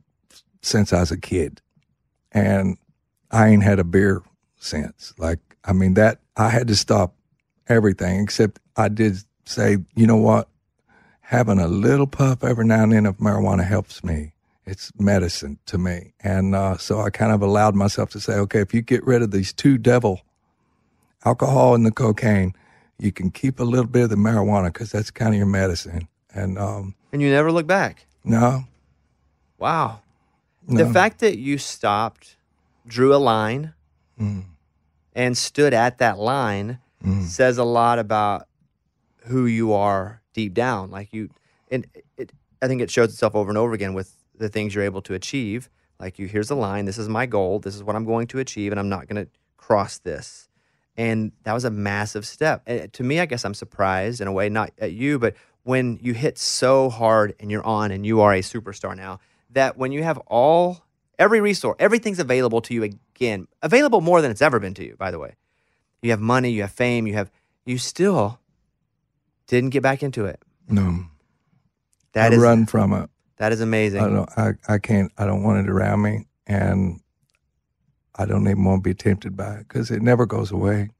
since 0.62 0.92
I 0.92 1.00
was 1.00 1.10
a 1.10 1.16
kid, 1.16 1.60
and 2.32 2.76
I 3.30 3.48
ain't 3.48 3.62
had 3.62 3.78
a 3.78 3.84
beer 3.84 4.22
since. 4.56 5.14
Like 5.18 5.38
I 5.64 5.72
mean 5.72 5.94
that 5.94 6.20
I 6.36 6.50
had 6.50 6.68
to 6.68 6.76
stop 6.76 7.14
everything 7.68 8.20
except 8.20 8.58
I 8.76 8.88
did 8.88 9.16
say, 9.44 9.78
you 9.94 10.06
know 10.06 10.16
what, 10.16 10.48
having 11.20 11.58
a 11.58 11.68
little 11.68 12.06
puff 12.06 12.44
every 12.44 12.66
now 12.66 12.82
and 12.82 12.92
then 12.92 13.06
of 13.06 13.16
marijuana 13.18 13.64
helps 13.66 14.04
me. 14.04 14.32
It's 14.66 14.92
medicine 14.98 15.58
to 15.66 15.78
me, 15.78 16.12
and 16.20 16.54
uh, 16.54 16.76
so 16.76 17.00
I 17.00 17.10
kind 17.10 17.32
of 17.32 17.42
allowed 17.42 17.74
myself 17.74 18.10
to 18.10 18.20
say, 18.20 18.34
okay, 18.34 18.60
if 18.60 18.74
you 18.74 18.82
get 18.82 19.04
rid 19.04 19.22
of 19.22 19.30
these 19.30 19.52
two 19.52 19.78
devil, 19.78 20.20
alcohol 21.24 21.74
and 21.74 21.84
the 21.86 21.90
cocaine 21.90 22.54
you 23.00 23.12
can 23.12 23.30
keep 23.30 23.58
a 23.60 23.64
little 23.64 23.86
bit 23.86 24.02
of 24.04 24.10
the 24.10 24.16
marijuana 24.16 24.66
because 24.66 24.92
that's 24.92 25.10
kind 25.10 25.30
of 25.34 25.38
your 25.38 25.46
medicine. 25.46 26.06
And 26.34 26.58
um, 26.58 26.94
And 27.12 27.20
you 27.22 27.30
never 27.30 27.50
look 27.50 27.66
back. 27.66 28.06
no, 28.24 28.64
Wow. 29.58 30.00
The 30.68 30.88
fact 30.92 31.18
that 31.20 31.36
you 31.38 31.58
stopped, 31.58 32.36
drew 32.86 33.14
a 33.14 33.18
line, 33.18 33.74
Mm. 34.20 34.44
and 35.14 35.36
stood 35.36 35.72
at 35.72 35.96
that 35.98 36.18
line 36.18 36.78
says 37.22 37.56
a 37.56 37.64
lot 37.64 37.98
about 37.98 38.46
who 39.24 39.46
you 39.46 39.72
are 39.72 40.20
deep 40.34 40.52
down. 40.52 40.90
Like 40.90 41.14
you, 41.14 41.30
and 41.70 41.86
it, 42.18 42.30
I 42.60 42.68
think 42.68 42.82
it 42.82 42.90
shows 42.90 43.08
itself 43.14 43.34
over 43.34 43.48
and 43.48 43.56
over 43.56 43.72
again 43.72 43.94
with 43.94 44.14
the 44.36 44.50
things 44.50 44.74
you're 44.74 44.84
able 44.84 45.00
to 45.02 45.14
achieve. 45.14 45.70
Like 45.98 46.18
you, 46.18 46.26
here's 46.26 46.48
the 46.48 46.56
line. 46.56 46.84
This 46.84 46.98
is 46.98 47.08
my 47.08 47.24
goal. 47.24 47.58
This 47.58 47.74
is 47.74 47.82
what 47.82 47.96
I'm 47.96 48.04
going 48.04 48.26
to 48.28 48.38
achieve, 48.38 48.70
and 48.72 48.78
I'm 48.78 48.90
not 48.90 49.08
going 49.08 49.24
to 49.24 49.30
cross 49.56 49.96
this. 49.98 50.49
And 50.96 51.32
that 51.44 51.52
was 51.52 51.64
a 51.64 51.70
massive 51.70 52.26
step. 52.26 52.62
And 52.66 52.80
uh, 52.82 52.86
to 52.92 53.02
me, 53.02 53.20
I 53.20 53.26
guess 53.26 53.44
I'm 53.44 53.54
surprised 53.54 54.20
in 54.20 54.28
a 54.28 54.32
way, 54.32 54.48
not 54.48 54.70
at 54.78 54.92
you, 54.92 55.18
but 55.18 55.34
when 55.62 55.98
you 56.02 56.14
hit 56.14 56.36
so 56.38 56.90
hard 56.90 57.34
and 57.40 57.50
you're 57.50 57.64
on 57.64 57.90
and 57.90 58.04
you 58.04 58.20
are 58.20 58.34
a 58.34 58.40
superstar 58.40 58.96
now, 58.96 59.20
that 59.50 59.76
when 59.76 59.92
you 59.92 60.02
have 60.02 60.18
all, 60.26 60.84
every 61.18 61.40
resource, 61.40 61.76
everything's 61.78 62.18
available 62.18 62.60
to 62.62 62.74
you 62.74 62.82
again, 62.82 63.46
available 63.62 64.00
more 64.00 64.20
than 64.20 64.30
it's 64.30 64.42
ever 64.42 64.58
been 64.58 64.74
to 64.74 64.84
you, 64.84 64.96
by 64.96 65.10
the 65.10 65.18
way. 65.18 65.36
You 66.02 66.10
have 66.10 66.20
money, 66.20 66.50
you 66.50 66.62
have 66.62 66.72
fame, 66.72 67.06
you 67.06 67.14
have, 67.14 67.30
you 67.64 67.78
still 67.78 68.38
didn't 69.46 69.70
get 69.70 69.82
back 69.82 70.02
into 70.02 70.24
it. 70.26 70.40
no. 70.68 71.04
That 72.12 72.32
I 72.32 72.34
is- 72.34 72.40
run 72.42 72.66
from 72.66 72.92
it. 72.92 73.08
That 73.36 73.52
is 73.52 73.60
amazing. 73.62 74.00
I 74.02 74.08
don't. 74.08 74.30
I, 74.36 74.74
I 74.74 74.78
can't. 74.78 75.10
I 75.16 75.24
don't 75.24 75.42
want 75.42 75.66
it 75.66 75.70
around 75.70 76.02
me, 76.02 76.26
and 76.46 77.00
I 78.16 78.26
don't 78.26 78.46
even 78.48 78.64
want 78.64 78.82
to 78.84 78.90
be 78.90 78.94
tempted 78.94 79.36
by 79.36 79.54
it 79.54 79.68
because 79.68 79.90
it 79.90 80.02
never 80.02 80.26
goes 80.26 80.50
away. 80.50 80.90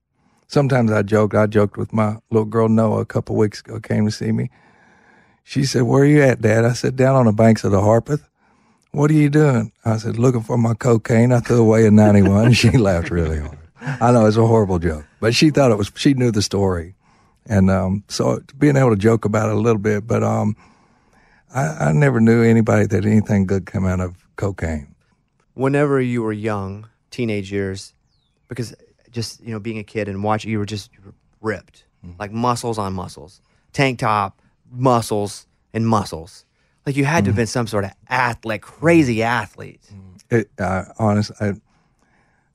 Sometimes 0.49 0.91
I 0.91 1.03
joke. 1.03 1.35
I 1.35 1.47
joked 1.47 1.77
with 1.77 1.93
my 1.93 2.16
little 2.31 2.47
girl 2.47 2.69
Noah 2.69 3.01
a 3.01 3.07
couple 3.07 3.37
weeks 3.37 3.61
ago. 3.61 3.78
Came 3.81 4.05
to 4.07 4.11
see 4.11 4.32
me. 4.32 4.51
She 5.45 5.65
said, 5.65 5.82
"Where 5.82 6.03
are 6.03 6.07
you 6.07 6.23
at, 6.23 6.41
Dad?" 6.41 6.65
I 6.65 6.73
said, 6.73 6.97
"Down 6.97 7.16
on 7.16 7.27
the 7.27 7.32
banks 7.32 7.65
of 7.65 7.73
the 7.73 7.81
Harpeth." 7.81 8.23
What 8.93 9.11
are 9.11 9.15
you 9.15 9.31
doing? 9.31 9.73
I 9.85 9.97
said, 9.99 10.19
"Looking 10.19 10.43
for 10.43 10.59
my 10.59 10.74
cocaine." 10.74 11.32
I 11.32 11.41
threw 11.41 11.61
away 11.61 11.87
a 11.87 11.91
ninety-one. 11.91 12.53
she 12.61 12.70
laughed 12.70 13.11
really 13.11 13.39
hard. 13.39 13.59
I 13.81 14.12
know 14.12 14.27
it's 14.27 14.37
a 14.37 14.47
horrible 14.47 14.78
joke, 14.78 15.05
but 15.20 15.35
she 15.35 15.51
thought 15.51 15.70
it 15.70 15.78
was. 15.78 15.91
She 15.97 16.15
knew 16.15 16.31
the 16.31 16.43
story, 16.43 16.95
and 17.47 17.70
um, 17.70 18.05
so 18.09 18.41
being 18.59 18.77
able 18.77 18.91
to 18.91 18.97
joke 18.97 19.24
about 19.24 19.49
it 19.49 19.55
a 19.57 19.61
little 19.61 19.81
bit, 19.81 20.07
but 20.07 20.23
um, 20.23 20.57
I, 21.55 21.89
I 21.89 21.93
never 21.93 22.20
knew 22.20 22.43
anybody 22.43 22.87
that 22.87 23.05
anything 23.07 23.47
good 23.47 23.66
come 23.66 23.87
out 23.87 24.01
of 24.01 24.16
cocaine. 24.37 24.95
whenever 25.55 26.01
you 26.01 26.23
were 26.23 26.32
young, 26.32 26.90
teenage 27.11 27.53
years, 27.53 27.95
because 28.49 28.74
just 29.11 29.41
you 29.43 29.53
know 29.53 29.61
being 29.61 29.78
a 29.78 29.85
kid 29.85 30.09
and 30.09 30.23
watching, 30.23 30.51
you 30.51 30.59
were 30.59 30.66
just 30.66 30.91
you 30.93 31.01
were 31.05 31.15
ripped, 31.41 31.85
like 32.19 32.32
muscles 32.32 32.78
on 32.78 32.93
muscles, 32.93 33.41
tank 33.73 33.99
top, 33.99 34.41
muscles 34.70 35.47
and 35.73 35.87
muscles. 35.87 36.45
Like 36.87 36.97
you 36.97 37.05
had 37.05 37.24
to 37.24 37.31
have 37.31 37.37
been 37.37 37.47
some 37.47 37.66
sort 37.66 37.85
of 37.85 37.93
athlete, 38.09 38.62
crazy 38.62 39.23
athlete. 39.23 39.82
It, 40.31 40.51
uh, 40.59 40.85
honest, 40.99 41.31
I, 41.41 41.55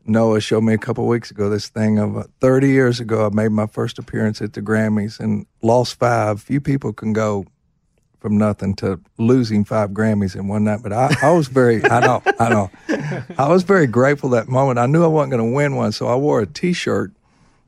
Noah 0.05 0.39
showed 0.39 0.61
me 0.61 0.73
a 0.73 0.77
couple 0.77 1.07
weeks 1.07 1.31
ago 1.31 1.49
this 1.49 1.67
thing 1.69 1.99
of 1.99 2.17
uh, 2.17 2.23
30 2.41 2.69
years 2.69 2.99
ago. 2.99 3.25
I 3.25 3.29
made 3.29 3.51
my 3.51 3.67
first 3.67 3.99
appearance 3.99 4.41
at 4.41 4.53
the 4.53 4.61
Grammys 4.61 5.19
and 5.19 5.45
lost 5.61 5.99
five. 5.99 6.41
Few 6.41 6.61
people 6.61 6.93
can 6.93 7.13
go 7.13 7.45
from 8.25 8.39
nothing 8.39 8.73
to 8.73 8.99
losing 9.19 9.63
five 9.63 9.91
Grammys 9.91 10.35
in 10.35 10.47
one 10.47 10.63
night. 10.63 10.79
But 10.81 10.91
I, 10.91 11.15
I 11.21 11.29
was 11.29 11.47
very, 11.47 11.85
I 11.85 11.99
know, 11.99 12.23
I 12.39 12.49
know, 12.49 12.71
I 13.37 13.47
was 13.47 13.61
very 13.61 13.85
grateful 13.85 14.29
that 14.29 14.47
moment. 14.47 14.79
I 14.79 14.87
knew 14.87 15.03
I 15.03 15.07
wasn't 15.07 15.33
going 15.33 15.47
to 15.47 15.55
win 15.55 15.75
one, 15.75 15.91
so 15.91 16.07
I 16.07 16.15
wore 16.15 16.39
a 16.39 16.47
T-shirt 16.47 17.11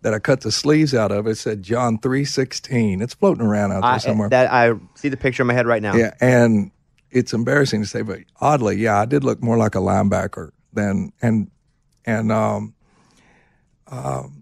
that 0.02 0.16
I 0.16 0.20
cut 0.20 0.42
the 0.42 0.52
sleeves 0.52 0.96
out 0.96 1.12
of. 1.12 1.28
It 1.28 1.36
said 1.36 1.62
John 1.62 2.00
three 2.00 2.26
sixteen. 2.26 3.04
It's 3.04 3.14
floating 3.14 3.46
around 3.46 3.72
out 3.72 3.82
there 3.82 3.92
I, 3.92 3.98
somewhere. 4.00 4.30
that 4.30 4.52
I 4.52 4.74
see 4.96 5.10
the 5.10 5.18
picture 5.18 5.44
in 5.44 5.48
my 5.48 5.54
head 5.54 5.68
right 5.68 5.84
now. 5.84 5.94
Yeah, 5.94 6.16
and 6.20 6.72
it's 7.12 7.34
embarrassing 7.34 7.84
to 7.84 7.88
say, 7.88 8.02
but 8.02 8.22
oddly, 8.42 8.78
yeah, 8.78 9.00
I 9.00 9.06
did 9.06 9.24
look 9.24 9.44
more 9.44 9.60
like 9.60 9.76
a 9.76 9.80
linebacker 9.80 10.54
than 10.74 11.14
and 11.22 11.52
and 12.04 12.32
um, 12.32 12.74
um, 13.86 14.37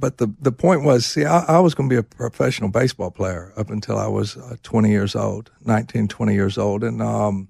but 0.00 0.18
the 0.18 0.32
the 0.40 0.52
point 0.52 0.82
was, 0.82 1.04
see, 1.04 1.24
I, 1.24 1.56
I 1.56 1.60
was 1.60 1.74
going 1.74 1.88
to 1.88 1.92
be 1.92 1.98
a 1.98 2.02
professional 2.02 2.70
baseball 2.70 3.10
player 3.10 3.52
up 3.56 3.70
until 3.70 3.98
I 3.98 4.08
was 4.08 4.36
uh, 4.36 4.56
20 4.62 4.90
years 4.90 5.14
old, 5.14 5.50
19, 5.64 6.08
20 6.08 6.34
years 6.34 6.56
old, 6.56 6.82
and 6.82 7.02
um, 7.02 7.48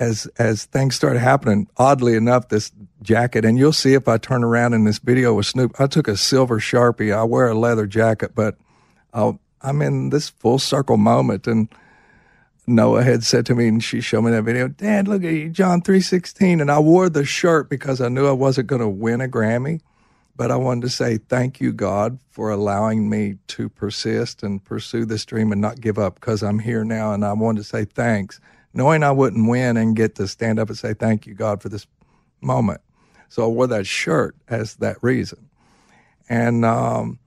as 0.00 0.26
as 0.38 0.64
things 0.64 0.96
started 0.96 1.20
happening, 1.20 1.68
oddly 1.76 2.16
enough, 2.16 2.48
this 2.48 2.72
jacket, 3.02 3.44
and 3.44 3.58
you'll 3.58 3.72
see 3.72 3.94
if 3.94 4.08
I 4.08 4.18
turn 4.18 4.42
around 4.42 4.72
in 4.74 4.84
this 4.84 4.98
video 4.98 5.34
with 5.34 5.46
Snoop, 5.46 5.78
I 5.78 5.86
took 5.86 6.08
a 6.08 6.16
silver 6.16 6.58
sharpie. 6.58 7.14
I 7.14 7.22
wear 7.22 7.48
a 7.48 7.54
leather 7.54 7.86
jacket, 7.86 8.32
but 8.34 8.56
i 9.14 9.32
I'm 9.62 9.82
in 9.82 10.08
this 10.08 10.30
full 10.30 10.58
circle 10.58 10.96
moment, 10.96 11.46
and 11.46 11.68
Noah 12.66 13.02
had 13.02 13.24
said 13.24 13.44
to 13.46 13.54
me, 13.54 13.68
and 13.68 13.84
she 13.84 14.00
showed 14.00 14.22
me 14.22 14.30
that 14.30 14.42
video. 14.42 14.68
Dad, 14.68 15.06
look 15.06 15.22
at 15.22 15.32
you, 15.32 15.50
John 15.50 15.82
three 15.82 16.00
sixteen, 16.00 16.60
and 16.60 16.70
I 16.70 16.78
wore 16.78 17.10
the 17.10 17.24
shirt 17.24 17.68
because 17.68 18.00
I 18.00 18.08
knew 18.08 18.26
I 18.26 18.32
wasn't 18.32 18.68
going 18.68 18.80
to 18.80 18.88
win 18.88 19.20
a 19.20 19.28
Grammy, 19.28 19.82
but 20.40 20.50
I 20.50 20.56
wanted 20.56 20.80
to 20.84 20.88
say 20.88 21.18
thank 21.18 21.60
you, 21.60 21.70
God, 21.70 22.18
for 22.30 22.48
allowing 22.50 23.10
me 23.10 23.36
to 23.48 23.68
persist 23.68 24.42
and 24.42 24.64
pursue 24.64 25.04
this 25.04 25.26
dream 25.26 25.52
and 25.52 25.60
not 25.60 25.82
give 25.82 25.98
up 25.98 26.14
because 26.14 26.42
I'm 26.42 26.60
here 26.60 26.82
now, 26.82 27.12
and 27.12 27.26
I 27.26 27.34
wanted 27.34 27.58
to 27.58 27.64
say 27.68 27.84
thanks, 27.84 28.40
knowing 28.72 29.02
I 29.02 29.10
wouldn't 29.12 29.50
win 29.50 29.76
and 29.76 29.94
get 29.94 30.14
to 30.14 30.26
stand 30.26 30.58
up 30.58 30.70
and 30.70 30.78
say 30.78 30.94
thank 30.94 31.26
you, 31.26 31.34
God, 31.34 31.60
for 31.60 31.68
this 31.68 31.86
moment. 32.40 32.80
So 33.28 33.44
I 33.44 33.48
wore 33.48 33.66
that 33.66 33.86
shirt 33.86 34.34
as 34.48 34.76
that 34.76 34.96
reason, 35.02 35.50
and. 36.30 36.64
um 36.64 37.18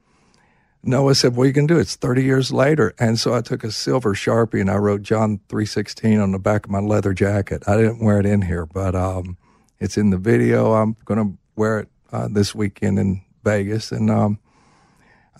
Noah 0.83 1.15
said, 1.15 1.35
"What 1.35 1.43
are 1.43 1.47
you 1.47 1.53
to 1.53 1.67
do? 1.67 1.79
It's 1.79 1.95
30 1.95 2.23
years 2.23 2.51
later." 2.51 2.93
And 2.99 3.19
so 3.19 3.33
I 3.35 3.41
took 3.41 3.63
a 3.63 3.71
silver 3.71 4.15
sharpie 4.15 4.61
and 4.61 4.71
I 4.71 4.77
wrote 4.77 5.03
John 5.03 5.39
3:16 5.49 6.21
on 6.21 6.31
the 6.33 6.39
back 6.39 6.65
of 6.65 6.71
my 6.71 6.79
leather 6.79 7.13
jacket. 7.13 7.63
I 7.67 7.77
didn't 7.77 8.03
wear 8.03 8.19
it 8.19 8.25
in 8.25 8.43
here, 8.43 8.65
but 8.65 8.95
um, 8.95 9.37
it's 9.79 9.97
in 9.97 10.09
the 10.09 10.17
video. 10.17 10.73
I'm 10.73 10.97
going 11.05 11.19
to 11.19 11.37
wear 11.55 11.79
it 11.79 11.89
uh, 12.13 12.27
this 12.29 12.55
weekend 12.55 12.99
in 12.99 13.21
Vegas, 13.43 13.91
and 13.91 14.09
um, 14.09 14.39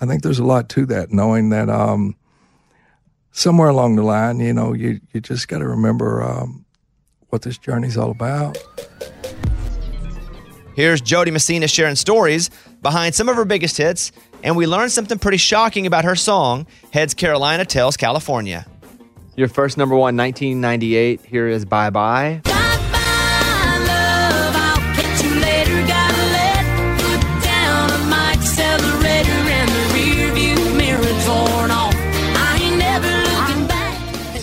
I 0.02 0.06
think 0.06 0.24
there's 0.24 0.40
a 0.40 0.44
lot 0.44 0.68
to 0.70 0.86
that. 0.88 1.12
Knowing 1.12 1.50
that 1.50 1.70
um, 1.70 2.16
somewhere 3.32 3.70
along 3.70 3.96
the 3.96 4.04
line, 4.04 4.40
you 4.40 4.54
know, 4.54 4.74
you 4.74 5.00
you 5.14 5.22
just 5.22 5.48
got 5.48 5.60
to 5.60 5.68
remember 5.68 6.22
um, 6.22 6.66
what 7.30 7.44
this 7.44 7.58
journey's 7.58 7.98
all 7.98 8.12
about. 8.12 8.58
Here's 10.76 11.02
Jo 11.02 11.24
Dee 11.24 11.32
Messina 11.32 11.68
sharing 11.68 11.96
stories 11.96 12.50
behind 12.82 13.14
some 13.14 13.30
of 13.30 13.36
her 13.36 13.46
biggest 13.46 13.78
hits, 13.78 14.12
and 14.44 14.58
we 14.58 14.66
learned 14.66 14.92
something 14.92 15.20
pretty 15.20 15.38
shocking 15.38 15.86
about 15.86 16.04
her 16.04 16.16
song, 16.16 16.66
Heads 16.92 17.14
Carolina, 17.14 17.64
Tails 17.64 17.96
California. 17.96 18.66
Your 19.36 19.48
first 19.48 19.78
number 19.78 19.96
one, 19.96 20.18
1998. 20.18 21.22
Here 21.22 21.48
is 21.48 21.66
Bye 21.66 21.90
Bye. 21.92 22.42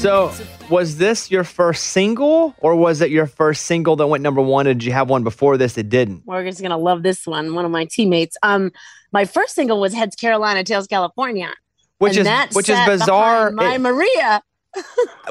So, 0.01 0.33
was 0.71 0.97
this 0.97 1.31
your 1.31 1.45
first 1.45 1.85
single, 1.89 2.55
or 2.61 2.75
was 2.75 3.03
it 3.03 3.11
your 3.11 3.27
first 3.27 3.67
single 3.67 3.97
that 3.97 4.07
went 4.07 4.23
number 4.23 4.41
one? 4.41 4.65
Did 4.65 4.83
you 4.83 4.93
have 4.93 5.11
one 5.11 5.23
before 5.25 5.59
this 5.59 5.75
that 5.75 5.91
didn't? 5.91 6.27
Morgan's 6.27 6.59
gonna 6.59 6.79
love 6.79 7.03
this 7.03 7.27
one. 7.27 7.55
One 7.55 7.67
of 7.67 7.71
my 7.71 7.85
teammates. 7.85 8.35
Um, 8.43 8.73
my 9.13 9.27
first 9.27 9.55
single 9.55 9.79
was 9.79 9.93
Heads 9.93 10.17
Carolina, 10.17 10.65
Tails 10.65 10.87
California, 10.87 11.53
Which 11.99 12.17
And 12.17 12.27
is 12.27 12.57
which 12.57 12.71
is 12.71 12.79
bizarre. 12.87 13.51
My 13.51 13.75
It- 13.75 13.81
Maria. 13.83 14.43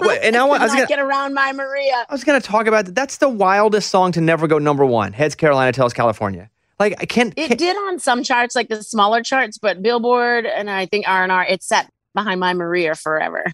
Wait, 0.01 0.19
and 0.21 0.35
I, 0.35 0.43
wa- 0.43 0.57
I 0.57 0.63
was 0.63 0.71
gonna, 0.73 0.85
get 0.85 0.99
around 0.99 1.33
my 1.33 1.51
Maria. 1.51 2.05
I 2.07 2.13
was 2.13 2.23
gonna 2.23 2.39
talk 2.39 2.67
about 2.67 2.85
that. 2.85 2.93
That's 2.93 3.17
the 3.17 3.29
wildest 3.29 3.89
song 3.89 4.11
to 4.11 4.21
never 4.21 4.45
go 4.45 4.59
number 4.59 4.85
one. 4.85 5.13
Heads 5.13 5.33
Carolina, 5.33 5.71
tails 5.71 5.93
California. 5.93 6.47
Like 6.79 6.93
I 6.99 7.05
can't. 7.05 7.33
It 7.35 7.57
did 7.57 7.75
on 7.75 7.97
some 7.97 8.21
charts, 8.23 8.55
like 8.55 8.69
the 8.69 8.83
smaller 8.83 9.23
charts, 9.23 9.57
but 9.57 9.81
Billboard 9.81 10.45
and 10.45 10.69
I 10.69 10.85
think 10.85 11.07
R 11.07 11.23
and 11.23 11.31
R, 11.31 11.43
it 11.43 11.63
sat 11.63 11.89
behind 12.13 12.39
my 12.39 12.53
Maria 12.53 12.93
forever. 12.93 13.45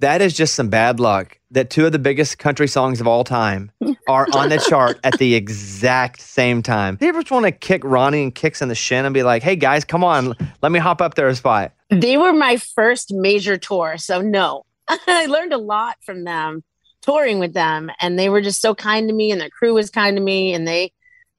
That 0.00 0.22
is 0.22 0.32
just 0.34 0.54
some 0.54 0.70
bad 0.70 0.98
luck 0.98 1.38
that 1.50 1.68
two 1.68 1.84
of 1.84 1.92
the 1.92 1.98
biggest 1.98 2.38
country 2.38 2.66
songs 2.66 3.02
of 3.02 3.06
all 3.06 3.22
time 3.22 3.70
are 4.08 4.26
on 4.34 4.48
the 4.48 4.56
chart 4.56 4.98
at 5.04 5.18
the 5.18 5.34
exact 5.34 6.22
same 6.22 6.62
time. 6.62 6.96
Do 6.96 7.04
you 7.04 7.10
ever 7.10 7.20
just 7.20 7.30
want 7.30 7.44
to 7.44 7.52
kick 7.52 7.82
Ronnie 7.84 8.22
and 8.22 8.34
Kix 8.34 8.62
in 8.62 8.68
the 8.68 8.74
shin 8.74 9.04
and 9.04 9.12
be 9.12 9.22
like, 9.22 9.42
hey 9.42 9.56
guys, 9.56 9.84
come 9.84 10.02
on, 10.02 10.34
let 10.62 10.72
me 10.72 10.78
hop 10.78 11.02
up 11.02 11.16
there 11.16 11.28
a 11.28 11.36
spot? 11.36 11.72
They 11.90 12.16
were 12.16 12.32
my 12.32 12.56
first 12.56 13.12
major 13.12 13.58
tour, 13.58 13.98
so 13.98 14.22
no. 14.22 14.64
I 14.88 15.26
learned 15.26 15.52
a 15.52 15.58
lot 15.58 15.98
from 16.00 16.24
them 16.24 16.64
touring 17.02 17.38
with 17.38 17.52
them, 17.52 17.90
and 18.00 18.18
they 18.18 18.30
were 18.30 18.40
just 18.40 18.62
so 18.62 18.74
kind 18.74 19.06
to 19.08 19.14
me, 19.14 19.30
and 19.30 19.40
their 19.40 19.50
crew 19.50 19.74
was 19.74 19.90
kind 19.90 20.16
to 20.16 20.22
me, 20.22 20.54
and 20.54 20.66
they 20.66 20.92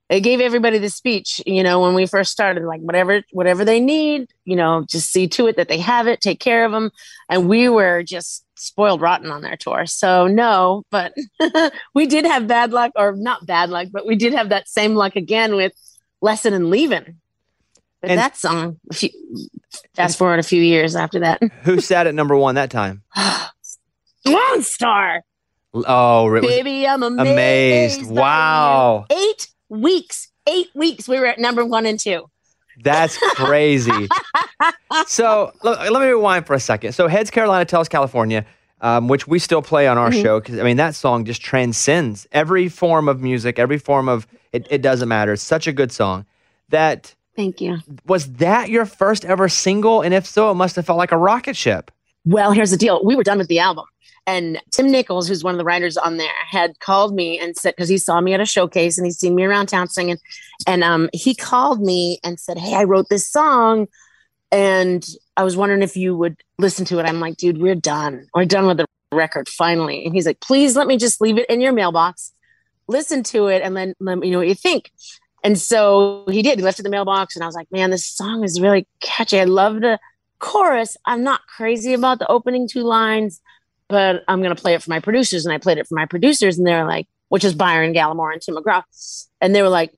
they 0.10 0.20
gave 0.20 0.42
everybody 0.42 0.78
the 0.78 0.90
speech, 0.90 1.42
you 1.48 1.64
know, 1.64 1.80
when 1.80 1.94
we 1.94 2.06
first 2.06 2.34
started, 2.34 2.64
like 2.66 2.82
whatever 2.82 3.24
whatever 3.32 3.64
they 3.64 3.80
need, 3.80 4.30
you 4.44 4.56
know, 4.56 4.86
just 4.88 5.10
see 5.10 5.28
to 5.30 5.48
it 5.48 5.56
that 5.56 5.70
they 5.70 5.80
have 5.80 6.06
it, 6.06 6.20
take 6.22 6.40
care 6.40 6.66
of 6.66 6.72
them, 6.72 6.92
and 7.30 7.48
we 7.48 7.70
were 7.70 8.04
just 8.04 8.44
spoiled 8.62 9.02
rotten 9.02 9.32
on 9.32 9.42
their 9.42 9.58
tour. 9.58 9.86
So 9.86 10.28
no, 10.28 10.84
but 10.92 11.14
we 11.94 12.06
did 12.08 12.26
have 12.26 12.48
bad 12.48 12.72
luck, 12.72 12.92
or 12.96 13.14
not 13.16 13.46
bad 13.46 13.70
luck, 13.70 13.88
but 13.92 14.06
we 14.06 14.16
did 14.16 14.34
have 14.34 14.50
that 14.50 14.68
same 14.70 14.96
luck 14.96 15.16
again 15.16 15.56
with 15.56 15.74
Lesson 16.22 16.54
and 16.54 16.70
Leaving. 16.70 17.18
But 18.02 18.12
And- 18.12 18.20
that 18.20 18.38
song, 18.38 18.80
fast 19.96 20.18
forward 20.18 20.40
a 20.40 20.44
few 20.44 20.62
years 20.62 20.96
after 20.96 21.20
that, 21.20 21.42
Who 21.64 21.80
sat 21.82 22.08
at 22.08 22.16
number 22.16 22.36
one 22.36 22.56
that 22.56 22.70
time? 22.72 23.04
Lonestar. 24.28 25.22
Oh, 25.74 26.42
Baby, 26.42 26.86
I'm 26.88 27.02
amazed. 27.04 28.00
amazed. 28.00 28.12
Wow. 28.12 29.06
Eight 29.10 29.48
weeks. 29.70 30.30
Eight 30.48 30.68
weeks. 30.76 31.08
We 31.08 31.20
were 31.20 31.28
at 31.28 31.40
number 31.40 31.66
one 31.66 31.86
and 31.86 32.00
two. 32.00 32.30
That's 32.84 33.18
crazy. 33.36 33.92
so 35.08 35.52
let, 35.64 35.92
let 35.92 36.02
me 36.02 36.08
rewind 36.08 36.46
for 36.46 36.54
a 36.54 36.60
second. 36.60 36.94
So 36.94 37.08
Heads 37.08 37.30
Carolina, 37.32 37.66
tells 37.66 37.88
California, 37.90 38.46
um, 38.82 39.08
which 39.08 39.28
we 39.28 39.40
still 39.40 39.62
play 39.62 39.88
on 39.88 39.98
our 39.98 40.10
Mhm. 40.12 40.22
show 40.22 40.40
because 40.40 40.60
I 40.60 40.64
mean 40.64 40.78
that 40.78 40.96
song 40.96 41.26
just 41.26 41.42
transcends 41.42 42.28
every 42.32 42.68
form 42.70 43.08
of 43.08 43.22
music, 43.22 43.60
every 43.60 43.78
form 43.78 44.10
of 44.10 44.28
it. 44.54 44.68
It 44.70 44.82
doesn't 44.82 45.08
matter. 45.08 45.34
It's 45.34 45.44
such 45.44 45.68
a 45.68 45.72
good 45.72 45.92
song. 45.92 46.26
That 46.70 47.14
Thank 47.36 47.62
you. 47.62 47.78
was 48.08 48.28
that 48.34 48.70
your 48.70 48.86
first 48.86 49.26
ever 49.26 49.50
single, 49.50 50.02
and 50.02 50.14
if 50.14 50.26
so, 50.26 50.52
it 50.52 50.56
must 50.56 50.76
have 50.76 50.86
felt 50.86 50.98
like 50.98 51.12
a 51.12 51.18
rocket 51.18 51.56
ship. 51.56 51.92
Well, 52.26 52.52
here's 52.52 52.72
the 52.72 52.78
deal. 52.78 53.04
We 53.04 53.16
were 53.16 53.24
done 53.24 53.38
with 53.40 53.48
the 53.48 53.60
album. 53.60 53.86
And 54.28 54.62
Tim 54.70 54.92
Nichols, 54.92 55.28
who's 55.28 55.44
one 55.44 55.56
of 55.56 55.58
the 55.58 55.64
writers 55.64 55.98
on 55.98 56.18
there, 56.18 56.30
had 56.48 56.80
called 56.80 57.16
me 57.16 57.40
and 57.40 57.58
said, 57.58 57.74
because 57.76 57.90
he 57.90 57.98
saw 57.98 58.22
me 58.22 58.36
at 58.36 58.40
a 58.40 58.46
showcase 58.46 58.98
and 59.00 59.06
he's 59.06 59.18
seen 59.18 59.34
me 59.34 59.44
around 59.44 59.66
town 59.66 59.88
singing. 59.88 60.20
And 60.68 60.84
um, 60.84 61.10
he 61.12 61.34
called 61.34 61.82
me 61.82 62.20
and 62.24 62.40
said, 62.40 62.60
Hey, 62.60 62.76
I 62.76 62.84
wrote 62.84 63.10
this 63.10 63.28
song. 63.28 63.88
And 64.52 65.06
I 65.38 65.44
was 65.44 65.56
wondering 65.56 65.82
if 65.82 65.96
you 65.96 66.16
would 66.16 66.36
listen 66.58 66.86
to 66.86 67.00
it. 67.00 67.06
I'm 67.06 67.20
like, 67.20 67.38
dude, 67.38 67.58
we're 67.58 67.76
done. 67.76 68.28
We're 68.34 68.46
done 68.46 68.68
with 68.68 68.78
the 68.78 68.86
record 69.12 69.48
finally. 69.48 70.06
And 70.06 70.14
he's 70.14 70.26
like, 70.26 70.40
please 70.40 70.76
let 70.76 70.88
me 70.88 70.98
just 70.98 71.22
leave 71.22 71.38
it 71.38 71.50
in 71.50 71.62
your 71.62 71.74
mailbox, 71.74 72.34
listen 72.88 73.24
to 73.24 73.48
it, 73.48 73.62
and 73.62 73.76
then 73.76 73.94
let 74.00 74.18
me 74.18 74.30
know 74.30 74.40
what 74.40 74.48
you 74.48 74.56
think. 74.56 74.92
And 75.44 75.58
so 75.58 76.26
he 76.30 76.42
did. 76.42 76.60
He 76.60 76.64
left 76.64 76.80
it 76.80 76.86
in 76.86 76.92
the 76.92 76.96
mailbox, 76.96 77.36
and 77.36 77.44
I 77.44 77.48
was 77.48 77.56
like, 77.56 77.72
man, 77.72 77.90
this 77.90 78.06
song 78.06 78.44
is 78.44 78.62
really 78.62 78.88
catchy. 79.00 79.40
I 79.40 79.46
love 79.46 79.82
the 79.82 80.00
chorus. 80.40 80.98
I'm 81.06 81.24
not 81.24 81.42
crazy 81.48 81.94
about 81.94 82.20
the 82.20 82.30
opening 82.30 82.68
two 82.68 82.84
lines, 82.84 83.42
but 83.88 84.24
I'm 84.28 84.42
going 84.42 84.56
to 84.56 84.62
play 84.62 84.74
it 84.74 84.84
for 84.84 84.90
my 84.90 85.00
producers. 85.00 85.46
And 85.46 85.54
I 85.54 85.58
played 85.58 85.78
it 85.78 85.88
for 85.88 85.96
my 85.96 86.06
producers, 86.06 86.58
and 86.58 86.68
they're 86.68 86.86
like, 86.86 87.08
which 87.30 87.44
is 87.44 87.56
Byron 87.56 87.94
Gallimore 87.94 88.34
and 88.34 88.42
Tim 88.42 88.56
McGraw. 88.56 88.84
And 89.40 89.56
they 89.56 89.62
were 89.62 89.70
like, 89.70 89.94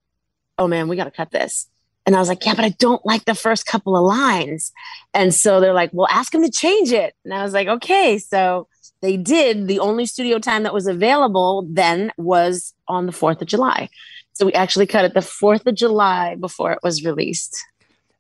oh 0.57 0.67
man, 0.67 0.87
we 0.87 0.95
got 0.95 1.05
to 1.05 1.11
cut 1.11 1.31
this. 1.31 1.67
And 2.05 2.15
I 2.15 2.19
was 2.19 2.27
like, 2.27 2.45
yeah, 2.45 2.53
but 2.53 2.65
I 2.65 2.69
don't 2.79 3.05
like 3.05 3.25
the 3.25 3.35
first 3.35 3.65
couple 3.65 3.95
of 3.95 4.03
lines. 4.03 4.71
And 5.13 5.33
so 5.33 5.59
they're 5.59 5.73
like, 5.73 5.91
well, 5.93 6.07
ask 6.09 6.33
him 6.33 6.43
to 6.43 6.51
change 6.51 6.91
it. 6.91 7.13
And 7.23 7.33
I 7.33 7.43
was 7.43 7.53
like, 7.53 7.67
okay. 7.67 8.17
So 8.17 8.67
they 9.01 9.17
did. 9.17 9.67
The 9.67 9.79
only 9.79 10.05
studio 10.05 10.39
time 10.39 10.63
that 10.63 10.73
was 10.73 10.87
available 10.87 11.67
then 11.69 12.11
was 12.17 12.73
on 12.87 13.05
the 13.05 13.11
4th 13.11 13.41
of 13.41 13.47
July. 13.47 13.89
So 14.33 14.45
we 14.45 14.53
actually 14.53 14.87
cut 14.87 15.05
it 15.05 15.13
the 15.13 15.19
4th 15.19 15.65
of 15.65 15.75
July 15.75 16.35
before 16.35 16.71
it 16.71 16.79
was 16.83 17.05
released. 17.05 17.55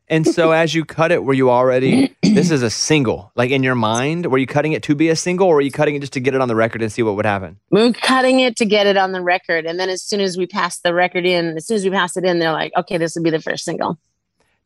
And 0.09 0.27
so 0.27 0.51
as 0.51 0.75
you 0.75 0.85
cut 0.85 1.11
it, 1.11 1.23
were 1.23 1.33
you 1.33 1.49
already 1.49 2.15
this 2.21 2.51
is 2.51 2.61
a 2.61 2.69
single? 2.69 3.31
Like 3.35 3.51
in 3.51 3.63
your 3.63 3.75
mind, 3.75 4.27
were 4.27 4.37
you 4.37 4.47
cutting 4.47 4.73
it 4.73 4.83
to 4.83 4.95
be 4.95 5.09
a 5.09 5.15
single, 5.15 5.47
or 5.47 5.55
were 5.55 5.61
you 5.61 5.71
cutting 5.71 5.95
it 5.95 5.99
just 5.99 6.13
to 6.13 6.19
get 6.19 6.35
it 6.35 6.41
on 6.41 6.47
the 6.47 6.55
record 6.55 6.81
and 6.81 6.91
see 6.91 7.03
what 7.03 7.15
would 7.15 7.25
happen? 7.25 7.59
We 7.69 7.81
were 7.81 7.93
cutting 7.93 8.39
it 8.39 8.55
to 8.57 8.65
get 8.65 8.85
it 8.85 8.97
on 8.97 9.11
the 9.11 9.21
record. 9.21 9.65
And 9.65 9.79
then 9.79 9.89
as 9.89 10.01
soon 10.01 10.19
as 10.19 10.37
we 10.37 10.45
passed 10.45 10.83
the 10.83 10.93
record 10.93 11.25
in, 11.25 11.57
as 11.57 11.67
soon 11.67 11.75
as 11.75 11.83
we 11.83 11.89
passed 11.89 12.17
it 12.17 12.25
in, 12.25 12.39
they're 12.39 12.51
like, 12.51 12.73
okay, 12.77 12.97
this 12.97 13.15
will 13.15 13.23
be 13.23 13.29
the 13.29 13.41
first 13.41 13.63
single. 13.63 13.97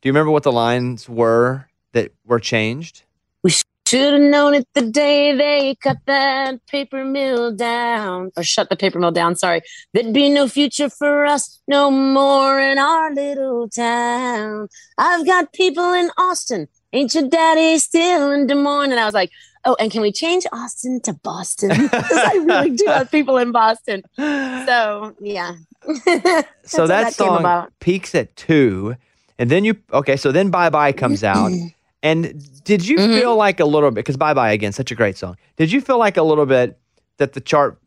Do 0.02 0.10
you 0.10 0.12
remember 0.12 0.32
what 0.32 0.44
the 0.44 0.52
lines 0.52 1.08
were 1.08 1.68
that 1.94 2.12
were 2.26 2.40
changed? 2.40 3.04
We 3.44 3.52
should 3.88 4.14
have 4.14 4.22
known 4.22 4.54
it 4.54 4.68
the 4.74 4.82
day 4.82 5.34
they 5.34 5.76
cut 5.76 5.98
that 6.06 6.66
paper 6.68 7.06
mill 7.06 7.56
down 7.56 8.32
or 8.36 8.44
shut 8.44 8.70
the 8.70 8.76
paper 8.76 9.00
mill 9.00 9.12
down. 9.12 9.36
Sorry. 9.36 9.62
There'd 9.94 10.14
be 10.14 10.30
no 10.30 10.48
future 10.48 10.90
for 10.90 11.26
us 11.26 11.62
no 11.68 11.90
more 11.90 12.60
in 12.60 12.78
our 12.78 13.14
little 13.14 13.70
town. 13.70 14.68
I've 14.98 15.26
got 15.26 15.54
people 15.54 15.94
in 15.94 16.10
Austin. 16.18 16.68
Ain't 16.92 17.14
your 17.14 17.30
daddy 17.30 17.78
still 17.80 18.32
in 18.32 18.48
Des 18.48 18.56
Moines? 18.56 18.92
And 18.92 19.00
I 19.00 19.06
was 19.06 19.14
like, 19.14 19.32
oh, 19.66 19.76
and 19.80 19.92
can 19.92 20.02
we 20.02 20.12
change 20.12 20.46
Austin 20.52 21.00
to 21.02 21.14
Boston? 21.14 21.70
Because 21.84 22.12
I 22.12 22.34
really 22.46 22.72
do 22.72 22.86
have 22.88 23.12
people 23.12 23.38
in 23.38 23.52
Boston. 23.52 24.04
So, 24.16 25.16
yeah. 25.20 25.54
so 25.84 25.92
That's 26.06 26.48
that, 26.64 26.88
that 26.88 27.14
song 27.14 27.68
peaks 27.80 28.16
at 28.16 28.36
two, 28.36 28.96
and 29.38 29.52
then 29.52 29.64
you 29.64 29.78
okay. 29.94 30.18
So 30.18 30.32
then 30.32 30.50
Bye 30.50 30.70
Bye 30.70 30.92
comes 30.92 31.24
out, 31.24 31.52
and 32.04 32.64
did 32.64 32.88
you 32.88 32.98
Mm-hmm. 32.98 33.14
feel 33.20 33.36
like 33.36 33.60
a 33.60 33.66
little 33.66 33.90
bit 33.92 33.96
because 33.96 34.18
Bye 34.18 34.34
Bye 34.34 34.52
again, 34.52 34.72
such 34.72 34.92
a 34.92 34.96
great 34.96 35.18
song. 35.18 35.38
Did 35.56 35.72
you 35.72 35.82
feel 35.82 35.98
like 35.98 36.18
a 36.18 36.24
little 36.24 36.46
bit 36.46 36.78
that 37.18 37.34
the 37.34 37.42
chart, 37.42 37.80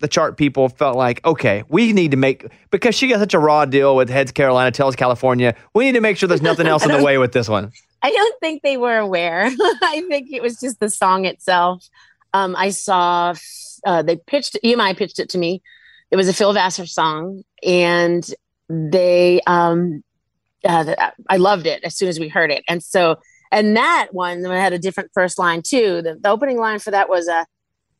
the 0.00 0.08
chart 0.08 0.36
people 0.36 0.68
felt 0.68 0.96
like 0.96 1.24
okay, 1.26 1.64
we 1.68 1.92
need 1.92 2.10
to 2.12 2.16
make 2.16 2.46
because 2.70 2.94
she 2.94 3.08
got 3.08 3.18
such 3.18 3.34
a 3.34 3.38
raw 3.38 3.64
deal 3.64 3.96
with 3.96 4.08
Heads 4.08 4.32
Carolina, 4.32 4.70
Tells 4.70 4.94
California. 4.96 5.54
We 5.74 5.84
need 5.86 5.92
to 5.92 6.00
make 6.00 6.16
sure 6.16 6.28
there's 6.28 6.42
nothing 6.42 6.66
else 6.66 6.84
in 6.84 6.92
the 6.92 7.02
way 7.08 7.18
with 7.18 7.32
this 7.32 7.48
one. 7.48 7.72
I 8.02 8.10
don't 8.12 8.38
think 8.40 8.62
they 8.62 8.76
were 8.76 8.96
aware. 8.98 9.46
I 9.60 10.04
think 10.08 10.28
it 10.32 10.40
was 10.40 10.60
just 10.60 10.78
the 10.78 10.88
song 10.88 11.24
itself. 11.24 11.88
Um, 12.32 12.54
I 12.56 12.70
saw 12.70 13.34
uh, 13.84 14.02
they 14.02 14.16
pitched 14.16 14.56
EMI 14.64 14.96
pitched 14.96 15.18
it 15.18 15.28
to 15.30 15.38
me. 15.38 15.62
It 16.10 16.16
was 16.16 16.28
a 16.28 16.32
Phil 16.32 16.52
Vassar 16.52 16.86
song, 16.86 17.42
and 17.64 18.24
they 18.68 19.40
um, 19.46 20.04
uh, 20.64 20.94
I 21.28 21.36
loved 21.38 21.66
it 21.66 21.82
as 21.84 21.96
soon 21.96 22.08
as 22.08 22.20
we 22.20 22.28
heard 22.28 22.50
it. 22.52 22.62
And 22.68 22.82
so, 22.82 23.16
and 23.50 23.76
that 23.76 24.08
one 24.12 24.44
had 24.44 24.72
a 24.72 24.78
different 24.78 25.10
first 25.12 25.38
line 25.38 25.62
too. 25.62 26.02
The, 26.02 26.18
the 26.20 26.30
opening 26.30 26.58
line 26.58 26.78
for 26.78 26.90
that 26.90 27.08
was 27.08 27.28
a. 27.28 27.46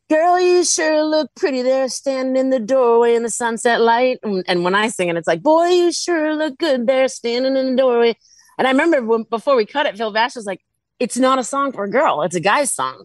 Girl, 0.09 0.39
you 0.39 0.63
sure 0.63 1.03
look 1.03 1.29
pretty 1.35 1.61
there, 1.61 1.87
standing 1.87 2.35
in 2.35 2.49
the 2.49 2.59
doorway 2.59 3.13
in 3.13 3.21
the 3.21 3.29
sunset 3.29 3.79
light. 3.79 4.17
And, 4.23 4.43
and 4.47 4.63
when 4.63 4.73
I 4.73 4.87
sing 4.87 5.07
it, 5.07 5.15
it's 5.15 5.27
like, 5.27 5.43
boy, 5.43 5.67
you 5.67 5.91
sure 5.91 6.35
look 6.35 6.57
good 6.57 6.87
there, 6.87 7.07
standing 7.07 7.55
in 7.55 7.75
the 7.75 7.77
doorway. 7.77 8.17
And 8.57 8.67
I 8.67 8.71
remember 8.71 9.03
when, 9.03 9.21
before 9.23 9.55
we 9.55 9.67
cut 9.67 9.85
it, 9.85 9.97
Phil 9.97 10.11
Vassar 10.11 10.39
was 10.39 10.47
like, 10.47 10.61
it's 10.99 11.15
not 11.15 11.37
a 11.37 11.43
song 11.43 11.71
for 11.71 11.83
a 11.83 11.89
girl, 11.89 12.23
it's 12.23 12.35
a 12.35 12.39
guy's 12.39 12.73
song. 12.73 13.03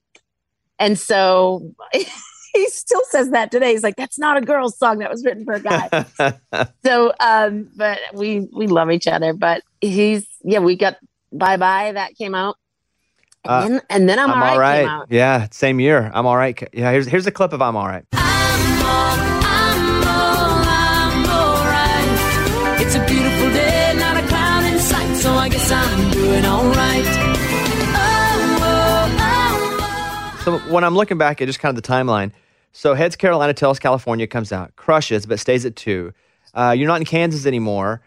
And 0.78 0.98
so 0.98 1.74
he 1.92 2.66
still 2.68 3.02
says 3.10 3.30
that 3.30 3.50
today. 3.50 3.72
He's 3.72 3.82
like, 3.82 3.96
that's 3.96 4.18
not 4.18 4.36
a 4.36 4.40
girl's 4.40 4.78
song, 4.78 4.98
that 4.98 5.10
was 5.10 5.24
written 5.24 5.44
for 5.44 5.54
a 5.54 5.60
guy. 5.60 6.06
so, 6.84 7.12
um, 7.20 7.68
but 7.76 7.98
we 8.14 8.48
we 8.52 8.66
love 8.66 8.90
each 8.90 9.06
other. 9.06 9.32
But 9.32 9.62
he's, 9.80 10.26
yeah, 10.42 10.60
we 10.60 10.76
got 10.76 10.96
Bye 11.34 11.56
Bye 11.56 11.92
that 11.92 12.14
came 12.16 12.34
out. 12.34 12.56
And, 13.44 13.52
Uh, 13.52 13.68
then, 13.68 13.80
and 13.90 14.08
then 14.08 14.18
I'm, 14.18 14.30
all 14.30 14.58
right, 14.58 14.80
came 14.82 14.88
out. 14.88 15.06
Yeah, 15.10 15.48
same 15.50 15.80
year. 15.80 16.10
I'm 16.14 16.26
all 16.26 16.36
right. 16.36 16.56
Yeah, 16.72 16.90
here's 16.92 17.06
here's 17.06 17.26
a 17.26 17.32
clip 17.32 17.52
of 17.52 17.60
I'm 17.60 17.76
all 17.76 17.86
right. 17.86 18.04
It's 22.80 22.94
a 22.96 23.04
beautiful 23.06 23.50
day, 23.52 23.94
not 23.98 24.22
a 24.22 24.26
cloud 24.28 24.64
in 24.64 24.78
sight, 24.78 25.16
so 25.16 25.32
I 25.32 25.48
guess 25.48 25.70
I'm 25.70 26.10
doing 26.12 26.44
alright. 26.44 27.04
Oh, 27.96 30.40
So 30.44 30.58
when 30.72 30.84
I'm 30.84 30.94
looking 30.94 31.16
back 31.18 31.40
at 31.40 31.46
just 31.46 31.58
kind 31.60 31.76
of 31.76 31.82
the 31.82 31.88
timeline, 31.88 32.32
so 32.72 32.94
Heads 32.94 33.16
Carolina 33.16 33.54
Tells 33.54 33.78
California 33.78 34.26
comes 34.26 34.52
out, 34.52 34.76
crushes, 34.76 35.24
but 35.26 35.38
stays 35.40 35.64
at 35.64 35.76
two. 35.76 36.12
Uh, 36.52 36.74
you're 36.76 36.88
not 36.88 37.00
in 37.00 37.06
Kansas 37.06 37.46
anymore. 37.46 38.02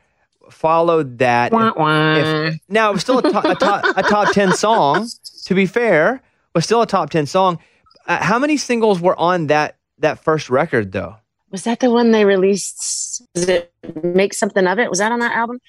Followed 0.49 1.19
that. 1.19 1.51
Wah, 1.51 1.73
wah. 1.75 2.15
if- 2.15 2.59
now 2.69 2.89
it 2.89 2.93
was 2.93 3.01
still 3.01 3.19
a, 3.19 3.21
to- 3.21 3.51
a, 3.51 3.55
top, 3.55 3.97
a 3.97 4.03
top 4.03 4.33
ten 4.33 4.53
song. 4.53 5.07
To 5.45 5.55
be 5.55 5.65
fair, 5.65 6.21
was 6.53 6.65
still 6.65 6.81
a 6.81 6.87
top 6.87 7.09
ten 7.09 7.25
song. 7.25 7.59
Uh, 8.05 8.23
how 8.23 8.39
many 8.39 8.57
singles 8.57 8.99
were 8.99 9.17
on 9.19 9.47
that 9.47 9.77
that 9.99 10.19
first 10.19 10.49
record 10.49 10.91
though? 10.91 11.15
was 11.49 11.63
that 11.63 11.79
the 11.79 11.89
one 11.89 12.11
they 12.11 12.25
released? 12.25 13.23
Was 13.33 13.47
it 13.47 13.71
Make 14.03 14.33
Something 14.33 14.67
of 14.67 14.79
It? 14.79 14.89
Was 14.89 14.99
that 14.99 15.11
on 15.11 15.19
that 15.19 15.35
album? 15.35 15.59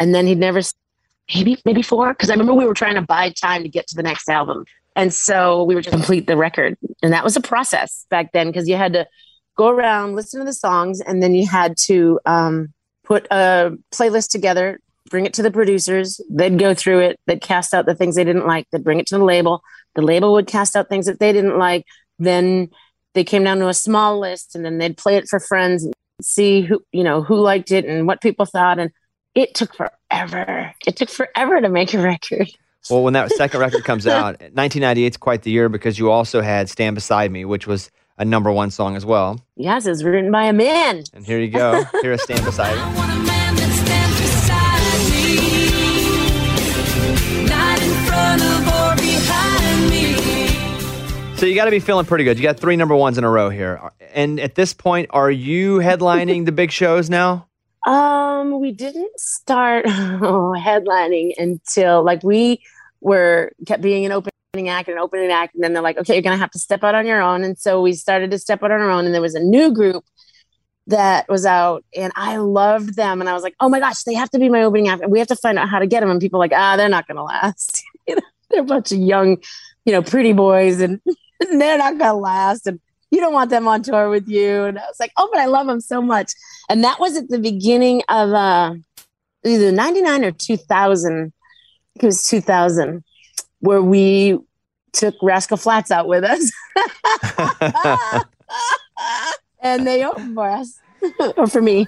And 0.00 0.14
then 0.14 0.26
he'd 0.26 0.38
never, 0.38 0.60
maybe, 1.34 1.58
maybe 1.64 1.82
four? 1.82 2.12
Because 2.12 2.30
I 2.30 2.32
remember 2.32 2.54
we 2.54 2.66
were 2.66 2.74
trying 2.74 2.96
to 2.96 3.02
buy 3.02 3.30
time 3.30 3.62
to 3.62 3.68
get 3.68 3.86
to 3.88 3.94
the 3.94 4.02
next 4.02 4.28
album. 4.28 4.64
And 4.96 5.12
so 5.14 5.62
we 5.64 5.74
were 5.74 5.82
to 5.82 5.90
complete 5.90 6.26
the 6.26 6.36
record. 6.36 6.76
And 7.02 7.12
that 7.12 7.22
was 7.22 7.36
a 7.36 7.40
process 7.40 8.06
back 8.10 8.32
then 8.32 8.48
because 8.48 8.68
you 8.68 8.76
had 8.76 8.92
to 8.94 9.06
go 9.56 9.68
around, 9.68 10.16
listen 10.16 10.40
to 10.40 10.44
the 10.44 10.52
songs, 10.52 11.00
and 11.00 11.22
then 11.22 11.34
you 11.34 11.46
had 11.46 11.76
to 11.86 12.18
um, 12.26 12.72
put 13.08 13.26
a 13.30 13.72
playlist 13.90 14.28
together, 14.28 14.78
bring 15.10 15.24
it 15.24 15.32
to 15.34 15.42
the 15.42 15.50
producers. 15.50 16.20
They'd 16.30 16.58
go 16.58 16.74
through 16.74 17.00
it, 17.00 17.18
they'd 17.26 17.40
cast 17.40 17.72
out 17.72 17.86
the 17.86 17.94
things 17.94 18.14
they 18.14 18.24
didn't 18.24 18.46
like, 18.46 18.66
they'd 18.70 18.84
bring 18.84 19.00
it 19.00 19.06
to 19.08 19.18
the 19.18 19.24
label. 19.24 19.62
The 19.94 20.02
label 20.02 20.32
would 20.34 20.46
cast 20.46 20.76
out 20.76 20.88
things 20.88 21.06
that 21.06 21.18
they 21.18 21.32
didn't 21.32 21.58
like. 21.58 21.86
Then 22.18 22.68
they 23.14 23.24
came 23.24 23.42
down 23.42 23.58
to 23.58 23.68
a 23.68 23.74
small 23.74 24.20
list 24.20 24.54
and 24.54 24.64
then 24.64 24.78
they'd 24.78 24.96
play 24.96 25.16
it 25.16 25.28
for 25.28 25.40
friends 25.40 25.84
and 25.84 25.94
see 26.22 26.60
who, 26.60 26.82
you 26.92 27.02
know, 27.02 27.22
who 27.22 27.40
liked 27.40 27.72
it 27.72 27.86
and 27.86 28.06
what 28.06 28.20
people 28.20 28.44
thought. 28.44 28.78
And 28.78 28.92
it 29.34 29.54
took 29.54 29.74
forever. 29.74 30.72
It 30.86 30.96
took 30.96 31.08
forever 31.08 31.60
to 31.60 31.68
make 31.68 31.94
a 31.94 32.02
record. 32.02 32.50
Well, 32.90 33.02
when 33.02 33.14
that 33.14 33.30
second 33.32 33.60
record 33.60 33.84
comes 33.84 34.06
out, 34.06 34.40
1998 34.40 35.14
is 35.14 35.16
quite 35.16 35.42
the 35.42 35.50
year 35.50 35.68
because 35.68 35.98
you 35.98 36.10
also 36.10 36.42
had 36.42 36.68
Stand 36.68 36.94
Beside 36.94 37.32
Me, 37.32 37.44
which 37.44 37.66
was 37.66 37.90
a 38.18 38.24
number 38.24 38.50
one 38.52 38.70
song 38.70 38.96
as 38.96 39.06
well. 39.06 39.40
Yes, 39.56 39.86
it 39.86 39.90
was 39.90 40.04
written 40.04 40.30
by 40.30 40.44
a 40.44 40.52
man. 40.52 41.04
And 41.14 41.24
here 41.24 41.38
you 41.38 41.48
go. 41.48 41.84
Here 42.02 42.12
is 42.12 42.22
Stand 42.22 42.44
Beside 42.44 42.74
Me. 42.74 43.08
So 51.36 51.46
you 51.46 51.54
got 51.54 51.66
to 51.66 51.70
be 51.70 51.78
feeling 51.78 52.04
pretty 52.04 52.24
good. 52.24 52.36
You 52.36 52.42
got 52.42 52.58
three 52.58 52.74
number 52.74 52.96
ones 52.96 53.16
in 53.16 53.22
a 53.22 53.30
row 53.30 53.48
here. 53.48 53.80
And 54.12 54.40
at 54.40 54.56
this 54.56 54.74
point, 54.74 55.08
are 55.10 55.30
you 55.30 55.78
headlining 55.78 56.46
the 56.46 56.52
big 56.52 56.72
shows 56.72 57.08
now? 57.08 57.46
Um, 57.86 58.60
we 58.60 58.72
didn't 58.72 59.20
start 59.20 59.84
headlining 59.86 61.34
until 61.38 62.04
like 62.04 62.24
we 62.24 62.60
were 63.00 63.52
kept 63.66 63.82
being 63.82 64.04
an 64.04 64.10
opening 64.10 64.32
act 64.54 64.88
and 64.88 64.98
opening 64.98 65.30
act, 65.30 65.54
and 65.54 65.62
then 65.62 65.74
they're 65.74 65.82
like, 65.82 65.98
okay, 65.98 66.14
you're 66.14 66.22
gonna 66.22 66.38
have 66.38 66.50
to 66.50 66.58
step 66.58 66.82
out 66.82 66.94
on 66.94 67.06
your 67.06 67.20
own. 67.20 67.44
And 67.44 67.58
so 67.58 67.82
we 67.82 67.92
started 67.92 68.30
to 68.30 68.38
step 68.38 68.62
out 68.62 68.70
on 68.70 68.80
our 68.80 68.90
own, 68.90 69.04
and 69.04 69.14
there 69.14 69.20
was 69.20 69.34
a 69.34 69.40
new 69.40 69.72
group 69.72 70.04
that 70.86 71.28
was 71.28 71.44
out, 71.44 71.84
and 71.94 72.12
I 72.16 72.38
loved 72.38 72.96
them, 72.96 73.20
and 73.20 73.28
I 73.28 73.34
was 73.34 73.42
like, 73.42 73.54
oh 73.60 73.68
my 73.68 73.78
gosh, 73.78 74.02
they 74.04 74.14
have 74.14 74.30
to 74.30 74.38
be 74.38 74.48
my 74.48 74.62
opening 74.62 74.88
act, 74.88 75.02
and 75.02 75.12
we 75.12 75.18
have 75.18 75.28
to 75.28 75.36
find 75.36 75.58
out 75.58 75.68
how 75.68 75.78
to 75.78 75.86
get 75.86 76.00
them. 76.00 76.10
And 76.10 76.20
people 76.20 76.38
like, 76.38 76.52
ah, 76.54 76.76
they're 76.76 76.88
not 76.88 77.06
gonna 77.06 77.24
last. 77.24 77.82
you 78.08 78.14
know, 78.14 78.22
they're 78.50 78.62
a 78.62 78.64
bunch 78.64 78.90
of 78.90 78.98
young, 78.98 79.36
you 79.84 79.92
know, 79.92 80.02
pretty 80.02 80.32
boys, 80.32 80.80
and 80.80 80.98
they're 81.40 81.78
not 81.78 81.98
gonna 81.98 82.18
last. 82.18 82.66
And 82.66 82.80
you 83.10 83.20
don't 83.20 83.34
want 83.34 83.50
them 83.50 83.68
on 83.68 83.82
tour 83.82 84.08
with 84.08 84.28
you. 84.28 84.64
And 84.64 84.78
I 84.78 84.82
was 84.82 85.00
like, 85.00 85.12
oh, 85.18 85.28
but 85.30 85.40
I 85.40 85.46
love 85.46 85.66
them 85.66 85.80
so 85.80 86.00
much. 86.00 86.32
And 86.68 86.84
that 86.84 87.00
was 87.00 87.16
at 87.16 87.28
the 87.28 87.38
beginning 87.38 88.02
of 88.08 88.30
uh, 88.32 88.74
either 89.44 89.72
99 89.72 90.24
or 90.24 90.30
2000. 90.32 91.32
it 91.96 92.04
was 92.04 92.26
2000, 92.28 93.04
where 93.60 93.82
we 93.82 94.38
took 94.92 95.14
Rascal 95.22 95.56
Flatts 95.56 95.90
out 95.90 96.08
with 96.08 96.24
us. 96.24 96.50
and 99.60 99.86
they 99.86 100.04
opened 100.04 100.34
for 100.34 100.48
us, 100.48 100.78
or 101.36 101.46
for 101.46 101.62
me. 101.62 101.86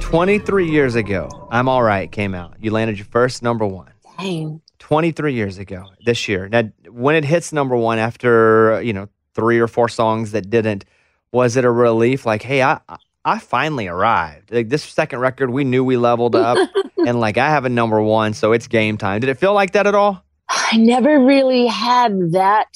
Twenty-three 0.00 0.70
years 0.70 0.94
ago, 0.94 1.48
"I'm 1.50 1.68
All 1.68 1.82
Right" 1.82 2.10
came 2.10 2.34
out. 2.34 2.54
You 2.60 2.70
landed 2.70 2.96
your 2.98 3.06
first 3.06 3.42
number 3.42 3.66
one. 3.66 3.92
Dang. 4.18 4.62
23 4.78 5.34
years 5.34 5.58
ago 5.58 5.84
this 6.06 6.28
year. 6.28 6.48
Now, 6.48 6.62
when 6.88 7.14
it 7.14 7.24
hits 7.24 7.52
number 7.52 7.76
one 7.76 7.98
after, 7.98 8.80
you 8.82 8.92
know, 8.92 9.08
three 9.34 9.58
or 9.58 9.68
four 9.68 9.88
songs 9.88 10.32
that 10.32 10.48
didn't, 10.48 10.84
was 11.30 11.56
it 11.56 11.64
a 11.64 11.70
relief? 11.70 12.24
Like, 12.24 12.42
hey, 12.42 12.62
I, 12.62 12.80
I 13.28 13.38
finally 13.38 13.88
arrived. 13.88 14.50
Like 14.50 14.70
this 14.70 14.82
second 14.82 15.18
record, 15.18 15.50
we 15.50 15.62
knew 15.62 15.84
we 15.84 15.98
leveled 15.98 16.34
up 16.34 16.56
and 17.06 17.20
like 17.20 17.36
I 17.36 17.50
have 17.50 17.66
a 17.66 17.68
number 17.68 18.00
one, 18.00 18.32
so 18.32 18.52
it's 18.52 18.66
game 18.66 18.96
time. 18.96 19.20
Did 19.20 19.28
it 19.28 19.34
feel 19.34 19.52
like 19.52 19.72
that 19.72 19.86
at 19.86 19.94
all? 19.94 20.24
I 20.48 20.78
never 20.78 21.20
really 21.20 21.66
had 21.66 22.32
that 22.32 22.68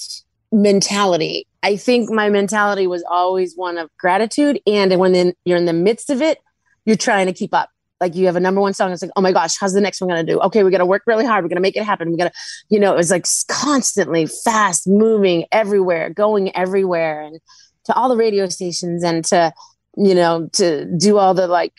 mentality. 0.53 1.47
I 1.62 1.77
think 1.77 2.11
my 2.11 2.29
mentality 2.29 2.87
was 2.87 3.03
always 3.11 3.55
one 3.57 3.79
of 3.79 3.89
gratitude. 3.99 4.61
And 4.66 4.99
when 4.99 5.12
then 5.12 5.33
you're 5.47 5.57
in 5.57 5.65
the 5.65 5.73
midst 5.73 6.11
of 6.11 6.20
it, 6.20 6.39
you're 6.85 6.97
trying 6.97 7.27
to 7.27 7.33
keep 7.33 7.55
up. 7.55 7.70
Like 7.99 8.15
you 8.15 8.27
have 8.27 8.37
a 8.37 8.41
number 8.41 8.61
one 8.61 8.74
song. 8.74 8.93
It's 8.93 9.01
like, 9.01 9.12
oh 9.16 9.23
my 9.23 9.33
gosh, 9.33 9.57
how's 9.59 9.73
the 9.73 9.81
next 9.81 10.03
one 10.03 10.11
going 10.11 10.27
to 10.27 10.33
do? 10.33 10.39
Okay, 10.41 10.65
we 10.65 10.70
got 10.70 10.79
to 10.79 10.87
work 10.87 11.05
really 11.07 11.24
hard. 11.24 11.45
We're 11.45 11.49
going 11.49 11.57
to 11.57 11.62
make 11.62 11.77
it 11.77 11.85
happen. 11.85 12.11
We 12.11 12.19
got 12.19 12.33
to, 12.33 12.39
you 12.69 12.79
know, 12.79 12.93
it 12.93 12.97
was 12.97 13.11
like 13.11 13.24
constantly 13.49 14.27
fast 14.27 14.87
moving 14.87 15.47
everywhere, 15.51 16.11
going 16.11 16.55
everywhere 16.55 17.23
and 17.23 17.41
to 17.85 17.95
all 17.95 18.09
the 18.09 18.16
radio 18.16 18.49
stations 18.49 19.03
and 19.03 19.24
to, 19.27 19.53
you 19.97 20.14
know, 20.14 20.48
to 20.55 20.85
do 20.97 21.19
all 21.19 21.35
the 21.35 21.47
like, 21.47 21.74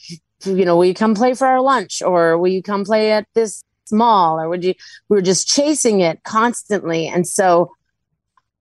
you 0.46 0.66
know, 0.66 0.76
will 0.76 0.86
you 0.86 0.94
come 0.94 1.16
play 1.16 1.34
for 1.34 1.48
our 1.48 1.62
lunch 1.62 2.02
or 2.02 2.38
will 2.38 2.50
you 2.50 2.62
come 2.62 2.84
play 2.84 3.12
at 3.12 3.28
this 3.34 3.64
mall 3.92 4.40
or 4.40 4.50
would 4.50 4.64
you, 4.64 4.74
we 5.10 5.18
were 5.18 5.22
just 5.22 5.48
chasing 5.48 6.02
it 6.02 6.24
constantly. 6.24 7.08
And 7.08 7.28
so, 7.28 7.72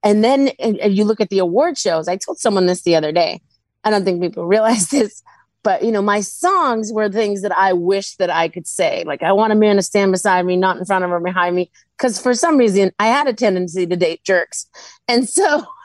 and 0.03 0.25
then 0.25 0.49
and 0.59 0.79
you 0.97 1.05
look 1.05 1.21
at 1.21 1.31
the 1.31 1.39
award 1.39 1.79
shows. 1.79 2.09
I 2.09 2.17
told 2.17 2.39
someone 2.39 2.67
this 2.67 2.83
the 2.83 2.97
other 2.97 3.13
day. 3.13 3.41
I 3.85 3.91
don't 3.91 4.05
think 4.05 4.21
people 4.21 4.47
realize 4.47 4.89
this, 4.89 5.23
but 5.63 5.85
you 5.85 5.93
know, 5.93 6.03
my 6.03 6.21
songs 6.21 6.93
were 6.93 7.09
things 7.09 7.43
that 7.43 7.57
I 7.57 7.73
wish 7.73 8.17
that 8.17 8.31
I 8.31 8.49
could 8.49 8.67
say. 8.67 9.05
Like, 9.07 9.23
I 9.23 9.33
want 9.33 9.53
a 9.53 9.57
man 9.57 9.77
to 9.77 9.83
stand 9.83 10.13
beside 10.13 10.45
me, 10.45 10.57
not 10.57 10.77
in 10.77 10.85
front 10.85 11.05
of 11.05 11.11
or 11.11 11.21
behind 11.21 11.55
me. 11.55 11.71
Because 11.97 12.21
for 12.21 12.35
some 12.35 12.57
reason, 12.57 12.91
I 12.99 13.07
had 13.07 13.29
a 13.29 13.33
tendency 13.33 13.87
to 13.87 13.97
date 13.97 14.25
jerks, 14.25 14.67
and 15.07 15.29
so 15.29 15.65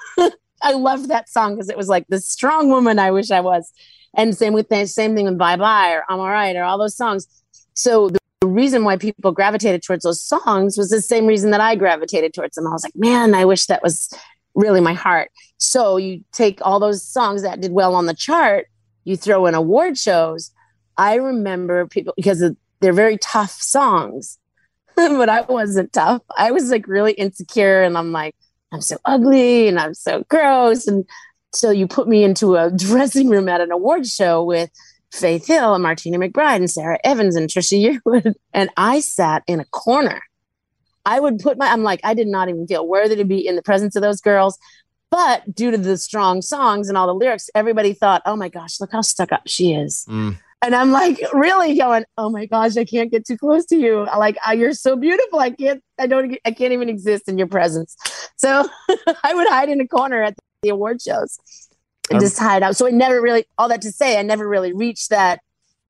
I 0.61 0.73
loved 0.73 1.09
that 1.09 1.29
song 1.29 1.55
because 1.55 1.69
it 1.69 1.77
was 1.77 1.87
like 1.87 2.05
the 2.07 2.19
strong 2.19 2.69
woman 2.69 2.99
I 2.99 3.11
wish 3.11 3.31
I 3.31 3.41
was. 3.41 3.71
And 4.15 4.35
same 4.35 4.53
with 4.53 4.69
the 4.69 4.87
same 4.87 5.15
thing 5.15 5.25
with 5.25 5.37
Bye 5.37 5.57
Bye 5.57 5.91
or 5.91 6.03
I'm 6.09 6.19
All 6.19 6.29
Right 6.29 6.55
or 6.55 6.63
all 6.63 6.77
those 6.77 6.95
songs. 6.95 7.27
So 7.73 8.09
the 8.09 8.19
the 8.41 8.47
reason 8.47 8.83
why 8.83 8.97
people 8.97 9.31
gravitated 9.31 9.81
towards 9.81 10.03
those 10.03 10.21
songs 10.21 10.77
was 10.77 10.89
the 10.89 11.01
same 11.01 11.25
reason 11.25 11.51
that 11.51 11.61
I 11.61 11.75
gravitated 11.75 12.33
towards 12.33 12.55
them. 12.55 12.67
I 12.67 12.71
was 12.71 12.83
like, 12.83 12.95
man, 12.95 13.33
I 13.33 13.45
wish 13.45 13.65
that 13.65 13.81
was 13.81 14.13
really 14.53 14.79
my 14.79 14.93
heart. 14.93 15.31
So 15.57 15.97
you 15.97 16.23
take 16.33 16.59
all 16.61 16.79
those 16.79 17.03
songs 17.03 17.41
that 17.41 17.61
did 17.61 17.71
well 17.71 17.95
on 17.95 18.05
the 18.05 18.13
chart, 18.13 18.67
you 19.05 19.17
throw 19.17 19.47
in 19.47 19.55
award 19.55 19.97
shows. 19.97 20.51
I 20.97 21.15
remember 21.15 21.87
people 21.87 22.13
because 22.15 22.43
they're 22.79 22.93
very 22.93 23.17
tough 23.17 23.51
songs, 23.51 24.37
but 24.95 25.29
I 25.29 25.41
wasn't 25.41 25.91
tough. 25.93 26.21
I 26.37 26.51
was 26.51 26.69
like 26.69 26.87
really 26.87 27.13
insecure 27.13 27.81
and 27.81 27.97
I'm 27.97 28.11
like, 28.11 28.35
I'm 28.71 28.81
so 28.81 28.97
ugly 29.05 29.67
and 29.67 29.79
I'm 29.79 29.93
so 29.93 30.23
gross. 30.29 30.87
And 30.87 31.05
so 31.53 31.71
you 31.71 31.87
put 31.87 32.07
me 32.07 32.23
into 32.23 32.55
a 32.55 32.71
dressing 32.75 33.29
room 33.29 33.49
at 33.49 33.61
an 33.61 33.71
award 33.71 34.07
show 34.07 34.43
with 34.43 34.69
Faith 35.11 35.47
Hill 35.47 35.73
and 35.73 35.83
Martina 35.83 36.17
McBride 36.17 36.57
and 36.57 36.69
Sara 36.69 36.99
Evans 37.03 37.35
and 37.35 37.49
Trisha 37.49 37.99
Yearwood. 38.05 38.33
And 38.53 38.69
I 38.75 38.99
sat 38.99 39.43
in 39.47 39.59
a 39.59 39.65
corner. 39.65 40.21
I 41.05 41.19
would 41.19 41.39
put 41.39 41.57
my, 41.57 41.71
I'm 41.71 41.83
like, 41.83 42.01
I 42.03 42.13
did 42.13 42.27
not 42.27 42.49
even 42.49 42.67
feel 42.67 42.85
worthy 42.85 43.15
to 43.15 43.23
be 43.23 43.47
in 43.47 43.55
the 43.55 43.61
presence 43.61 43.95
of 43.95 44.01
those 44.01 44.19
girls. 44.19 44.57
But 45.09 45.55
due 45.55 45.71
to 45.71 45.77
the 45.77 45.97
strong 45.97 46.41
songs 46.41 46.89
and 46.89 46.97
all 46.97 47.07
the 47.07 47.13
lyrics, 47.13 47.49
everybody 47.55 47.93
thought, 47.93 48.21
oh 48.25 48.35
my 48.35 48.49
gosh, 48.49 48.81
look 48.81 48.91
how 48.91 49.01
stuck 49.01 49.31
up 49.31 49.43
she 49.45 49.73
is. 49.73 50.05
Mm. 50.09 50.37
And 50.63 50.73
I'm 50.75 50.91
like, 50.91 51.19
really 51.33 51.77
going, 51.77 52.03
oh 52.17 52.29
my 52.31 52.47
gosh, 52.47 52.77
I 52.77 52.83
can't 52.85 53.11
get 53.11 53.25
too 53.27 53.37
close 53.37 53.65
to 53.67 53.75
you. 53.77 54.05
Like, 54.17 54.37
oh, 54.47 54.53
you're 54.53 54.73
so 54.73 54.95
beautiful. 54.95 55.39
I 55.39 55.51
can't, 55.51 55.83
I 55.99 56.07
don't, 56.07 56.35
I 56.45 56.51
can't 56.51 56.73
even 56.73 56.89
exist 56.89 57.29
in 57.29 57.37
your 57.37 57.47
presence. 57.47 57.95
So 58.37 58.67
I 59.23 59.33
would 59.35 59.47
hide 59.47 59.69
in 59.69 59.79
a 59.81 59.87
corner 59.87 60.23
at 60.23 60.35
the 60.63 60.69
award 60.69 60.99
shows 61.01 61.37
and 62.09 62.17
Um, 62.17 62.21
just 62.21 62.39
hide 62.39 62.63
out. 62.63 62.75
So 62.75 62.87
I 62.87 62.89
never 62.89 63.21
really, 63.21 63.45
all 63.59 63.69
that 63.69 63.81
to 63.83 63.91
say, 63.91 64.17
I 64.19 64.23
never 64.23 64.47
really 64.47 64.73
reached 64.73 65.09
that. 65.11 65.41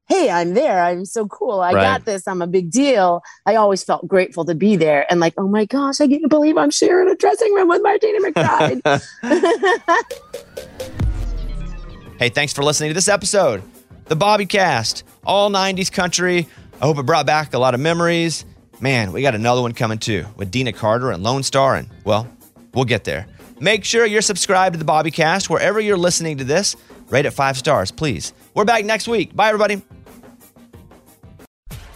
Hey, 0.10 0.30
I'm 0.30 0.54
there. 0.54 0.84
I'm 0.84 1.06
so 1.06 1.28
cool. 1.28 1.62
I 1.62 1.72
Right. 1.74 1.82
got 1.84 2.06
this. 2.06 2.28
I'm 2.28 2.42
a 2.42 2.48
big 2.48 2.70
deal. 2.70 3.22
I 3.46 3.56
always 3.56 3.84
felt 3.86 4.06
grateful 4.08 4.44
to 4.46 4.56
be 4.56 4.76
there 4.76 5.06
and 5.10 5.20
like, 5.22 5.34
oh 5.38 5.48
my 5.48 5.64
gosh, 5.66 6.02
I 6.02 6.08
can't 6.08 6.30
believe 6.30 6.58
I'm 6.58 6.72
sharing 6.72 7.10
a 7.10 7.16
dressing 7.16 7.54
room 7.54 7.70
with 7.70 7.82
Martina 7.84 8.20
McBride. 8.32 8.82
Hey, 12.20 12.30
thanks 12.30 12.52
for 12.52 12.64
listening 12.64 12.90
to 12.90 12.94
this 12.96 13.08
episode, 13.08 13.62
the 14.08 14.16
Bobby 14.16 14.46
Cast, 14.46 15.04
all 15.26 15.50
90s 15.50 15.92
country. 15.92 16.48
I 16.82 16.86
hope 16.86 16.98
it 16.98 17.06
brought 17.06 17.26
back 17.26 17.54
a 17.54 17.60
lot 17.60 17.74
of 17.74 17.80
memories. 17.80 18.46
Man, 18.80 19.12
we 19.12 19.22
got 19.22 19.36
another 19.36 19.62
one 19.62 19.74
coming 19.74 19.98
too 19.98 20.26
with 20.36 20.52
Deana 20.52 20.72
Carter 20.72 21.12
and 21.12 21.24
Lonestar, 21.24 21.78
and 21.80 21.90
well, 22.04 22.28
we'll 22.74 22.86
get 22.86 23.04
there. 23.04 23.28
Make 23.60 23.84
sure 23.84 24.06
you're 24.06 24.22
subscribed 24.22 24.74
to 24.74 24.80
the 24.80 24.86
Bobby 24.86 25.12
Cast 25.12 25.50
wherever 25.50 25.80
you're 25.80 25.98
listening 25.98 26.38
to 26.38 26.44
this. 26.44 26.76
Rate 27.10 27.26
it 27.26 27.32
five 27.32 27.58
stars, 27.58 27.90
please. 27.90 28.34
We're 28.54 28.66
back 28.66 28.86
next 28.86 29.08
week. 29.08 29.36
Bye, 29.36 29.48
everybody. 29.48 29.82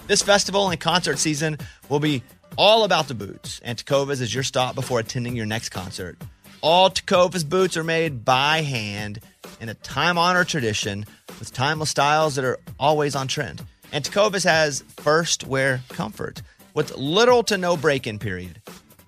This 0.07 0.21
festival 0.21 0.69
and 0.69 0.79
concert 0.79 1.19
season 1.19 1.57
will 1.87 1.99
be 1.99 2.23
all 2.57 2.83
about 2.83 3.07
the 3.07 3.13
boots, 3.13 3.61
and 3.63 3.77
Tecovas 3.77 4.21
is 4.21 4.33
your 4.33 4.43
stop 4.43 4.75
before 4.75 4.99
attending 4.99 5.35
your 5.35 5.45
next 5.45 5.69
concert. 5.69 6.17
All 6.61 6.89
Tecovas 6.89 7.47
boots 7.47 7.77
are 7.77 7.83
made 7.83 8.25
by 8.25 8.61
hand 8.61 9.19
in 9.61 9.69
a 9.69 9.73
time 9.75 10.17
honored 10.17 10.47
tradition 10.47 11.05
with 11.39 11.53
timeless 11.53 11.91
styles 11.91 12.35
that 12.35 12.43
are 12.43 12.59
always 12.79 13.15
on 13.15 13.27
trend. 13.27 13.63
And 13.93 14.03
Tecovas 14.03 14.43
has 14.43 14.81
first 14.97 15.45
wear 15.45 15.81
comfort 15.89 16.41
with 16.73 16.97
little 16.97 17.43
to 17.43 17.57
no 17.57 17.77
break 17.77 18.07
in 18.07 18.19
period. 18.19 18.61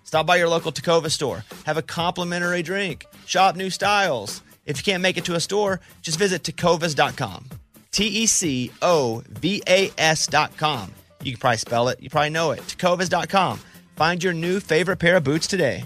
Stop 0.03 0.27
by 0.27 0.35
your 0.35 0.47
local 0.47 0.71
Tecovas 0.71 1.11
store, 1.11 1.43
have 1.65 1.77
a 1.77 1.81
complimentary 1.81 2.61
drink, 2.61 3.05
shop 3.25 3.55
new 3.55 3.69
styles. 3.69 4.41
If 4.65 4.77
you 4.77 4.83
can't 4.83 5.01
make 5.01 5.17
it 5.17 5.25
to 5.25 5.35
a 5.35 5.39
store, 5.39 5.81
just 6.01 6.19
visit 6.19 6.43
tecovas.com. 6.43 7.49
T 7.91 8.05
E 8.05 8.25
C 8.25 8.71
O 8.81 9.23
V 9.27 9.61
A 9.67 9.91
S.com. 9.97 10.93
You 11.23 11.31
can 11.31 11.39
probably 11.39 11.57
spell 11.57 11.87
it, 11.89 12.01
you 12.01 12.09
probably 12.09 12.29
know 12.29 12.51
it. 12.51 12.59
Tecovas.com. 12.61 13.59
Find 13.95 14.23
your 14.23 14.33
new 14.33 14.59
favorite 14.59 14.97
pair 14.97 15.17
of 15.17 15.23
boots 15.23 15.47
today. 15.47 15.85